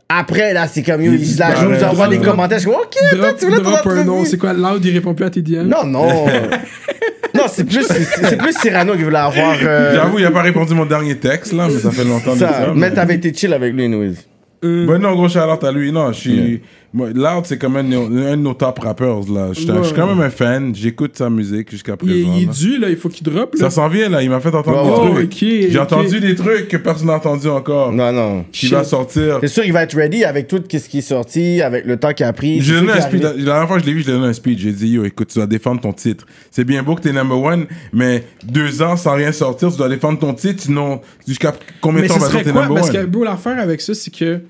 [0.09, 2.59] Après, là, c'est comme yo, Ils se la jouent, ils envoient des commentaires.
[2.59, 4.13] Je suis ok, toi, Drop, tu voulais ton drop un nom.
[4.15, 4.27] entrevue.
[4.31, 5.69] C'est quoi, Loud, il répond plus à tes DM?
[5.69, 6.27] Non, non.
[7.35, 9.55] non, c'est plus, c'est plus Cyrano qui voulait avoir.
[9.63, 12.41] euh, J'avoue, il a pas répondu mon dernier texte, là, mais ça fait longtemps de
[12.41, 12.49] ça.
[12.49, 12.73] ça.
[12.75, 14.15] Mais t'avais été chill avec lui, anyways.
[14.63, 15.93] Ben non, gros shout à lui.
[15.93, 16.63] Non, je suis.
[16.95, 19.49] Moi, Loud, c'est de nos- un de nos top rappers, là.
[19.53, 20.75] Je suis je suis quand même un fan.
[20.75, 22.33] J'écoute sa musique jusqu'à présent.
[22.35, 23.55] il est dû, là, il faut qu'il drop.
[23.55, 23.61] Là.
[23.61, 24.23] Ça s'en vient, là.
[24.23, 25.71] Il m'a fait entendre Oh, des trucs.
[25.71, 27.93] J'ai entendu des trucs que personne n'a entendu encore.
[27.93, 28.45] Non, non.
[28.51, 29.39] Qui va sortir.
[29.43, 32.13] C'est sûr qu'il va être ready avec tout ce qui est sorti, avec le temps
[32.15, 32.61] qu'il a pris.
[32.61, 33.21] Donné un speech.
[33.23, 34.59] La dernière fois que je l'ai vu, je lui ai donné un speech.
[34.59, 36.25] J'ai dit, yo, écoute, tu dois défendre ton titre.
[36.51, 39.89] C'est bien beau que t'es number one, mais deux ans sans rien sortir, tu dois
[39.91, 41.53] défendre ton titre, sinon, jusqu'à
[41.83, 42.43] combien de temps va quoi?
[42.45, 43.07] number Parce que, one?
[43.07, 44.41] bro, l'affaire avec ça, c'est que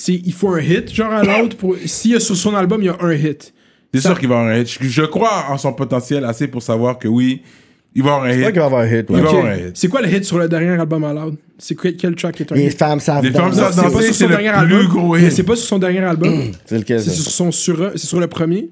[0.00, 1.56] c'est il faut un hit, genre à l'autre.
[1.56, 1.76] Pour...
[1.84, 3.52] S'il y a sur son album, il y a un hit.
[3.92, 4.68] C'est ça- sûr qu'il va en être.
[4.70, 7.42] Je, je crois en son potentiel assez pour savoir que oui,
[7.94, 8.52] Il va avoir un crois hit.
[8.52, 9.06] qu'il va avoir un hit.
[9.10, 9.22] Il ouais.
[9.22, 9.34] va Ok.
[9.34, 9.70] avoir un hit.
[9.74, 12.42] C'est quoi le hit sur le dernier album à Loud C'est quoi- quel track qui
[12.44, 12.78] est un Les hit?
[12.78, 13.60] femmes savent Les femmes danser.
[13.60, 14.86] savent C'est pas danser, sur c'est son le dernier plus album.
[14.88, 15.32] gros Mais hit.
[15.32, 16.42] c'est pas sur son dernier album.
[16.66, 17.22] C'est lequel, C'est ça?
[17.22, 18.70] sur son sur c'est sur le premier.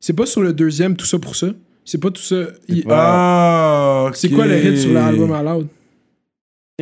[0.00, 1.46] C'est pas sur le deuxième, tout ça pour ça.
[1.84, 2.36] C'est pas tout ça.
[2.68, 4.16] Il- Ah, ok.
[4.16, 5.42] C'est quoi le hit sur l'album à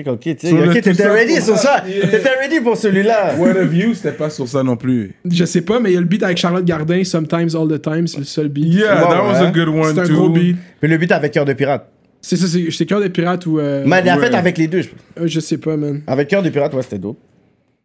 [0.05, 1.83] Ok, tu sais, Sur le ok, tout t'étais ready sur ça.
[1.89, 2.09] Yeah.
[2.09, 3.35] T'étais ready pour celui-là.
[3.39, 5.15] What of You, c'était pas sur ça non plus.
[5.25, 7.81] Je sais pas, mais il y a le beat avec Charlotte Gardin, Sometimes All the
[7.81, 8.67] Time, c'est le seul beat.
[8.75, 10.13] Yeah, Wow, that was a good one C'est un too.
[10.13, 10.55] gros beat.
[10.83, 11.91] Mais le but avec Cœur de Pirate.
[12.21, 13.59] C'est ça, c'est c'est Cœur des Pirates ou.
[13.59, 14.27] euh, Mais en ouais.
[14.29, 14.83] fait, avec les deux.
[14.83, 16.03] je- euh, je sais pas, man.
[16.07, 17.19] Avec Cœur de Pirate, ouais, c'était dope.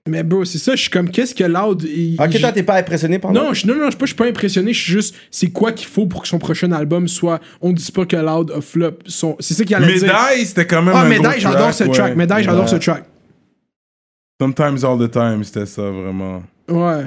[0.09, 1.83] Mais bro, c'est ça, je suis comme, qu'est-ce que Loud.
[1.83, 4.09] il- Ok, toi, t'es pas impressionné par Non, je, non, non, je suis pas, je
[4.09, 4.73] suis pas impressionné.
[4.73, 7.39] Je suis juste, c'est quoi qu'il faut pour que son prochain album soit.
[7.61, 8.97] On dit pas que Loud a flop.
[9.05, 10.01] Son, c'est ça qu'il allait dire.
[10.07, 11.91] Médaille, c'était quand même Ah, un Médaille, gros j'adore ce ouais.
[11.91, 12.15] track.
[12.15, 12.67] Médaille, j'adore Ouais.
[12.71, 13.03] ce track.
[14.41, 16.41] Sometimes all the time, c'était ça vraiment.
[16.67, 17.05] Ouais.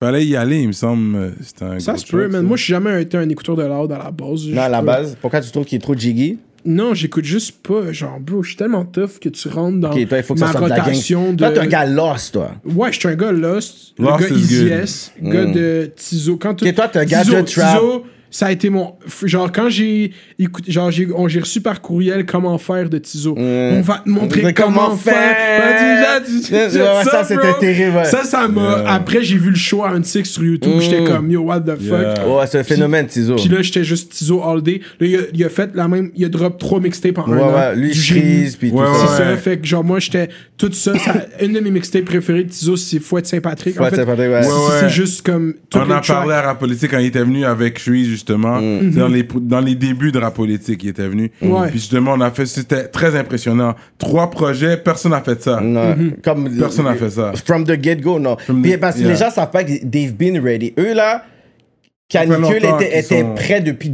[0.00, 1.16] Fallait y aller, il me semble.
[1.16, 2.42] euh, C'était un Ça gros se peut, ça.
[2.42, 4.46] Moi, je suis jamais été un écouteur de Loud à la base.
[4.46, 5.16] Non, à la base.
[5.20, 6.38] Pourquoi tu trouves qu'il est trop jiggy?
[6.68, 7.92] Non, j'écoute juste pas.
[7.92, 10.40] Genre, bro, je suis tellement tough que tu rentres dans Ok, toi, il faut que
[10.40, 10.84] ça ma sorte de la gang.
[10.86, 11.36] rotation de.
[11.38, 12.50] Toi, t'es un gars lost, toi.
[12.64, 14.72] Ouais, je suis un gars Lost, le Lost gars is Easy good.
[14.72, 16.36] S, gars de Tizo.
[16.36, 17.78] Quand tu- Ok, toi, t'es un gars Tizo- de trap.
[17.80, 18.94] Tizo, ça a été mon.
[19.24, 20.70] Genre, quand j'ai écouté.
[20.72, 23.34] Genre, j'ai on- j'ai reçu par courriel comment faire de Tizo.
[23.38, 25.36] On va te montrer comment, comment faire.
[26.50, 28.04] ouais, ça, c'était terrible.
[28.04, 28.84] Ça, ça m'a.
[28.86, 30.80] Après, j'ai vu le show à un six sur YouTube.
[30.80, 32.26] J'étais comme, yo, what the fuck?
[32.26, 33.36] Ouais, c'est un phénomène, Tizo.
[33.36, 34.80] Puis là, j'étais juste Tizo all day.
[35.00, 36.10] Là, il a, il a fait la même.
[36.16, 37.54] Il a drop trois mixtapes en Ouais, un an.
[37.54, 38.20] ouais, lui, Du génie.
[38.20, 39.06] Shreeze, puis tout Ouais, ça.
[39.16, 39.30] C'est ouais.
[39.30, 42.48] ça, fait que genre moi j'étais tout ça, ça une de mes mixtapes préférées de
[42.50, 43.76] Tizo c'est Fouette Saint-Patrick.
[43.76, 44.42] Fouette en fait, Saint-Patrick, ouais.
[44.42, 44.90] c'est- Ouais, c'est ouais.
[44.90, 46.06] juste comme tout On track.
[46.06, 48.60] parlé à Rap Politique quand il était venu avec Shreeze, justement.
[48.60, 48.90] Mm.
[48.90, 51.30] Dans, les, dans les débuts de Rap Politique, il était venu.
[51.40, 51.68] Ouais.
[51.68, 53.74] Puis justement, on a fait, c'était très impressionnant.
[53.96, 55.60] Trois projets, personne n'a fait ça.
[55.60, 57.32] Non, comme Personne n'a fait ça.
[57.44, 58.36] From the get-go, non.
[58.38, 59.10] From Puis the- parce que yeah.
[59.10, 60.74] les gens savent pas que they've been ready.
[60.78, 61.24] Eux, là,
[62.08, 63.90] Canicule était, qu'ils était sont- prêt depuis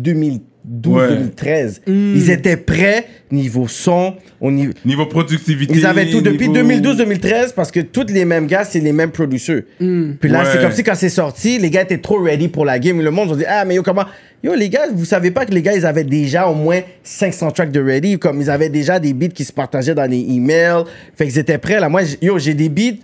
[0.65, 1.09] 2012, Ouais.
[1.17, 1.81] 2013.
[1.87, 2.13] Mm.
[2.17, 4.73] Ils étaient prêts niveau son, au niveau...
[4.85, 5.75] Niveau productivité.
[5.75, 9.11] Ils avaient tout depuis niveau- 2012-2013 parce que tous les mêmes gars, c'est les mêmes
[9.11, 9.63] producteurs.
[9.81, 10.13] Mm.
[10.21, 10.49] Puis là, Ouais.
[10.53, 13.01] c'est comme si quand c'est sorti, les gars étaient trop ready pour la game.
[13.03, 14.05] Le monde ont dit Ah, mais yo, comment?
[14.43, 17.51] Yo, les gars, vous savez pas que les gars, ils avaient déjà au moins 500
[17.51, 18.19] tracks de ready.
[18.19, 20.85] Comme ils avaient déjà des beats qui se partageaient dans les emails.
[21.17, 21.81] Fait qu'ils étaient prêts.
[21.81, 22.99] Là, moi, yo, j'ai des beats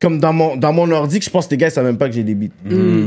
[0.00, 1.98] comme dans mon, dans mon ordi que je pense que les gars, ils savent même
[1.98, 2.46] pas que j'ai des beats.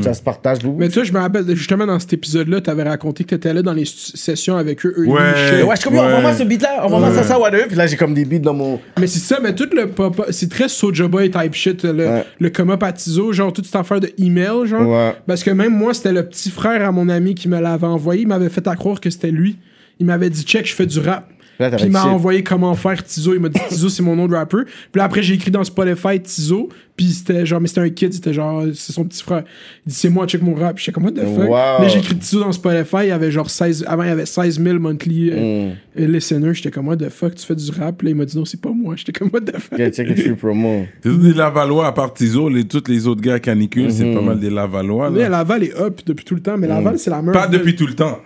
[0.03, 0.69] Ça se partage, là.
[0.77, 3.72] Mais toi, je me rappelle, justement, dans cet épisode-là, t'avais raconté que t'étais là dans
[3.72, 4.93] les sessions avec eux.
[4.97, 5.19] eux, Ouais.
[5.59, 5.63] ils.
[5.63, 7.15] Ouais, je suis comme, envoie-moi ce beat-là, envoie-moi Ouais.
[7.15, 7.68] ça, ça, whatever.
[7.68, 8.80] Puis là, j'ai comme des beats dans mon.
[8.99, 11.84] Mais c'est ça, mais tout le pop c'est très Soulja Boy type shit.
[11.85, 12.26] Le, Ouais.
[12.39, 14.85] le come up à Tizo, genre toute cette affaire de email, genre.
[14.89, 15.15] Ouais.
[15.26, 18.23] Parce que même moi, c'était le petit frère à mon ami qui me l'avait envoyé.
[18.23, 19.57] Il m'avait fait à croire que c'était lui.
[19.99, 21.30] Il m'avait dit, check, je fais du rap.
[21.69, 23.33] Là, Puis il m'a envoyé comment faire Tizo.
[23.33, 24.57] Il m'a dit Tizo, c'est mon nom de rapper.
[24.91, 26.69] Puis là, après, j'ai écrit dans Spotify Tizo.
[26.97, 29.43] Puis c'était genre, mais c'était un kid, c'était genre, c'est son petit frère.
[29.85, 30.75] Il dit, c'est moi, check mon rap.
[30.75, 31.49] Puis j'étais comme, what the fuck?
[31.49, 31.81] Wow.
[31.81, 32.97] Là, j'ai écrit Tizo dans Spotify.
[33.03, 35.71] Il y avait genre 16, avant, il y avait 16 000 monthly euh, Mm.
[35.99, 36.53] euh, listeners.
[36.53, 37.97] J'étais comme, what the fuck, tu fais du rap?
[37.97, 38.93] Puis là, il m'a dit, non, c'est pas moi.
[38.97, 39.79] J'étais comme, what the fuck?
[39.79, 40.85] Ok, check it free promo.
[41.01, 44.21] C'est tous des Lavalois, à part Tizo, les, tous les autres gars canicule, c'est pas
[44.21, 45.09] mal des Lavalois.
[45.09, 45.29] Mais là.
[45.29, 46.57] Laval est up depuis tout le temps.
[46.57, 47.33] Mais Laval, c'est la meilleure.
[47.33, 48.19] Pas depuis tout le temps.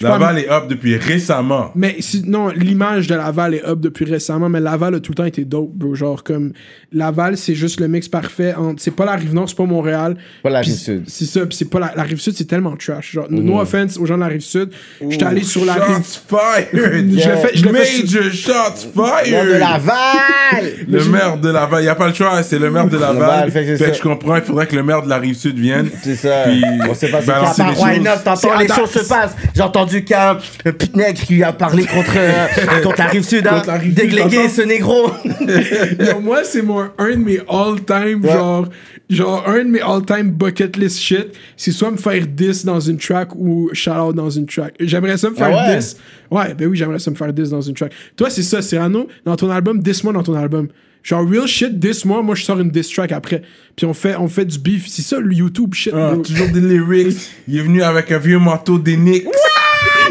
[0.00, 1.70] Laval est up depuis récemment.
[1.74, 5.16] Mais si- non, l'image de Laval est up depuis récemment, mais Laval a tout le
[5.16, 5.94] temps été dope, bro.
[5.94, 6.52] Genre, comme
[6.92, 8.82] Laval, c'est juste le mix parfait entre.
[8.82, 10.16] C'est pas la rive nord, c'est pas Montréal.
[10.42, 11.04] Pas la Puis Rive-Sud.
[11.06, 13.12] C'est ça, puis c'est pas la, la rive sud, c'est tellement trash.
[13.12, 14.70] Genre, no offense aux gens de la rive sud.
[15.08, 16.04] J'étais allé sur la rive.
[16.04, 16.68] Shots fired!
[16.72, 19.46] Je l'ai fait- je l'ai fait Major shots Maire fired!
[19.48, 20.64] de Laval!
[20.88, 23.20] Le maire de Laval, il n'y a pas le choix, c'est le maire de Laval.
[23.20, 25.88] Laval, fait que je comprends, il faudrait que le maire de la rive-sud vienne.
[26.02, 26.44] C'est ça.
[26.46, 27.18] Puis on sait pas.
[27.20, 29.36] Up, t'entends les choses se passent.
[29.54, 32.46] J'ai entendu qu'un un petit nègre qui a parlé contre, euh,
[32.98, 33.48] la Rive-Sud,
[33.94, 34.48] Déglégué t'entends?
[34.48, 35.10] ce négro.
[36.12, 38.68] Yo, moi, c'est mon un de mes all-time, genre,
[39.08, 41.28] genre, un de mes all-time bucket list shit.
[41.56, 44.74] C'est soit me faire 10 dans une track ou shout out dans une track.
[44.80, 45.76] J'aimerais ça me faire Ah ouais?
[45.78, 45.96] 10.
[46.30, 47.92] Ouais, ben oui, j'aimerais ça me faire 10 dans une track.
[48.16, 50.68] Toi, c'est ça, Cyrano, dans ton album, 10 mois dans ton album.
[51.02, 53.42] Genre, real shit, 10 mois, moi, je sors une 10 track après.
[53.74, 54.86] Puis on fait, on fait du beef.
[54.88, 57.16] C'est ça, le YouTube shit, Ah, toujours des lyrics.
[57.48, 59.24] Il est venu avec un vieux manteau des Knicks.
[59.24, 59.30] Bah,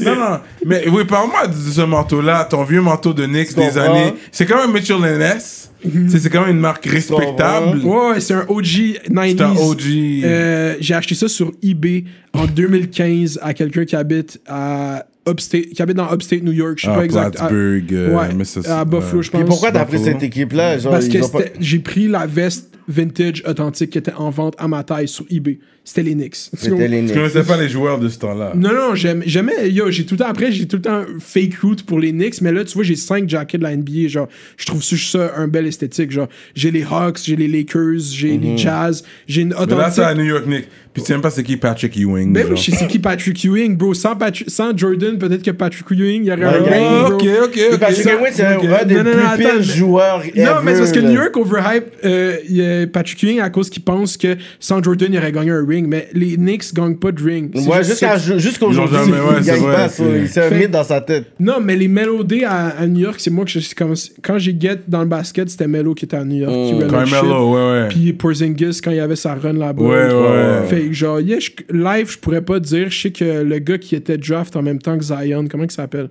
[0.04, 4.14] Non, non, mais oui, parle-moi de ce manteau-là, ton vieux manteau de Knicks des années.
[4.32, 5.70] C'est quand même Mitchell Ness.
[6.08, 7.78] C'est c'est quand même une marque respectable.
[7.84, 8.64] Ouais, ouais, c'est un OG
[9.10, 9.36] 90s.
[9.36, 10.24] C'est un OG.
[10.24, 15.82] Euh, j'ai acheté ça sur eBay en 2015 à quelqu'un qui habite à upstate, qui
[15.82, 16.74] habite dans upstate New York.
[16.78, 17.36] Je sais Ah, pas exact.
[17.36, 19.40] à- Plattsburgh, euh, ouais, à Buffalo, je pense.
[19.40, 20.76] Puis pourquoi t'as pris cette équipe-là?
[20.82, 24.82] Parce que pas- j'ai pris la veste vintage, authentiques qui étaient en vente à ma
[24.84, 25.58] taille sur eBay.
[25.86, 26.34] C'était les Knicks.
[26.56, 27.14] C'était les Je Knicks.
[27.14, 28.52] connaissais pas les joueurs de ce temps-là.
[28.56, 29.70] Non, non, j'aime- j'aimais.
[29.70, 30.28] Yo, j'ai tout le temps.
[30.30, 32.96] Après, j'ai tout le temps fake route pour les Knicks, mais là, tu vois, j'ai
[32.96, 34.08] cinq jackets de la NBA.
[34.08, 36.10] Genre, je trouve ça, un bel esthétique.
[36.10, 39.92] Genre, j'ai les Hawks, j'ai les Lakers, j'ai les Jazz, j'ai une Mais là, authentique.
[39.96, 40.68] c'est à New York Knicks.
[40.94, 42.32] Puis tu sais même pas c'est qui Patrick Ewing.
[42.32, 42.56] Ben oui, genre.
[42.56, 43.94] je sais c'est qui Patrick Ewing, bro.
[43.94, 46.60] Sans, Patri- sans Jordan, peut-être que Patrick Ewing, il y aurait un
[47.08, 47.16] bro.
[47.16, 47.78] Ok, ok, ok.
[47.80, 50.92] Patrick Ewing, c'est un des Non, non, non, plus pires joueurs Non, mais c'est parce
[50.92, 51.00] que.
[51.00, 52.36] New York overhype euh,
[52.82, 55.86] a Patrick Ewing à cause qu'il pense que sans Jordan, il aurait gagné un ring.
[55.88, 57.50] Mais les Knicks gagnent pas de ring.
[57.54, 59.88] C'est Ouais, juste jusqu'à jusqu'aujourd'hui, Ils ouais, il c'est gagne vrai, pas.
[59.88, 60.16] c'est- ça.
[60.18, 61.24] Il s'est Fait- mis dans sa tête.
[61.40, 63.94] Non, mais les Melody à, à New York, c'est moi que je suis comme.
[64.22, 66.52] Quand j'ai get dans le basket, c'était Melo qui était à New York.
[66.52, 66.88] qui Mm.
[66.90, 67.88] Carmelo, ouais, ouais.
[67.88, 69.82] Puis Porzingis quand il y avait sa run là-bas.
[69.82, 70.66] Ouais, ouais, ouais.
[70.68, 72.90] Fait que genre, yeah, je- live, je pourrais pas dire.
[72.90, 75.70] Je sais que le gars qui était draft en même temps que Zion, comment il
[75.70, 76.08] s'appelle?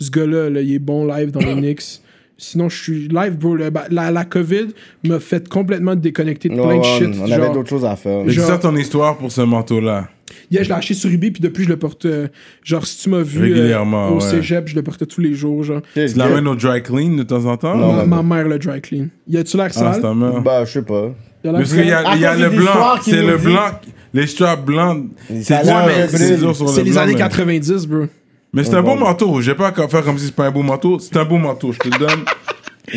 [0.00, 2.00] Ce gars-là, là, il est bon live dans les Knicks.
[2.36, 3.54] Sinon, je suis live, bro.
[3.54, 4.66] le- la, la COVID
[5.04, 7.08] m'a fait complètement déconnecter de plein de shit.
[7.20, 8.20] on genre, avait d'autres choses à faire.
[8.24, 10.08] Mais c'est Genre- ça ton histoire pour ce manteau-là.
[10.50, 12.06] Yeah, je l'ai acheté sur eBay, puis depuis, je le porte.
[12.06, 12.26] euh,
[12.64, 14.20] genre, si tu m'as vu euh, Régulièrement, au ouais.
[14.20, 15.62] cégep, je le portais tous les jours.
[15.62, 15.80] Genre.
[15.94, 17.76] Tu l'amènes au dry clean de temps en temps?
[17.76, 19.06] Non, ma, ma mère le dry clean.
[19.28, 20.14] Y a-tu l'air Ah, sale?
[20.16, 20.40] mère.
[20.42, 21.12] Bah, je sais pas.
[21.44, 23.38] Y a l'air Parce qu'il y a, il y a cause le blanc, c'est le
[23.38, 23.44] dit.
[23.44, 23.70] blanc,
[24.12, 25.04] les straps blancs.
[25.40, 28.06] C'est les années mais- 90, bro.
[28.54, 29.40] Mais c'est un beau manteau.
[29.40, 30.98] Je vais pas faire comme si c'est pas un beau manteau.
[30.98, 32.24] C'est un beau manteau, je te le donne.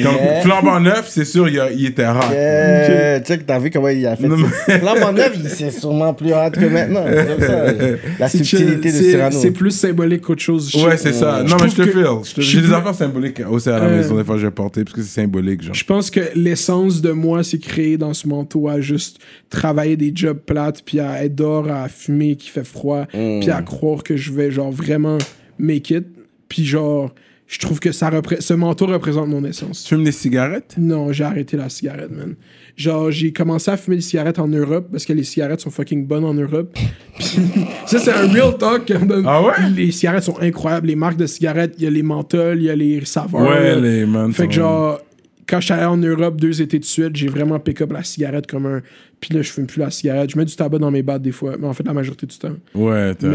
[0.03, 0.41] Comme Yeah.
[0.41, 2.29] flambant neuf, c'est sûr, il, a- il était rare.
[2.33, 6.13] Euh, Tu sais que t'as vu comment il a fait mon œuvre, il c'est sûrement
[6.13, 7.05] plus hard que maintenant.
[7.39, 7.71] Ça.
[8.19, 9.37] La C'est subtilité de Cyrano.
[9.39, 10.75] c'est plus symbolique qu'autre chose.
[10.75, 11.41] Ouais, c'est ça.
[11.45, 12.05] Je Non, mais je te que- file.
[12.25, 14.45] Je te- je J'ai des affaires symboliques aussi à la Euh, maison, des fois, je
[14.47, 15.73] vais porter, parce que c'est symbolique, genre.
[15.73, 19.19] Je pense que l'essence de moi, c'est créer dans ce manteau à juste
[19.49, 23.39] travailler des jobs plates, puis à être dehors, à fumer qui fait froid, Mm.
[23.39, 25.17] puis à croire que je vais genre vraiment
[25.59, 26.05] make it.
[26.49, 27.13] Puis genre,
[27.47, 29.83] je trouve que ça ce manteau représente mon essence.
[29.83, 30.75] Tu fumes des cigarettes?
[30.77, 32.35] Non, j'ai arrêté la cigarette, man.
[32.75, 36.05] Genre, j'ai commencé à fumer des cigarettes en Europe parce que les cigarettes sont fucking
[36.05, 36.77] bonnes en Europe.
[37.17, 37.39] Puis,
[37.85, 38.91] ça, c'est un real talk.
[39.25, 39.53] Ah ouais?
[39.75, 40.87] Les cigarettes sont incroyables.
[40.87, 43.41] Les marques de cigarettes, il y a les menthols, il y a les saveurs.
[43.41, 43.79] Ouais, là.
[43.79, 44.31] les man.
[44.33, 44.99] Fait que genre,
[45.47, 48.45] quand j'étais allé en Europe deux étés de suite, j'ai vraiment pick up la cigarette
[48.45, 48.81] comme un.
[49.21, 50.29] Puis là, je fume plus la cigarette.
[50.31, 52.37] Je mets du tabac dans mes battes des fois, mais en fait, la majorité du
[52.37, 52.53] temps.
[52.75, 53.27] Ouais, t'as-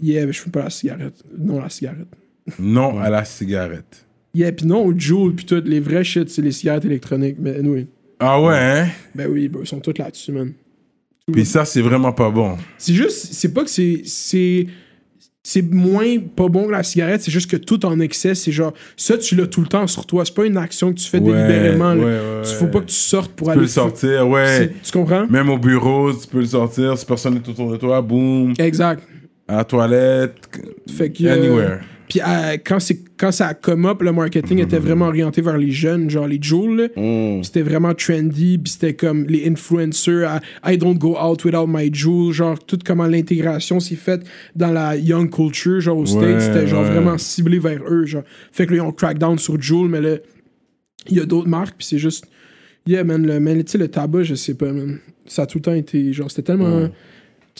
[0.00, 1.22] Mais, yeah, je fume pas la cigarette.
[1.38, 2.08] Non, la cigarette.
[2.58, 4.06] Non à la cigarette.
[4.34, 7.36] Yeah, puis non, au Joule, puis tout, les vrais shit, c'est les cigarettes électroniques.
[7.38, 7.86] Mais anyway.
[8.18, 8.88] Ah ouais, hein?
[9.14, 10.52] Ben oui, bro, ils sont tous là-dessus, man.
[11.32, 12.56] Puis ça, c'est vraiment pas bon.
[12.76, 14.02] C'est juste, c'est pas que c'est.
[14.04, 14.66] c'est
[15.46, 18.72] c'est moins pas bon que la cigarette, c'est juste que tout en excès, c'est genre,
[18.96, 20.24] ça, tu l'as tout le temps sur toi.
[20.24, 21.92] C'est pas une action que tu fais Ouais, délibérément.
[21.92, 23.58] ouais, ouais, Tu faut pas que tu sortes pour Tu aller.
[23.58, 24.72] peux le sortir, ouais.
[24.82, 25.26] Tu comprends?
[25.28, 26.96] Même au bureau, tu peux le sortir.
[26.96, 28.54] Si personne n'est autour de toi, boum.
[28.58, 29.02] Exact.
[29.48, 30.36] À la toilette.
[30.88, 31.24] Fait que.
[31.24, 31.80] euh, Anywhere.
[32.08, 35.56] Puis euh, quand, c'est, quand ça a come up, le marketing était vraiment orienté vers
[35.56, 36.90] les jeunes, genre les Joules.
[36.94, 37.02] là.
[37.02, 37.42] Mm.
[37.42, 40.40] C'était vraiment trendy, puis c'était comme les influencers.
[40.66, 42.32] I don't go out without my Joule.
[42.32, 44.22] Genre, tout comment l'intégration s'est faite
[44.54, 46.40] dans la young culture, genre aux States.
[46.42, 46.90] C'était genre ouais.
[46.90, 48.04] vraiment ciblé vers eux.
[48.04, 48.22] Genre.
[48.52, 50.16] Fait que là, ils ont crack down sur Joule, mais là,
[51.08, 52.26] il y a d'autres marques, puis c'est juste.
[52.86, 54.98] Yeah, man, le, sais, le tabac, je sais pas, man.
[55.24, 56.12] Ça a tout le temps été.
[56.12, 56.90] Genre, c'était tellement.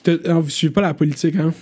[0.07, 1.55] Alors, Vous suivez pas la politique, hein?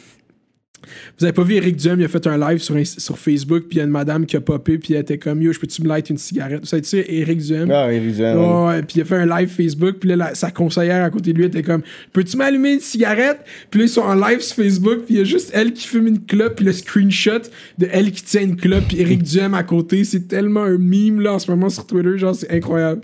[1.18, 3.76] Vous avez pas vu Eric Duhem, il a fait un live sur, sur Facebook, puis
[3.76, 5.82] il y a une madame qui a popé, puis elle était comme Yo, je peux-tu
[5.82, 6.66] me light une cigarette?
[6.66, 7.70] Ça, tu sais, Eric Duhem?
[7.70, 8.36] Ah, oui, visuel.
[8.36, 11.10] Ouais, ouais, puis il a fait un live Facebook, puis là, la- sa conseillère à
[11.10, 11.82] côté de lui était comme
[12.12, 13.38] Peux-tu m'allumer une cigarette?
[13.70, 15.86] Puis là, ils sont en live sur Facebook, puis il y a juste elle qui
[15.86, 17.40] fume une clope, puis le screenshot
[17.78, 20.04] de elle qui tient une clope, puis Eric Duhem à côté.
[20.04, 23.02] C'est tellement un meme là en ce moment sur Twitter, genre, c'est incroyable.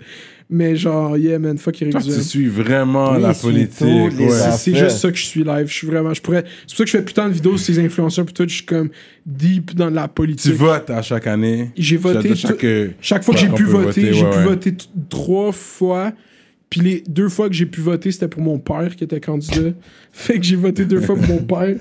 [0.51, 3.81] Mais genre, yeah, man, fuck Eric Toi, tu suis vraiment Oui, la politique.
[3.85, 4.29] ouais.
[4.57, 5.67] C'est juste ça que je suis live.
[5.67, 6.11] Je suis vraiment.
[6.11, 6.43] Je pourrais.
[6.65, 8.55] C'est pour ça que je fais putain de vidéos sur ces influenceurs, puis tout, je
[8.55, 8.89] suis comme
[9.27, 10.53] deep dans la Tu politique.
[10.53, 11.69] votes à chaque année.
[11.77, 14.37] J'ai voté Chaque, tout- chaque- Chaque fois que j'ai pu voter, voter, j'ai ouais, pu
[14.37, 14.43] ouais.
[14.43, 14.73] voter
[15.09, 16.13] trois fois.
[16.67, 19.71] Puis les deux fois que j'ai pu voter, c'était pour mon père qui était candidat.
[20.11, 21.75] fait que j'ai voté deux fois pour mon père.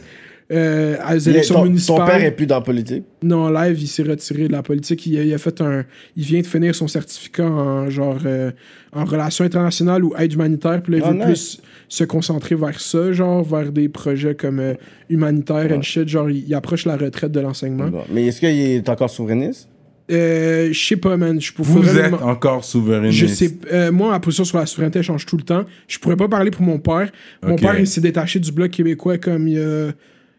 [0.50, 1.98] Euh, à les élections ton, municipales.
[1.98, 3.04] ton père est plus dans la politique?
[3.22, 5.04] Non, live, il s'est retiré de la politique.
[5.06, 5.84] Il a, il a fait un.
[6.16, 8.50] Il vient de finir son certificat en genre euh,
[8.92, 10.82] en relations internationales ou aide humanitaire.
[10.82, 11.56] Puis là, il Ah, veut nice.
[11.56, 14.74] plus se concentrer vers ça, genre vers des projets comme euh,
[15.10, 16.08] humanitaire and shit.
[16.08, 17.88] Genre, il, il approche la retraite de l'enseignement.
[17.88, 18.04] Bon.
[18.10, 19.68] Mais est-ce qu'il est encore souverainiste?
[20.10, 21.38] Euh, je sais pas, man.
[21.38, 23.18] Je Vous êtes me- encore souverainiste.
[23.18, 25.64] Je sais, euh, moi, ma position sur la souveraineté elle change tout le temps.
[25.86, 27.10] Je pourrais pas parler pour mon père.
[27.42, 29.90] Mon père, il s'est détaché du bloc québécois comme il a...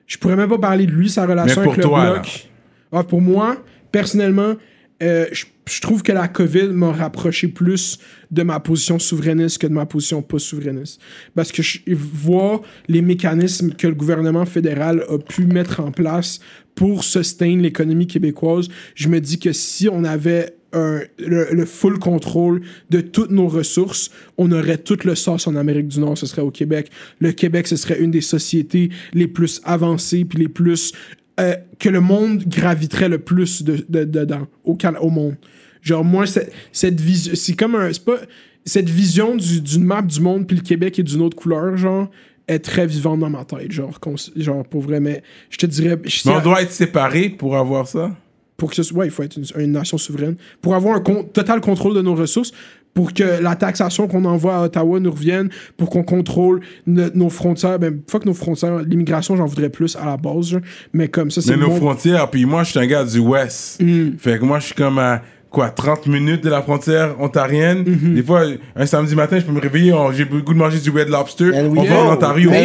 [0.10, 2.50] Je pourrais même pas parler de lui, sa relation avec toi, le bloc.
[2.92, 4.56] Ah, pour moi, personnellement,
[5.02, 8.00] euh, je, je trouve que la COVID m'a rapproché plus
[8.32, 11.00] de ma position souverainiste que de ma position pas souverainiste.
[11.36, 16.40] Parce que je vois les mécanismes que le gouvernement fédéral a pu mettre en place
[16.74, 22.00] pour sustain l'économie québécoise, je me dis que si on avait un- le, le full
[22.00, 26.26] contrôle de toutes nos ressources, on aurait tout le sauce en Amérique du Nord, ce
[26.26, 26.90] serait au Québec.
[27.20, 30.94] Le Québec, ce serait une des sociétés les plus avancées puis les plus
[31.40, 35.36] euh, que le monde graviterait le plus de, de- dedans au, monde.
[35.82, 36.26] Genre moi
[36.72, 38.18] cette vision, c'est comme un, c'est pas
[38.66, 42.10] cette vision du- d'une map du monde puis le Québec est d'une autre couleur genre
[42.50, 43.98] est très vivante dans ma tête genre
[44.36, 47.88] genre pour vrai mais je te dirais je- Mais on doit être séparés pour avoir
[47.88, 48.16] ça?
[48.60, 50.36] Pour que ce soit, ouais, il faut être une, une nation souveraine.
[50.62, 52.52] Pour avoir un con- total contrôle de nos ressources,
[52.94, 57.30] pour que la taxation qu'on envoie à Ottawa nous revienne, pour qu'on contrôle no- nos
[57.30, 57.80] frontières.
[57.80, 58.80] Ben, fuck nos frontières.
[58.80, 60.62] L'immigration, j'en voudrais plus à la base, genre.
[60.94, 63.20] mais comme ça, c'est Mais nos monde- frontières, puis moi, je suis un gars du
[63.20, 63.82] Ouest.
[63.82, 64.18] Mm.
[64.18, 67.84] Fait que moi, je suis comme à, quoi, 30 minutes de la frontière ontarienne.
[67.84, 68.14] Mm-hmm.
[68.16, 68.44] Des fois,
[68.76, 71.10] un samedi matin, je peux me réveiller, on- j'ai le goût de manger du Red
[71.10, 71.52] Lobster.
[71.56, 72.14] And on va en.
[72.14, 72.50] Ontario.
[72.52, 72.56] Go.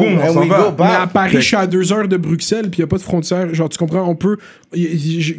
[0.00, 0.58] boum, on s'en va.
[0.58, 0.74] go.
[0.78, 2.98] Mais à Paris, je suis à deux heures de Bruxelles, puis il n'y a pas
[2.98, 3.52] de frontière.
[3.54, 4.36] Genre, tu comprends, on peut.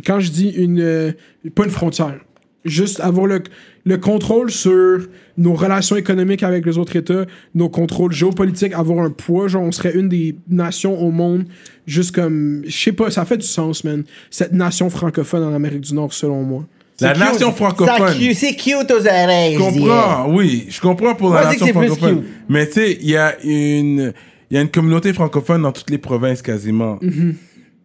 [0.06, 0.80] Quand je dis une.
[0.82, 1.12] euh,
[1.56, 2.16] pas une frontière,
[2.64, 3.44] juste avoir le,
[3.86, 5.02] le contrôle sur
[5.38, 9.48] nos relations économiques avec les autres États, nos contrôles géopolitiques, avoir un poids.
[9.48, 11.44] Genre, on serait une des nations au monde,
[11.86, 12.64] juste comme.
[12.66, 14.04] Je sais pas, ça fait du sens, man.
[14.32, 16.66] Cette nation francophone en Amérique du Nord, selon moi.
[17.02, 18.14] La nation francophone.
[18.34, 19.56] C'est cute aux oreilles.
[19.56, 22.24] Je comprends, oui, je comprends pour la Moi, nation francophone.
[22.50, 24.14] Mais tu sais, il y a une,
[24.50, 27.00] il y a une communauté francophone dans toutes les provinces quasiment.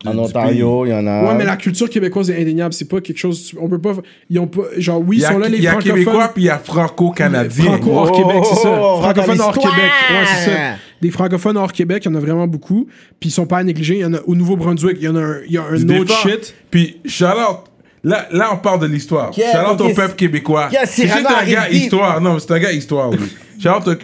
[0.07, 1.25] En Du- du Ontario, il y en a.
[1.25, 2.73] Ouais, mais la culture québécoise est indéniable.
[2.73, 3.53] C'est pas quelque chose.
[3.61, 3.93] On peut pas.
[4.31, 4.63] Ils ont pas.
[4.79, 5.95] Genre, oui, Il ils sont là, les il y a francophones.
[5.99, 7.65] québécois puis il y a franco-canadien.
[7.65, 8.71] Franco hors Oh, Québec, c'est ça.
[9.03, 9.53] francophones hors.
[9.53, 9.75] Québec.
[10.11, 10.57] Ouais, c'est ça.
[11.03, 12.87] Des francophones hors Québec, il y en a vraiment beaucoup.
[13.19, 13.97] Puis ils sont pas à négliger.
[13.97, 15.89] Il y en a au Nouveau-Brunswick, il y en a un, il y a un
[16.01, 16.55] autre shit.
[16.71, 17.65] Puis, shout-out.
[18.03, 19.31] Là, là, on parle de l'histoire.
[19.37, 20.69] Yeah, shout-out ok, au peuple québécois.
[20.73, 22.21] Yeah, c'est un gars histoire.
[22.21, 23.19] Non, c'est un gars histoire, oui.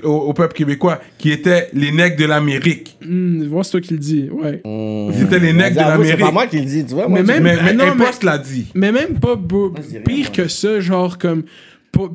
[0.04, 2.98] au, au- au peuple québécois qui étaient les nègres de l'Amérique.
[3.02, 4.28] Hmm, vois, c'est toi qui le dis.
[4.30, 4.60] Ouais.
[4.64, 6.24] Ils étaient les nègres de J'avoue, C'est l'Amérique.
[6.26, 7.08] pas moi qui le dis, tu vois.
[7.08, 8.66] moi, Mais même- Mais, mais non, un mais- l'a dit.
[8.74, 10.34] Mais même pas beau- rien, pire moi.
[10.34, 11.44] que ça, genre comme.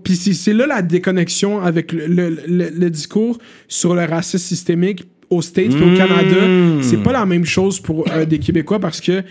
[0.03, 4.37] Puis c'est c'est là la déconnexion avec le, le- le- le discours sur le racisme
[4.37, 5.93] systémique aux States Mmh.
[5.93, 6.81] au Canada.
[6.83, 9.23] C'est pas la même chose pour euh, des Québécois parce que,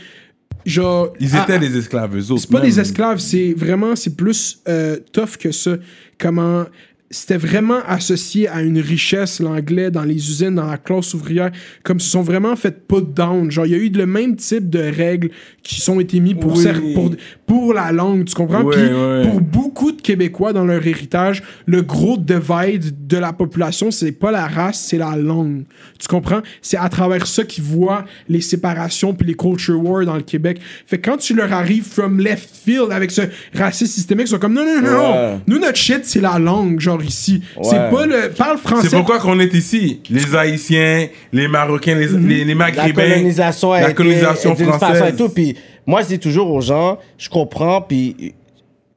[0.66, 1.12] genre.
[1.20, 2.42] Ils à- étaient des esclaves, eux autres.
[2.42, 2.68] C'est pas même.
[2.68, 5.76] des esclaves, c'est vraiment, c'est plus euh, tough que ça.
[6.18, 6.64] Comment
[7.12, 11.50] c'était vraiment associé à une richesse, l'anglais, dans les usines, dans la classe ouvrière,
[11.82, 13.50] comme se sont vraiment fait put down.
[13.50, 15.30] Genre, il y a eu le même type de règles
[15.64, 16.94] qui sont été mis pour, Oui.
[16.94, 17.10] pour,
[17.46, 18.62] pour la langue, tu comprends?
[18.62, 19.22] Ouais, Puis ouais.
[19.28, 24.30] pour beaucoup de Québécois dans leur héritage, le gros divide de la population, c'est pas
[24.30, 25.64] la race, c'est la langue.
[25.98, 26.42] Tu comprends?
[26.62, 30.60] C'est à travers ça qu'ils voient les séparations puis les culture wars dans le Québec.
[30.86, 33.22] Fait que quand tu leur arrives from left field avec ce
[33.54, 35.10] racisme systémique, ils sont comme non, non, non, non.
[35.12, 35.38] Ouais.
[35.48, 37.42] Nous, notre shit, c'est la langue, genre ici.
[37.62, 38.30] C'est pas le.
[38.36, 38.88] Parle français.
[38.88, 40.00] C'est pourquoi qu'on est ici.
[40.10, 42.26] Les Haïtiens, les Marocains, les, Mhm.
[42.28, 42.92] les, les la Maghrébins.
[43.10, 45.02] colonisation a la colonisation française.
[45.12, 45.28] et tout.
[45.28, 45.56] Puis
[45.86, 48.34] moi, je dis toujours aux gens, je comprends, puis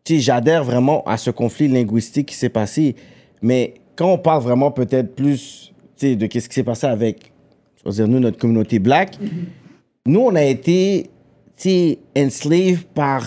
[0.07, 2.95] j'adhère vraiment à ce conflit linguistique qui s'est passé.
[3.41, 7.31] Mais quand on parle vraiment peut-être plus tu sais, de qu'est-ce qui s'est passé avec,
[7.83, 9.17] je veux dire, nous, notre communauté black,
[10.05, 11.09] nous, on a été
[11.57, 13.25] tu sais, enslaved par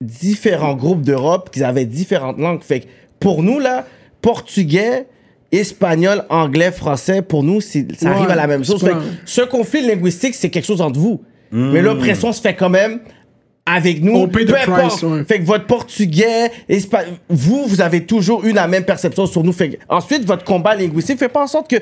[0.00, 2.62] différents groupes d'Europe qui avaient différentes langues.
[2.62, 2.86] Fait que
[3.26, 3.84] pour nous, là,
[4.22, 5.06] portugais,
[5.50, 8.80] espagnol, anglais, français, pour nous, ça Ouais, arrive à la même chose.
[8.80, 11.22] pas- Fait que ce conflit linguistique, c'est quelque chose entre vous.
[11.50, 13.00] Mais l'oppression se fait quand même
[13.64, 14.12] avec nous.
[14.14, 15.24] On paye the Peu price, ouais.
[15.24, 19.52] Fait que votre portugais, espa- vous, vous avez toujours eu la même perception sur nous.
[19.52, 21.76] Fait que ensuite, votre combat linguistique fait pas en sorte que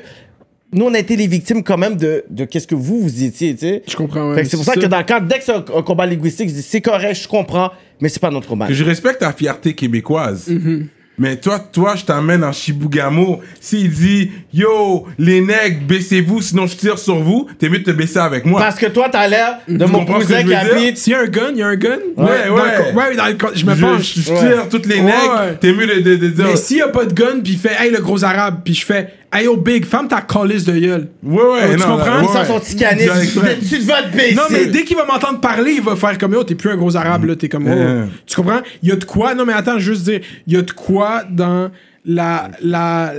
[0.73, 3.53] nous, on a été les victimes quand même de, de qu'est-ce que vous, vous étiez,
[3.53, 3.83] tu sais.
[3.87, 5.81] Je comprends, ouais, c'est pour ça, que dans le cadre, dès que c'est un, un
[5.83, 7.69] combat linguistique, je dis, c'est correct, je comprends,
[8.01, 8.67] mais c'est pas notre combat.
[8.71, 10.47] Je respecte ta fierté québécoise.
[10.47, 10.87] Mhm.
[11.17, 13.39] Mais toi, toi, je t'amène en Chibougamau.
[13.61, 17.91] S'il dit, yo, les nègres, baissez-vous, sinon je tire sur vous, t'es mieux de te
[17.91, 18.59] baisser avec moi.
[18.59, 21.49] Parce que toi, t'as l'air de mon cousin qui habite S'il y a un gun,
[21.51, 21.97] il y a un gun.
[22.17, 22.93] Ouais, ouais.
[22.93, 24.13] ouais, dans le je me je, penche.
[24.17, 24.39] je Ouais.
[24.39, 25.55] tire toutes les nègres, Ouais.
[25.59, 26.45] t'es mieux de, de, de dire.
[26.45, 28.73] Mais s'il y a pas de gun, puis il fait Hey le gros arabe, puis
[28.73, 31.09] je fais Hey yo big, ferme ta calice de gueule.
[31.21, 32.21] Ouais, ouais, tu non, comprends?
[32.21, 32.59] Ils sont.
[32.61, 34.35] Tu vas te baisser.
[34.35, 36.77] Non, mais dès qu'il va m'entendre parler, il va faire comme yo, t'es plus un
[36.77, 37.71] gros arabe, là, t'es comme oh.
[37.71, 38.05] Euh.
[38.25, 38.61] Tu comprends?
[38.81, 41.23] Il y a de quoi, non, mais attends, juste dire, il y a de quoi
[41.29, 41.69] dans
[42.05, 43.11] la, la,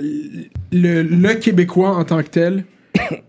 [0.72, 2.64] le, le Québécois en tant que tel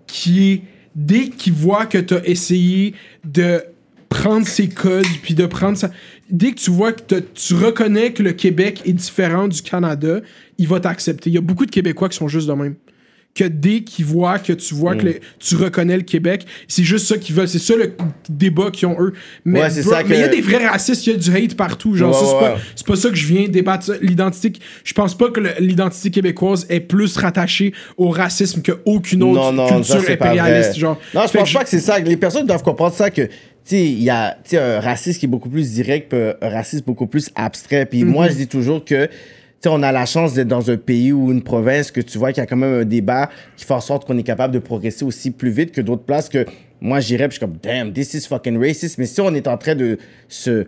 [0.05, 0.61] qui est,
[0.95, 2.93] dès qu'il voit que t'as essayé
[3.25, 3.63] de
[4.07, 5.89] prendre ses codes, puis de prendre ça.
[6.29, 10.19] Dès que tu vois que tu reconnais que le Québec est différent du Canada,
[10.57, 11.29] il va t'accepter.
[11.29, 12.75] Il y a beaucoup de Québécois qui sont juste de même
[13.35, 17.05] que dès qu'ils voient que tu vois que le- tu reconnais le Québec, c'est juste
[17.05, 17.47] ça qu'ils veulent.
[17.47, 17.93] C'est ça le
[18.29, 19.13] débat qu'ils ont eux.
[19.45, 21.93] Mais Ouais, que- il y a des vrais racistes, il y a du hate partout.
[21.95, 23.91] Genre, Ouais, c'est ouais, pas, pas ça que je viens débattre.
[24.01, 29.53] L'identité, je pense pas que l'identité québécoise est plus rattachée au racisme qu'aucune autre non,
[29.53, 30.75] non, culture ça, impérialiste.
[30.79, 30.99] Genre.
[31.13, 31.99] Non, je pense que pas que c'est ça.
[31.99, 33.29] Les personnes doivent comprendre ça que,
[33.71, 36.85] il y a tu sais, un racisme qui est beaucoup plus direct, puis un racisme
[36.85, 37.85] beaucoup plus abstrait.
[37.85, 39.11] Puis moi, je dis toujours que, tu
[39.61, 42.31] sais, on a la chance d'être dans un pays ou une province que tu vois
[42.31, 44.59] qu'il y a quand même un débat qui fait en sorte qu'on est capable de
[44.59, 46.45] progresser aussi plus vite que d'autres places que
[46.79, 48.97] moi, j'irais, puis je suis comme, damn, this is fucking racist.
[48.97, 50.65] Mais si on est en train de se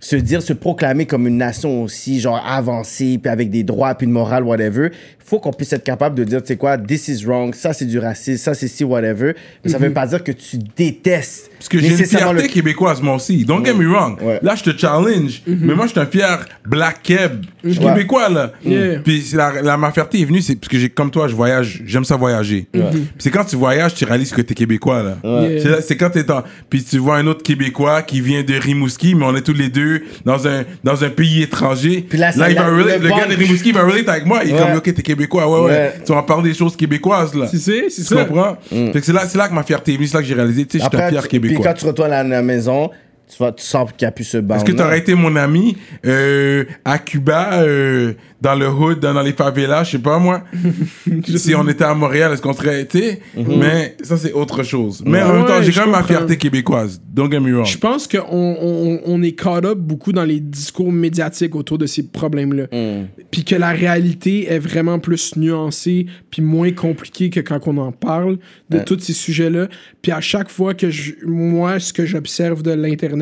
[0.00, 4.06] se dire, se proclamer comme une nation aussi, genre avancée, puis avec des droits, puis
[4.06, 7.06] une morale, whatever, il faut qu'on puisse être capable de dire, tu sais quoi, this
[7.08, 9.34] is wrong, ça c'est du racisme, ça c'est si, whatever.
[9.64, 13.00] Mais ça veut pas dire que tu détestes Parce que j'ai une fierté le- québécoise,
[13.00, 13.44] moi aussi.
[13.44, 14.20] Don't get me wrong.
[14.22, 14.40] Ouais.
[14.42, 15.42] Là, je te challenge.
[15.46, 17.44] Mais moi, je suis un fier black keb.
[17.62, 17.92] Je suis Ouais.
[17.94, 18.52] québécois, là.
[18.64, 19.00] Yeah.
[19.00, 21.82] Puis la, la- ma fierté est venue, c'est parce que j'ai, comme toi, je voyage,
[21.84, 22.66] j'aime ça voyager.
[22.72, 22.82] Puis
[23.18, 25.18] c'est quand tu voyages, tu réalises que t'es québécois, là.
[25.22, 25.62] Yeah.
[25.62, 28.54] C'est, là- c'est quand t'es en, puis tu vois un autre québécois qui vient de
[28.54, 29.89] Rimouski, mais on est tous les deux
[30.24, 32.04] dans un, dans un pays étranger.
[32.08, 34.26] Puis là, ça- il va la- relate- le le, gars de Rimouski va relate avec
[34.26, 34.40] moi.
[34.44, 34.60] Il est Ouais.
[34.60, 35.48] comme, ok, t'es québécois.
[35.48, 35.70] Ouais, ouais.
[35.76, 35.94] Ouais.
[36.04, 37.46] Tu vas parler des choses québécoises, là.
[37.50, 38.24] Tu sais, c'est Tu ça.
[38.24, 38.56] comprends?
[38.68, 40.34] Fait que c'est là, c'est là que ma fierté est venue, c'est là que j'ai
[40.34, 41.64] réalisé, tu sais, je suis un fier tu- puis québécois.
[41.66, 42.90] quand tu retournes à la maison,
[43.30, 44.56] tu, vas, tu sens qu'il n'y a plus ce band.
[44.56, 49.14] Est-ce que tu aurais été mon ami euh, à Cuba, euh, dans le hood, dans,
[49.14, 50.42] dans les favelas, je sais pas moi?
[51.36, 53.20] si on était à Montréal, est-ce qu'on serait, tu sais?
[53.36, 55.02] Mais ça, c'est autre chose.
[55.06, 57.00] Mais en même temps, Ouais, j'ai quand même ma fierté québécoise.
[57.12, 57.66] Don't get me wrong.
[57.66, 61.86] Je pense qu'on on, on est caught up beaucoup dans les discours médiatiques autour de
[61.86, 62.64] ces problèmes-là.
[62.72, 63.06] Mm.
[63.30, 67.92] Puis que la réalité est vraiment plus nuancée, puis moins compliquée que quand on en
[67.92, 68.38] parle
[68.70, 69.68] de tous ces sujets-là.
[70.02, 73.19] Puis à chaque fois que je, moi, ce que j'observe de l'Internet,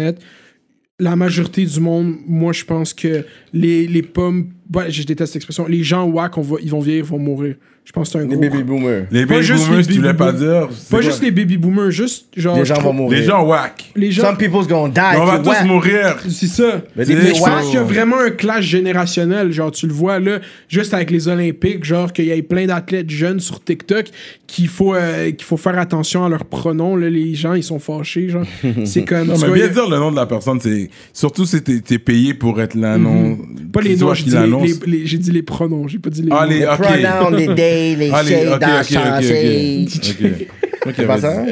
[0.99, 5.66] la majorité du monde, moi, je pense que les, les pommes, ouais, je déteste l'expression,
[5.66, 7.55] les gens wack, on va, ils vont vieillir, ils vont mourir.
[7.85, 8.40] Je pense que c'est un Les gros...
[8.43, 9.07] baby boomers.
[9.11, 10.69] Les Pas baby juste boomers, les si tu voulais baby pas dire.
[10.73, 11.01] c'est Pas quoi?
[11.01, 12.59] juste les baby boomers, juste genre...
[12.59, 13.19] Les gens vont mourir.
[13.19, 13.93] Les gens whack.
[13.97, 14.24] Les gens...
[14.24, 15.19] Some people's gonna die.
[15.19, 15.65] On va tu tous vois.
[15.65, 16.16] mourir.
[16.28, 16.82] C'est ça.
[16.95, 19.53] Mais des Mais je pense qu'il y a vraiment un clash générationnel.
[19.53, 23.09] Genre, tu le vois là, juste avec les Olympiques, genre qu'il y ait plein d'athlètes
[23.09, 24.09] jeunes sur TikTok
[24.47, 26.95] qu'il faut, euh, qu'il faut faire attention à leurs pronoms.
[26.95, 28.28] Là, les gens, ils sont fâchés.
[28.28, 28.45] Genre,
[28.85, 29.28] c'est comme.
[29.28, 30.90] Non, tu mais vois, bien il y a- dire le nom de la personne, c'est
[31.15, 33.39] surtout si t'es t'es payé pour être là, non.
[33.73, 34.81] Pas les noms, les, l'annonce.
[34.87, 35.89] les- les- j'ai dit les pronoms.
[35.89, 36.51] J'ai pas dit les Ah, noms.
[36.51, 36.79] les- Les ok.
[36.79, 38.47] pronouns, les day, les ok, shade.
[38.53, 40.49] ok.
[40.87, 41.45] Ok, C'est pas ça?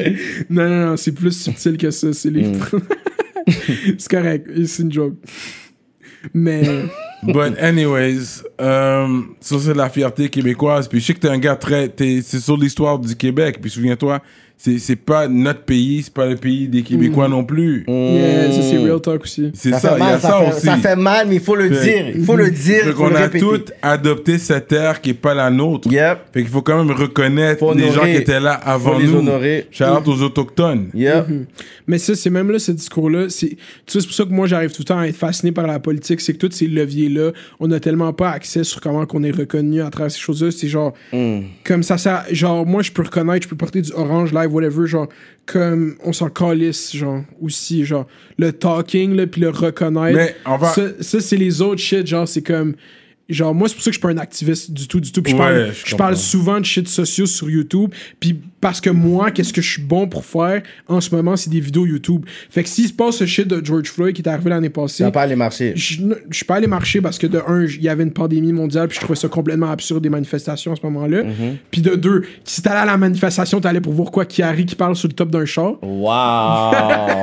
[0.49, 2.13] Non, non, non, c'est plus subtil que ça.
[2.13, 2.43] C'est les.
[2.47, 2.59] Hmm.
[3.97, 4.47] c'est correct.
[4.65, 5.15] C'est une joke.
[6.33, 6.63] Mais.
[7.23, 9.07] But anyways, euh,
[9.39, 10.87] ça c'est de la fierté québécoise.
[10.87, 13.57] Puis je sais que t'es un gars très, t'es- c'est sur l'histoire du Québec.
[13.59, 14.21] Puis souviens-toi,
[14.57, 17.85] c'est c'est pas notre pays, c'est pas le pays des Québécois non plus.
[17.87, 19.51] Yeah, ça, c'est real talk aussi.
[19.53, 20.65] C'est Ça ça, fait il y a mal, ça, ça, fait, aussi.
[20.65, 22.11] ça fait mal, mais il faut le Fait- dire.
[22.15, 25.49] Il faut le dire, Fait qu'on a toutes adopté cette terre qui est pas la
[25.51, 25.91] nôtre.
[25.91, 26.17] Yep.
[26.33, 29.07] Fait qu'il faut quand même reconnaître Faut les gens qui étaient là avant Faut les
[29.07, 29.17] nous.
[29.19, 29.67] honorer.
[29.71, 30.87] Shout out aux autochtones.
[30.93, 31.27] Yep.
[31.85, 33.29] Mais ça, c'est même là, ce discours-là.
[33.29, 33.55] c'est- Tu
[33.85, 35.79] sais, c'est pour ça que moi, j'arrive tout le temps à être fasciné par la
[35.79, 36.19] politique.
[36.19, 39.81] C'est que tous ces leviers-là, on n'a tellement pas accès sur comment qu'on est reconnu
[39.81, 40.51] à travers ces choses-là.
[40.51, 40.93] C'est genre,
[41.63, 44.87] comme ça, ça, genre, moi, je peux reconnaître, je peux porter du orange live, whatever,
[44.87, 45.07] genre,
[45.45, 48.07] comme on s'en calisse, genre, aussi, genre,
[48.37, 50.15] le talking, là, puis le reconnaître.
[50.17, 52.75] Mais on va- Ça, ça, c'est les autres shit, genre, c'est comme.
[53.29, 55.21] Genre, moi, c'est pour ça que je suis pas un activiste du tout, du tout.
[55.21, 57.91] Puis je Ouais, parle, je je parle souvent de shit sociaux sur YouTube.
[58.21, 61.49] Puis parce que moi, qu'est-ce que je suis bon pour faire en ce moment, c'est
[61.49, 62.25] des vidéos YouTube.
[62.49, 64.73] Fait que s'il se passe ce shit de George Floyd qui est arrivé l'année Tu
[64.73, 65.73] passée, vas pas aller marcher.
[65.75, 65.97] je
[66.29, 68.87] je suis pas allé marcher parce que de un, il y avait une pandémie mondiale,
[68.87, 71.23] puis je trouvais ça complètement absurde des manifestations à ce moment-là.
[71.23, 71.57] Mhm.
[71.71, 74.95] Puis de deux, si t'allais à la manifestation, t'allais pour voir quoi Kiari qui parle
[74.95, 75.75] sur le top d'un char.
[75.83, 76.71] Wow.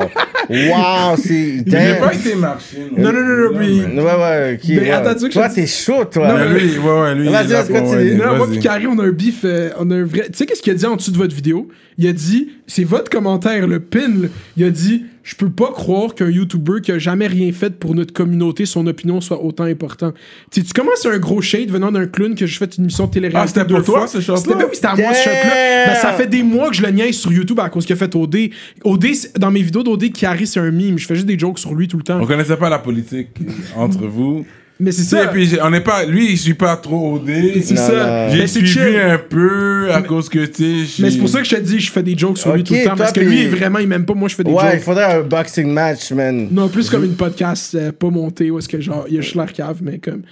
[0.51, 1.65] wow, c'est.
[1.67, 2.77] J'ai pas été marché.
[2.97, 4.69] Non, non, non, non, mais- Ouais, ouais, ok.
[4.69, 5.29] Mais ouais.
[5.31, 6.29] Toi, t'es chaud, toi.
[6.29, 7.29] Non, Mais lui, ouais, ouais, lui.
[7.29, 8.15] Vas-y, il est là vas-y, continue.
[8.15, 10.27] Non, moi puis Carré, on a un beef, euh, on a un vrai...
[10.27, 11.69] Tu sais qu'est-ce qu'il a dit en dessous de votre vidéo?
[11.99, 14.11] Il a dit, c'est votre commentaire, le pin,
[14.57, 17.95] il a dit, je peux pas croire qu'un YouTuber qui a jamais rien fait pour
[17.95, 20.13] notre communauté, son opinion soit autant important.
[20.51, 23.09] Tu sais, tu commences un gros shade venant d'un clown que j'ai fait une émission
[23.09, 24.39] télé Ah, c'était pour toi, ce shot-là?
[24.39, 25.87] C'était ben oui, c'était à moi, ce shot-là.
[25.87, 27.97] Ben, ça fait des mois que je le niaise sur YouTube à cause qu'il a
[27.97, 28.37] fait OD.
[28.85, 29.07] OD,
[29.39, 30.99] dans mes vidéos d'OD, Carré, c'est un meme.
[30.99, 32.21] Je fais juste des jokes sur lui tout le temps.
[32.21, 33.29] On connaissait pas la politique
[33.77, 34.45] entre vous.
[34.81, 35.29] Mais c'est ça.
[35.29, 36.05] puis j'ai- on n'est pas.
[36.05, 37.31] Lui, il suit pas trop OD.
[37.63, 38.29] C'est ça.
[38.31, 38.97] J'ai Mais suivi chill.
[39.01, 41.03] un peu à cause que, tu sais.
[41.03, 42.67] Mais c'est pour ça que je te dis, je fais des jokes sur lui Ok,
[42.67, 42.97] tout le temps.
[42.97, 44.15] Parce que lui, puis- vraiment, il m'aime pas.
[44.15, 44.81] Moi, je fais des Ouais, il jokes.
[44.81, 46.49] faudrait un boxing match, man.
[46.51, 49.21] Non, plus comme une podcast euh, pas montée où est-ce que genre, il y a
[49.21, 50.23] juste l'air cave, mais comme.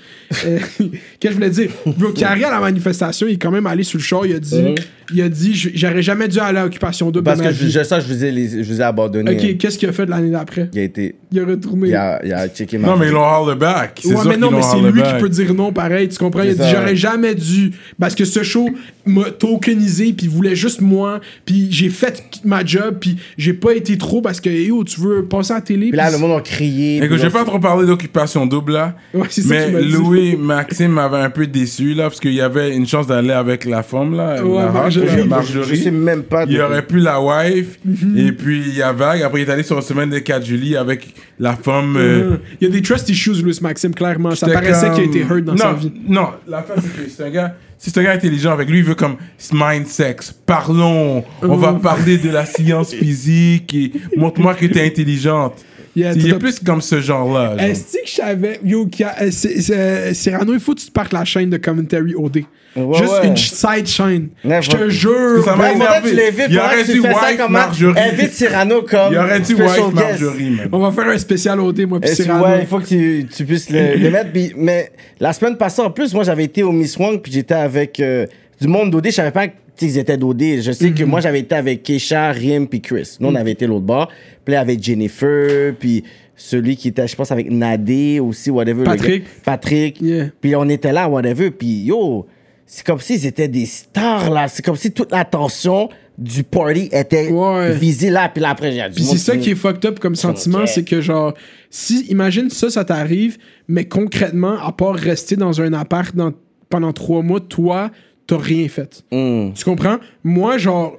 [0.44, 0.88] Euh, Qu'est-ce
[1.20, 1.70] que je voulais dire?
[1.86, 4.40] Bro, Carré à la manifestation, il est quand même allé sur le char, il a
[4.40, 4.74] dit,
[5.14, 7.68] il a dit, j'aurais jamais dû aller à l'occupation double Parce de ma que je,
[7.68, 9.30] je- ça, je vous ai, les- je vous ai abandonné.
[9.30, 10.68] Ok, qu'est-ce qu'il a fait de l'année d'après?
[10.72, 11.14] Il a été.
[11.30, 11.88] Il a retourné.
[11.88, 14.00] Il a, il a checké ma Non, mais ils l'ont haul back.
[14.02, 15.14] C'est Ouais, ça mais non, mais c'est lui back.
[15.16, 16.42] qui peut dire non pareil, tu comprends?
[16.42, 17.72] Il a dit ça, j'aurais jamais dû.
[17.98, 18.68] Parce que ce show
[19.06, 23.72] m'a tokenisé, puis il voulait juste moi, puis j'ai fait ma job, puis j'ai pas
[23.74, 25.88] été trop parce que, yo, tu veux passer à la télé.
[25.88, 26.96] Puis là, le monde a crié.
[26.98, 28.94] Écoute, puis je vais là, pas trop parler d'occupation double là.
[29.14, 29.88] Ouais, c'est ça mais dit.
[29.92, 33.64] Louis Maxime m'avait un peu déçu là parce qu'il y avait une chance d'aller avec
[33.64, 35.66] la femme là, Ouais, la Marjorie.
[35.68, 36.44] Je sais même pas.
[36.48, 38.16] Il aurait pu la wife Mhm.
[38.18, 39.22] et puis il y a Vague.
[39.22, 41.96] Après il est allé sur la semaine des 4 juillet avec la femme.
[41.96, 44.21] euh, Euh, Il y a des trust issues, Louis Maxime, clairement.
[44.34, 45.92] Ça J'étais paraissait comme- qu'il a été hurt dans non, sa vie.
[46.08, 47.54] Non, la fin, c'est que c'est un gars.
[47.78, 49.16] C'est un gars intelligent avec lui, il veut comme
[49.52, 50.32] mind sex.
[50.46, 51.24] Parlons.
[51.42, 55.64] On va parler de la science physique et montre-moi que t'es intelligente.
[55.94, 57.50] Yeah, il est plus comme ce genre-là.
[57.50, 57.60] genre.
[57.60, 58.88] Est-ce que je savais, yo,
[59.20, 62.44] euh, Cyrano, il faut que tu te partes la chaîne de commentary OD.
[62.74, 63.26] Ouais, Juste ouais.
[63.28, 64.28] une side chaîne.
[64.42, 65.44] Ouais, je te jure.
[65.44, 66.10] Ça m'a énervé.
[66.48, 68.00] Il aurait dû wife Marjorie.
[68.00, 69.12] Invite Cyrano comme.
[69.12, 69.92] Il aurait dû wife.
[69.92, 70.68] Marjorie, man.
[70.72, 72.44] On va faire un spécial OD, moi, puis Cyrano.
[72.46, 74.30] ouais, il faut que tu, tu puisses le, le mettre.
[74.56, 74.90] mais
[75.20, 78.26] la semaine passée, en plus, moi, j'avais été au Miss Wang, puis j'étais avec euh,
[78.62, 79.06] du monde d'OD.
[79.06, 80.60] Je savais pas qu'ils étaient d'OD.
[80.62, 80.94] Je sais Mhm.
[80.94, 83.16] que moi, j'avais été avec Keisha, Rim, puis Chris.
[83.20, 84.08] Nous, on avait été l'autre bord.
[84.44, 86.04] Puis là, avec Jennifer, puis
[86.36, 88.84] celui qui était, je pense, avec Nadé aussi, whatever.
[88.84, 89.24] Patrick.
[89.44, 90.00] Patrick.
[90.00, 90.26] Yeah.
[90.40, 91.50] Puis on était là, whatever.
[91.50, 92.26] Puis yo,
[92.66, 94.48] c'est comme s'ils étaient des stars, là.
[94.48, 97.72] C'est comme si toute l'attention du party était Ouais.
[97.74, 98.28] visée là.
[98.28, 98.82] Puis là, après, j'ai.
[98.94, 101.32] Puis c'est ça qui est fucked up comme sentiment, c'est que genre,
[101.70, 106.32] si, imagine ça, ça t'arrive, mais concrètement, à part rester dans un appart dans-
[106.68, 107.90] pendant trois mois, toi,
[108.26, 109.02] t'as rien fait.
[109.12, 109.52] Mm.
[109.54, 109.98] Tu comprends?
[110.24, 110.96] Moi, genre,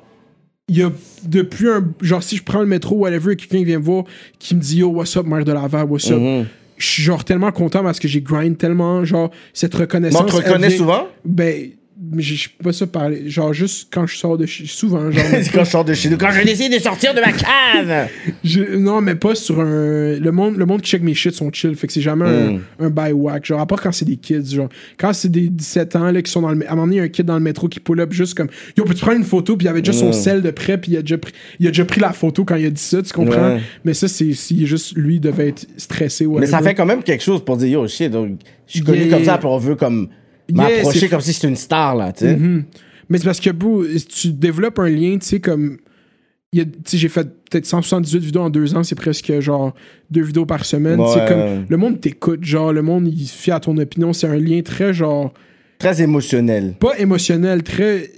[0.67, 0.91] il y a
[1.25, 1.83] depuis un.
[2.01, 4.05] Genre, si je prends le métro, whatever, et quelqu'un vient me voir,
[4.39, 6.19] qui me dit Yo, what's up, mère de Laval, what's up?
[6.19, 6.45] Mhm.
[6.77, 10.21] Je suis genre tellement content parce que j'ai grind tellement, genre, cette reconnaissance.
[10.23, 11.07] Mais on te reconnaît vient- souvent?
[11.23, 11.69] Ben,
[12.17, 13.29] je je peux pas ça parler.
[13.29, 14.65] Genre, juste quand je sors de chez.
[14.65, 15.23] Souvent, genre.
[15.53, 16.17] Quand je sors de chez nous.
[16.17, 18.09] Quand je décide de sortir de ma cave.
[18.43, 20.17] Je- non, mais pas sur un.
[20.19, 21.75] Le monde, le monde qui check mes shit sont chill.
[21.75, 22.59] Fait que c'est jamais Mm.
[22.79, 23.45] un, un buy whack.
[23.45, 24.53] Genre, à part quand c'est des kids.
[24.55, 26.67] Genre, quand c'est des 17 ans là, qui sont dans le.
[26.67, 28.11] À un moment donné, il y a un kid dans le métro qui pull up
[28.11, 28.47] juste comme.
[28.77, 29.55] Yo, peux-tu prendre une photo?
[29.57, 30.13] Puis il avait déjà son Mm.
[30.13, 30.77] sel de près.
[30.77, 32.81] Puis il a, déjà pris, il a déjà pris la photo quand il a dit
[32.81, 33.01] ça.
[33.01, 33.53] Tu comprends?
[33.55, 33.61] Ouais.
[33.85, 36.25] Mais ça, c'est si juste lui devait être stressé.
[36.27, 36.69] Mais ça whatever.
[36.69, 38.11] fait quand même quelque chose pour dire yo shit.
[38.11, 38.31] Donc,
[38.67, 39.09] je suis connu Yeah.
[39.17, 40.09] comme ça, puis on veut comme
[40.51, 42.35] m'approcher c'est- comme si j'étais une star là, tu sais.
[42.35, 42.63] Mhm.
[43.09, 45.77] Mais c'est parce que, bro, tu développes un lien, tu sais, comme.
[46.53, 49.73] J'ai fait peut-être 178 vidéos en deux ans, c'est presque genre
[50.11, 50.99] deux vidéos par semaine.
[50.99, 51.07] Ouais.
[51.13, 51.65] C'est comme.
[51.67, 54.13] Le monde t'écoute, genre, le monde, il se fie à ton opinion.
[54.13, 55.33] C'est un lien très, genre.
[55.79, 56.75] Très émotionnel.
[56.79, 58.11] Pas émotionnel, très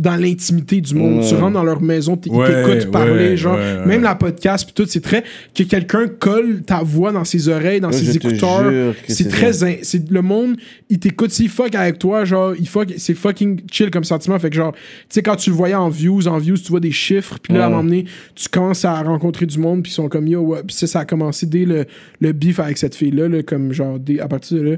[0.00, 1.22] dans l'intimité du monde.
[1.28, 3.56] Tu rentres dans leur maison, ils Ouais, t'écoutent parler, ouais, genre.
[3.56, 3.84] ouais.
[3.86, 5.22] Même la podcast, puis tout, c'est très.
[5.54, 8.94] Que quelqu'un colle ta voix dans ses oreilles, dans ses écouteurs.
[9.08, 9.62] C'est très.
[9.62, 9.76] in-
[10.10, 10.56] Le monde,
[10.88, 11.30] il t'écoute.
[11.32, 12.88] S'il fuck avec toi, genre, il fuck.
[12.96, 14.38] C'est fucking chill comme sentiment.
[14.38, 14.78] Fait que, genre, tu
[15.10, 17.64] sais, quand tu le voyais en views, en views, tu vois des chiffres, puis là,
[17.64, 20.40] à un moment donné, tu commences à rencontrer du monde, puis ils sont comme yo,
[20.40, 20.62] ouais.
[20.66, 21.84] Puis ça, ça a commencé dès le,
[22.20, 24.76] le beef avec cette fille-là, là, comme genre, dès- à partir de là.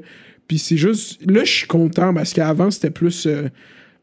[0.48, 1.20] Puis c'est juste.
[1.30, 3.26] Là, je suis content parce qu'avant, c'était plus.
[3.26, 3.44] euh,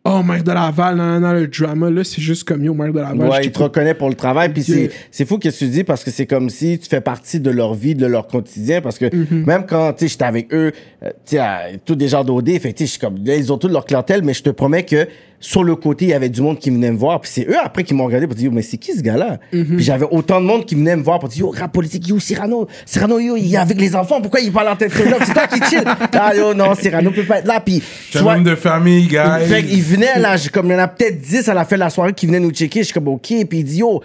[0.05, 2.93] Oh, mère de Laval, non, non, non, le drama, là, c'est juste comme yo, mère
[2.93, 3.29] de Laval.
[3.29, 4.49] Ouais, ils te reconnaissent pour le travail.
[4.53, 4.87] Puis Yeah.
[4.89, 7.49] c'est, c'est fou que tu dis parce que c'est comme si tu fais partie de
[7.51, 8.79] leur vie, de leur quotidien.
[8.81, 9.45] Parce que Mm-hmm.
[9.45, 10.71] même quand tu sais, j'étais avec eux,
[11.03, 11.41] euh, tu sais,
[11.85, 14.23] tous des gens d'OD, fait tu sais, je suis comme, ils ont toute leur clientèle,
[14.23, 15.05] mais je te promets que
[15.39, 17.21] sur le côté, il y avait du monde qui venait me voir.
[17.21, 19.39] Puis c'est eux après qui m'ont regardé pour dire, mais c'est qui ce gars-là?
[19.53, 19.75] Mm-hmm.
[19.75, 22.19] Puis j'avais autant de monde qui venait me voir pour dire, yo, rap politique, yo,
[22.19, 25.17] Cyrano, Cyrano, yo, il est avec les enfants, pourquoi il parle en tête là?
[25.25, 25.83] C'est toi qui chill.
[26.13, 27.59] Ah, yo, non, Cyrano peut pas être là.
[27.61, 29.45] Puis, tu C'est un homme de famille, guys.
[29.47, 31.79] fait qu'il venait là, comme il y en a peut-être 10 à la fin de
[31.81, 32.79] la soirée qui venaient nous checker.
[32.79, 33.21] Je suis comme OK.
[33.27, 34.01] Puis il dit Yo,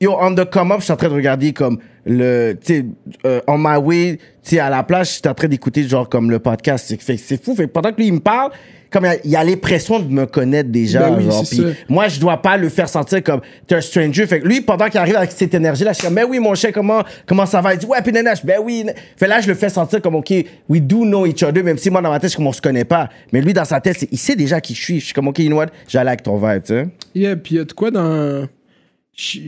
[0.00, 2.54] yo, on the come up, je suis en train de regarder comme le.
[2.64, 2.84] Tu sais,
[3.26, 6.30] euh, on my way, tu sais, à la plage, j'étais en train d'écouter genre comme
[6.30, 6.84] le podcast.
[6.88, 7.54] C'est- Fait que c'est fou.
[7.56, 8.52] Fait pendant que lui, il me parle,
[8.90, 11.08] comme il y a- il y a, l'impression de me connaître déjà.
[11.10, 11.44] Ben oui, genre,
[11.88, 14.26] moi, je dois pas le faire sentir comme t'es un stranger.
[14.26, 16.54] Fait que lui, pendant qu'il arrive avec cette énergie-là, je suis comme, ben oui, mon
[16.54, 17.74] cher, comment, comment ça va?
[17.74, 18.84] Il dit, ouais, puis nana, ben oui.
[19.16, 20.32] Fait là, je le fais sentir comme, OK,
[20.68, 22.52] we do know each other, même si moi, dans ma tête, je suis comme, on
[22.52, 23.08] se connaît pas.
[23.32, 25.00] Mais lui, dans sa tête, il sait déjà qui je suis.
[25.00, 25.66] Je suis comme, OK, you know what?
[25.86, 26.88] J'allais avec ton vibe, tu sais.
[27.14, 28.46] Yeah, puis il y a de quoi dans,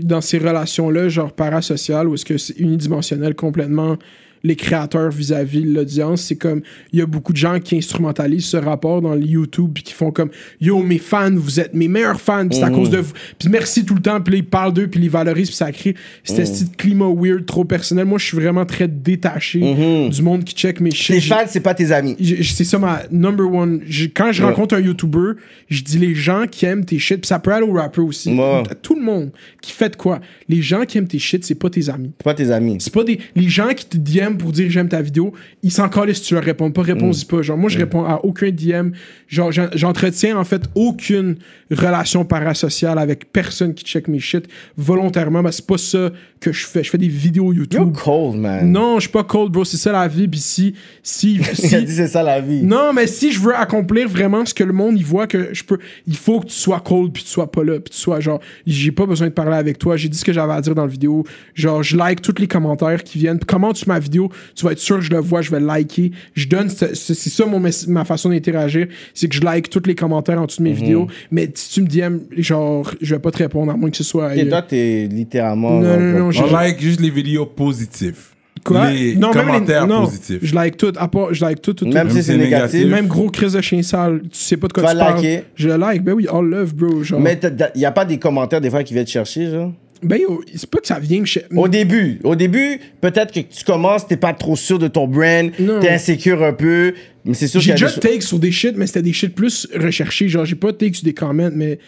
[0.02, 3.96] dans ces relations-là, genre parasociales, où est-ce que c'est unidimensionnel complètement?
[4.42, 6.22] Les créateurs vis-à-vis de l'audience.
[6.22, 6.62] C'est comme,
[6.92, 9.92] il y a beaucoup de gens qui instrumentalisent ce rapport dans le YouTube puis qui
[9.92, 10.30] font comme,
[10.60, 13.12] yo, mes fans, vous êtes mes meilleurs fans, puis c'est à cause de vous.
[13.38, 15.94] Puis merci tout le temps, puis ils parlent d'eux, puis ils valorisent, puis ça crée
[16.24, 18.04] cet style de climat weird, trop personnel.
[18.04, 21.16] Moi, je suis vraiment très détaché du monde qui check mes shit.
[21.16, 22.16] Tes fans, c'est pas tes amis.
[22.44, 23.80] c'est ça ma number one.
[24.14, 24.48] Quand je Ouais.
[24.48, 25.32] rencontre un YouTuber,
[25.68, 28.32] je dis les gens qui aiment tes shit, puis ça peut aller au rapper aussi.
[28.34, 28.62] Ouais.
[28.82, 29.30] Tout le monde
[29.60, 30.20] qui fait de quoi.
[30.48, 32.12] Les gens qui aiment tes shit, c'est pas tes amis.
[32.18, 32.76] C'est pas tes amis.
[32.80, 33.18] C'est pas des.
[33.36, 35.32] Les gens qui te DM DM pour dire j'aime ta vidéo,
[35.62, 37.42] ils s'en calent si tu leur réponds pas, réponds-y pas.
[37.42, 38.90] Genre, moi, je réponds à aucun DM.
[39.28, 41.36] Genre, j'en- j'entretiens en fait aucune
[41.70, 44.46] relation parasociale avec personne qui check mes shit
[44.76, 45.42] volontairement.
[45.42, 46.82] Ben, c'est pas ça que je fais.
[46.82, 47.92] Je fais des vidéos You're YouTube.
[48.02, 48.70] cold, man.
[48.70, 49.64] Non, je suis pas cold, bro.
[49.64, 50.26] C'est ça la vie.
[50.28, 52.62] Puis si, si, si, c'est ça la vie.
[52.62, 55.62] non, mais si je veux accomplir vraiment ce que le monde il voit que je
[55.64, 58.20] peux, il faut que tu sois cold puis tu sois pas là puis tu sois
[58.20, 59.96] genre, j'ai pas besoin de parler avec toi.
[59.96, 61.24] J'ai dit ce que j'avais à dire dans la vidéo.
[61.54, 63.38] Genre, je like tous les commentaires qui viennent.
[63.46, 64.19] Comment tu ma vidéo,
[64.54, 66.10] tu vas être sûr que je le vois, je vais liker.
[66.34, 69.82] Je donne, ce- ce- c'est ça mon ma façon d'interagir, c'est que je like tous
[69.86, 71.06] les commentaires en dessous de mes vidéos.
[71.30, 74.04] Mais si tu me DM, genre, je vais pas te répondre à moins que ce
[74.04, 74.34] soit.
[74.36, 75.80] Et euh, toi, t'es littéralement.
[75.80, 78.18] Non, non, On like juste les vidéos positives.
[78.64, 78.90] quoi?
[78.90, 80.38] Les Non, même les- commentaires non, positifs.
[80.42, 81.92] Je like tout, à part, je like tout, tout, tout.
[81.92, 82.86] Même si c'est négatif.
[82.86, 85.16] Même gros crise de chien sale, tu sais pas de quoi Tu tu, vas parles.
[85.22, 85.44] liker.
[85.54, 87.02] Je like, ben oui, all love, bro.
[87.02, 87.20] Genre.
[87.20, 89.72] Mais il n'y a pas des commentaires des fois qui viennent te chercher, genre?
[90.02, 90.20] Ben
[90.54, 94.16] c'est pas que ça vient me Au début, au début, peut-être que tu commences, t'es
[94.16, 96.94] pas trop sûr de ton brand, t'es insécure un peu,
[97.24, 99.68] mais c'est sûr J'ai déjà des take sur des shit, mais c'était des shit plus
[99.74, 100.28] recherchés.
[100.28, 101.78] Genre, j'ai pas take sur des comments, mais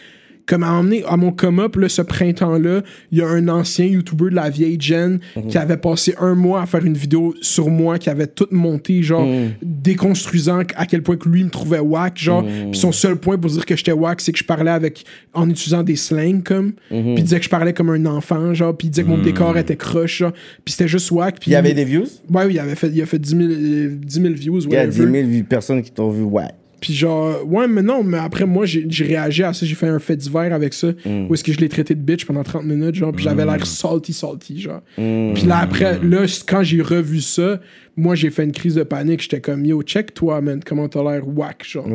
[0.45, 4.29] comme à emmener à mon come-up, là, ce printemps-là, il y a un ancien YouTuber
[4.29, 5.47] de la vieille gen Mhm.
[5.47, 9.01] qui avait passé un mois à faire une vidéo sur moi, qui avait tout monté,
[9.03, 9.51] genre, Mhm.
[9.61, 12.43] déconstruisant à quel point que lui me trouvait whack, genre.
[12.43, 12.71] Mhm.
[12.71, 15.03] Puis son seul point pour dire que j'étais whack, c'est que je parlais avec,
[15.33, 16.73] en utilisant des slangs, comme.
[16.89, 18.75] Puis il disait que je parlais comme un enfant, genre.
[18.75, 20.33] Puis il disait que mon décor était croche, genre.
[20.65, 21.39] Puis c'était juste whack.
[21.39, 22.03] Puis Il y avait des views?
[22.29, 24.73] Ouais, oui, il avait fait, il a fait 10 000, euh, 10 000 views, Il
[24.73, 25.25] y a 10 whatever.
[25.31, 26.43] 000 personnes qui t'ont vu, ouais.
[26.83, 29.65] Puis genre, ouais, mais non, mais après, moi, j'ai réagi à ça.
[29.65, 30.87] J'ai fait un fait divers avec ça.
[31.05, 31.27] Mm.
[31.29, 33.13] Où est-ce que je l'ai traité de bitch pendant 30 minutes, genre.
[33.13, 34.81] Puis j'avais l'air salty, salty, genre.
[34.97, 35.31] Mm.
[35.33, 37.61] Puis là, après, là, c- quand j'ai revu ça,
[37.95, 39.21] moi, j'ai fait une crise de panique.
[39.21, 41.87] J'étais comme, yo, check toi, man, comment t'as l'air whack, genre.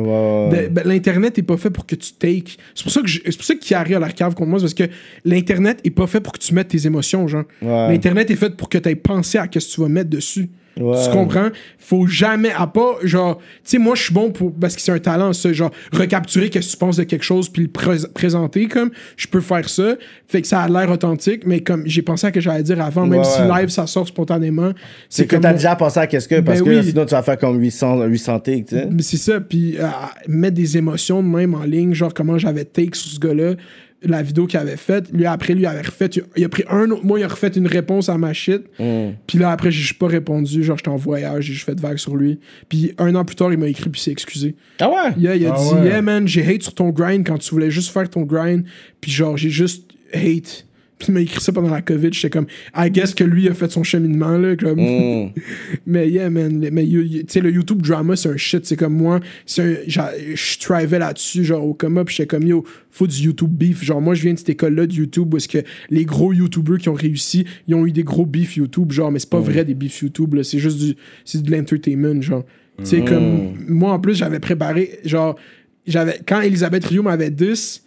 [0.49, 2.53] Ben, ben, L'Internet est pas fait pour que tu take.
[2.73, 4.63] C'est pour ça que c'est pour ça qu'il arrive à la cave contre moi, c'est
[4.75, 7.43] parce que l'Internet est pas fait pour que tu mettes tes émotions, genre.
[7.61, 7.89] Ouais.
[7.91, 10.49] L'Internet est fait pour que tu aies pensé à ce que tu vas mettre dessus.
[10.79, 10.97] Ouais.
[11.03, 11.49] Tu comprends?
[11.77, 14.91] Faut jamais, à pas, genre, tu sais, moi, je suis bon pour, parce que c'est
[14.91, 18.07] un talent, ça, genre, recapturer qu'est-ce que tu penses de quelque chose puis le pré-
[18.13, 19.95] présenter, comme, je peux faire ça.
[20.27, 22.81] Fait que ça a l'air authentique, mais comme, j'ai pensé à ce que j'allais dire
[22.81, 23.61] avant, même Ouais, si ouais.
[23.61, 24.71] live, ça sort spontanément.
[25.09, 26.85] C'est que t'as déjà pensé à qu'est-ce que, parce Ben que là, oui.
[26.89, 28.87] sinon tu vas faire comme 800, 800 takes, tu sais.
[28.91, 29.87] Mais c'est ça, puis euh,
[30.27, 33.55] mettre des émotions de même en ligne, genre comment j'avais take sur ce gars-là,
[34.01, 35.11] la vidéo qu'il avait faite.
[35.11, 37.67] Lui, après, lui avait refait, il a pris un autre mois, il a refait une
[37.67, 38.61] réponse à ma shit.
[38.79, 39.09] Mm.
[39.27, 41.97] Puis là, après, j'ai pas répondu, genre j'étais en voyage, j'ai juste fait de vagues
[41.97, 42.39] sur lui.
[42.69, 44.55] Puis un an plus tard, il m'a écrit, puis il s'est excusé.
[44.79, 45.13] Ah ouais?
[45.17, 45.87] Yeah, il a Ah dit, ouais.
[45.87, 48.63] yeah man, j'ai hate sur ton grind quand tu voulais juste faire ton grind,
[49.01, 50.65] puis genre j'ai juste hate.
[50.99, 53.53] Puis il m'a écrit ça pendant la COVID, j'étais comme, I guess que lui a
[53.53, 54.81] fait son cheminement, là, comme.
[54.81, 55.31] Mm.
[55.87, 56.67] Mais yeah, man.
[56.73, 58.65] Mais tu sais, le YouTube drama, c'est un shit.
[58.65, 63.15] C'est comme moi, Je thrivais là-dessus, genre au coma, puis j'étais comme yo, faut du
[63.23, 63.81] YouTube beef.
[63.81, 65.59] Genre, moi, je viens de cette école-là de YouTube où est-ce que
[65.89, 69.19] les gros YouTubers qui ont réussi, ils ont eu des gros beef YouTube, genre, mais
[69.19, 70.43] c'est pas vrai des beef YouTube, là.
[70.43, 70.95] C'est juste du.
[71.23, 72.43] C'est de l'entertainment, genre.
[72.79, 73.53] Tu sais, comme.
[73.69, 75.37] Moi, en plus, j'avais préparé, genre.
[75.87, 76.19] J'avais.
[76.27, 77.85] Quand Elisabeth Rio m'avait 10,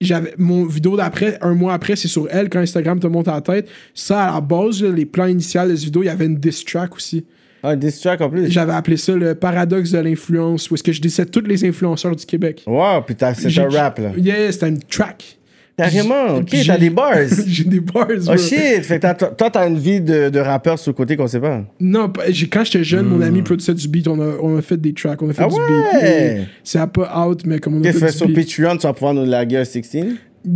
[0.00, 3.32] j'avais mon vidéo d'après un mois après c'est sur elle quand Instagram te monte à
[3.34, 6.08] la tête ça à la base là, les plans initiaux de cette vidéo il y
[6.10, 7.24] avait une diss track aussi
[7.64, 8.48] Un diss track en plus?
[8.48, 12.14] j'avais appelé ça le paradoxe de l'influence où est-ce que je décède tous les influenceurs
[12.14, 14.12] du Québec Wow, t'as- c'est un rap, là.
[14.16, 15.37] yeah c'était une track
[15.78, 17.14] Carrément, ok, t'as des bars.
[17.46, 18.34] j'ai des bars bro.
[18.34, 21.16] Oh shit, fait que t'as- toi, t'as une vie de, de rappeur sur le côté
[21.16, 21.62] qu'on sait pas.
[21.80, 22.12] non
[22.52, 25.22] quand j'étais jeune mon ami produisait du beat on a, on a fait des tracks
[25.22, 25.48] on a fait Hmm.
[25.50, 26.34] Ah du ouais?
[26.40, 28.26] beat c'est un peu out mais comme on a Qu'est-ce que tu fait fais sur
[28.26, 29.84] du beat Patreon, tu vas pouvoir nous laguer un 16?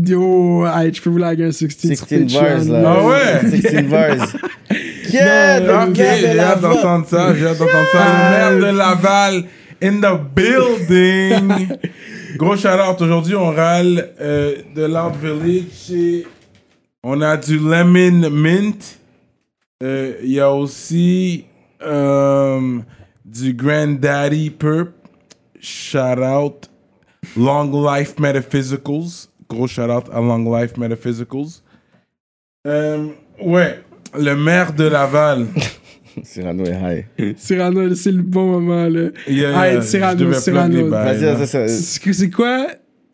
[0.06, 2.94] yo hey, je peux vous laguer un 16 sur 16 Patreon, bars, là.
[2.96, 3.60] Ah ouais?
[3.60, 4.28] 16 bars.
[5.12, 8.50] Yeah, Non, le Ok, j'ai hâte d'entendre ça, j'ai hâte d'entendre ça.
[8.52, 9.44] Le maire de Laval
[9.82, 11.68] in the building.
[12.36, 13.00] Gros shout-out.
[13.00, 15.90] Aujourd'hui, on râle euh, de l'Art Village.
[15.92, 16.26] et
[17.02, 18.98] On a du Lemon Mint.
[19.82, 21.44] Euh, Il y a aussi
[21.82, 22.78] euh,
[23.24, 24.90] du Granddaddy Perp.
[25.60, 26.70] Shout-out.
[27.36, 29.28] Long Life Metaphysicals.
[29.48, 31.60] Gros shout-out à Long Life Metaphysicals.
[32.66, 33.08] Euh,
[33.40, 33.80] ouais,
[34.18, 35.46] le maire de Laval.
[36.22, 37.34] Cyrano est high.
[37.36, 40.90] Cyrano c'est le bon moment là Yeah, yeah, Cyrano, Cyrano.
[41.68, 42.66] C'est quoi?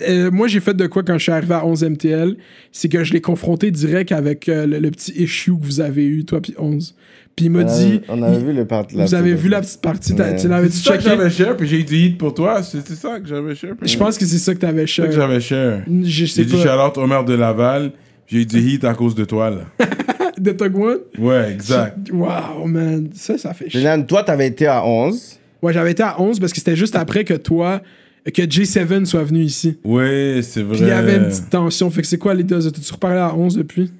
[0.09, 2.37] Euh, moi, j'ai fait de quoi quand je suis arrivé à 11 MTL?
[2.71, 6.05] C'est que je l'ai confronté direct avec euh, le, le petit issue que vous avez
[6.07, 6.95] eu, toi, puis 11.
[7.35, 8.01] Puis il m'a dit.
[8.09, 8.87] On avait vu le part.
[8.93, 10.37] vous avez vu la petite partie, Ouais.
[10.37, 11.01] tu ça que checké?
[11.03, 12.63] j'avais cher, puis j'ai eu du hit pour toi.
[12.63, 13.75] C'est c'est ça que j'avais cher.
[13.83, 15.21] Je pense que c'est ça que t'avais C'est ça que cher.
[15.23, 15.83] j'avais cher.
[16.05, 16.93] Je sais J'ai dit pas.
[16.97, 17.91] au maire de Laval.
[18.29, 19.63] J'ai eu du hit à cause de toi, là.
[20.41, 20.99] De Tug One?
[21.19, 22.11] Ouais, exact.
[22.13, 23.09] Wow, man.
[23.15, 23.85] Ça, ça fait chier.
[24.07, 25.39] Toi, t'avais été à 11.
[25.63, 27.81] Ouais, j'avais été à 11 parce que c'était juste après que toi,
[28.25, 29.79] que J7 soit venu ici.
[29.85, 30.77] Ouais, c'est vrai.
[30.77, 31.91] Puis il y avait une petite tension.
[31.91, 32.61] Fait que c'est quoi les deux?
[32.71, 33.91] T'as-tu reparlé à 11 depuis?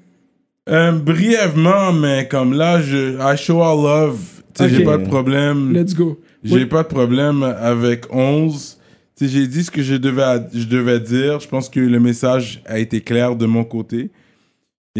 [0.69, 4.19] Euh, brièvement, mais comme là, je, I show all love.
[4.53, 5.73] Tu sais, j'ai pas de problème.
[5.73, 6.19] Let's go.
[6.43, 6.65] J'ai Oui.
[6.65, 8.77] pas de problème avec 11.
[9.17, 11.39] Tu sais, j'ai dit ce que je devais, je devais dire.
[11.39, 14.11] Je pense que le message a été clair de mon côté.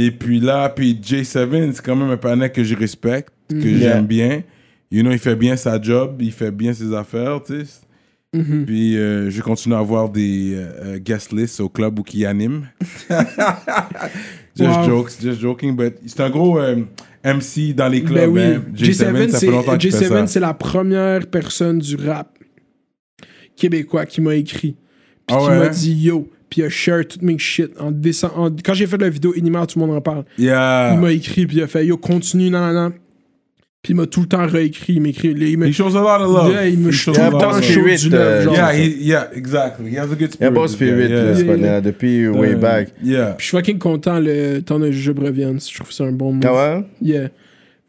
[0.02, 3.78] Et puis là, puis J7, c'est quand même un panel que je respecte, que Mhm.
[3.80, 4.44] J'aime bien.
[4.92, 7.82] You know, il fait bien sa job, il fait bien ses affaires, tu sais.
[8.34, 8.66] Mhm.
[8.66, 12.26] Puis euh, je continue à avoir des euh, euh, guest lists au club où qui
[12.26, 12.68] anime.
[14.56, 14.86] just Wow.
[14.86, 16.84] jokes, just joking, but c'est un gros euh,
[17.24, 18.16] MC dans les clubs.
[18.16, 18.64] Ben oui, hein.
[18.76, 18.94] J7,
[19.32, 20.24] ça c'est fait longtemps qu'il fait ça.
[20.24, 22.38] J7, c'est la première personne du rap
[23.56, 24.76] québécois qui m'a écrit.
[25.28, 25.60] Puis Ah qui ouais?
[25.60, 27.72] m'a dit yo, puis il a share toutes mes shit.
[27.80, 30.24] En descend, en- quand j'ai fait la vidéo Inima, tout le monde en parle.
[30.38, 30.92] Yeah.
[30.94, 32.92] Il m'a écrit, puis il a fait yo, continue, nan, nan, nan.
[33.82, 34.96] Puis il m'a tout le temps réécrit.
[34.96, 35.30] Il m'écrit.
[35.30, 36.52] Il m'a He shows a lot of love.
[36.52, 37.64] Yeah, il me shows a Yeah, lot of love.
[37.64, 38.54] spirit, euh, genre.
[38.54, 39.90] Yeah, he, yeah, exactly.
[39.92, 40.46] He has a good Il y a spirit.
[40.48, 41.32] un bon spirit, yeah.
[41.34, 42.90] Yeah, panel, depuis way back.
[43.02, 43.36] Yeah.
[43.38, 45.60] Je suis fucking content le temps de jujube revienne.
[45.62, 46.44] Je trouve que c'est un bon move.
[46.46, 46.86] Ah ouais?
[47.02, 47.30] Yeah.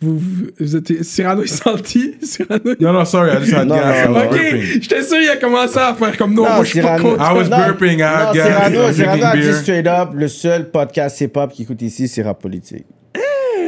[0.03, 0.19] Vous,
[0.59, 1.03] vous, êtes.
[1.05, 2.15] Cyrano est salty.
[2.23, 2.75] Cyrano.
[2.81, 3.83] No, no, sorry, I just had No, gas.
[3.85, 4.31] no, I was no.
[4.31, 4.57] burping.
[4.57, 7.11] Ok, j'étais sûr il a commencé à faire comme non, moi je suis pas Cyrano-
[7.17, 7.23] content.
[7.25, 8.45] I was Non, burping, I had non, gas.
[8.45, 9.55] Cyrano, Cyrano a dit beer.
[9.55, 12.87] straight up, le seul podcast hip-hop qui écoute ici, c'est rap politique.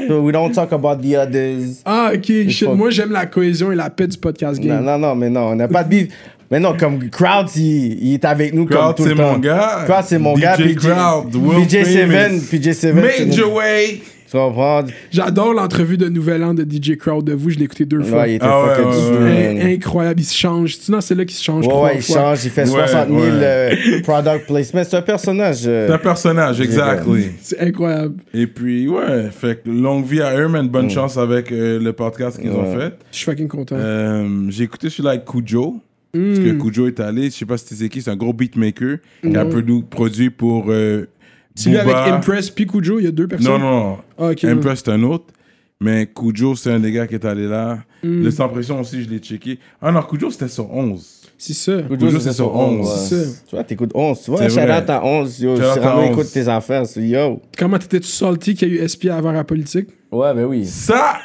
[0.09, 1.83] So we don't talk about the others.
[1.85, 2.69] Ah, ok, shit.
[2.69, 4.85] Moi j'aime la cohésion et la paix du podcast Non, game.
[4.85, 6.09] non, non, mais non, on n'a pas de beef.
[6.51, 9.33] Mais non, comme Crowd, il, il est avec nous Crowd, comme tout c'est le temps.
[9.33, 9.85] mon gars.
[9.87, 10.57] Crowd, c'est mon DJ gars.
[10.77, 12.41] Crowd, world PJ7, famous.
[12.51, 12.73] PJ7.
[12.75, 14.01] c'est Major mon- way.
[14.33, 14.95] Tu?
[15.11, 18.21] J'adore l'entrevue de Nouvel An de DJ Crowd de vous, je l'ai écouté deux fois.
[18.23, 20.79] Ouais, il était Ah ouais, ouais, Incroyable, il se change.
[20.79, 22.17] Tu sais, non, c'est là qu'il se change Ouais, trois ouais, il fois.
[22.17, 23.29] change, il fait Ouais, 60 000 ouais.
[23.33, 24.83] euh, product placement.
[24.85, 25.63] C'est un personnage.
[25.67, 27.27] euh, C'est un personnage, exactly.
[27.43, 28.15] C'est incroyable.
[28.33, 30.69] Et puis, ouais, fait que longue vie à eux, man.
[30.69, 32.95] Bonne chance avec euh, le podcast qu'ils ont fait.
[33.11, 33.77] Je suis fucking content.
[33.79, 35.77] Euh, J'ai écouté celui-là avec Kujo.
[36.15, 38.35] Parce que Kujo est allé, je sais pas si tu sais qui, c'est un gros
[38.35, 40.67] beatmaker qui a produ- produit pour
[41.59, 41.95] euh, Celui avec.
[41.95, 43.53] Impress puis Kujo, il y a deux personnes?
[43.53, 44.45] Non, non, Ah, ok.
[44.45, 45.27] Impress, c'est un autre.
[45.81, 47.79] Mais Kujo, c'est un des gars qui est allé là.
[48.05, 48.23] Mm.
[48.25, 49.59] Le Sans Pression aussi, je l'ai checké.
[49.81, 51.21] Ah non, Kujo, c'était sur 11.
[51.37, 51.83] C'est ça.
[51.83, 52.87] Kujo, c'est sur 11.
[52.87, 52.95] ouais.
[53.09, 53.41] C'est ça.
[53.49, 54.21] Tu vois, t'écoutes 11.
[54.23, 55.41] Tu vois, C'est out à 11.
[55.41, 56.11] Yo, Cyrano 11.
[56.13, 56.87] écoute tes affaires.
[56.87, 57.41] c'est Yo.
[57.59, 59.89] Comment t'étais-tu salty qu'il y a eu SPA avant la politique?
[60.13, 60.65] Ouais, ben oui.
[60.67, 61.17] Ça,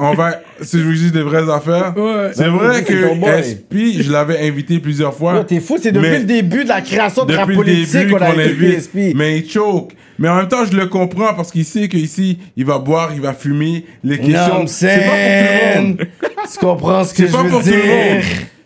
[0.00, 0.40] on va.
[0.62, 2.30] Si je vous dis des vraies affaires, Ouais.
[2.32, 3.14] c'est vrai c'est que.
[3.44, 5.44] SP, je l'avais invité plusieurs fois.
[5.44, 8.28] T'es fou, c'est depuis Mais- le début de la création de rap politique qu'on a
[8.30, 8.72] invité.
[8.76, 9.12] PSP.
[9.14, 9.92] Mais il choke.
[10.18, 13.20] Mais en même temps, je le comprends parce qu'il sait qu'ici, il va boire, il
[13.22, 13.86] va fumer.
[14.04, 14.60] Les questions.
[14.60, 16.06] Non, C'est pas pour tout le monde.
[16.52, 18.20] Tu comprends ce que C'est je pas pour veux tout le monde.
[18.20, 18.24] dire?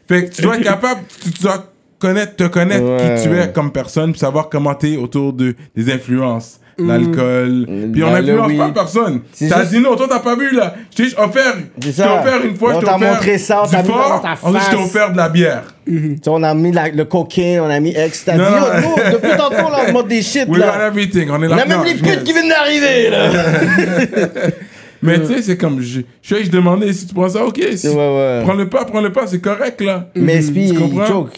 [0.09, 3.15] Fait que tu dois être capable, tu, tu dois connaître, te connaître Ouais.
[3.17, 6.59] qui tu es comme personne, puis savoir comment t'es autour de, des influences.
[6.79, 7.67] L'alcool.
[7.93, 8.59] Puis on Bah, le n'influence weed.
[8.59, 9.21] pas personne.
[9.49, 10.75] T'as dit non, toi t'as pas bu là.
[10.91, 11.55] Je t'ai offert.
[11.79, 14.63] Je t'ai offert une fois, On je t'ai offert montré ça, on du fort, ensuite
[14.65, 15.63] je t'ai offert de la bière.
[15.87, 18.25] Tu sais, on a mis le cocaine, on a mis X.
[18.25, 20.87] T'as dit, nous, depuis tantôt, là, on montre des shit, We got là.
[20.89, 21.29] everything.
[21.31, 21.63] On est On là.
[21.63, 23.31] a même les putes qui viennent d'arriver, là.
[25.03, 25.81] Mais tu sais, c'est comme.
[25.83, 27.61] Je, je, je demandais si tu prends ça, ok.
[27.77, 28.41] Si, Ouais, ouais.
[28.43, 30.09] Prends le pas, prends le pas, c'est correct là.
[30.15, 31.29] Mais SP, Tu comprends?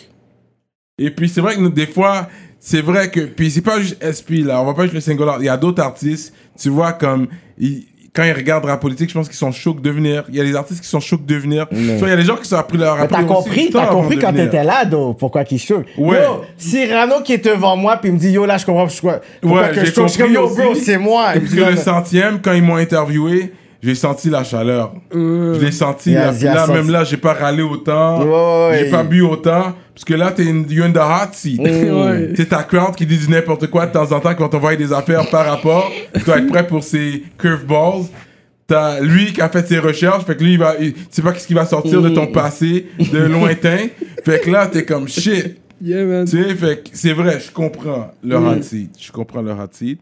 [0.98, 2.28] Et puis c'est vrai que nous, des fois,
[2.68, 3.20] c'est vrai que.
[3.20, 5.28] Puis c'est pas juste SP là, on va pas juste le single.
[5.38, 7.28] Il y a d'autres artistes, tu vois, comme.
[7.58, 10.24] ils- quand ils regardent la politique, je pense qu'ils sont chocs de venir.
[10.30, 11.66] Il y a des artistes qui sont chocs de venir.
[11.68, 13.88] Tu vois, il y a des gens qui sont appris leur Mais t'as compris, t'as
[13.88, 15.84] compris quand t'étais là, do, pourquoi qu'il choque.
[15.98, 16.22] Ouais.
[16.22, 19.20] Yo, Cyrano qui est devant moi, puis il me dit, yo, là, je comprends pourquoi,
[19.42, 21.26] pourquoi Ouais, que j'ai je suis comme, compris yo, bro, c'est moi.
[21.34, 23.52] Parce que non, le centième, quand ils m'ont interviewé,
[23.82, 24.94] j'ai senti la chaleur.
[25.12, 26.16] Je l'ai senti.
[26.16, 26.72] A- là, Puis a là, senti.
[26.72, 28.22] même là, j'ai pas râlé autant.
[28.24, 28.78] Ouais.
[28.78, 29.74] J'ai pas bu autant.
[29.96, 31.58] Parce que là, t'es in, you're in the hot seat.
[32.36, 34.76] C'est ta crowd qui dit du n'importe quoi de temps en temps quand on voit
[34.76, 35.90] des affaires par rapport.
[36.14, 38.04] Tu dois être prêt pour ses curveballs.
[38.66, 41.22] T'as lui qui a fait ses recherches, fait que lui, il va, il- tu sais
[41.22, 43.86] pas ce qui va sortir de ton passé, de lointain.
[44.24, 45.56] Fait que là, t'es comme shit.
[45.80, 46.24] Yeah, man.
[46.26, 48.90] Tu sais, fait que c'est vrai, je comprends le hot seat.
[49.00, 50.00] Je comprends le hot seat.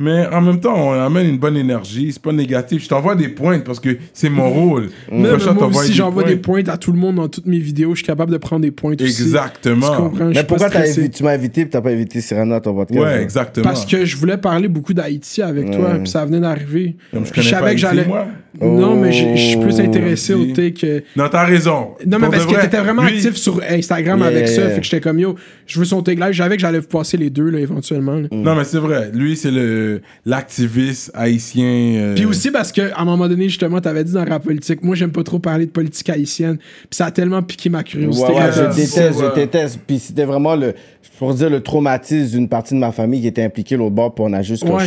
[0.00, 2.12] Mais en même temps, on amène une bonne énergie.
[2.12, 2.84] C'est pas négatif.
[2.84, 4.90] Je t'envoie des pointes parce que c'est mon rôle.
[5.10, 6.64] Même Prochain, moi aussi, j'envoie des pointes.
[6.66, 7.90] points à tout le monde dans toutes mes vidéos.
[7.96, 9.02] Je suis capable de prendre des points aussi.
[9.02, 9.90] Exactement.
[9.90, 10.28] Tu comprends?
[10.28, 11.00] Je Mais pourquoi pas t'as stressé.
[11.06, 13.00] invi- tu m'as invité puis t'as pas invité Cyrano à ton podcast?
[13.04, 13.64] Ouais, exactement.
[13.64, 16.94] Parce que je voulais parler beaucoup d'Haïti avec toi, puis ça venait d'arriver.
[17.12, 18.04] Comme je Puis connais pas savais que j'allais.
[18.06, 18.28] moi.
[18.60, 20.52] Non, mais je je suis plus Oh, intéressé au si.
[20.52, 21.04] take.
[21.16, 21.88] Non, t'as raison.
[22.06, 24.60] Non, mais Pour parce que t'étais vraiment lui- actif sur Instagram Yeah, avec ça.
[24.62, 24.70] yeah.
[24.70, 25.34] Fait que j'étais comme yo,
[25.66, 26.32] je veux son take live.
[26.32, 28.16] Je savais que j'allais vous passer les deux, là, éventuellement.
[28.16, 28.28] là.
[28.32, 29.10] Non, mais c'est vrai.
[29.12, 29.87] Lui, c'est le
[30.26, 31.64] l'activiste haïtien.
[31.64, 34.82] euh, Puis aussi parce que à un moment donné, justement, t'avais dit dans la politique,
[34.82, 36.56] moi j'aime pas trop parler de politique haïtienne.
[36.58, 38.28] Puis ça a tellement piqué ma Ouais, curiosité.
[38.28, 39.26] ouais, quand je déteste, ouais.
[39.30, 39.80] je déteste.
[39.86, 40.74] Puis c'était vraiment le,
[41.18, 44.24] pour dire le traumatisme d'une partie de ma famille qui était impliquée l'autre bord, puis
[44.26, 44.86] on a juste Ouais,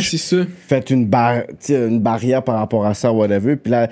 [0.66, 3.56] fait une, bar- tu sais, une barrière par rapport à ça, whatever.
[3.56, 3.88] Puis là,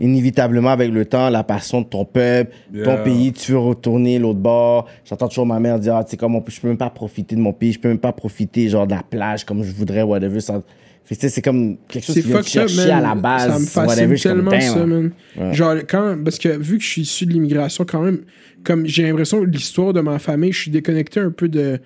[0.00, 2.52] inévitablement, avec le temps, la passion de ton peuple,
[2.84, 4.86] ton pays, tu veux retourner l'autre bord.
[5.04, 6.90] J'entends toujours ma mère dire, ah, tu sais, comme on peut- je peux même pas
[6.90, 9.72] profiter de mon pays, je peux même pas profiter, genre, de la plage comme je
[9.72, 10.40] voudrais, whatever.
[10.40, 10.62] Ça...
[11.06, 13.52] Fait c'est comme quelque chose qui vient chercher à la base.
[13.52, 15.12] Ça me fascine whatever, suis comme, tellement ça, man.
[15.36, 15.52] Ouais.
[15.52, 18.20] Genre, quand, parce que vu que je suis issu de l'immigration, quand même,
[18.64, 21.78] comme j'ai l'impression que l'histoire de ma famille, je suis déconnecté un peu de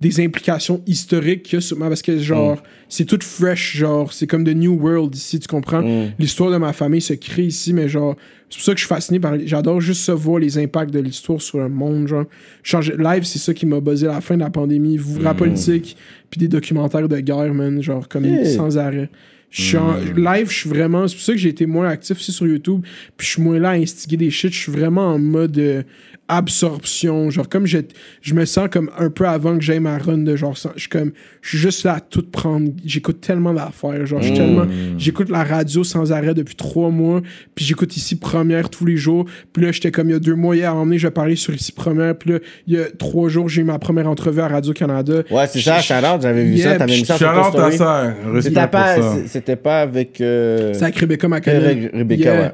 [0.00, 2.60] des implications historiques qu'il y a sur moi parce que genre Mm.
[2.88, 5.82] c'est tout fresh genre c'est comme the new world ici tu comprends?
[5.82, 6.12] Mm.
[6.20, 8.14] l'histoire de ma famille se crée ici mais genre
[8.48, 11.00] c'est pour ça que je suis fasciné par j'adore juste ça voir les impacts de
[11.00, 12.26] l'histoire sur le monde genre
[12.62, 15.36] Changer- live c'est ça qui m'a buzzé à la fin de la pandémie vous rap
[15.38, 15.96] politique
[16.30, 18.34] puis des documentaires de guerre man genre comme Mm.
[18.34, 18.44] Yeah.
[18.54, 19.10] sans arrêt
[19.50, 22.18] je suis en- live je suis vraiment c'est pour ça que j'ai été moins actif
[22.18, 22.82] aussi sur YouTube
[23.16, 25.82] puis je suis moins là à instiguer des shit je suis vraiment en mode euh,
[26.28, 27.78] absorption genre comme je,
[28.22, 30.80] je me sens comme un peu avant que j'aille ma run de genre sans- je
[30.80, 34.36] suis comme je suis juste là à tout prendre j'écoute tellement d'affaires genre je suis
[34.36, 34.66] tellement
[34.98, 37.20] j'écoute la radio sans arrêt depuis trois mois
[37.54, 40.34] puis j'écoute ici première tous les jours puis là j'étais comme il y a deux
[40.34, 42.84] mois hier à emmener je vais parler sur ici première puis là il y a
[42.98, 46.44] trois jours j'ai eu ma première entrevue à Radio Canada Ouais, c'est ça, shout-out, j'avais
[46.44, 47.76] vu Yeah, ça, t'avais mis ça story.
[47.76, 48.14] ça.
[48.32, 49.14] Respect C'était pas, ça.
[49.14, 50.20] c'est- c'était pas avec.
[50.20, 52.40] euh, c'est avec Rebecca Re- McConnell Rebecca, Yeah.
[52.42, 52.52] ouais.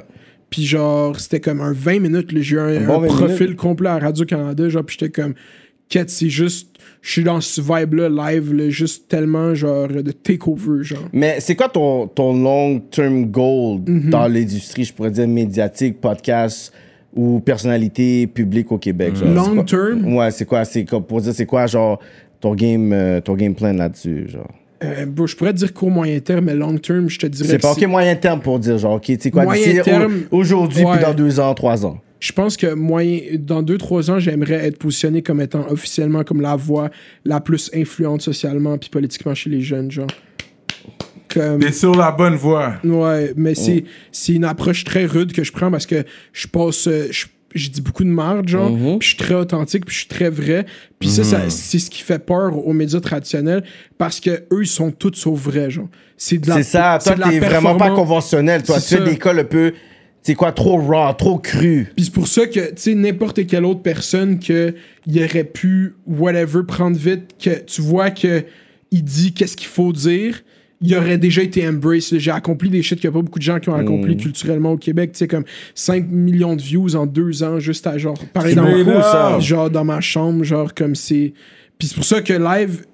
[0.54, 2.28] Puis genre, c'était comme un 20 minutes.
[2.38, 4.68] J'ai eu un, bon un 20 profil complet à Radio-Canada.
[4.68, 5.34] Genre, puis j'étais comme,
[5.88, 10.84] quête, c'est juste, je suis dans ce vibe-là, live, là, juste tellement, genre, de takeover,
[10.84, 11.08] genre.
[11.12, 14.10] Mais c'est quoi ton, ton long-term goal Mhm.
[14.10, 16.72] dans l'industrie, je pourrais dire médiatique, podcast
[17.16, 19.16] ou personnalité publique au Québec?
[19.16, 19.28] genre?
[19.34, 20.14] Long quoi- term?
[20.14, 21.98] Ouais, c'est quoi, c'est pour dire, c'est quoi, genre,
[22.40, 24.52] ton game, euh, ton game plan là-dessus, genre?
[24.82, 27.58] Euh, bro, je pourrais dire court moyen terme, mais long terme, je te dirais C'est
[27.58, 30.96] pas, ok, moyen terme pour dire, genre, ok, tu sais quoi, Moyen terme, aujourd'hui, ouais.
[30.96, 32.00] puis dans deux ans, trois ans.
[32.20, 36.56] Je pense que moyen, dans 2-3 ans, j'aimerais être positionné comme étant officiellement comme la
[36.56, 36.88] voix
[37.26, 40.06] la plus influente socialement puis politiquement chez les jeunes, genre.
[41.32, 41.58] Comme...
[41.60, 42.74] T'es sur la bonne voie.
[42.84, 46.86] Ouais, mais c'est c'est une approche très rude que je prends parce que je passe.
[46.86, 48.98] euh, je- J'ai dit beaucoup de merde, genre, Mhm.
[48.98, 50.66] puis je suis très authentique, puis je suis très vrai.
[50.98, 53.62] Puis ça, ça, c'est ce qui fait peur aux médias traditionnels
[53.96, 55.88] parce que eux, ils sont tous sauf vrais, genre.
[56.16, 58.62] C'est de la C'est ça, c'est toi, t'es vraiment pas conventionnel.
[58.62, 59.10] Toi, tu C'est fais ça.
[59.10, 59.78] des calls un peu, tu
[60.22, 61.88] sais quoi, trop raw, trop cru.
[61.94, 64.74] Puis c'est pour ça que, tu sais, n'importe quelle autre personne que
[65.06, 68.44] il aurait pu, whatever, prendre vite, que tu vois que
[68.90, 70.42] il dit qu'est-ce qu'il faut dire,
[70.86, 72.14] il aurait déjà été embrace.
[72.16, 73.80] J'ai accompli des shit qu'il n'y a pas beaucoup de gens qui ont Mm.
[73.80, 75.12] accompli culturellement au Québec.
[75.12, 75.44] Tu sais, comme
[75.74, 80.00] 5 millions de views en deux ans, juste à genre parler dans genre dans ma
[80.00, 81.32] chambre, genre comme c'est.
[81.78, 82.84] Puis c'est pour ça que live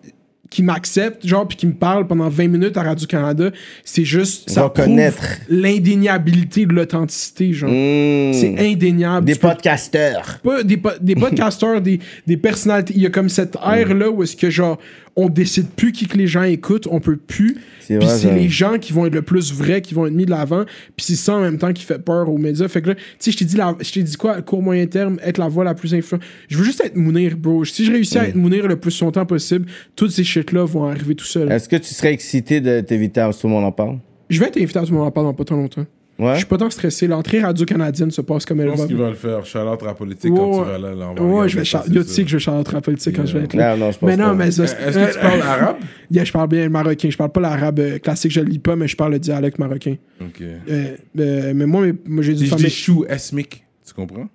[0.49, 3.53] qui m'accepte, genre, puis qui me parle pendant 20 minutes à Radio-Canada,
[3.85, 5.23] c'est juste, ça prouve Reconnaître.
[5.49, 7.71] l'indéniabilité de l'authenticité, genre.
[7.71, 8.33] Mm.
[8.33, 9.27] C'est indéniable.
[9.27, 10.39] Des peux podcasteurs.
[10.43, 12.95] pas des, po- des podcasteurs, des, des personnalités.
[12.97, 14.79] Il y a comme cette ère-là où est-ce que, genre,
[15.21, 17.57] on décide plus qui que les gens écoutent, on peut plus.
[17.99, 20.31] Puis c'est les gens qui vont être le plus vrais, qui vont être mis de
[20.31, 20.65] l'avant.
[20.97, 22.69] Puis c'est ça en même temps qui fait peur aux médias.
[22.69, 24.87] Fait que là, tu sais, je t'ai dit, la- je t'ai dit quoi, court moyen
[24.87, 26.23] terme, être la voix la plus influente.
[26.49, 27.65] Je veux juste être Mounir, bro.
[27.65, 29.67] Si je réussis à être Mounir le plus longtemps possible,
[29.97, 31.51] toutes ces shit-là vont arriver tout seul.
[31.51, 33.99] Est-ce que tu serais excité de t'éviter à tout le monde en parle?
[34.29, 35.85] Je vais être invité à ce moment-là pendant pas trop longtemps.
[36.19, 36.33] Ouais?
[36.35, 37.07] Je suis pas tant stressé.
[37.07, 38.87] L'entrée radio-canadienne se passe comme Je elle pense va.
[38.87, 39.47] qu'il va le faire.
[39.47, 40.95] Charlotte à politique quand tu vas là.
[40.95, 43.39] là, Ouais, je vais Yo, tu sais que je vais charlotte la politique quand je
[43.39, 43.75] vais être là.
[43.75, 44.35] Non, non, je pense Mais non, pas.
[44.35, 45.77] mais ça- Est-ce que tu parles arabe?
[46.11, 47.09] Yeah, je parle bien le marocain.
[47.09, 49.59] Je parle pas l'arabe euh, classique, je le lis pas, mais je parle le dialecte
[49.59, 49.97] marocain.
[50.21, 50.43] Ok.
[50.43, 51.87] Euh, euh, mais moi,
[52.21, 54.29] j'ai dit je dis chou esmic, tu comprends?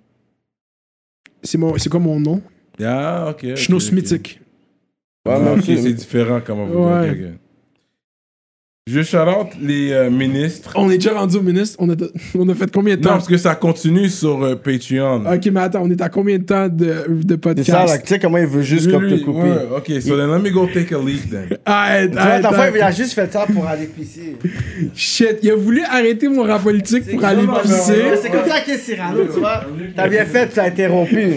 [1.42, 2.42] C'est mon- c'est quoi mon nom?
[2.82, 3.44] Ah, ok.
[3.50, 3.82] ok, Chno ok.
[3.82, 4.40] Smitic.
[5.26, 6.82] Ouais, Ah, ok, c'est différent comment vous.
[8.88, 10.72] Je charlotte les euh, ministres.
[10.76, 11.74] On est déjà rendu au ministre.
[11.80, 11.94] On a,
[12.38, 13.14] on a fait combien de Non, temps?
[13.14, 15.24] parce que ça continue sur euh, Patreon.
[15.26, 17.68] Ok, mais attends, on est à combien de temps de, de C'est podcast?
[17.68, 19.40] ça, là, tu sais comment il veut juste comme te couper.
[19.40, 21.48] ouais, ok, so then let me go take a leak then.
[21.66, 22.74] Arrête, Tu vois, arrête, ta fois, arrête.
[22.76, 24.36] il a juste fait ça pour aller pisser.
[24.94, 27.94] Shit, il a voulu arrêter mon rap politique pour aller pisser.
[28.22, 29.64] C'est comme ça qu'est Cyrano, tu vois.
[29.96, 31.34] T'as bien fait, tu l'as interrompu.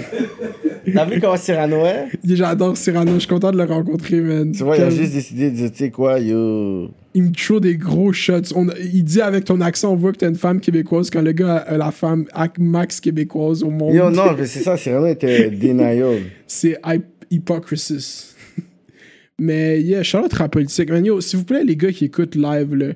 [0.94, 2.10] T'as vu comment Cyrano est?
[2.28, 4.52] J'adore Cyrano, je suis content de le rencontrer, man.
[4.52, 6.92] Tu vois, il a juste décidé de dire, tu sais quoi, yo.
[7.20, 8.54] Il me show des gros shots.
[8.56, 11.32] On- il dit avec ton accent, on voit que t'es une femme québécoise quand le
[11.34, 12.26] gars a la femme
[12.58, 13.94] max québécoise au monde.
[13.94, 16.20] Yo, non, mais c'est ça, Cyrano était denial.
[16.48, 17.02] C'est hy-
[17.32, 18.34] hypocrisy.
[19.42, 20.90] Mais yeah, Charlotte rap politique.
[20.90, 22.88] Man, yo, s'il vous plaît, les gars qui écoutent live, là,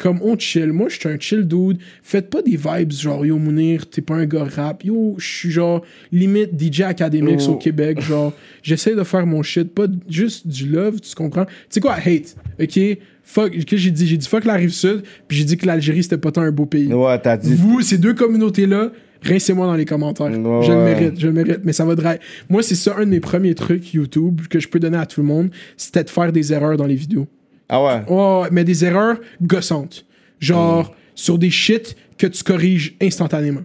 [0.00, 0.72] comme on chill.
[0.72, 1.78] Moi, je suis un chill dude.
[2.02, 4.84] Faites pas des vibes genre, yo, Mounir, t'es pas un gars rap.
[4.84, 7.52] Yo, je suis genre, limite DJ Academics Oh.
[7.52, 8.00] au Québec.
[8.00, 9.74] Genre, j'essaie de faire mon shit.
[9.74, 11.44] Pas juste du love, tu comprends?
[11.44, 12.98] Tu sais quoi, hate, ok?
[13.24, 14.06] Fuck, que j'ai dit?
[14.06, 16.50] J'ai dit fuck la rive sud, puis j'ai dit que l'Algérie, c'était pas tant un
[16.52, 16.92] beau pays.
[16.94, 17.52] Ouais, t'as dit.
[17.54, 18.90] Vous, ces deux communautés-là,
[19.22, 20.26] rincez-moi dans les commentaires.
[20.30, 21.58] Ouais, je le mérite, je le mérite.
[21.64, 22.20] Mais ça va drive.
[22.48, 25.20] Moi, c'est ça un de mes premiers trucs YouTube que je peux donner à tout
[25.20, 27.26] le monde, c'était de faire des erreurs dans les vidéos.
[27.68, 28.02] Ah ouais.
[28.08, 30.04] Oh, mais des erreurs gossantes.
[30.40, 33.62] Genre, sur des shit que tu corriges instantanément.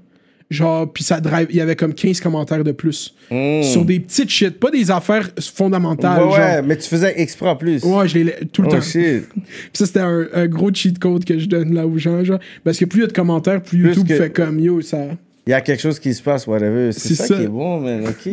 [0.50, 3.16] Genre, puis ça drive, il y avait comme 15 commentaires de plus.
[3.32, 3.64] Mm.
[3.64, 6.22] Sur des petites shit, pas des affaires fondamentales.
[6.24, 6.38] Ouais, genre.
[6.40, 7.84] ouais, mais tu faisais exprès en plus.
[7.84, 8.82] Ouais, je l'ai tout le Oh temps.
[8.82, 9.24] shit.
[9.34, 12.40] Puis ça, c'était un, un gros cheat code que je donne là aux gens, genre.
[12.64, 14.82] Parce que plus il y a de commentaires, plus, Plus YouTube que- fait comme yo,
[14.82, 15.00] ça.
[15.48, 16.92] Il y a quelque chose qui se passe, whatever.
[16.92, 17.36] C'est C'est ça, ça.
[17.36, 18.04] qui est bon, man.
[18.08, 18.30] Ok.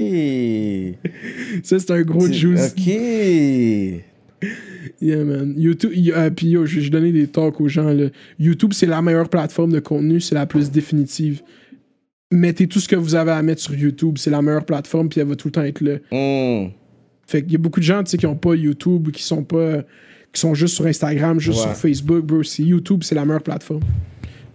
[1.64, 2.74] Ça, c'est un gros juice.
[2.76, 4.48] Ok.
[5.00, 5.54] Yeah, man.
[5.56, 7.90] YouTube, euh, puis yo, je je donnais des talks aux gens.
[7.92, 8.06] Là.
[8.38, 11.42] YouTube, c'est la meilleure plateforme de contenu, c'est la plus définitive.
[12.32, 15.20] Mettez tout ce que vous avez à mettre sur YouTube, c'est la meilleure plateforme, puis
[15.20, 15.96] elle va tout le temps être là.
[16.12, 16.70] Mm.
[17.26, 19.22] Fait qu'il y a beaucoup de gens, tu sais, qui ont pas YouTube, ou qui
[19.22, 19.82] sont pas.
[20.32, 21.64] qui sont juste sur Instagram, juste Ouais.
[21.64, 22.42] sur Facebook, bro.
[22.58, 23.82] YouTube, c'est la meilleure plateforme.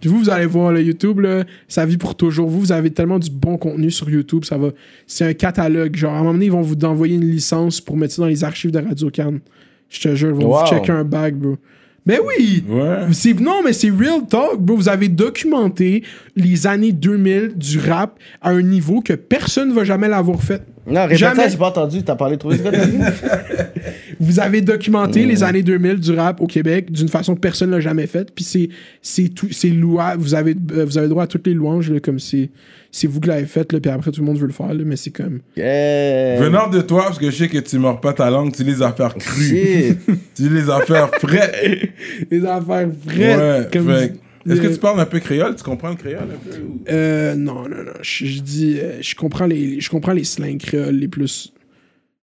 [0.00, 2.48] Puis vous, vous allez voir, le YouTube, là, ça vit pour toujours.
[2.48, 4.70] Vous, vous avez tellement du bon contenu sur YouTube, ça va.
[5.06, 5.94] C'est un catalogue.
[5.96, 8.28] Genre, à un moment donné, ils vont vous envoyer une licence pour mettre ça dans
[8.28, 9.40] les archives de Radio Cannes.
[9.88, 10.60] Je te jure, ils vont Wow.
[10.60, 11.56] vous checker un bag, bro.
[12.04, 12.62] Ben oui!
[12.68, 13.06] Ouais.
[13.40, 14.76] Non, mais c'est real talk, bro.
[14.76, 16.04] Vous avez documenté
[16.36, 20.62] les années 2000 du rap à un niveau que personne ne va jamais l'avoir fait.
[20.86, 21.42] Non, répète Jamais.
[21.42, 22.02] ça, j'ai pas entendu.
[22.02, 22.62] T'as parlé trop vite.
[24.20, 25.28] Vous avez documenté Mm.
[25.28, 28.30] les années 2000 du rap au Québec d'une façon que personne l'a jamais faite.
[28.34, 28.68] Puis c'est
[29.02, 30.22] c'est tout c'est louable.
[30.22, 32.50] Vous avez euh, vous avez droit à toutes les louanges là, comme c'est
[32.92, 34.82] c'est vous qui l'avez fait là, puis après tout le monde veut le faire là,
[34.86, 36.40] mais c'est comme Yeah.
[36.40, 38.80] Venant de toi, parce que je sais que tu mords pas ta langue, tu les
[38.82, 39.96] affaires crues.
[40.34, 41.88] Tu les affaires fraîches.
[42.30, 43.36] les affaires vraies.
[43.36, 43.68] Ouais.
[43.72, 44.14] comme fait
[44.48, 45.56] Est-ce que tu parles un peu créole?
[45.56, 46.56] Tu comprends le créole un peu?
[46.62, 47.92] ou- Euh, non, non, non.
[48.02, 51.52] Je, je dis, euh, je comprends les, je comprends les slangs créoles les plus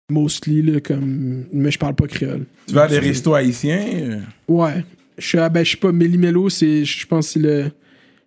[0.10, 2.46] mostly là, comme, mais je parle pas créole.
[2.68, 3.86] Tu vas à des restos haïtiens?
[3.94, 4.84] euh, Ouais.
[5.18, 7.72] Je suis, ben, je sais pas, Méli-Mélo, c'est, je pense, que c'est le,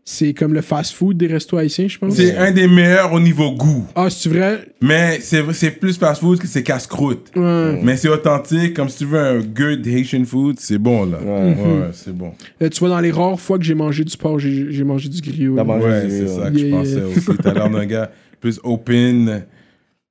[0.09, 2.15] c'est comme le fast-food des restos haïtiens, je pense.
[2.15, 3.85] C'est un des meilleurs au niveau goût.
[3.97, 4.61] Ah, c'est vrai?
[4.81, 7.33] Mais c'est c'est plus fast food que c'est casse-croûte.
[7.35, 7.81] Ouais.
[7.83, 11.19] Mais c'est authentique, comme si tu veux un good Haitian food, c'est bon là.
[11.21, 12.33] Ouais, ouais, c'est bon.
[12.63, 15.21] Euh, tu vois, dans les rares fois que j'ai mangé du porc, j'ai, mangé du
[15.21, 15.57] griot.
[15.57, 17.07] Ouais, c'est ça que je Yeah, pensais yeah.
[17.09, 17.39] aussi.
[17.43, 18.11] T'as l'air d'un gars
[18.41, 19.43] plus open,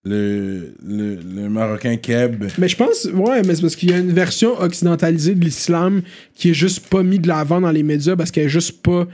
[0.03, 2.43] le, le, le marocain keb.
[2.57, 6.01] Mais je pense, ouais, mais c'est parce qu'il y a une version occidentalisée de l'islam
[6.33, 9.07] qui est juste pas mis de l'avant dans les médias parce qu'elle est juste pas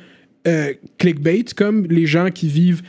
[0.47, 2.81] euh, clickbait, comme les gens qui vivent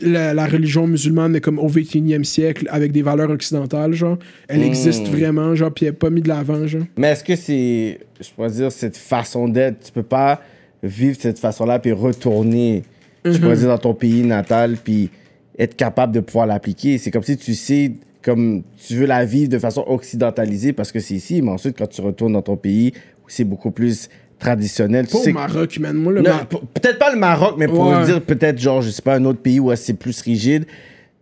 [0.00, 4.18] la, la religion musulmane comme au 21e siècle avec des valeurs occidentales, genre.
[4.48, 6.84] Elle existe vraiment, genre, puis elle est pas mis de l'avant, genre.
[6.96, 10.40] Mais est-ce que c'est, je pourrais dire, cette façon d'être, tu peux pas
[10.82, 12.82] vivre cette façon-là puis retourner,
[13.24, 13.38] je Mhm.
[13.40, 15.10] pourrais dire, dans ton pays natal puis
[15.58, 16.98] être capable de pouvoir l'appliquer.
[16.98, 17.92] C'est comme si tu sais,
[18.22, 21.86] comme tu veux la vivre de façon occidentalisée parce que c'est ici, mais ensuite, quand
[21.88, 22.92] tu retournes dans ton pays,
[23.26, 24.08] c'est beaucoup plus
[24.44, 25.32] traditionnel, tu Pas au.
[25.32, 25.96] Maroc, man.
[25.96, 28.04] Moi, le peut-être pas le Maroc, mais pour Ouais.
[28.04, 30.66] dire peut-être, genre, je sais pas, un autre pays où c'est plus rigide.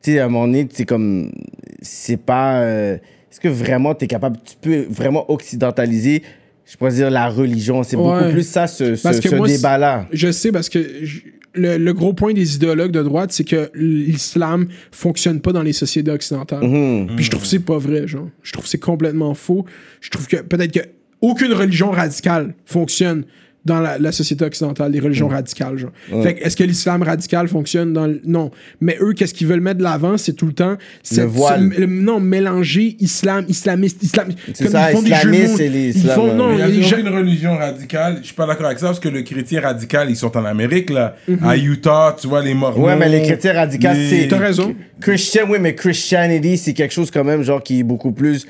[0.02, 1.30] Tu sais, à un moment donné, c'est comme.
[1.80, 2.60] C'est pas.
[2.62, 2.96] euh,
[3.30, 4.36] Est-ce que vraiment tu es capable.
[4.44, 6.22] Tu peux vraiment occidentaliser,
[6.66, 7.82] je pourrais dire, la religion?
[7.82, 10.06] C'est beaucoup plus ça, ce, ce, débat-là.
[10.12, 11.20] Je sais parce que je-
[11.54, 15.72] le, le gros point des idéologues de droite, c'est que l'islam fonctionne pas dans les
[15.74, 16.62] sociétés occidentales.
[16.66, 17.14] Mhm.
[17.16, 18.28] Puis je trouve que c'est pas vrai, genre.
[18.42, 19.64] Je trouve que c'est complètement faux.
[20.00, 20.80] Je trouve que peut-être que
[21.22, 23.24] aucune religion radicale fonctionne
[23.64, 25.34] dans la, la société occidentale, les religions Mm.
[25.34, 25.92] radicales, genre.
[26.24, 28.20] Fait que est-ce que l'islam radical fonctionne dans le...
[28.24, 28.50] Non.
[28.80, 30.76] Mais eux, qu'est-ce qu'ils veulent mettre de l'avant, c'est tout le temps...
[31.04, 31.70] cette- voile.
[31.72, 34.30] ce- le- non, mélanger islam, islamiste, islam...
[34.52, 35.56] C'est comme ça, ils font des islamiste, mots.
[35.58, 36.34] c'est les Ils islam, font- ouais.
[36.34, 38.18] Non, Il y a aucune religion radicale.
[38.22, 40.90] Je suis pas d'accord avec ça parce que le chrétien radical, ils sont en Amérique
[40.90, 41.14] là.
[41.28, 41.38] Mhm.
[41.44, 42.84] À Utah, tu vois les mormons.
[42.86, 44.26] Ouais, mais les chrétiens radicaux, les- c'est.
[44.26, 44.74] T'as raison.
[45.00, 48.44] Christian, oui, mais Christianity, c'est quelque chose quand même, genre, qui est beaucoup plus.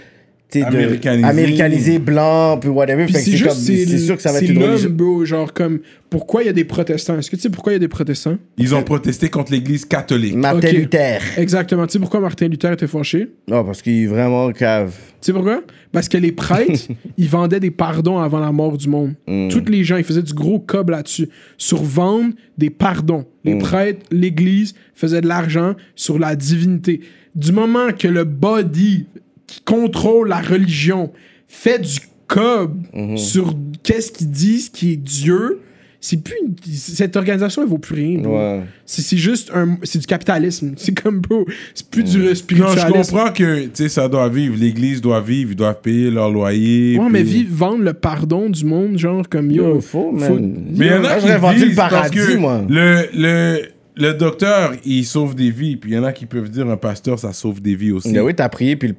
[0.60, 1.24] De- Américanisé.
[1.28, 3.04] américanisé, blanc, puis whatever.
[3.04, 4.90] Puis Fait c'est juste, comme- c'est c'est sûr que ça va être une religion.
[4.90, 5.24] bro.
[5.24, 5.80] Genre, comme,
[6.10, 7.18] pourquoi il y a des protestants?
[7.18, 8.36] Est-ce que tu sais pourquoi il y a des protestants?
[8.58, 10.34] Ils ont protesté contre l'église catholique.
[10.34, 10.70] Martin.
[10.72, 11.20] Luther.
[11.38, 11.86] Exactement.
[11.86, 13.28] Tu sais pourquoi Martin Luther était fâché?
[13.48, 14.92] Non, parce qu'il est vraiment cave.
[15.20, 15.62] Tu sais pourquoi?
[15.92, 16.88] Parce que les prêtres,
[17.18, 19.14] ils vendaient des pardons avant la mort du monde.
[19.50, 21.28] Tous les gens, ils faisaient du gros cob là-dessus.
[21.56, 23.24] Sur vendre des pardons.
[23.44, 27.00] Les prêtres, l'église faisaient de l'argent sur la divinité.
[27.34, 29.06] Du moment que le body
[29.46, 31.12] qui contrôle la religion
[31.48, 32.80] fait du cob
[33.16, 35.60] sur qu'est-ce qu'ils disent qui est Dieu,
[36.00, 38.18] c'est plus une- cette organisation elle vaut plus rien.
[38.20, 38.36] bro.
[38.36, 38.62] Ouais.
[38.86, 40.72] C'est c'est juste un c'est du capitalisme.
[40.76, 41.44] C'est comme bro,
[41.74, 43.12] c'est plus du Non, je spiritualisme.
[43.12, 44.56] comprends que tu sais, ça doit vivre.
[44.58, 45.52] L'église doit vivre.
[45.52, 46.98] Ils doivent payer leur loyer.
[46.98, 49.80] Ouais, mais vivre, vendre le pardon du monde, genre, comme yo.
[49.94, 50.54] Yo, man.
[50.74, 52.64] Mais il y en a qui le disent parce paradis, que moi.
[52.68, 53.58] Le, le,
[53.96, 55.76] le docteur, il sauve des vies.
[55.76, 58.10] Puis il y en a qui peuvent dire un pasteur, ça sauve des vies aussi.
[58.10, 58.94] Mais oui, t'as prié, puis le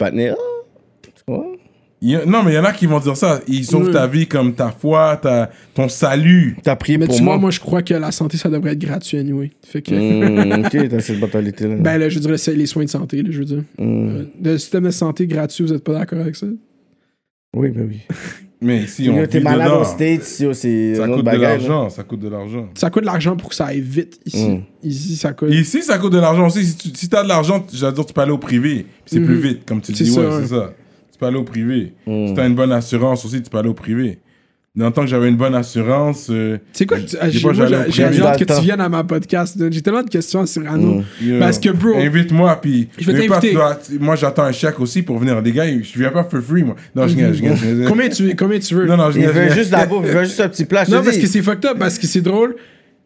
[2.06, 3.40] y a- non, mais il y en a qui vont dire ça.
[3.48, 3.94] Il sauve Oui.
[3.94, 6.57] ta vie comme ta foi, ta, ton salut.
[6.61, 7.41] T'as prié Mais pour tu vois, moi.
[7.44, 9.52] moi, je crois que la santé, ça devrait être gratuit, anyway.
[9.65, 9.94] Fait que.
[9.95, 11.76] Hmm, ok, t'as cette mentalité-là.
[11.78, 13.64] Ben là, je dirais c'est les soins de santé, là, je veux dire.
[13.80, 14.10] Hmm.
[14.10, 16.48] Euh, Le système de santé gratuit, vous êtes pas d'accord avec ça?
[17.56, 17.99] Oui, ben oui.
[18.64, 19.81] Mais ici, on T'es malade dedans.
[19.81, 22.69] aux States, yo, c'est Ça un autre coûte de l'argent, ça coûte de l'argent.
[22.76, 24.49] Ça coûte de l'argent pour que ça aille vite ici.
[24.49, 24.64] Mm.
[24.84, 25.49] Ici, ça coûte.
[25.52, 26.65] Ici, ça coûte de l'argent aussi.
[26.65, 28.85] Si tu si as de l'argent, j'allais dire, tu peux aller au privé.
[29.06, 30.06] C'est plus vite, comme tu dis.
[30.07, 30.41] ça, ouais, ouais.
[30.41, 30.73] c'est ça.
[31.11, 31.94] Tu peux aller au privé.
[32.07, 32.27] Mm.
[32.27, 34.19] Si tu as une bonne assurance aussi, tu peux aller au privé.
[34.75, 36.29] Dans le temps que j'avais une bonne assurance.
[36.31, 36.97] euh, C'est quoi?
[37.21, 39.55] ah, J'ai hâte que tu viennes à ma podcast.
[39.69, 41.03] J'ai tellement de questions à Cyrano.
[41.21, 41.37] Mm.
[41.39, 42.89] Parce que, bro- Invite-moi, puis.
[42.97, 43.55] Je vais t'inviter.
[43.99, 45.39] moi, j'attends un chèque aussi pour venir.
[45.41, 46.75] Les gars, je viens pas for free, moi.
[46.95, 47.55] Non, je gagne, je gagne.
[47.55, 47.85] je gagne.
[47.87, 48.87] Combien tu, combien tu veux?
[48.87, 49.31] Non, non, je Il gagne.
[49.33, 50.85] veut je juste la bouffe, il veut juste un petit plat.
[50.89, 52.55] Non, parce que c'est fucked up, parce que c'est drôle.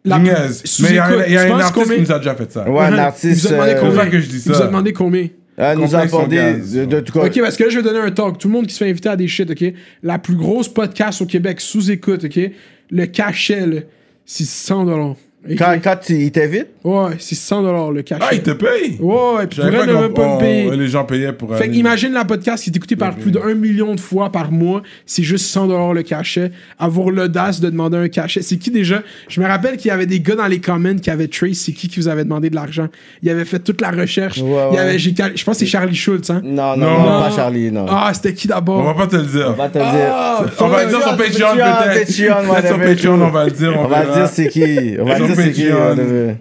[0.05, 1.95] La Mais il y a, il y a un artiste combien?
[1.95, 2.69] qui nous a déjà fait ça.
[2.69, 2.99] Ouais, un Uh-huh.
[2.99, 3.25] artiste.
[3.25, 4.03] Il vous a demandé euh, C'est pour combien?
[4.05, 5.27] ça que je dis Il vous a demandé combien?
[5.59, 6.35] Euh, nous a Complexe en abordé.
[6.35, 6.73] gaz.
[6.73, 7.25] De, de tout cas.
[7.25, 8.37] Ok, parce que là, je vais donner un talk.
[8.37, 9.73] Tout le monde qui se fait inviter à des shit, ok?
[10.03, 12.39] La plus grosse podcast au Québec, sous écoute, ok?
[12.91, 13.81] Le cachet, là,
[14.25, 15.15] c'est 100 dollars.
[15.55, 18.23] Quand, quand tu- il t'invite, Ouais, c'est 100 dollars le cachet.
[18.25, 18.97] Ah, il te paye?
[19.01, 20.67] Ouais, et puis elle, pas ne même pas me payer.
[20.69, 21.73] on- les gens payaient pour Fait aller.
[21.73, 24.81] que imagine la podcast qui est écoutée par plus d'un million de fois par mois,
[25.05, 26.51] c'est juste 100 dollars le cachet.
[26.79, 28.41] Avoir l'audace de demander un cachet.
[28.41, 29.01] C'est qui déjà?
[29.27, 31.73] Je me rappelle qu'il y avait des gars dans les comments qui avaient trace, c'est
[31.73, 32.87] qui qui vous avait demandé de l'argent.
[33.21, 34.37] Il avait fait toute la recherche.
[34.37, 34.79] Ouais, Il y ouais.
[34.79, 36.41] avait, j'ai cal- je pense que c'est Charlie Schultz, hein?
[36.43, 36.99] non, non, Non.
[36.99, 37.85] non, pas Charlie, non.
[37.89, 39.47] Ah, c'était qui On d'abord va pas te le dire.
[39.49, 40.53] On va te le Ah, dire.
[40.61, 41.67] On va le dire sur Patreon peut-être.
[41.77, 42.95] Patreon, Peut-être sur whatever.
[42.95, 43.73] Patreon, on va le dire.
[43.77, 44.15] On va verra.
[44.19, 44.95] dire c'est qui.
[44.99, 46.37] On va Sur dire c'est.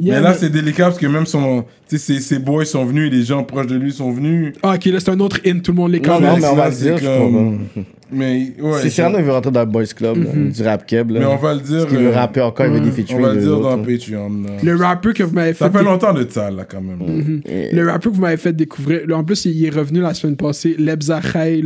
[0.00, 2.64] Yeah, Mais là, mais- c'est délicat parce que même son, tu sais, ses, ses boys
[2.64, 4.52] sont venus, les gens proches de lui sont venus.
[4.62, 6.20] Ah, ok, là, c'est un autre in, tout le monde les connaît.
[6.30, 7.84] non, mais on va dire, je comme- crois.
[8.10, 8.80] Mais ouais.
[8.82, 10.50] Si Cyrano veut rentrer dans le Boys Club, là, Mhm.
[10.50, 11.20] du rap keb, là.
[11.20, 11.78] Mais on va le dire.
[11.82, 13.22] Parce qu'il veut rapper encore, il veut des On featuring.
[13.22, 13.78] va le dire dans.
[13.78, 14.28] Patreon.
[14.44, 14.50] là.
[14.62, 15.64] Le rappeur que vous m'avez fait.
[15.64, 16.98] Ça fait longtemps de ça, là, quand même.
[16.98, 17.40] Mhm.
[17.72, 19.00] Le rappeur que vous m'avez fait découvrir.
[19.06, 20.74] là, en plus, il est revenu la semaine passée.
[20.78, 21.62] Liebs Arrey.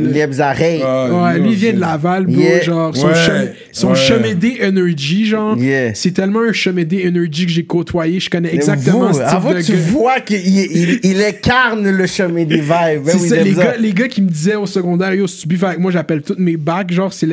[0.83, 2.35] Ah, Ouais, lui il vient de Laval, bro.
[2.41, 2.61] Yeah.
[2.61, 3.95] Genre, son, Ouais, chemin, son ouais.
[3.95, 5.57] chemédé energy, genre.
[5.57, 5.93] Yeah.
[5.93, 8.19] C'est tellement un chemédé energy que j'ai côtoyé.
[8.19, 9.77] Je connais exactement Vous, ce type avant de tu gars.
[9.91, 13.03] vois qu'il il, il incarne le chemin des vibes.
[13.05, 15.63] C'est oui, ça, les, gars, les gars qui me disaient au secondaire, yo, si tu
[15.65, 17.27] avec moi, j'appelle toutes mes bacs, genre, c'est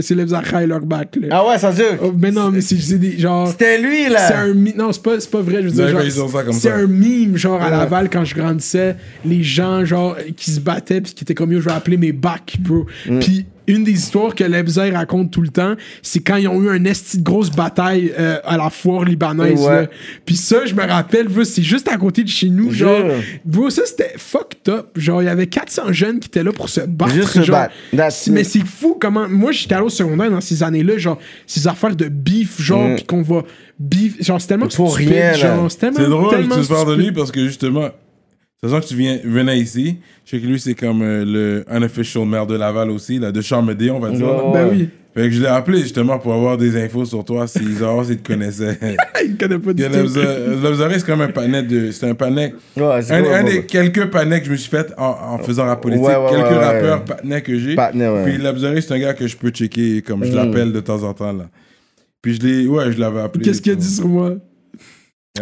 [0.00, 1.16] c'est Lebzachaï leur bac.
[1.20, 1.28] là.
[1.30, 1.96] Ah ouais, ça dure.
[2.02, 3.18] Oh, mais non, mais c'est des.
[3.18, 3.48] Genre.
[3.48, 4.26] C'était lui, là.
[4.26, 5.62] C'est un Non, c'est pas, c'est pas vrai.
[5.62, 7.70] Je veux dire, genre, c'est un mime, genre, à.
[7.70, 8.96] Laval, quand je grandissais.
[9.24, 12.12] Les gens, genre, qui se battaient, puis qui étaient comme, yo, je vais appeler mes
[12.12, 12.86] bacs, bro.
[13.06, 13.18] Mm.
[13.20, 16.70] Puis une des histoires que Lebzer raconte tout le temps, c'est quand ils ont eu
[16.70, 19.60] un esti de grosse bataille euh, à la foire libanaise.
[19.60, 19.88] Ouais.
[20.24, 22.72] Puis ça, je me rappelle, c'est juste à côté de chez nous.
[22.72, 23.04] Genre,
[23.44, 24.86] bro, ça, c'était fucked up.
[24.96, 27.14] Genre, il y avait 400 jeunes qui étaient là pour se battre.
[27.14, 27.56] Juste se genre.
[27.56, 27.74] battre.
[27.96, 29.28] That's Mais c'est fou comment.
[29.28, 32.94] Moi, j'étais allé au secondaire dans ces années-là, genre, ces affaires de beef, genre, Mm.
[32.96, 33.42] puis qu'on va
[33.78, 34.22] beef.
[34.22, 35.32] Genre, c'est tellement Pour stupide, rien.
[35.68, 36.30] C'est drôle
[36.62, 37.88] tu parles de lui parce que justement,
[38.64, 42.24] sachant que tu viens, venais ici, je sais que lui c'est comme euh, le unofficial
[42.26, 44.26] maire de Laval aussi, là, de Charmédé, on va dire.
[44.52, 44.88] Ben oui.
[45.14, 48.16] Fait que je l'ai appelé justement pour avoir des infos sur toi, s'ils savoir s'ils
[48.22, 48.78] te connaissaient.
[49.26, 50.08] Il connaît pas du tout.
[50.08, 51.90] C'est comme un pannet de.
[51.90, 52.54] C'est un pannet.
[52.78, 53.66] Ouais, c'est Un, cool, un ouais, des ouais.
[53.66, 56.06] quelques panneaux que je me suis fait en, en faisant rap politique.
[56.06, 57.76] Quelques rappeurs panets que j'ai.
[58.24, 60.34] Puis l'Observé, c'est un gars que je peux checker, comme je Mm.
[60.36, 61.32] l'appelle de temps en temps.
[61.34, 61.50] là.
[62.22, 62.66] Puis je l'ai.
[62.66, 63.44] Ouais, je l'avais appelé.
[63.44, 64.36] Qu'est-ce qu'il a dit sur moi?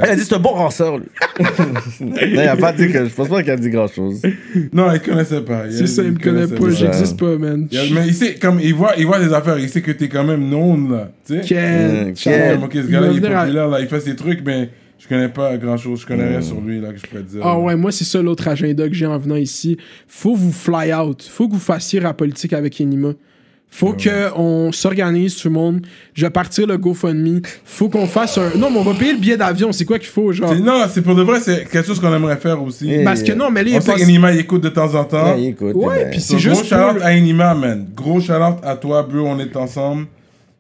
[0.00, 1.06] Elle a dit c'est un bon ranceur, lui.
[2.00, 3.06] non, il a pas dit que.
[3.06, 4.22] Je pense pas qu'il a dit grand chose.
[4.72, 5.66] Non, il connaissait pas.
[5.66, 7.66] Il- C'est ça, il me connaît pas, j'existe pas, man.
[7.72, 10.08] Il Mais il sait, comme il voit, il voit des affaires, il sait que t'es
[10.08, 11.10] quand même known là.
[11.26, 11.54] Tu sais?
[12.04, 14.14] Comme, quel- ok, ce Il gars-là, il est venir à- populaire, là, il fait ses
[14.14, 16.02] trucs, mais je connais pas grand chose.
[16.02, 17.40] Je connais rien sur lui là que je pourrais te dire.
[17.42, 19.76] Ah ouais, moi, c'est ça l'autre agenda que j'ai en venant ici.
[20.06, 21.20] Faut vous fly out.
[21.28, 23.14] Faut que vous fassiez rap politique avec Enima.
[23.72, 25.86] Faut que on s'organise, tout le monde.
[26.12, 27.40] Je vais partir le GoFundMe.
[27.64, 28.50] Faut qu'on fasse un.
[28.56, 29.70] Non, mais on va payer le billet d'avion.
[29.72, 30.52] C'est quoi qu'il faut, genre?
[30.52, 32.90] C'est- Non, c'est pour de vrai, c'est quelque chose qu'on aimerait faire aussi.
[32.92, 33.98] Et- Parce que non, mais là, il On sait pas.
[33.98, 35.34] qu'Enima, il écoute de temps en temps.
[35.34, 35.72] Ouais, écoute.
[35.76, 36.64] Ouais, ben, puis c'est gros juste.
[36.66, 37.86] shout-out pour- à Enima, man.
[37.94, 40.06] Gros shout-out à toi, bro, on est ensemble.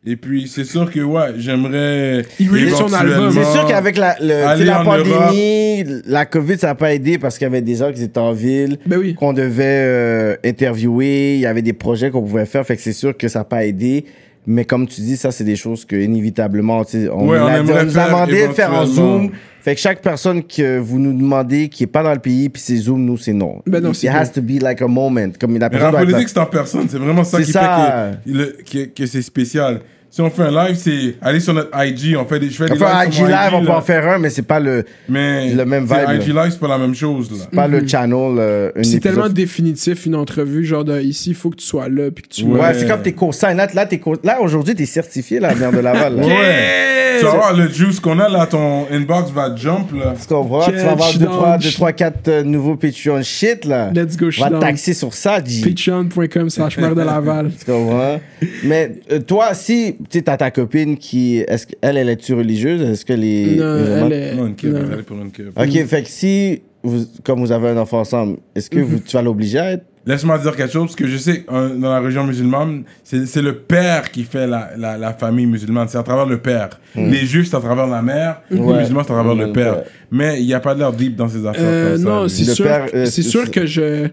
[0.06, 2.24] Et puis, c'est sûr que, ouais, j'aimerais.
[2.38, 3.28] Il release son album.
[3.30, 7.36] éventuellement- C'est sûr qu'avec la, le, la pandémie, la COVID, ça n'a pas aidé parce
[7.36, 9.14] qu'il y avait des gens qui étaient en ville, Ben oui.
[9.14, 12.94] qu'on devait euh, interviewer, il y avait des projets qu'on pouvait faire, fait que c'est
[12.94, 14.06] sûr que ça n'a pas aidé.
[14.46, 17.44] Mais comme tu dis, ça, c'est des choses que, inévitablement, tu sais, on, Ouais, nous
[17.44, 18.86] on aimerait on nous a demandé de faire en.
[18.86, 19.30] Zoom.
[19.62, 22.62] Fait que chaque personne que vous nous demandez qui est pas dans le pays, puis
[22.62, 23.62] c'est Zoom, nous, c'est non.
[23.66, 25.32] Ben non, It c'est has to be like a moment.
[25.38, 26.88] Comme la Mais être politique, c'est en personne.
[26.88, 28.12] C'est vraiment ça qui ça.
[28.24, 29.80] fait que, que c'est spécial.
[30.12, 32.16] Si on fait un live, c'est aller sur notre IG.
[32.16, 33.64] On fait des, je fais On des fait un lives IG sur mon live, on
[33.64, 36.58] peut en faire un, mais c'est pas le, Mais le même vibe, IG live, c'est
[36.58, 37.30] pas la même chose.
[37.30, 37.46] Là.
[37.54, 38.36] pas le channel.
[38.38, 42.10] euh, C'est tellement définitif une entrevue, genre de ici, il faut que tu sois là
[42.10, 42.58] puis que tu Ouais.
[42.60, 43.56] Ouais, c'est comme tes cosignes.
[43.56, 46.16] Là, là, t'es co- là aujourd'hui, t'es certifié, la mère de Laval.
[46.16, 46.26] là.
[46.26, 46.76] Ouais.
[47.20, 50.14] Tu vas voir le juice qu'on a là, ton inbox va jump là.
[50.20, 50.64] Tu comprends?
[50.64, 51.72] Tu vas avoir Catch 2, 3, down.
[51.72, 53.90] 3, 4 nouveaux Patreon shit, là.
[53.94, 55.60] Let's go, On va shit te taxer sur ça, G.
[55.62, 57.50] Patreon.com slash mère de Laval.
[57.58, 58.18] Tu comprends?
[58.64, 61.38] Mais euh, toi, si tu sais, t'as ta copine qui.
[61.38, 62.82] Est-ce qu'elle, elle est-tu religieuse?
[62.82, 63.56] Est-ce qu'elle est.
[63.56, 64.34] Non, elle est.
[64.34, 65.48] Non, une va aller pour une keuf.
[65.56, 69.16] Ok, fait que si, vous, comme vous avez un enfant ensemble, est-ce que vous, tu
[69.16, 69.84] vas l'obliger à être?
[70.06, 73.42] Laisse-moi dire quelque chose, parce que je sais que dans la région musulmane, c'est c'est
[73.42, 75.88] le père qui fait la, la, la famille musulmane.
[75.88, 76.70] C'est à travers le père.
[76.96, 78.40] Les juifs, c'est à travers la mère.
[78.50, 78.78] Les Ouais.
[78.78, 79.52] musulmans, c'est à travers le Ouais.
[79.52, 79.82] père.
[80.10, 82.08] Mais il n'y a pas de l'air deep dans ces affaires Euh, comme ça.
[82.08, 84.08] non, c'est Le sûr, père, euh, sûr que je,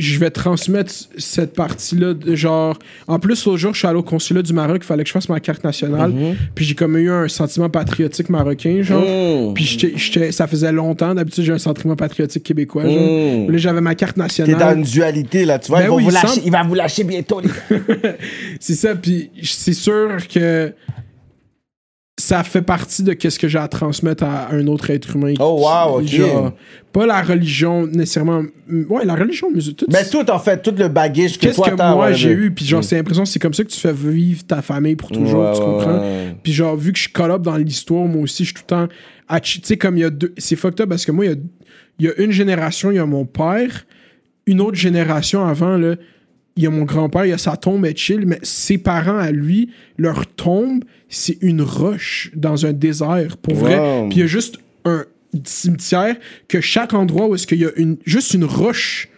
[0.00, 2.14] je vais transmettre cette partie-là.
[2.14, 2.76] de Genre,
[3.06, 5.12] en plus, l'autre jour, je suis allé au consulat du Maroc, il fallait que je
[5.12, 6.12] fasse ma carte nationale.
[6.54, 9.50] Puis j'ai comme eu un sentiment patriotique marocain, genre.
[9.50, 9.54] Mm.
[9.54, 11.14] Puis j'étais- j'étais- ça faisait longtemps.
[11.14, 13.44] D'habitude, j'ai un sentiment patriotique québécois, genre.
[13.46, 14.58] Puis Là, j'avais ma carte T'es nationale.
[14.58, 15.58] dans une dualité, là.
[15.60, 17.40] Tu vois, Ben il, va oui, vous il lâcher, semble- il va vous lâcher bientôt,
[17.40, 18.14] les gars.
[18.60, 20.72] C'est ça, puis c'est sûr que
[22.16, 25.34] ça fait partie de qu'est-ce que j'ai à transmettre à un autre être humain.
[25.40, 26.06] Oh, wow, ok.
[26.06, 26.52] Genre,
[26.92, 28.44] pas la religion nécessairement.
[28.88, 29.86] Ouais, la religion musulmane.
[29.88, 31.92] Ben, tout, en fait, tout le bagage que Qu'est-ce toi que t'as.
[31.92, 33.92] moi ouais, j'ai eu, puis genre, c'est l'impression que c'est comme ça que tu fais
[33.92, 35.98] vivre ta famille pour toujours, Ouais, tu comprends?
[36.00, 36.36] ouais.
[36.40, 38.88] Puis genre, vu que je up dans l'histoire, moi aussi, je suis tout le temps.
[39.42, 40.32] Tu sais, comme il y a deux.
[40.38, 41.36] C'est fucked up parce que moi, il y a,
[41.98, 43.86] il y a une génération, il y a mon père,
[44.46, 45.96] une autre génération avant, là,
[46.56, 49.18] il y a mon grand-père, il y a sa tombe, est chill, mais ses parents
[49.18, 54.06] à lui, leur tombe, c'est une roche dans un désert, pour vrai.
[54.08, 55.04] Puis il y a juste un
[55.44, 56.16] cimetière
[56.46, 59.08] que chaque endroit où est-ce qu'il y a une, juste une roche,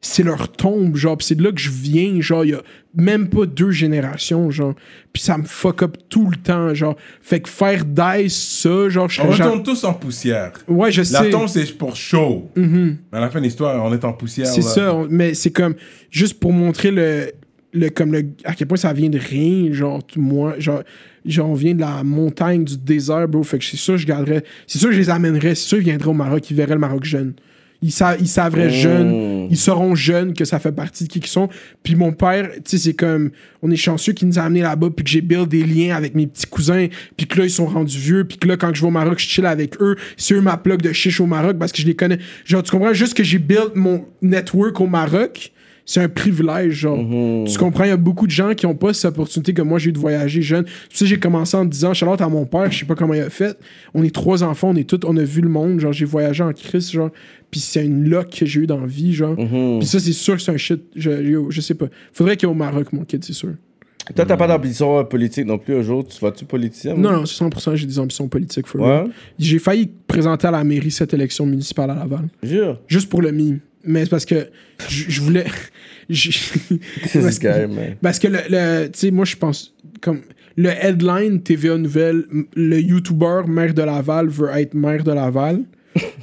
[0.00, 1.16] c'est leur tombe, genre.
[1.16, 2.62] Puis c'est de là que je viens, genre, il y a
[2.94, 4.74] même pas deux générations, genre.
[5.12, 6.96] Puis ça me fuck up tout le temps, genre.
[7.20, 9.48] Fait que faire dice ça, genre, je On genre...
[9.48, 10.52] retourne tous en poussière.
[10.68, 11.30] Ouais, je La sais.
[11.30, 12.48] tombe, c'est pour show.
[12.54, 14.46] Mais à la fin de l'histoire, on est en poussière.
[14.46, 14.66] C'est là.
[14.68, 15.74] ça, mais c'est comme
[16.10, 17.32] juste pour montrer le,
[17.72, 20.82] le comme le à quel point ça vient de rien, genre moi, genre,
[21.26, 23.42] genre on vient de la montagne du désert, bro.
[23.42, 26.10] Fait que c'est sûr je garderais, c'est sûr je les amènerais, c'est sûr ils viendraient
[26.10, 27.34] au Maroc, ils verraient le Maroc jeune.
[27.80, 31.30] Ils, sa- ils savraient jeunes, ils sauront jeunes que ça fait partie de qui qu'ils
[31.30, 31.48] sont.
[31.84, 33.30] Puis mon père, tu sais, c'est comme,
[33.62, 36.16] on est chanceux qu'il nous a amenés là-bas, puis que j'ai build des liens avec
[36.16, 38.80] mes petits cousins, puis que là, ils sont rendus vieux, puis que là, quand je
[38.80, 39.94] vais au Maroc, je chill avec eux.
[40.16, 42.18] C'est eux ma plug de chiche au Maroc parce que je les connais.
[42.44, 42.92] Genre, tu comprends?
[42.94, 45.52] Juste que j'ai build mon network au Maroc,
[45.88, 46.98] c'est un privilège, genre.
[47.46, 47.84] Tu comprends?
[47.84, 49.92] Il y a beaucoup de gens qui n'ont pas cette opportunité que moi j'ai eu
[49.92, 50.66] de voyager jeune.
[50.66, 53.22] Tu sais, j'ai commencé en disant, Charlotte à mon père, je sais pas comment il
[53.22, 53.58] a fait.
[53.94, 56.44] On est trois enfants, on est tous, on a vu le monde, genre, j'ai voyagé
[56.44, 57.08] en Christ, genre.
[57.50, 59.34] Puis c'est une luck que j'ai eu dans la vie, genre.
[59.34, 60.82] Puis ça, c'est sûr que c'est un shit.
[60.94, 61.86] Je, je sais pas.
[62.12, 63.54] Faudrait qu'il y ait au Maroc, mon kid, c'est sûr.
[64.14, 66.14] Toi, t'as pas d'ambition euh, politique non plus aujourd'hui.
[66.14, 66.94] Tu vas-tu politicien?
[66.94, 68.74] Non, non, c'est 100%, j'ai des ambitions politiques.
[68.74, 69.04] Ouais.
[69.38, 72.28] J'ai failli présenter à la mairie cette élection municipale à Laval.
[72.42, 72.78] Jure.
[72.86, 73.60] Juste pour le mime.
[73.88, 74.48] Mais c'est parce que
[74.88, 75.46] je voulais.
[76.08, 77.96] parce, man.
[78.00, 78.38] parce que le.
[78.50, 79.74] le- tu sais, moi, je pense.
[80.00, 80.20] Comme.
[80.56, 82.24] Le headline TVA Nouvelle,
[82.56, 85.62] le YouTuber maire de Laval veut être maire de Laval.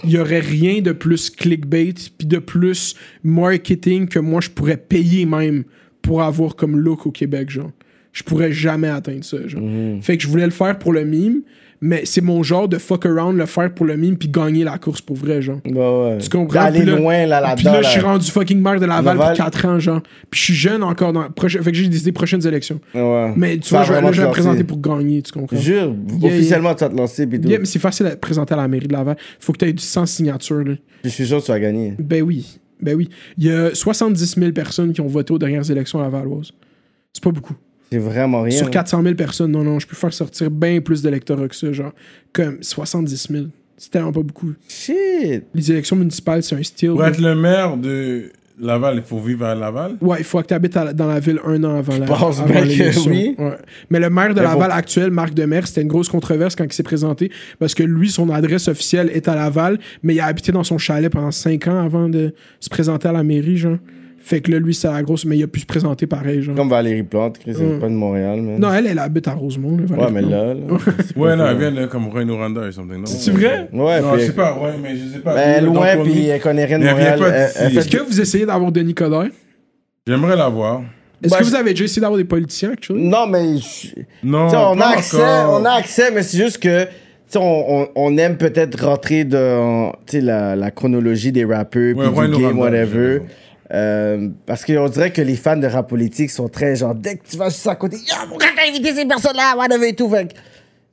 [0.03, 4.77] Il y aurait rien de plus clickbait puis de plus marketing que moi je pourrais
[4.77, 5.63] payer même
[6.01, 7.71] pour avoir comme look au Québec, genre.
[8.11, 9.63] Je pourrais jamais atteindre ça, genre.
[10.01, 11.41] Fait que je voulais le faire pour le mime,
[11.81, 14.77] mais c'est mon genre de fuck around le faire pour le mime puis gagner la
[14.77, 15.59] course pour vrai, genre.
[15.65, 16.17] Ouais, ouais.
[16.19, 16.63] Tu comprends?
[16.63, 19.35] D'aller Puis là- loin, là, Puis là, je suis rendu fucking maire de Laval, Laval.
[19.35, 20.01] pour 4 ans, genre.
[20.29, 21.29] Puis je suis jeune encore dans.
[21.31, 22.79] prochain- Fait que j'ai décidé prochaines élections.
[22.93, 23.33] Ouais.
[23.35, 25.57] Mais tu Ça vois, je, vais- te me présenter pour gagner, tu comprends?
[25.57, 27.27] Jure, Yeah, officiellement, tu vas te lancer.
[27.27, 27.47] Puis tout.
[27.49, 29.17] Yeah, mais c'est facile à présenter à la mairie de Laval.
[29.39, 30.73] Faut que tu aies du 100 signatures, là.
[31.03, 31.93] Je suis sûr que tu vas gagner.
[31.99, 32.59] Ben oui.
[32.81, 33.09] Ben oui.
[33.37, 36.51] Il y a 70 000 personnes qui ont voté aux dernières élections à Lavalloise.
[37.13, 37.53] C'est pas beaucoup.
[37.95, 38.57] C'est vraiment rien.
[38.57, 38.71] Sur hein.
[38.71, 41.93] 400 000 personnes, non, non, je peux faire sortir bien plus d'électorats que ça, genre.
[42.33, 43.45] Comme 70 000.
[43.77, 44.51] C'est tellement pas beaucoup.
[44.67, 45.45] Shit.
[45.53, 46.89] Les élections municipales, c'est un style.
[46.89, 49.95] Pour être le maire de Laval, il faut vivre à Laval?
[50.01, 52.51] Ouais, il faut que tu habites dans la ville un an avant la penses avant
[52.51, 53.35] bien que oui.
[53.37, 53.57] Ouais.
[53.89, 54.75] Mais le maire de Mais Laval bon.
[54.75, 58.29] actuel, Marc Demers, c'était une grosse controverse quand il s'est présenté parce que lui, son
[58.29, 61.79] adresse officielle est à Laval, mais il a habité dans son chalet pendant cinq ans
[61.79, 63.77] avant de se présenter à la mairie, genre.
[64.27, 66.55] Fait que là, lui, c'est la grosse, mais il a pu se présenter pareil, genre.
[66.55, 68.59] Comme Valérie Plante, Chris, elle est pas de Montréal, man.
[68.59, 69.77] Non, elle, elle habite à Rosemont.
[69.77, 70.55] Là, Ouais, mais là.
[70.55, 70.61] là
[71.15, 73.05] Ouais, non, elle vient de comme Roy Noranda ou something.
[73.05, 73.69] C'est vrai?
[73.71, 74.21] Ouais, Non, puis.
[74.21, 75.35] je sais pas, ouais, mais je sais pas.
[75.35, 77.19] Ben, Donc, loin, puis elle connaît rien de elle Montréal.
[77.23, 79.29] Elle- elle Est-ce que vous essayez d'avoir Denis Coderre?
[80.07, 80.81] J'aimerais la voir.
[81.23, 83.07] Est-ce Bah, que vous avez déjà essayé d'avoir des politiciens, actually?
[83.07, 83.57] Non, mais.
[83.57, 83.89] je-
[84.23, 85.61] Non, on, pas a accès, encore.
[85.61, 86.89] on a accès, mais c'est juste que tu
[87.27, 91.95] sais, on, on, on aime peut-être rentrer dans tu sais, la, la chronologie des rappeurs,
[91.95, 93.21] Ouais, puis Roy du game, whatever.
[93.73, 97.27] Euh, parce qu'on dirait que les fans de rap politique sont très genre, dès que
[97.27, 100.07] tu vas juste à côté, Yo, pourquoi t'as invité ces personnes-là, whatever et tout.
[100.09, 100.27] Fait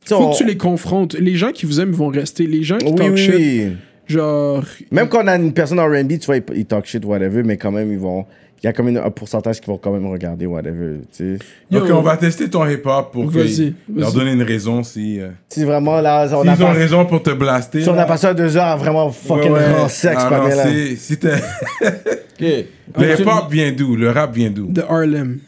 [0.07, 1.15] Faut on- que tu les confrontes.
[1.15, 2.47] Les gens qui vous aiment vont rester.
[2.47, 3.73] Les gens qui Oui, talk oui, shit, oui.
[4.07, 4.65] genre.
[4.91, 7.43] Même quand on a une personne en R&B, tu vois, ils, ils talk shit, whatever,
[7.43, 8.25] mais quand même, ils vont.
[8.63, 11.39] Il y a quand même un pourcentage qui vont quand même regarder, whatever, tu
[11.71, 11.77] sais.
[11.77, 15.21] Ok, on va tester ton hip-hop pour que- leur donner une raison si.
[15.21, 16.73] euh, Si vraiment, là, on a ont pas...
[16.73, 17.83] raison pour te blaster.
[17.83, 20.63] Si on a passé deux heures à vraiment fucking Ouais, ouais, à ce panel-là.
[20.65, 20.97] rancer.
[20.97, 22.41] Si t'es- Ok.
[22.99, 23.97] Le hip-hop vient d'où?
[23.97, 24.67] Le rap vient d'où?
[24.67, 25.39] De Harlem.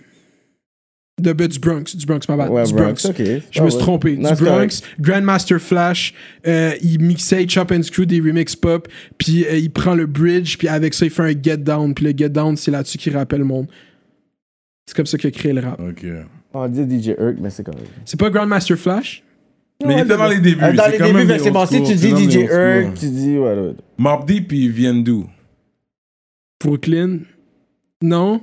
[1.20, 2.50] De, du Bronx, du Bronx, ma bad.
[2.50, 2.96] Ouais, du Bronx.
[3.16, 3.82] Je Ah me suis ouais.
[3.82, 4.16] trompé.
[4.16, 4.82] Non, du Bronx, correct.
[5.00, 6.12] Grandmaster Flash,
[6.46, 10.58] euh, il mixait Chop and Screw des remix pop, puis euh, il prend le bridge,
[10.58, 13.16] puis avec ça, il fait un get down, puis le get down, c'est là-dessus qu'il
[13.16, 13.68] rappelle le monde.
[14.86, 15.80] C'est comme ça qu'il a créé le rap.
[15.80, 16.04] Ok.
[16.52, 17.86] On dit DJ Urk, mais c'est correct.
[18.04, 19.22] C'est pas Grandmaster Flash?
[19.86, 20.62] Mais il était dans les débuts.
[20.64, 21.66] Euh, Dans les débuts, que c'est bon.
[21.66, 22.36] Si tu dis DJ.
[22.50, 23.38] Urk, tu dis.
[23.38, 23.74] Ouais, ouais.
[23.98, 25.26] Mobb Deep, ils viennent d'où?
[26.62, 27.20] Brooklyn?
[28.02, 28.40] Non.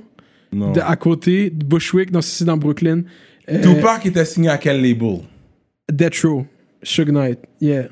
[0.52, 0.72] Non.
[0.72, 3.02] De- à côté, de Bushwick, non, ça, c'est dans Brooklyn.
[3.48, 5.20] Euh, Tupac était signé à quel label?
[5.90, 6.46] Death Row,
[6.82, 7.88] Suge Knight, yeah.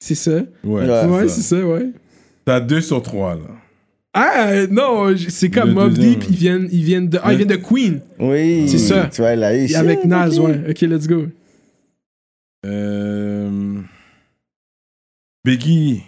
[0.00, 0.42] C'est ça?
[0.62, 1.04] Ouais, Ouais.
[1.06, 1.58] ouais, c'est ça.
[1.60, 1.90] ça, ouais.
[2.44, 3.40] T'as deux sur trois, là.
[4.14, 5.92] Ah, euh, non, c'est comme Mob.
[5.92, 8.68] Deep, ils viennent, ils viennent de, ah, ils viennent de Queen, Oui.
[8.68, 9.08] C'est ça.
[9.12, 10.46] Tu vois, là, il avec Nas, ok.
[10.48, 10.70] ouais.
[10.70, 11.26] Ok, let's go.
[12.66, 13.80] Euh...
[15.44, 16.02] Biggie,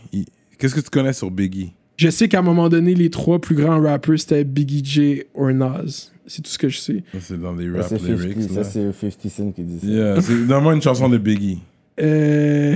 [0.58, 1.72] qu'est-ce que tu connais sur Biggie?
[2.00, 5.50] Je sais qu'à un moment donné, les trois plus grands rappers, c'était Biggie J ou
[5.50, 6.08] Nas.
[6.26, 7.02] C'est tout ce que je sais.
[7.12, 8.40] Ça, c'est dans les Ça, rap c'est lyrics.
[8.44, 8.64] 50, là.
[8.64, 9.86] ça, c'est 50 Cent qui dit ça.
[9.86, 11.58] Yeah, c'est- Donne-moi une chanson de Biggie.
[12.00, 12.74] Euh...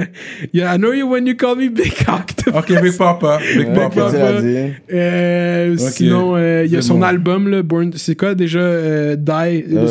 [0.54, 2.54] yeah, I know you when you call me Big Octopus.
[2.58, 3.38] Ok, Big Papa.
[3.54, 4.10] Big Ouais, Papa.
[4.90, 5.76] Euh.
[5.76, 7.02] Sinon, euh, il y a son bon.
[7.02, 7.92] album, là, Born...
[7.96, 9.64] c'est quoi déjà euh, Die?
[9.74, 9.86] Euh,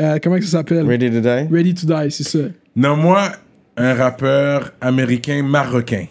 [0.00, 0.86] Euh, Comment ça s'appelle?
[0.86, 1.48] Ready to Die?
[1.52, 2.38] Ready to Die, c'est ça.
[2.76, 3.32] Nomme-moi
[3.76, 6.06] un rappeur américain marocain.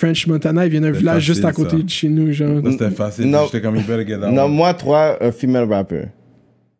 [0.00, 1.82] French Montana, il vient d'un village juste à côté ça.
[1.82, 2.62] de chez nous, genre.
[2.70, 3.26] C'était facile.
[3.26, 3.44] Non.
[3.44, 6.04] J'étais comme, you better get Non, moi, trois, un female rapper.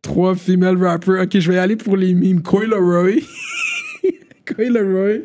[0.00, 1.22] Trois female rappers.
[1.22, 2.40] Ok, je vais y aller pour les mimes.
[2.40, 3.20] Coy Leroy.
[4.56, 5.20] Coy Leroy.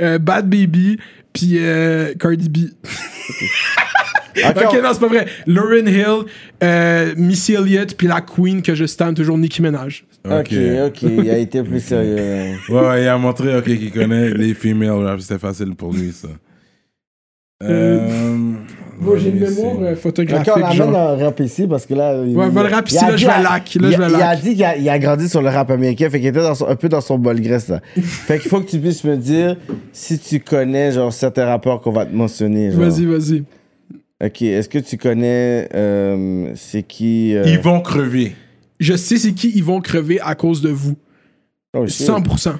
[0.00, 0.96] euh, Bad Baby.
[1.34, 2.56] Puis euh, Cardi B.
[4.36, 5.26] Ok, Ok, on- non, c'est pas vrai.
[5.46, 6.24] Lauren Hill,
[6.64, 10.04] euh, Missy Elliott, puis la queen que je stan toujours, Nicki Minaj.
[10.24, 10.52] ok,
[10.88, 12.16] ok, il a été plus sérieux.
[12.68, 15.20] Ouais, ouais, il a montré ok, qu'il connaît les female rap.
[15.20, 16.26] C'était facile pour lui, ça.
[17.64, 18.52] Euh,
[19.00, 20.52] Bon, j'ai une mémoire euh, photographique.
[20.56, 20.96] on amène genre.
[20.96, 22.22] un rap ici parce que là.
[22.24, 24.00] il- Ouais, va le rap ici, a là, dit je vais lac, là, il je
[24.02, 26.40] a- Il dit qu'il a, il a grandi sur le rap américain, fait qu'il était
[26.40, 27.80] dans son- un peu dans son bol graisse, là.
[28.00, 29.56] fait qu'il faut que tu puisses me dire
[29.92, 32.70] si tu connais, genre, certains rappeurs qu'on va te mentionner.
[32.70, 33.42] Vas-y, vas-y.
[34.24, 35.68] Ok, est-ce que tu connais.
[35.74, 37.34] euh, c'est qui.
[37.36, 38.34] euh, Ils vont crever.
[38.78, 40.94] Je sais c'est qui ils vont crever à cause de vous.
[41.76, 42.06] oh, shit.
[42.08, 42.52] 100%.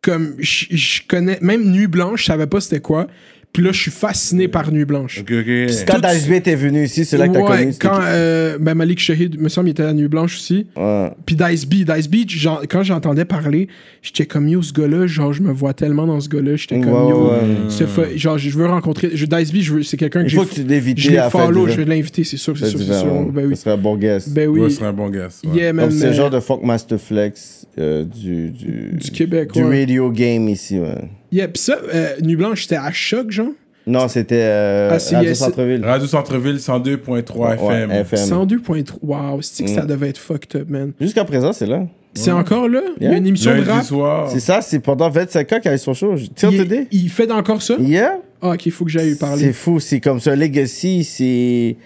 [0.00, 3.06] Comme, je je connais, même Nuit Blanche, je savais pas c'était quoi.
[3.52, 5.20] Puis là, je suis fasciné par Nuit Blanche.
[5.20, 5.86] Ok, ok.
[5.86, 7.72] Quand Ice était venu ici, c'est là que t'as ouais, connu.
[7.80, 10.66] quand euh, ben Malik Shahid, me semble, il était à Nuit Blanche aussi.
[10.76, 11.10] Ouais.
[11.26, 13.66] Puis Dice B, Dice B, genre, quand j'entendais parler,
[14.02, 16.54] j'étais comme yo, ce gars-là, genre, je me vois tellement dans ce gars-là.
[16.56, 17.38] J'étais comme Ouais, yo, ouais.
[17.70, 19.10] ce fa- genre, je veux rencontrer.
[19.14, 20.36] Je, Dice B, je veux- c'est quelqu'un que Il j'ai.
[20.36, 22.56] faut que tu l'évites Je l'ai à faire follow, du- je vais l'inviter, c'est sûr,
[22.56, 23.24] c'est sûr, c'est sûr.
[23.32, 23.56] Ben oui.
[23.56, 24.28] Ça serait un bon guest.
[24.30, 24.60] Ben oui.
[24.70, 25.28] ce serait un bon gars.
[25.44, 25.58] ouais.
[25.60, 25.88] Yeah, man.
[25.88, 29.62] Donc, c'est euh, le genre de Funk Master Flex euh, du, du, Du Québec, du
[29.64, 29.80] ouais.
[29.80, 30.78] radio game ici.
[30.78, 30.94] Ouais.
[31.30, 33.48] Yeah, pis ça, euh, Nuit Blanche, c'était à choc, genre?
[33.86, 35.84] Non, c'était euh, Ah, c'est- Radio Centre-Ville.
[35.84, 37.90] Radio Centre-Ville 102.3 FM.
[37.90, 38.18] Ouais, FM.
[38.18, 38.98] 102.3.
[39.02, 39.86] Wow, c'est que ça Mm.
[39.86, 40.92] devait être fucked up, man?
[41.00, 41.86] Jusqu'à présent, c'est là.
[42.14, 42.80] C'est encore là?
[42.98, 43.18] Il y a Yeah.
[43.18, 43.84] une émission de rap?
[43.84, 44.30] soir.
[44.30, 46.14] C'est ça, c'est pendant 25 ans qu'il a son show.
[46.34, 47.76] Tiens, Il, il fait encore ça?
[47.78, 48.18] Yeah.
[48.42, 49.42] Ah, ok, il faut que j'aille lui parler.
[49.44, 50.34] C'est fou, c'est comme ça.
[50.34, 51.76] Legacy, c'est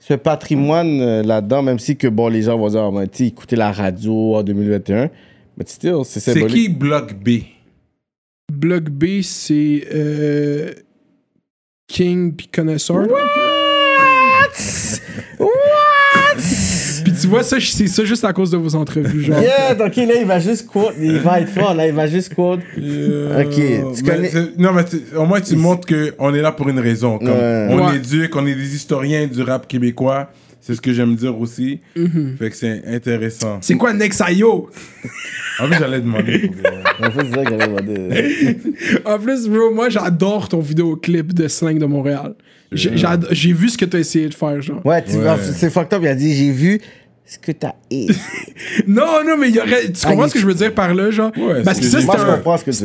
[0.00, 3.56] ce patrimoine euh, là-dedans, même si que bon, les gens vont dire, oh, sais, écoutez
[3.56, 5.10] la radio en 2021.
[5.58, 6.56] Mais still, c'est C'est symbolique.
[6.56, 7.28] qui Bloc B?
[8.62, 10.70] Bloc B, c'est euh,
[11.88, 13.06] King puis Connaisseur.
[17.04, 19.40] Puis tu vois, ça, c'est ça juste à cause de vos entrevues, genre.
[19.40, 20.94] Yeah, donc là, il va juste quote.
[21.00, 22.60] Il va être fort, là, il va juste quote.
[22.60, 26.78] Ok, tu connais- Non, mais tu- au moins, tu montres qu'on est là pour une
[26.78, 27.18] raison.
[27.18, 27.66] Comme Ouais.
[27.70, 27.96] On Ouais.
[27.96, 30.30] éduque, on est des historiens du rap québécois.
[30.64, 31.80] C'est ce que j'aime dire aussi.
[31.96, 32.36] Mhm.
[32.38, 33.58] Fait que c'est intéressant.
[33.60, 34.70] C'est quoi Nexayo?
[35.60, 36.50] En plus, j'allais demander.
[36.98, 38.50] En c'est qu'elle a demandé.
[39.04, 42.34] En plus, bro, moi, j'adore ton vidéoclip de Slang de Montréal.
[42.72, 44.80] J'ai vu ce que t'as essayé de faire, genre.
[44.86, 45.36] Ouais, tu- Ouais.
[45.52, 46.00] c'est fucked up.
[46.02, 46.80] Il a dit, j'ai vu
[47.26, 47.72] ce que t'as.
[48.86, 49.90] Non, non, mais il y aurait.
[49.92, 51.30] Tu comprends Ah, ce que je veux dire par là, genre?
[51.36, 52.06] Ouais, Parce que c'est- ça, je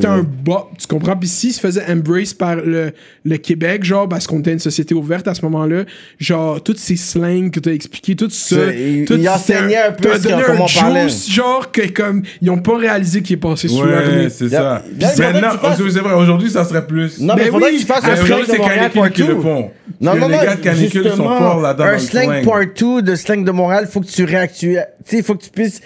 [0.07, 0.67] un, un bas.
[0.77, 1.15] Tu comprends?
[1.15, 2.91] Puis s'il se faisait embrace par le,
[3.23, 5.83] le Québec, genre, parce qu'on était une société ouverte à ce moment-là,
[6.19, 8.55] genre, toutes ces slangs que t'as expliqué, tout ça.
[8.55, 11.07] C'est- il- tout il c'était enseignait un peu t'as ce comment on parlait.
[11.29, 14.29] genre, que comme, ils ont pas réalisé qu'il est passé sous leur Ouais, nez.
[14.29, 14.75] c'est ça.
[14.77, 17.19] a- Maintenant, c'est aujourd'hui, ça serait plus.
[17.19, 18.79] Non, mais Ben faudrait oui, que tu fasses Mais un slang aujourd'hui, de c'est Montréal
[18.79, 19.41] Canicule part qui le 2.
[19.41, 19.71] font.
[19.99, 21.85] Non, non, non, les gars de Canicule sont justement, forts là-dedans.
[21.85, 22.45] dans un slang slang.
[22.45, 24.85] part 2 de slang de Montréal, faut que tu réactualises.
[25.07, 25.81] Tu sais, faut que tu puisses.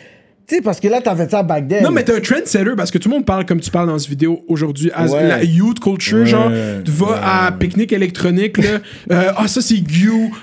[0.48, 1.82] Tu sais, parce que là, t'avais ça back then.
[1.84, 3.98] Non, mais t'es un trendsetter parce que tout le monde parle comme tu parles dans
[3.98, 4.92] cette vidéo aujourd'hui.
[5.00, 5.28] Ouais.
[5.28, 6.52] La youth culture, Ouais, genre,
[6.84, 7.14] tu vas ouais.
[7.24, 8.80] à pique-nique électronique, là.
[9.12, 9.76] euh, Ah, ça c'est.
[9.78, 9.82] Ça,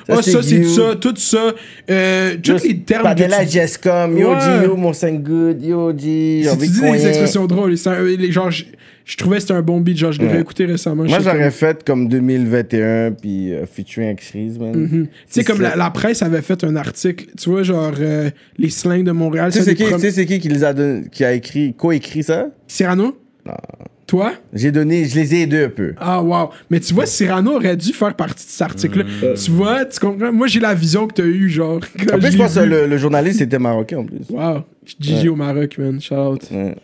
[0.08, 1.52] Ah, c'est ça c'est ça, tout ça.
[1.90, 4.40] Euh, tous les termes Padella tu, Jesscom, yo Ouais.
[4.40, 7.74] G, yo mon 5 good, yo G, j'ai si tu dis des expressions drôles,
[8.18, 8.48] les gens,
[9.08, 10.32] Je trouvais que c'était un bon beat, genre, je l'ai Ouais.
[10.34, 11.04] réécouté récemment.
[11.04, 14.76] Moi, j'aurais fait comme 2021, puis euh, featuring Shreeze, man.
[14.76, 15.06] Mhm.
[15.06, 18.28] Tu sais, comme la, la presse avait fait un article, tu vois, genre, euh,
[18.58, 19.50] les slangs de Montréal.
[19.50, 22.48] Tu sais, c'est qui, prom- qui qui les a donné, qui a écrit, co-écrit ça?
[22.66, 23.16] Cyrano?
[24.08, 24.32] Toi?
[24.54, 25.92] J'ai donné, je les ai aidés un peu.
[25.98, 26.48] Ah, wow.
[26.70, 29.04] Mais tu vois, Cyrano aurait dû faire partie de cet article-là.
[29.36, 30.32] Tu vois, tu comprends?
[30.32, 31.78] Moi, j'ai la vision que t'as eue, genre.
[32.12, 34.20] En plus, je pense que le, le journaliste était marocain en plus.
[34.30, 34.62] Wow.
[34.98, 35.28] Gigi Ouais.
[35.28, 36.00] au Maroc, man.
[36.00, 36.42] Shout out.
[36.50, 36.74] Ouais.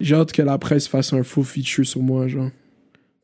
[0.00, 2.48] J'ai hâte que la presse fasse un faux feature sur moi, genre.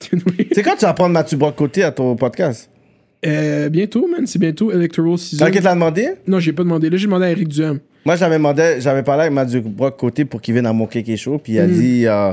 [0.52, 2.68] C'est quand tu vas prendre Mathieu Broc-Côté à ton podcast?
[3.24, 4.26] Euh, bientôt, man.
[4.26, 5.46] C'est bientôt Electoral C'est Season.
[5.46, 6.08] qui te l'a demandé?
[6.26, 6.90] Non, j'ai pas demandé.
[6.90, 7.78] Là, j'ai demandé à Eric Duhem.
[8.04, 11.38] Moi, j'avais demandé, j'avais parlé avec Mathieu Broc-Côté pour qu'il vienne à mon Kéké Show,
[11.38, 11.70] puis il a Mm.
[11.72, 12.32] dit euh,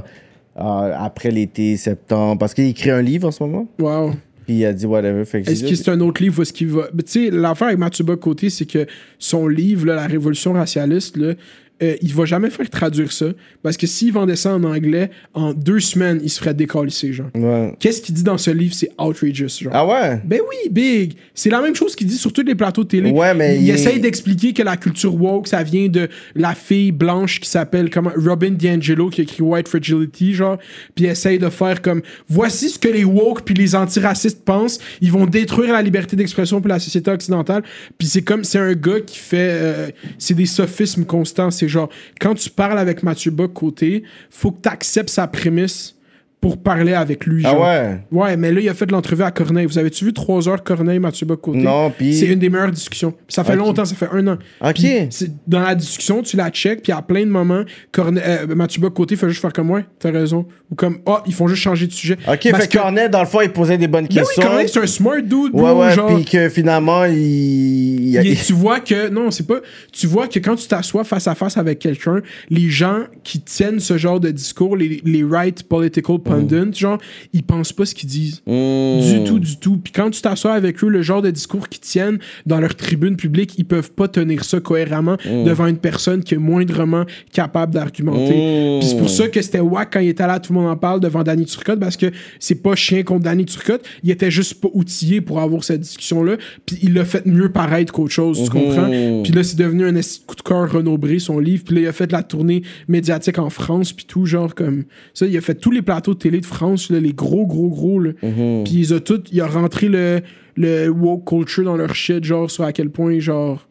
[0.59, 4.11] euh, après l'été, septembre, parce qu'il écrit un livre en ce moment, Wow.
[4.45, 5.23] puis il a dit whatever.
[5.25, 6.87] Que Est-ce que c'est un autre livre ou est-ce qu'il va?
[6.97, 8.85] Tu sais, l'affaire avec Mathieu Bock-Côté, c'est que
[9.17, 11.33] son livre, là, La Révolution racialiste, là,
[11.81, 13.27] euh, il va jamais faire traduire ça.
[13.63, 17.29] Parce que s'il vendait ça en anglais, en deux semaines, il se ferait décalisser, genre.
[17.35, 17.73] Ouais.
[17.79, 18.73] Qu'est-ce qu'il dit dans ce livre?
[18.73, 19.71] C'est outrageous, genre.
[19.75, 20.21] Ah ouais?
[20.25, 21.13] Ben oui, big.
[21.33, 23.11] C'est la même chose qu'il dit sur tous les plateaux de télé.
[23.11, 26.53] Ouais, mais il, il est- essaye d'expliquer que la culture woke, ça vient de la
[26.55, 30.57] fille blanche qui s'appelle comment Robin DiAngelo qui a écrit White Fragility, genre.
[30.95, 34.79] Puis il essaye de faire comme voici ce que les woke puis les antiracistes pensent.
[35.01, 37.63] Ils vont détruire la liberté d'expression pour la société occidentale.
[37.97, 41.51] Puis c'est comme c'est un gars qui fait euh, c'est des sophismes constants.
[41.51, 41.89] C'est genre
[42.19, 45.95] quand tu parles avec Mathieu Bock côté, faut que tu acceptes sa prémisse
[46.41, 47.43] pour parler avec lui.
[47.45, 47.61] Ah genre.
[47.63, 47.99] ouais?
[48.11, 49.65] Ouais, mais là, il a fait de l'entrevue à Corneille.
[49.65, 51.57] Vous avez-tu vu 3 heures Corneille, Mathieu Bock-Côté?
[51.59, 53.13] Non, puis- C'est une des meilleures discussions.
[53.27, 54.37] Ça fait longtemps, ça fait un an.
[54.63, 54.79] Ok.
[55.09, 58.79] C'est- dans la discussion, tu la check, puis à plein de moments, Corne- euh, Mathieu
[58.81, 60.45] Bock-Côté fait juste faire comme, ouais, t'as raison.
[60.71, 62.13] Ou comme, ah, ils font juste changer de sujet.
[62.27, 64.41] Ok, Parce fait que Cornet, dans le fond, il posait des bonnes Ben oui, questions.
[64.43, 65.63] Corneille, c'est un smart dude, bro.
[65.63, 66.15] ouais, ouais, genre.
[66.15, 68.09] puis que finalement, il.
[68.09, 69.59] il- Et tu vois que, non, c'est pas.
[69.91, 73.79] Tu vois que quand tu t'assois face à face avec quelqu'un, les gens qui tiennent
[73.79, 76.97] ce genre de discours, les, les right political pundits, genre,
[77.33, 78.41] ils pensent pas ce qu'ils disent.
[78.45, 78.99] Mm.
[78.99, 79.77] Du tout, du tout.
[79.77, 83.15] Puis quand tu t'assois avec eux, le genre de discours qu'ils tiennent dans leur tribune
[83.15, 88.77] publique, ils peuvent pas tenir ça cohéremment devant une personne qui est moindrement capable d'argumenter.
[88.77, 88.79] Mm.
[88.79, 90.77] Puis c'est pour ça que c'était wack quand il était là, tout le monde en
[90.77, 93.85] parle devant Danny Turcotte, parce que c'est pas chien contre Danny Turcotte.
[94.03, 96.37] Il était juste pas outillé pour avoir cette discussion-là.
[96.65, 98.89] Puis il l'a fait mieux paraître qu'autre chose, tu comprends?
[99.23, 99.93] Puis là, c'est devenu un
[100.25, 101.63] coup de cœur renombré, son livre.
[101.65, 104.83] Puis là, il a fait la tournée médiatique en France, puis tout, genre comme
[105.13, 105.25] ça.
[105.25, 107.99] Il a fait tous les plateaux télé de France, là, les gros, gros, gros.
[107.99, 108.11] Là.
[108.21, 110.21] Puis ils ont tout, il a rentré le,
[110.55, 113.65] le woke culture dans leur shit, genre sur à quel point, genre,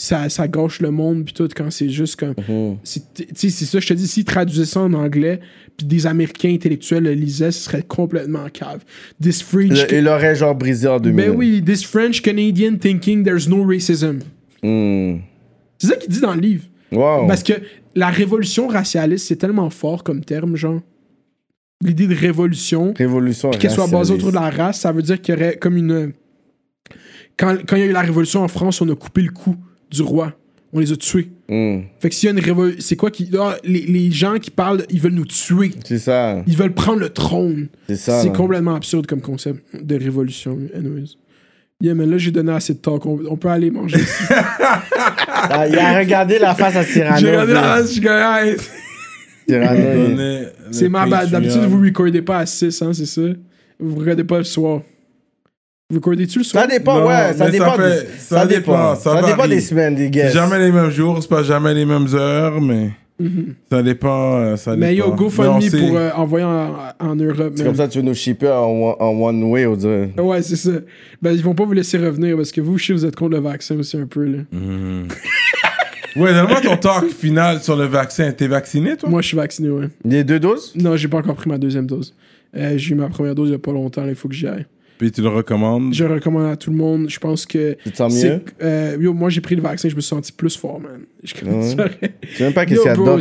[0.00, 2.34] ça, ça gâche le monde, puis tout, quand c'est juste comme.
[2.84, 5.40] c'est- Tu sais, c'est ça, je te dis, s'ils traduisaient ça en anglais,
[5.76, 8.84] puis des Américains intellectuels le lisaient, ce serait complètement cave.
[9.20, 9.78] This French.
[9.90, 11.16] Il il aurait genre brisé en 2000.
[11.26, 14.20] Ben oui, this French Canadian thinking there's no racism.
[14.62, 15.16] Mm.
[15.78, 16.64] C'est ça qu'il dit dans le livre.
[16.92, 17.26] Wow.
[17.26, 17.52] Parce que
[17.94, 20.80] la révolution racialiste, c'est tellement fort comme terme, genre.
[21.84, 23.50] L'idée de révolution, Révolution.
[23.50, 26.12] qu'elle soit basée autour de la race, ça veut dire qu'il y aurait comme une.
[27.36, 29.54] Quand, quand il y a eu la révolution en France, on a coupé le cou
[29.90, 30.32] du roi.
[30.72, 31.30] On les a tués.
[31.48, 31.78] Mm.
[32.00, 32.80] Fait que s'il y a une révolution.
[32.80, 33.30] C'est quoi qui.
[33.38, 35.70] ah, les, les gens qui parlent, ils veulent nous tuer.
[35.84, 36.42] C'est ça.
[36.48, 37.68] Ils veulent prendre le trône.
[37.88, 38.20] C'est ça.
[38.22, 40.58] C'est complètement absurde comme concept de révolution.
[40.74, 41.16] Anyways.
[41.80, 43.06] Yeah, mais là, j'ai donné assez de talk.
[43.06, 43.98] On, on peut aller manger.
[44.00, 44.24] ici.
[45.50, 47.18] Ah, il a regardé la face à Cyrano.
[47.20, 47.68] j'ai regardé la là.
[47.74, 48.00] race, je suis
[50.70, 51.30] C'est ma bad.
[51.30, 53.22] D'habitude, vous recordez pas à 6, hein, c'est ça?
[53.80, 54.80] Vous regardez pas le soir.
[55.90, 56.64] Vous recordez-tu le soir?
[56.64, 57.32] Ça dépend, Non, ouais.
[57.34, 57.64] Ça dépend.
[57.64, 60.34] ça fait- des- ça dépend, ça Ça dépend des semaines, des C'est guests.
[60.34, 62.90] jamais les mêmes jours, c'est pas jamais les mêmes heures, mais
[63.70, 64.34] ça dépend.
[64.38, 64.76] euh, Ça.
[64.76, 65.16] Mais yo, dépend.
[65.16, 67.52] GoFundMe on sait- pour euh, envoyer en, en Europe.
[67.56, 70.10] C'est comme ça que tu veux nous shipper en, one- en one way, on dirait.
[70.18, 70.72] Ouais, c'est ça.
[71.22, 73.36] Ben, ils vont pas vous laisser revenir parce que vous, je sais, vous êtes contre
[73.36, 74.38] le vaccin aussi un peu, là.
[76.18, 78.32] Ouais, donne-moi ton talk final sur le vaccin.
[78.32, 79.08] T'es vacciné, toi?
[79.08, 79.88] Moi, je suis vacciné, ouais.
[80.04, 80.72] Les deux doses?
[80.74, 82.14] Non, j'ai pas encore pris ma deuxième dose.
[82.56, 84.46] Euh, j'ai eu ma première dose il y a pas longtemps, il faut que j'y
[84.46, 84.66] aille.
[84.98, 85.94] Puis tu le recommandes?
[85.94, 87.08] Je recommande à tout le monde.
[87.08, 87.76] Je pense que.
[87.84, 88.40] Tu te sens mieux?
[88.62, 91.00] euh, yo, moi, j'ai pris le vaccin, je me suis senti plus fort, man.
[91.22, 93.16] Je à- Tu sais même pas qu'est-ce qu'il y a dedans.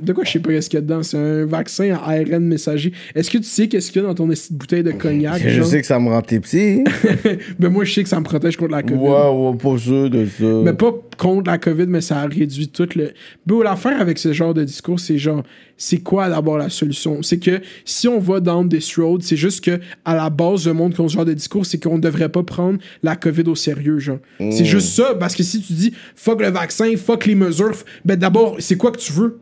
[0.00, 1.02] De quoi je sais pas qu'est-ce qu'il y a dedans?
[1.02, 2.92] C'est un vaccin à ARN messager.
[3.14, 5.40] Est-ce que tu sais qu'est-ce qu'il y a dans ton de bouteille de cognac?
[5.42, 5.66] Je genre?
[5.66, 6.84] sais que ça me rend tes petits.
[7.58, 8.98] Ben moi, je sais que ça me protège contre la COVID.
[8.98, 10.44] Ouais, ouais, pas sûr de ça.
[10.64, 13.12] Mais pas contre la COVID, mais ça a réduit tout le.
[13.46, 15.42] Bro, l'affaire avec ce genre de discours, c'est genre,
[15.76, 17.22] c'est quoi d'abord la solution?
[17.22, 20.72] C'est que si on va down this road, c'est juste que à la base, le
[20.78, 23.44] monde qui ont ce genre de discours, c'est qu'on ne devrait pas prendre la COVID
[23.48, 24.18] au sérieux, genre.
[24.38, 27.72] C'est juste ça, parce que si tu dis fuck le vaccin, fuck les mesures,
[28.04, 29.38] ben d'abord, c'est quoi que tu veux?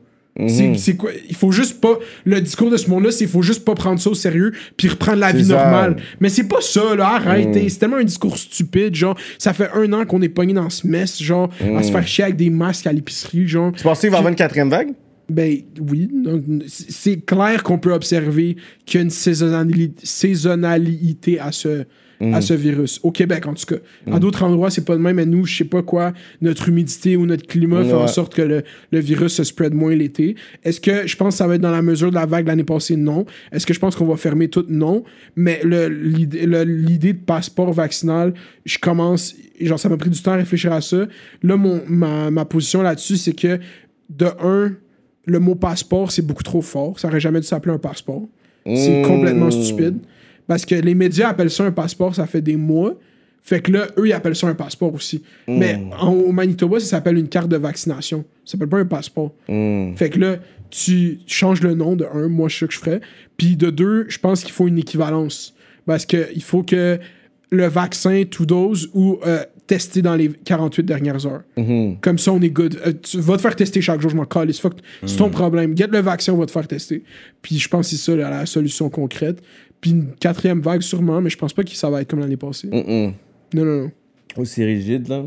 [0.48, 1.10] C'est- C'est quoi?
[1.31, 1.98] Il faut juste pas.
[2.26, 4.86] Le discours de ce monde-là, c'est qu'il faut juste pas prendre ça au sérieux puis
[4.89, 5.55] reprendre la vie ça.
[5.55, 5.97] normale.
[6.20, 7.08] Mais c'est pas ça, là.
[7.15, 7.48] Arrête.
[7.56, 7.66] hein.
[7.70, 8.94] C'est tellement un discours stupide.
[8.94, 11.48] Genre, ça fait un an qu'on est pogné dans ce mess, genre,
[11.78, 13.73] à se faire chier avec des masques à l'épicerie, genre.
[13.73, 14.90] Tu penses qu'il va y avoir une quatrième vague?
[15.29, 16.09] Ben oui,
[16.69, 21.85] c'est clair qu'on peut observer qu'il y a une saisonnali- saisonnalité à ce,
[22.33, 23.01] à ce virus.
[23.03, 23.81] Au Québec, en tout cas.
[24.11, 27.17] À d'autres endroits, c'est pas le même, mais nous, je sais pas quoi, notre humidité
[27.17, 30.37] ou notre climat fait en sorte que le, le virus se spread moins l'été.
[30.65, 32.65] Est-ce que je pense que ça va être dans la mesure de la vague l'année
[32.65, 32.97] passée?
[32.97, 33.27] Non.
[33.53, 34.65] Est-ce que je pense qu'on va fermer tout?
[34.69, 35.05] Non.
[35.35, 38.33] Mais le- l'idée le- l'idée de passeport vaccinal,
[38.65, 41.07] je commence, genre, ça m'a pris du temps à réfléchir à ça.
[41.43, 43.59] Là, mon, ma, ma position là-dessus, c'est que,
[44.09, 44.73] de un,
[45.27, 46.99] le mot passeport, c'est beaucoup trop fort.
[46.99, 48.23] Ça aurait jamais dû s'appeler un passeport.
[48.65, 49.99] C'est complètement stupide.
[50.47, 52.95] Parce que les médias appellent ça un passeport, ça fait des mois.
[53.43, 55.23] Fait que là, eux, ils appellent ça un passeport aussi.
[55.47, 58.25] Mais en, au Manitoba, ça s'appelle une carte de vaccination.
[58.45, 59.33] Ça s'appelle pas un passeport.
[59.47, 60.37] Fait que là,
[60.71, 63.01] tu changes le nom de un, moi, je sais que je ferais.
[63.37, 65.55] Puis de deux, je pense qu'il faut une équivalence.
[65.87, 66.99] Parce que il faut que
[67.51, 71.43] le vaccin, tout dose, ou euh, testé dans les 48 dernières heures.
[72.01, 72.78] Comme ça, on est good.
[72.86, 74.25] Euh, tu vas te faire tester chaque jour, je m'en.
[74.25, 75.77] Fuck, C'est ton problème.
[75.77, 77.03] Get le vaccin, on va te faire tester.
[77.43, 79.43] Puis je pense que c'est ça la, la solution concrète.
[79.81, 82.36] Puis une quatrième vague, sûrement, mais je pense pas que ça va être comme l'année
[82.36, 82.69] passée.
[82.69, 83.12] Mm-mm.
[83.55, 83.91] Non, non, non.
[84.36, 85.25] Aussi rigide, là?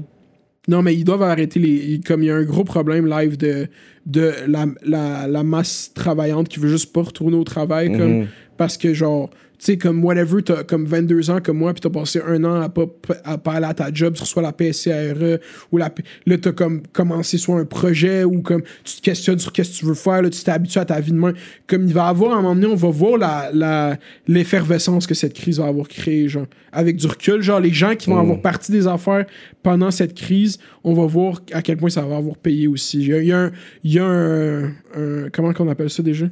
[0.67, 1.99] Non, mais ils doivent arrêter les.
[2.05, 3.67] Comme il y a un gros problème live de,
[4.05, 7.91] de la, la, la masse travaillante qui veut juste pas retourner au travail.
[7.97, 8.27] comme,
[8.57, 9.29] parce que, genre,
[9.65, 12.69] sais, comme whatever, t'as comme 22 ans comme moi, puis t'as passé un an à
[12.69, 12.85] pas,
[13.25, 15.39] à pas aller à ta job, tu reçois la PSCRE,
[15.71, 15.91] ou la,
[16.25, 19.77] là, t'as comme commencé soit un projet, ou comme tu te questionnes sur qu'est-ce que
[19.79, 21.33] tu veux faire, là, tu t'es habitué à ta vie de main.
[21.67, 23.97] Comme il va avoir, à un moment donné, on va voir la, la,
[24.27, 27.41] l'effervescence que cette crise va avoir créée, genre, avec du recul.
[27.41, 29.25] Genre, les gens qui vont avoir parti des affaires
[29.63, 32.99] pendant cette crise, on va voir à quel point ça va avoir payé aussi.
[33.01, 33.51] Il y a, il y a un.
[33.83, 36.27] il y a un- un- comment qu'on appelle ça déjà?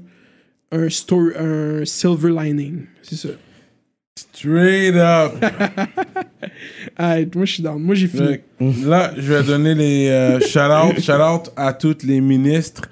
[0.71, 2.85] Un, story, un silver lining.
[3.01, 3.29] C'est ça.
[4.17, 5.33] Straight up.
[6.99, 7.79] Ah, moi, je suis down.
[7.79, 8.39] Moi, j'ai fini.
[8.83, 10.99] Là, je vais donner les euh, shout-out.
[10.99, 12.89] Shout-out à tous les ministres.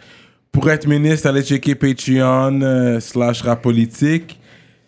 [0.52, 4.40] Pour être ministre, allez checker Patreon euh, slash rap politique.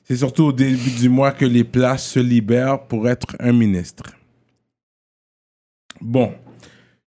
[0.04, 4.04] C'est surtout au début du mois que les places se libèrent pour être un ministre.
[6.00, 6.32] Bon.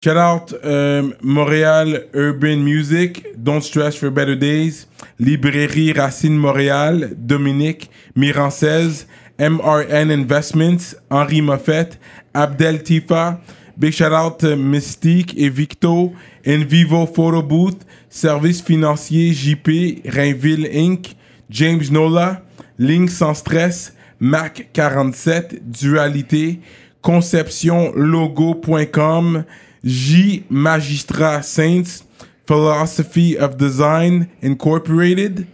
[0.04, 4.88] Shout out euh, Montréal Urban Music, Don't Stress for Better Days,
[5.20, 9.06] Librairie Racine Montréal, Dominique Mirancez,
[9.38, 12.00] MRN Investments, Henri Moffett,
[12.34, 13.40] Abdel Tifa,
[13.76, 16.12] Big shout out Mystique et Victo,
[16.44, 21.14] Envivo Photo Booth, Service financier JP, Rainville Inc.,
[21.48, 22.42] James Nola,
[22.76, 26.58] Ligne sans stress, Mac 47, Dualité,
[27.02, 29.44] conceptionlogo.com,
[29.84, 32.04] J Magistrat Saints,
[32.46, 35.46] Philosophy of Design Incorporated,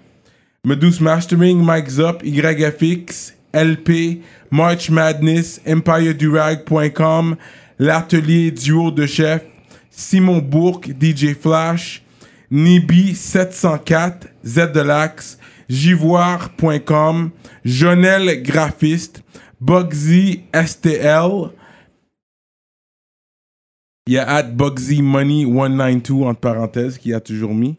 [0.65, 7.37] Medus Mastering, Mike Zop, YFX, LP, March Madness, EmpireDurag.com,
[7.79, 9.43] L'Atelier Duo de Chef,
[9.91, 12.03] Simon Bourque, DJ Flash,
[12.51, 17.31] Nibi 704, Z de l'Axe, Jivoire.com,
[17.65, 19.23] Jonel Graphiste,
[19.61, 21.51] Bugsy STL,
[24.09, 27.77] il y a at Bugsy Money 192 entre parenthèses qui a toujours mis.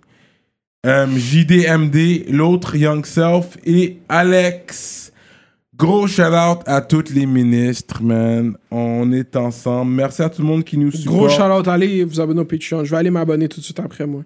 [0.85, 5.11] Euh, JDMD, l'autre Young Self et Alex.
[5.75, 8.55] Gros shout out à tous les ministres, man.
[8.69, 9.91] On est ensemble.
[9.91, 11.17] Merci à tout le monde qui nous supporte.
[11.17, 12.83] Gros shout-out, allez vous abonner au Patreon.
[12.83, 14.21] Je vais aller m'abonner tout de suite après, moi.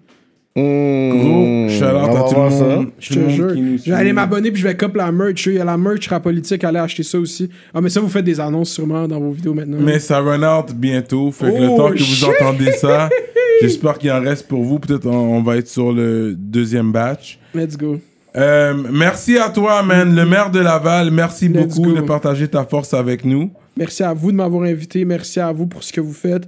[0.56, 2.64] Out on va à tout le ça.
[2.76, 2.86] monde.
[2.98, 3.50] Je te jure.
[3.54, 5.46] Je vais aller m'abonner puis je vais cop la merch.
[5.46, 6.62] Il y a la merch rap politique.
[6.62, 7.50] Allez acheter ça aussi.
[7.72, 9.78] Ah, mais ça, vous faites des annonces sûrement dans vos vidéos maintenant.
[9.80, 11.30] Mais ça run out bientôt.
[11.32, 13.08] Fait que le Oh, temps que vous entendez ça,
[13.62, 14.78] j'espère qu'il en reste pour vous.
[14.78, 17.38] Peut-être on, on va être sur le deuxième batch.
[17.54, 17.98] Let's go.
[18.36, 20.14] Euh, merci à toi, man.
[20.14, 21.96] Le maire de Laval, merci Let's beaucoup go.
[21.96, 23.50] de partager ta force avec nous.
[23.76, 25.04] Merci à vous de m'avoir invité.
[25.04, 26.44] Merci à vous pour ce que vous faites.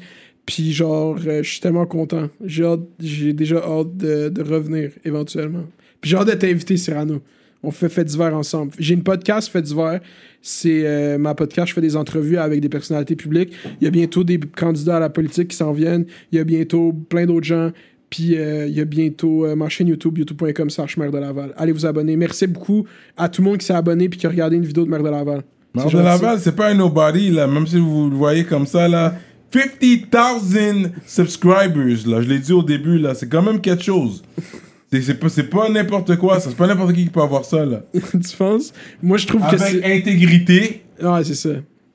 [0.46, 2.28] Puis, genre, euh, je suis tellement content.
[2.44, 5.64] J'ai hâte- j'ai déjà hâte de, de revenir éventuellement.
[6.00, 7.20] Puis, j'ai hâte de t'inviter, Cyrano.
[7.62, 8.70] On fait Fait d'hiver ensemble.
[8.78, 9.98] J'ai une podcast Fait d'hiver.
[10.40, 11.68] C'est euh, ma podcast.
[11.68, 13.52] Je fais des entrevues avec des personnalités publiques.
[13.80, 16.06] Il y a bientôt des candidats à la politique qui s'en viennent.
[16.30, 17.72] Il y a bientôt plein d'autres gens.
[18.08, 21.52] Puis euh, il y a bientôt ma chaîne YouTube, youtube.com slash maire de Laval.
[21.56, 22.14] Allez vous abonner.
[22.14, 22.84] Merci beaucoup
[23.16, 25.02] à tout le monde qui s'est abonné puis qui a regardé une vidéo de maire
[25.02, 25.42] de Laval.
[25.74, 26.02] Maire C'est de.
[26.02, 27.48] Laval, c'est pas un nobody, là.
[27.48, 29.14] Même si vous le voyez comme ça, là.
[29.52, 32.20] 50,000 subscribers, là.
[32.22, 33.14] Je l'ai dit au début, là.
[33.14, 34.22] C'est quand même quelque chose.
[34.92, 36.50] C'est- pas, pas n'importe quoi, ça.
[36.50, 37.82] C'est pas n'importe qui qui peut avoir ça, là.
[37.94, 38.72] tu penses?
[39.02, 39.84] Moi, je trouve que Avec c'est.
[39.98, 40.84] intégrité.
[41.02, 41.50] Ouais, c'est ça.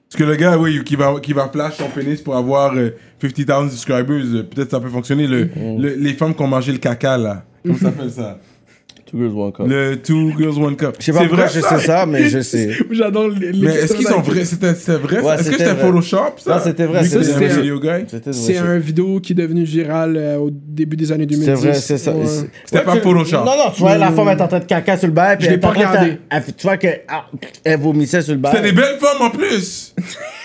[0.10, 2.90] Parce que le gars, oui, qui va, qui va flash son pénis pour avoir euh,
[3.22, 5.26] 50,000 subscribers, euh, peut-être ça peut fonctionner.
[5.26, 7.46] Le, le- les femmes qui ont mangé le caca, là.
[7.64, 8.40] Comment ça s'appelle ça?
[9.12, 9.66] Two Girls One Cup.
[9.68, 10.96] Le Two Girls One Cup.
[11.00, 11.80] Je sais pas C'est pourquoi vrai, je ça?
[11.80, 12.70] sais ça, mais je sais.
[12.92, 13.52] J'adore les.
[13.54, 14.46] Mais est-ce qu'ils sont vrais?
[14.46, 15.20] C'était vrai?
[15.22, 15.76] Ouais, Est-ce que c'était.
[15.76, 16.56] Photoshop, ça?
[16.56, 17.90] Non, c'était vrai, c'était un video guy?
[18.08, 21.46] C'était C'est un vidéo qui est devenu viral euh, au début des années 2010.
[21.46, 22.12] C'est vrai, c'est ça.
[22.14, 22.26] Ouais.
[22.66, 23.38] C'était Ouais, pas tu- Photoshop.
[23.38, 25.46] Non, non, tu vois, la femme est en train de caca sur le bail, puis
[25.48, 26.18] Je l'ai pas regardé.
[26.58, 27.02] Tu vois qu'elle
[27.64, 28.54] elle vomissait sur le bail.
[28.56, 29.94] C'était des belles femmes en plus!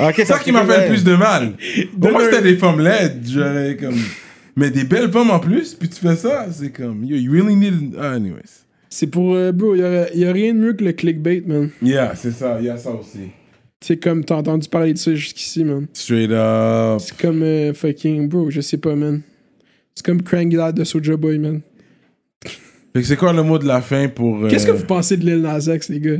[0.00, 1.52] Ok, C'est ça qui m'a fait le plus de mal.
[2.00, 3.24] Pour moi, c'était des femmes laides.
[3.80, 3.94] Comme.
[4.56, 7.04] Mais des belles femmes en plus, puis tu fais ça, c'est comme.
[7.04, 7.94] Yo, you really need.
[8.00, 8.64] Ah, anyways.
[8.88, 9.34] C'est pour.
[9.34, 9.80] euh, bro, il
[10.14, 11.70] y, y a rien de mieux que le clickbait, man.
[11.82, 13.30] Yeah, c'est ça, il y a ça aussi.
[13.82, 15.86] C'est comme t'as entendu parler de ça jusqu'ici, man.
[15.92, 17.00] Straight up.
[17.00, 18.28] C'est comme euh, fucking.
[18.28, 19.20] Bro, je sais pas, man.
[19.94, 21.60] C'est comme Crank Glad de Soulja Boy, man.
[22.42, 24.44] Fait que c'est quoi le mot de la fin pour.
[24.44, 26.16] euh, Qu'est-ce que vous pensez de Lil Nas X, les gars?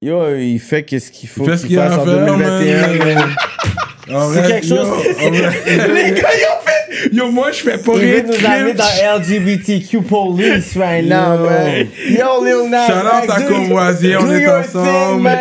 [0.00, 3.16] Yo, il fait qu'est-ce qu'il faut Il fait ce qu'il a à en faire, 2021.
[3.16, 3.28] man.
[4.32, 4.88] C'est quelque chose-
[5.20, 5.30] yo,
[5.94, 6.28] les gars.
[7.12, 8.24] Yo, moi, je fais pas Il rire.
[8.24, 11.44] veut nous amener dans LGBTQ police right now, Yo.
[11.48, 11.86] man.
[12.10, 12.86] Yo, Lil Nas.
[12.86, 15.28] Shout out à Courvoisier, on est ensemble.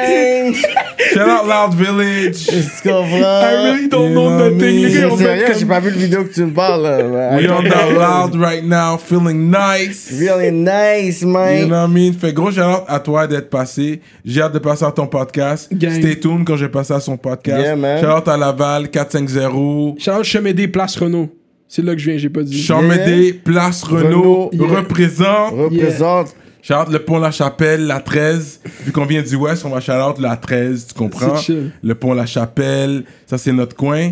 [1.14, 2.46] Shout out Loud Village.
[2.48, 3.18] Tu comprends?
[3.18, 4.90] I really don't You know know nothing.
[4.90, 6.84] C'est sérieux, j'ai pas vu le vidéo que tu me parles.
[6.84, 7.36] là.
[7.38, 10.12] We on that loud right now, feeling nice.
[10.20, 11.68] Really nice, You man.
[11.68, 12.14] know what I mean?
[12.14, 14.02] Fait gros shout out à toi d'être passé.
[14.26, 15.70] J'ai hâte de passer à ton podcast.
[15.74, 15.92] Gang.
[16.00, 17.62] Stay tuned quand j'ai passé à son podcast.
[17.62, 18.00] Yeah, man.
[18.04, 20.00] Shout out à Laval 450.
[20.00, 21.30] Charles Chemédé, place Renault.
[21.68, 22.58] C'est là que je viens, j'ai pas dit.
[22.58, 24.80] Chamédé, Place Renault, Renault, yeah.
[24.80, 25.54] représente.
[25.54, 26.36] Représente.
[26.62, 28.62] Shout out le pont La Chapelle, la 13.
[28.86, 31.36] Vu qu'on vient du Ouest, on va shout out la 13, tu comprends?
[31.38, 31.72] C'est chill.
[31.82, 34.12] Le pont La Chapelle, ça c'est notre coin.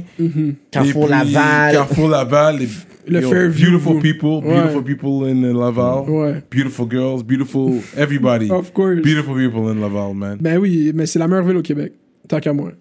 [0.72, 1.74] Carrefour Et puis, Laval.
[1.74, 2.60] Carrefour Laval.
[2.60, 2.68] les-
[3.08, 3.70] Le yo, Fairview.
[3.72, 4.56] Beautiful people, Ouais.
[4.62, 6.10] beautiful people in Laval.
[6.10, 6.44] Ouais.
[6.50, 8.50] Beautiful girls, beautiful everybody.
[8.50, 9.02] Of course.
[9.02, 10.38] Beautiful people in Laval, man.
[10.42, 11.94] Ben oui, mais c'est la meilleure ville au Québec.
[12.28, 12.72] Tant qu'à moi.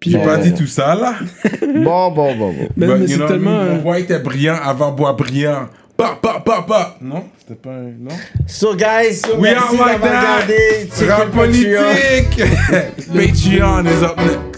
[0.00, 1.14] Puis, J'ai euh, pas dit tout ça là.
[1.62, 2.68] Bon, bon, bon, bon.
[2.76, 3.64] mais, But, mais you c'est know, tellement.
[3.64, 5.68] Mon bois était brillant avant bois brillant.
[5.96, 6.96] Pa, pa, pa, pa.
[7.00, 7.92] Non, c'était pas un.
[8.00, 8.16] Non?
[8.48, 11.06] So, guys, We merci are like that.
[11.06, 12.38] Rap politique.
[13.14, 14.51] Patreon is up next.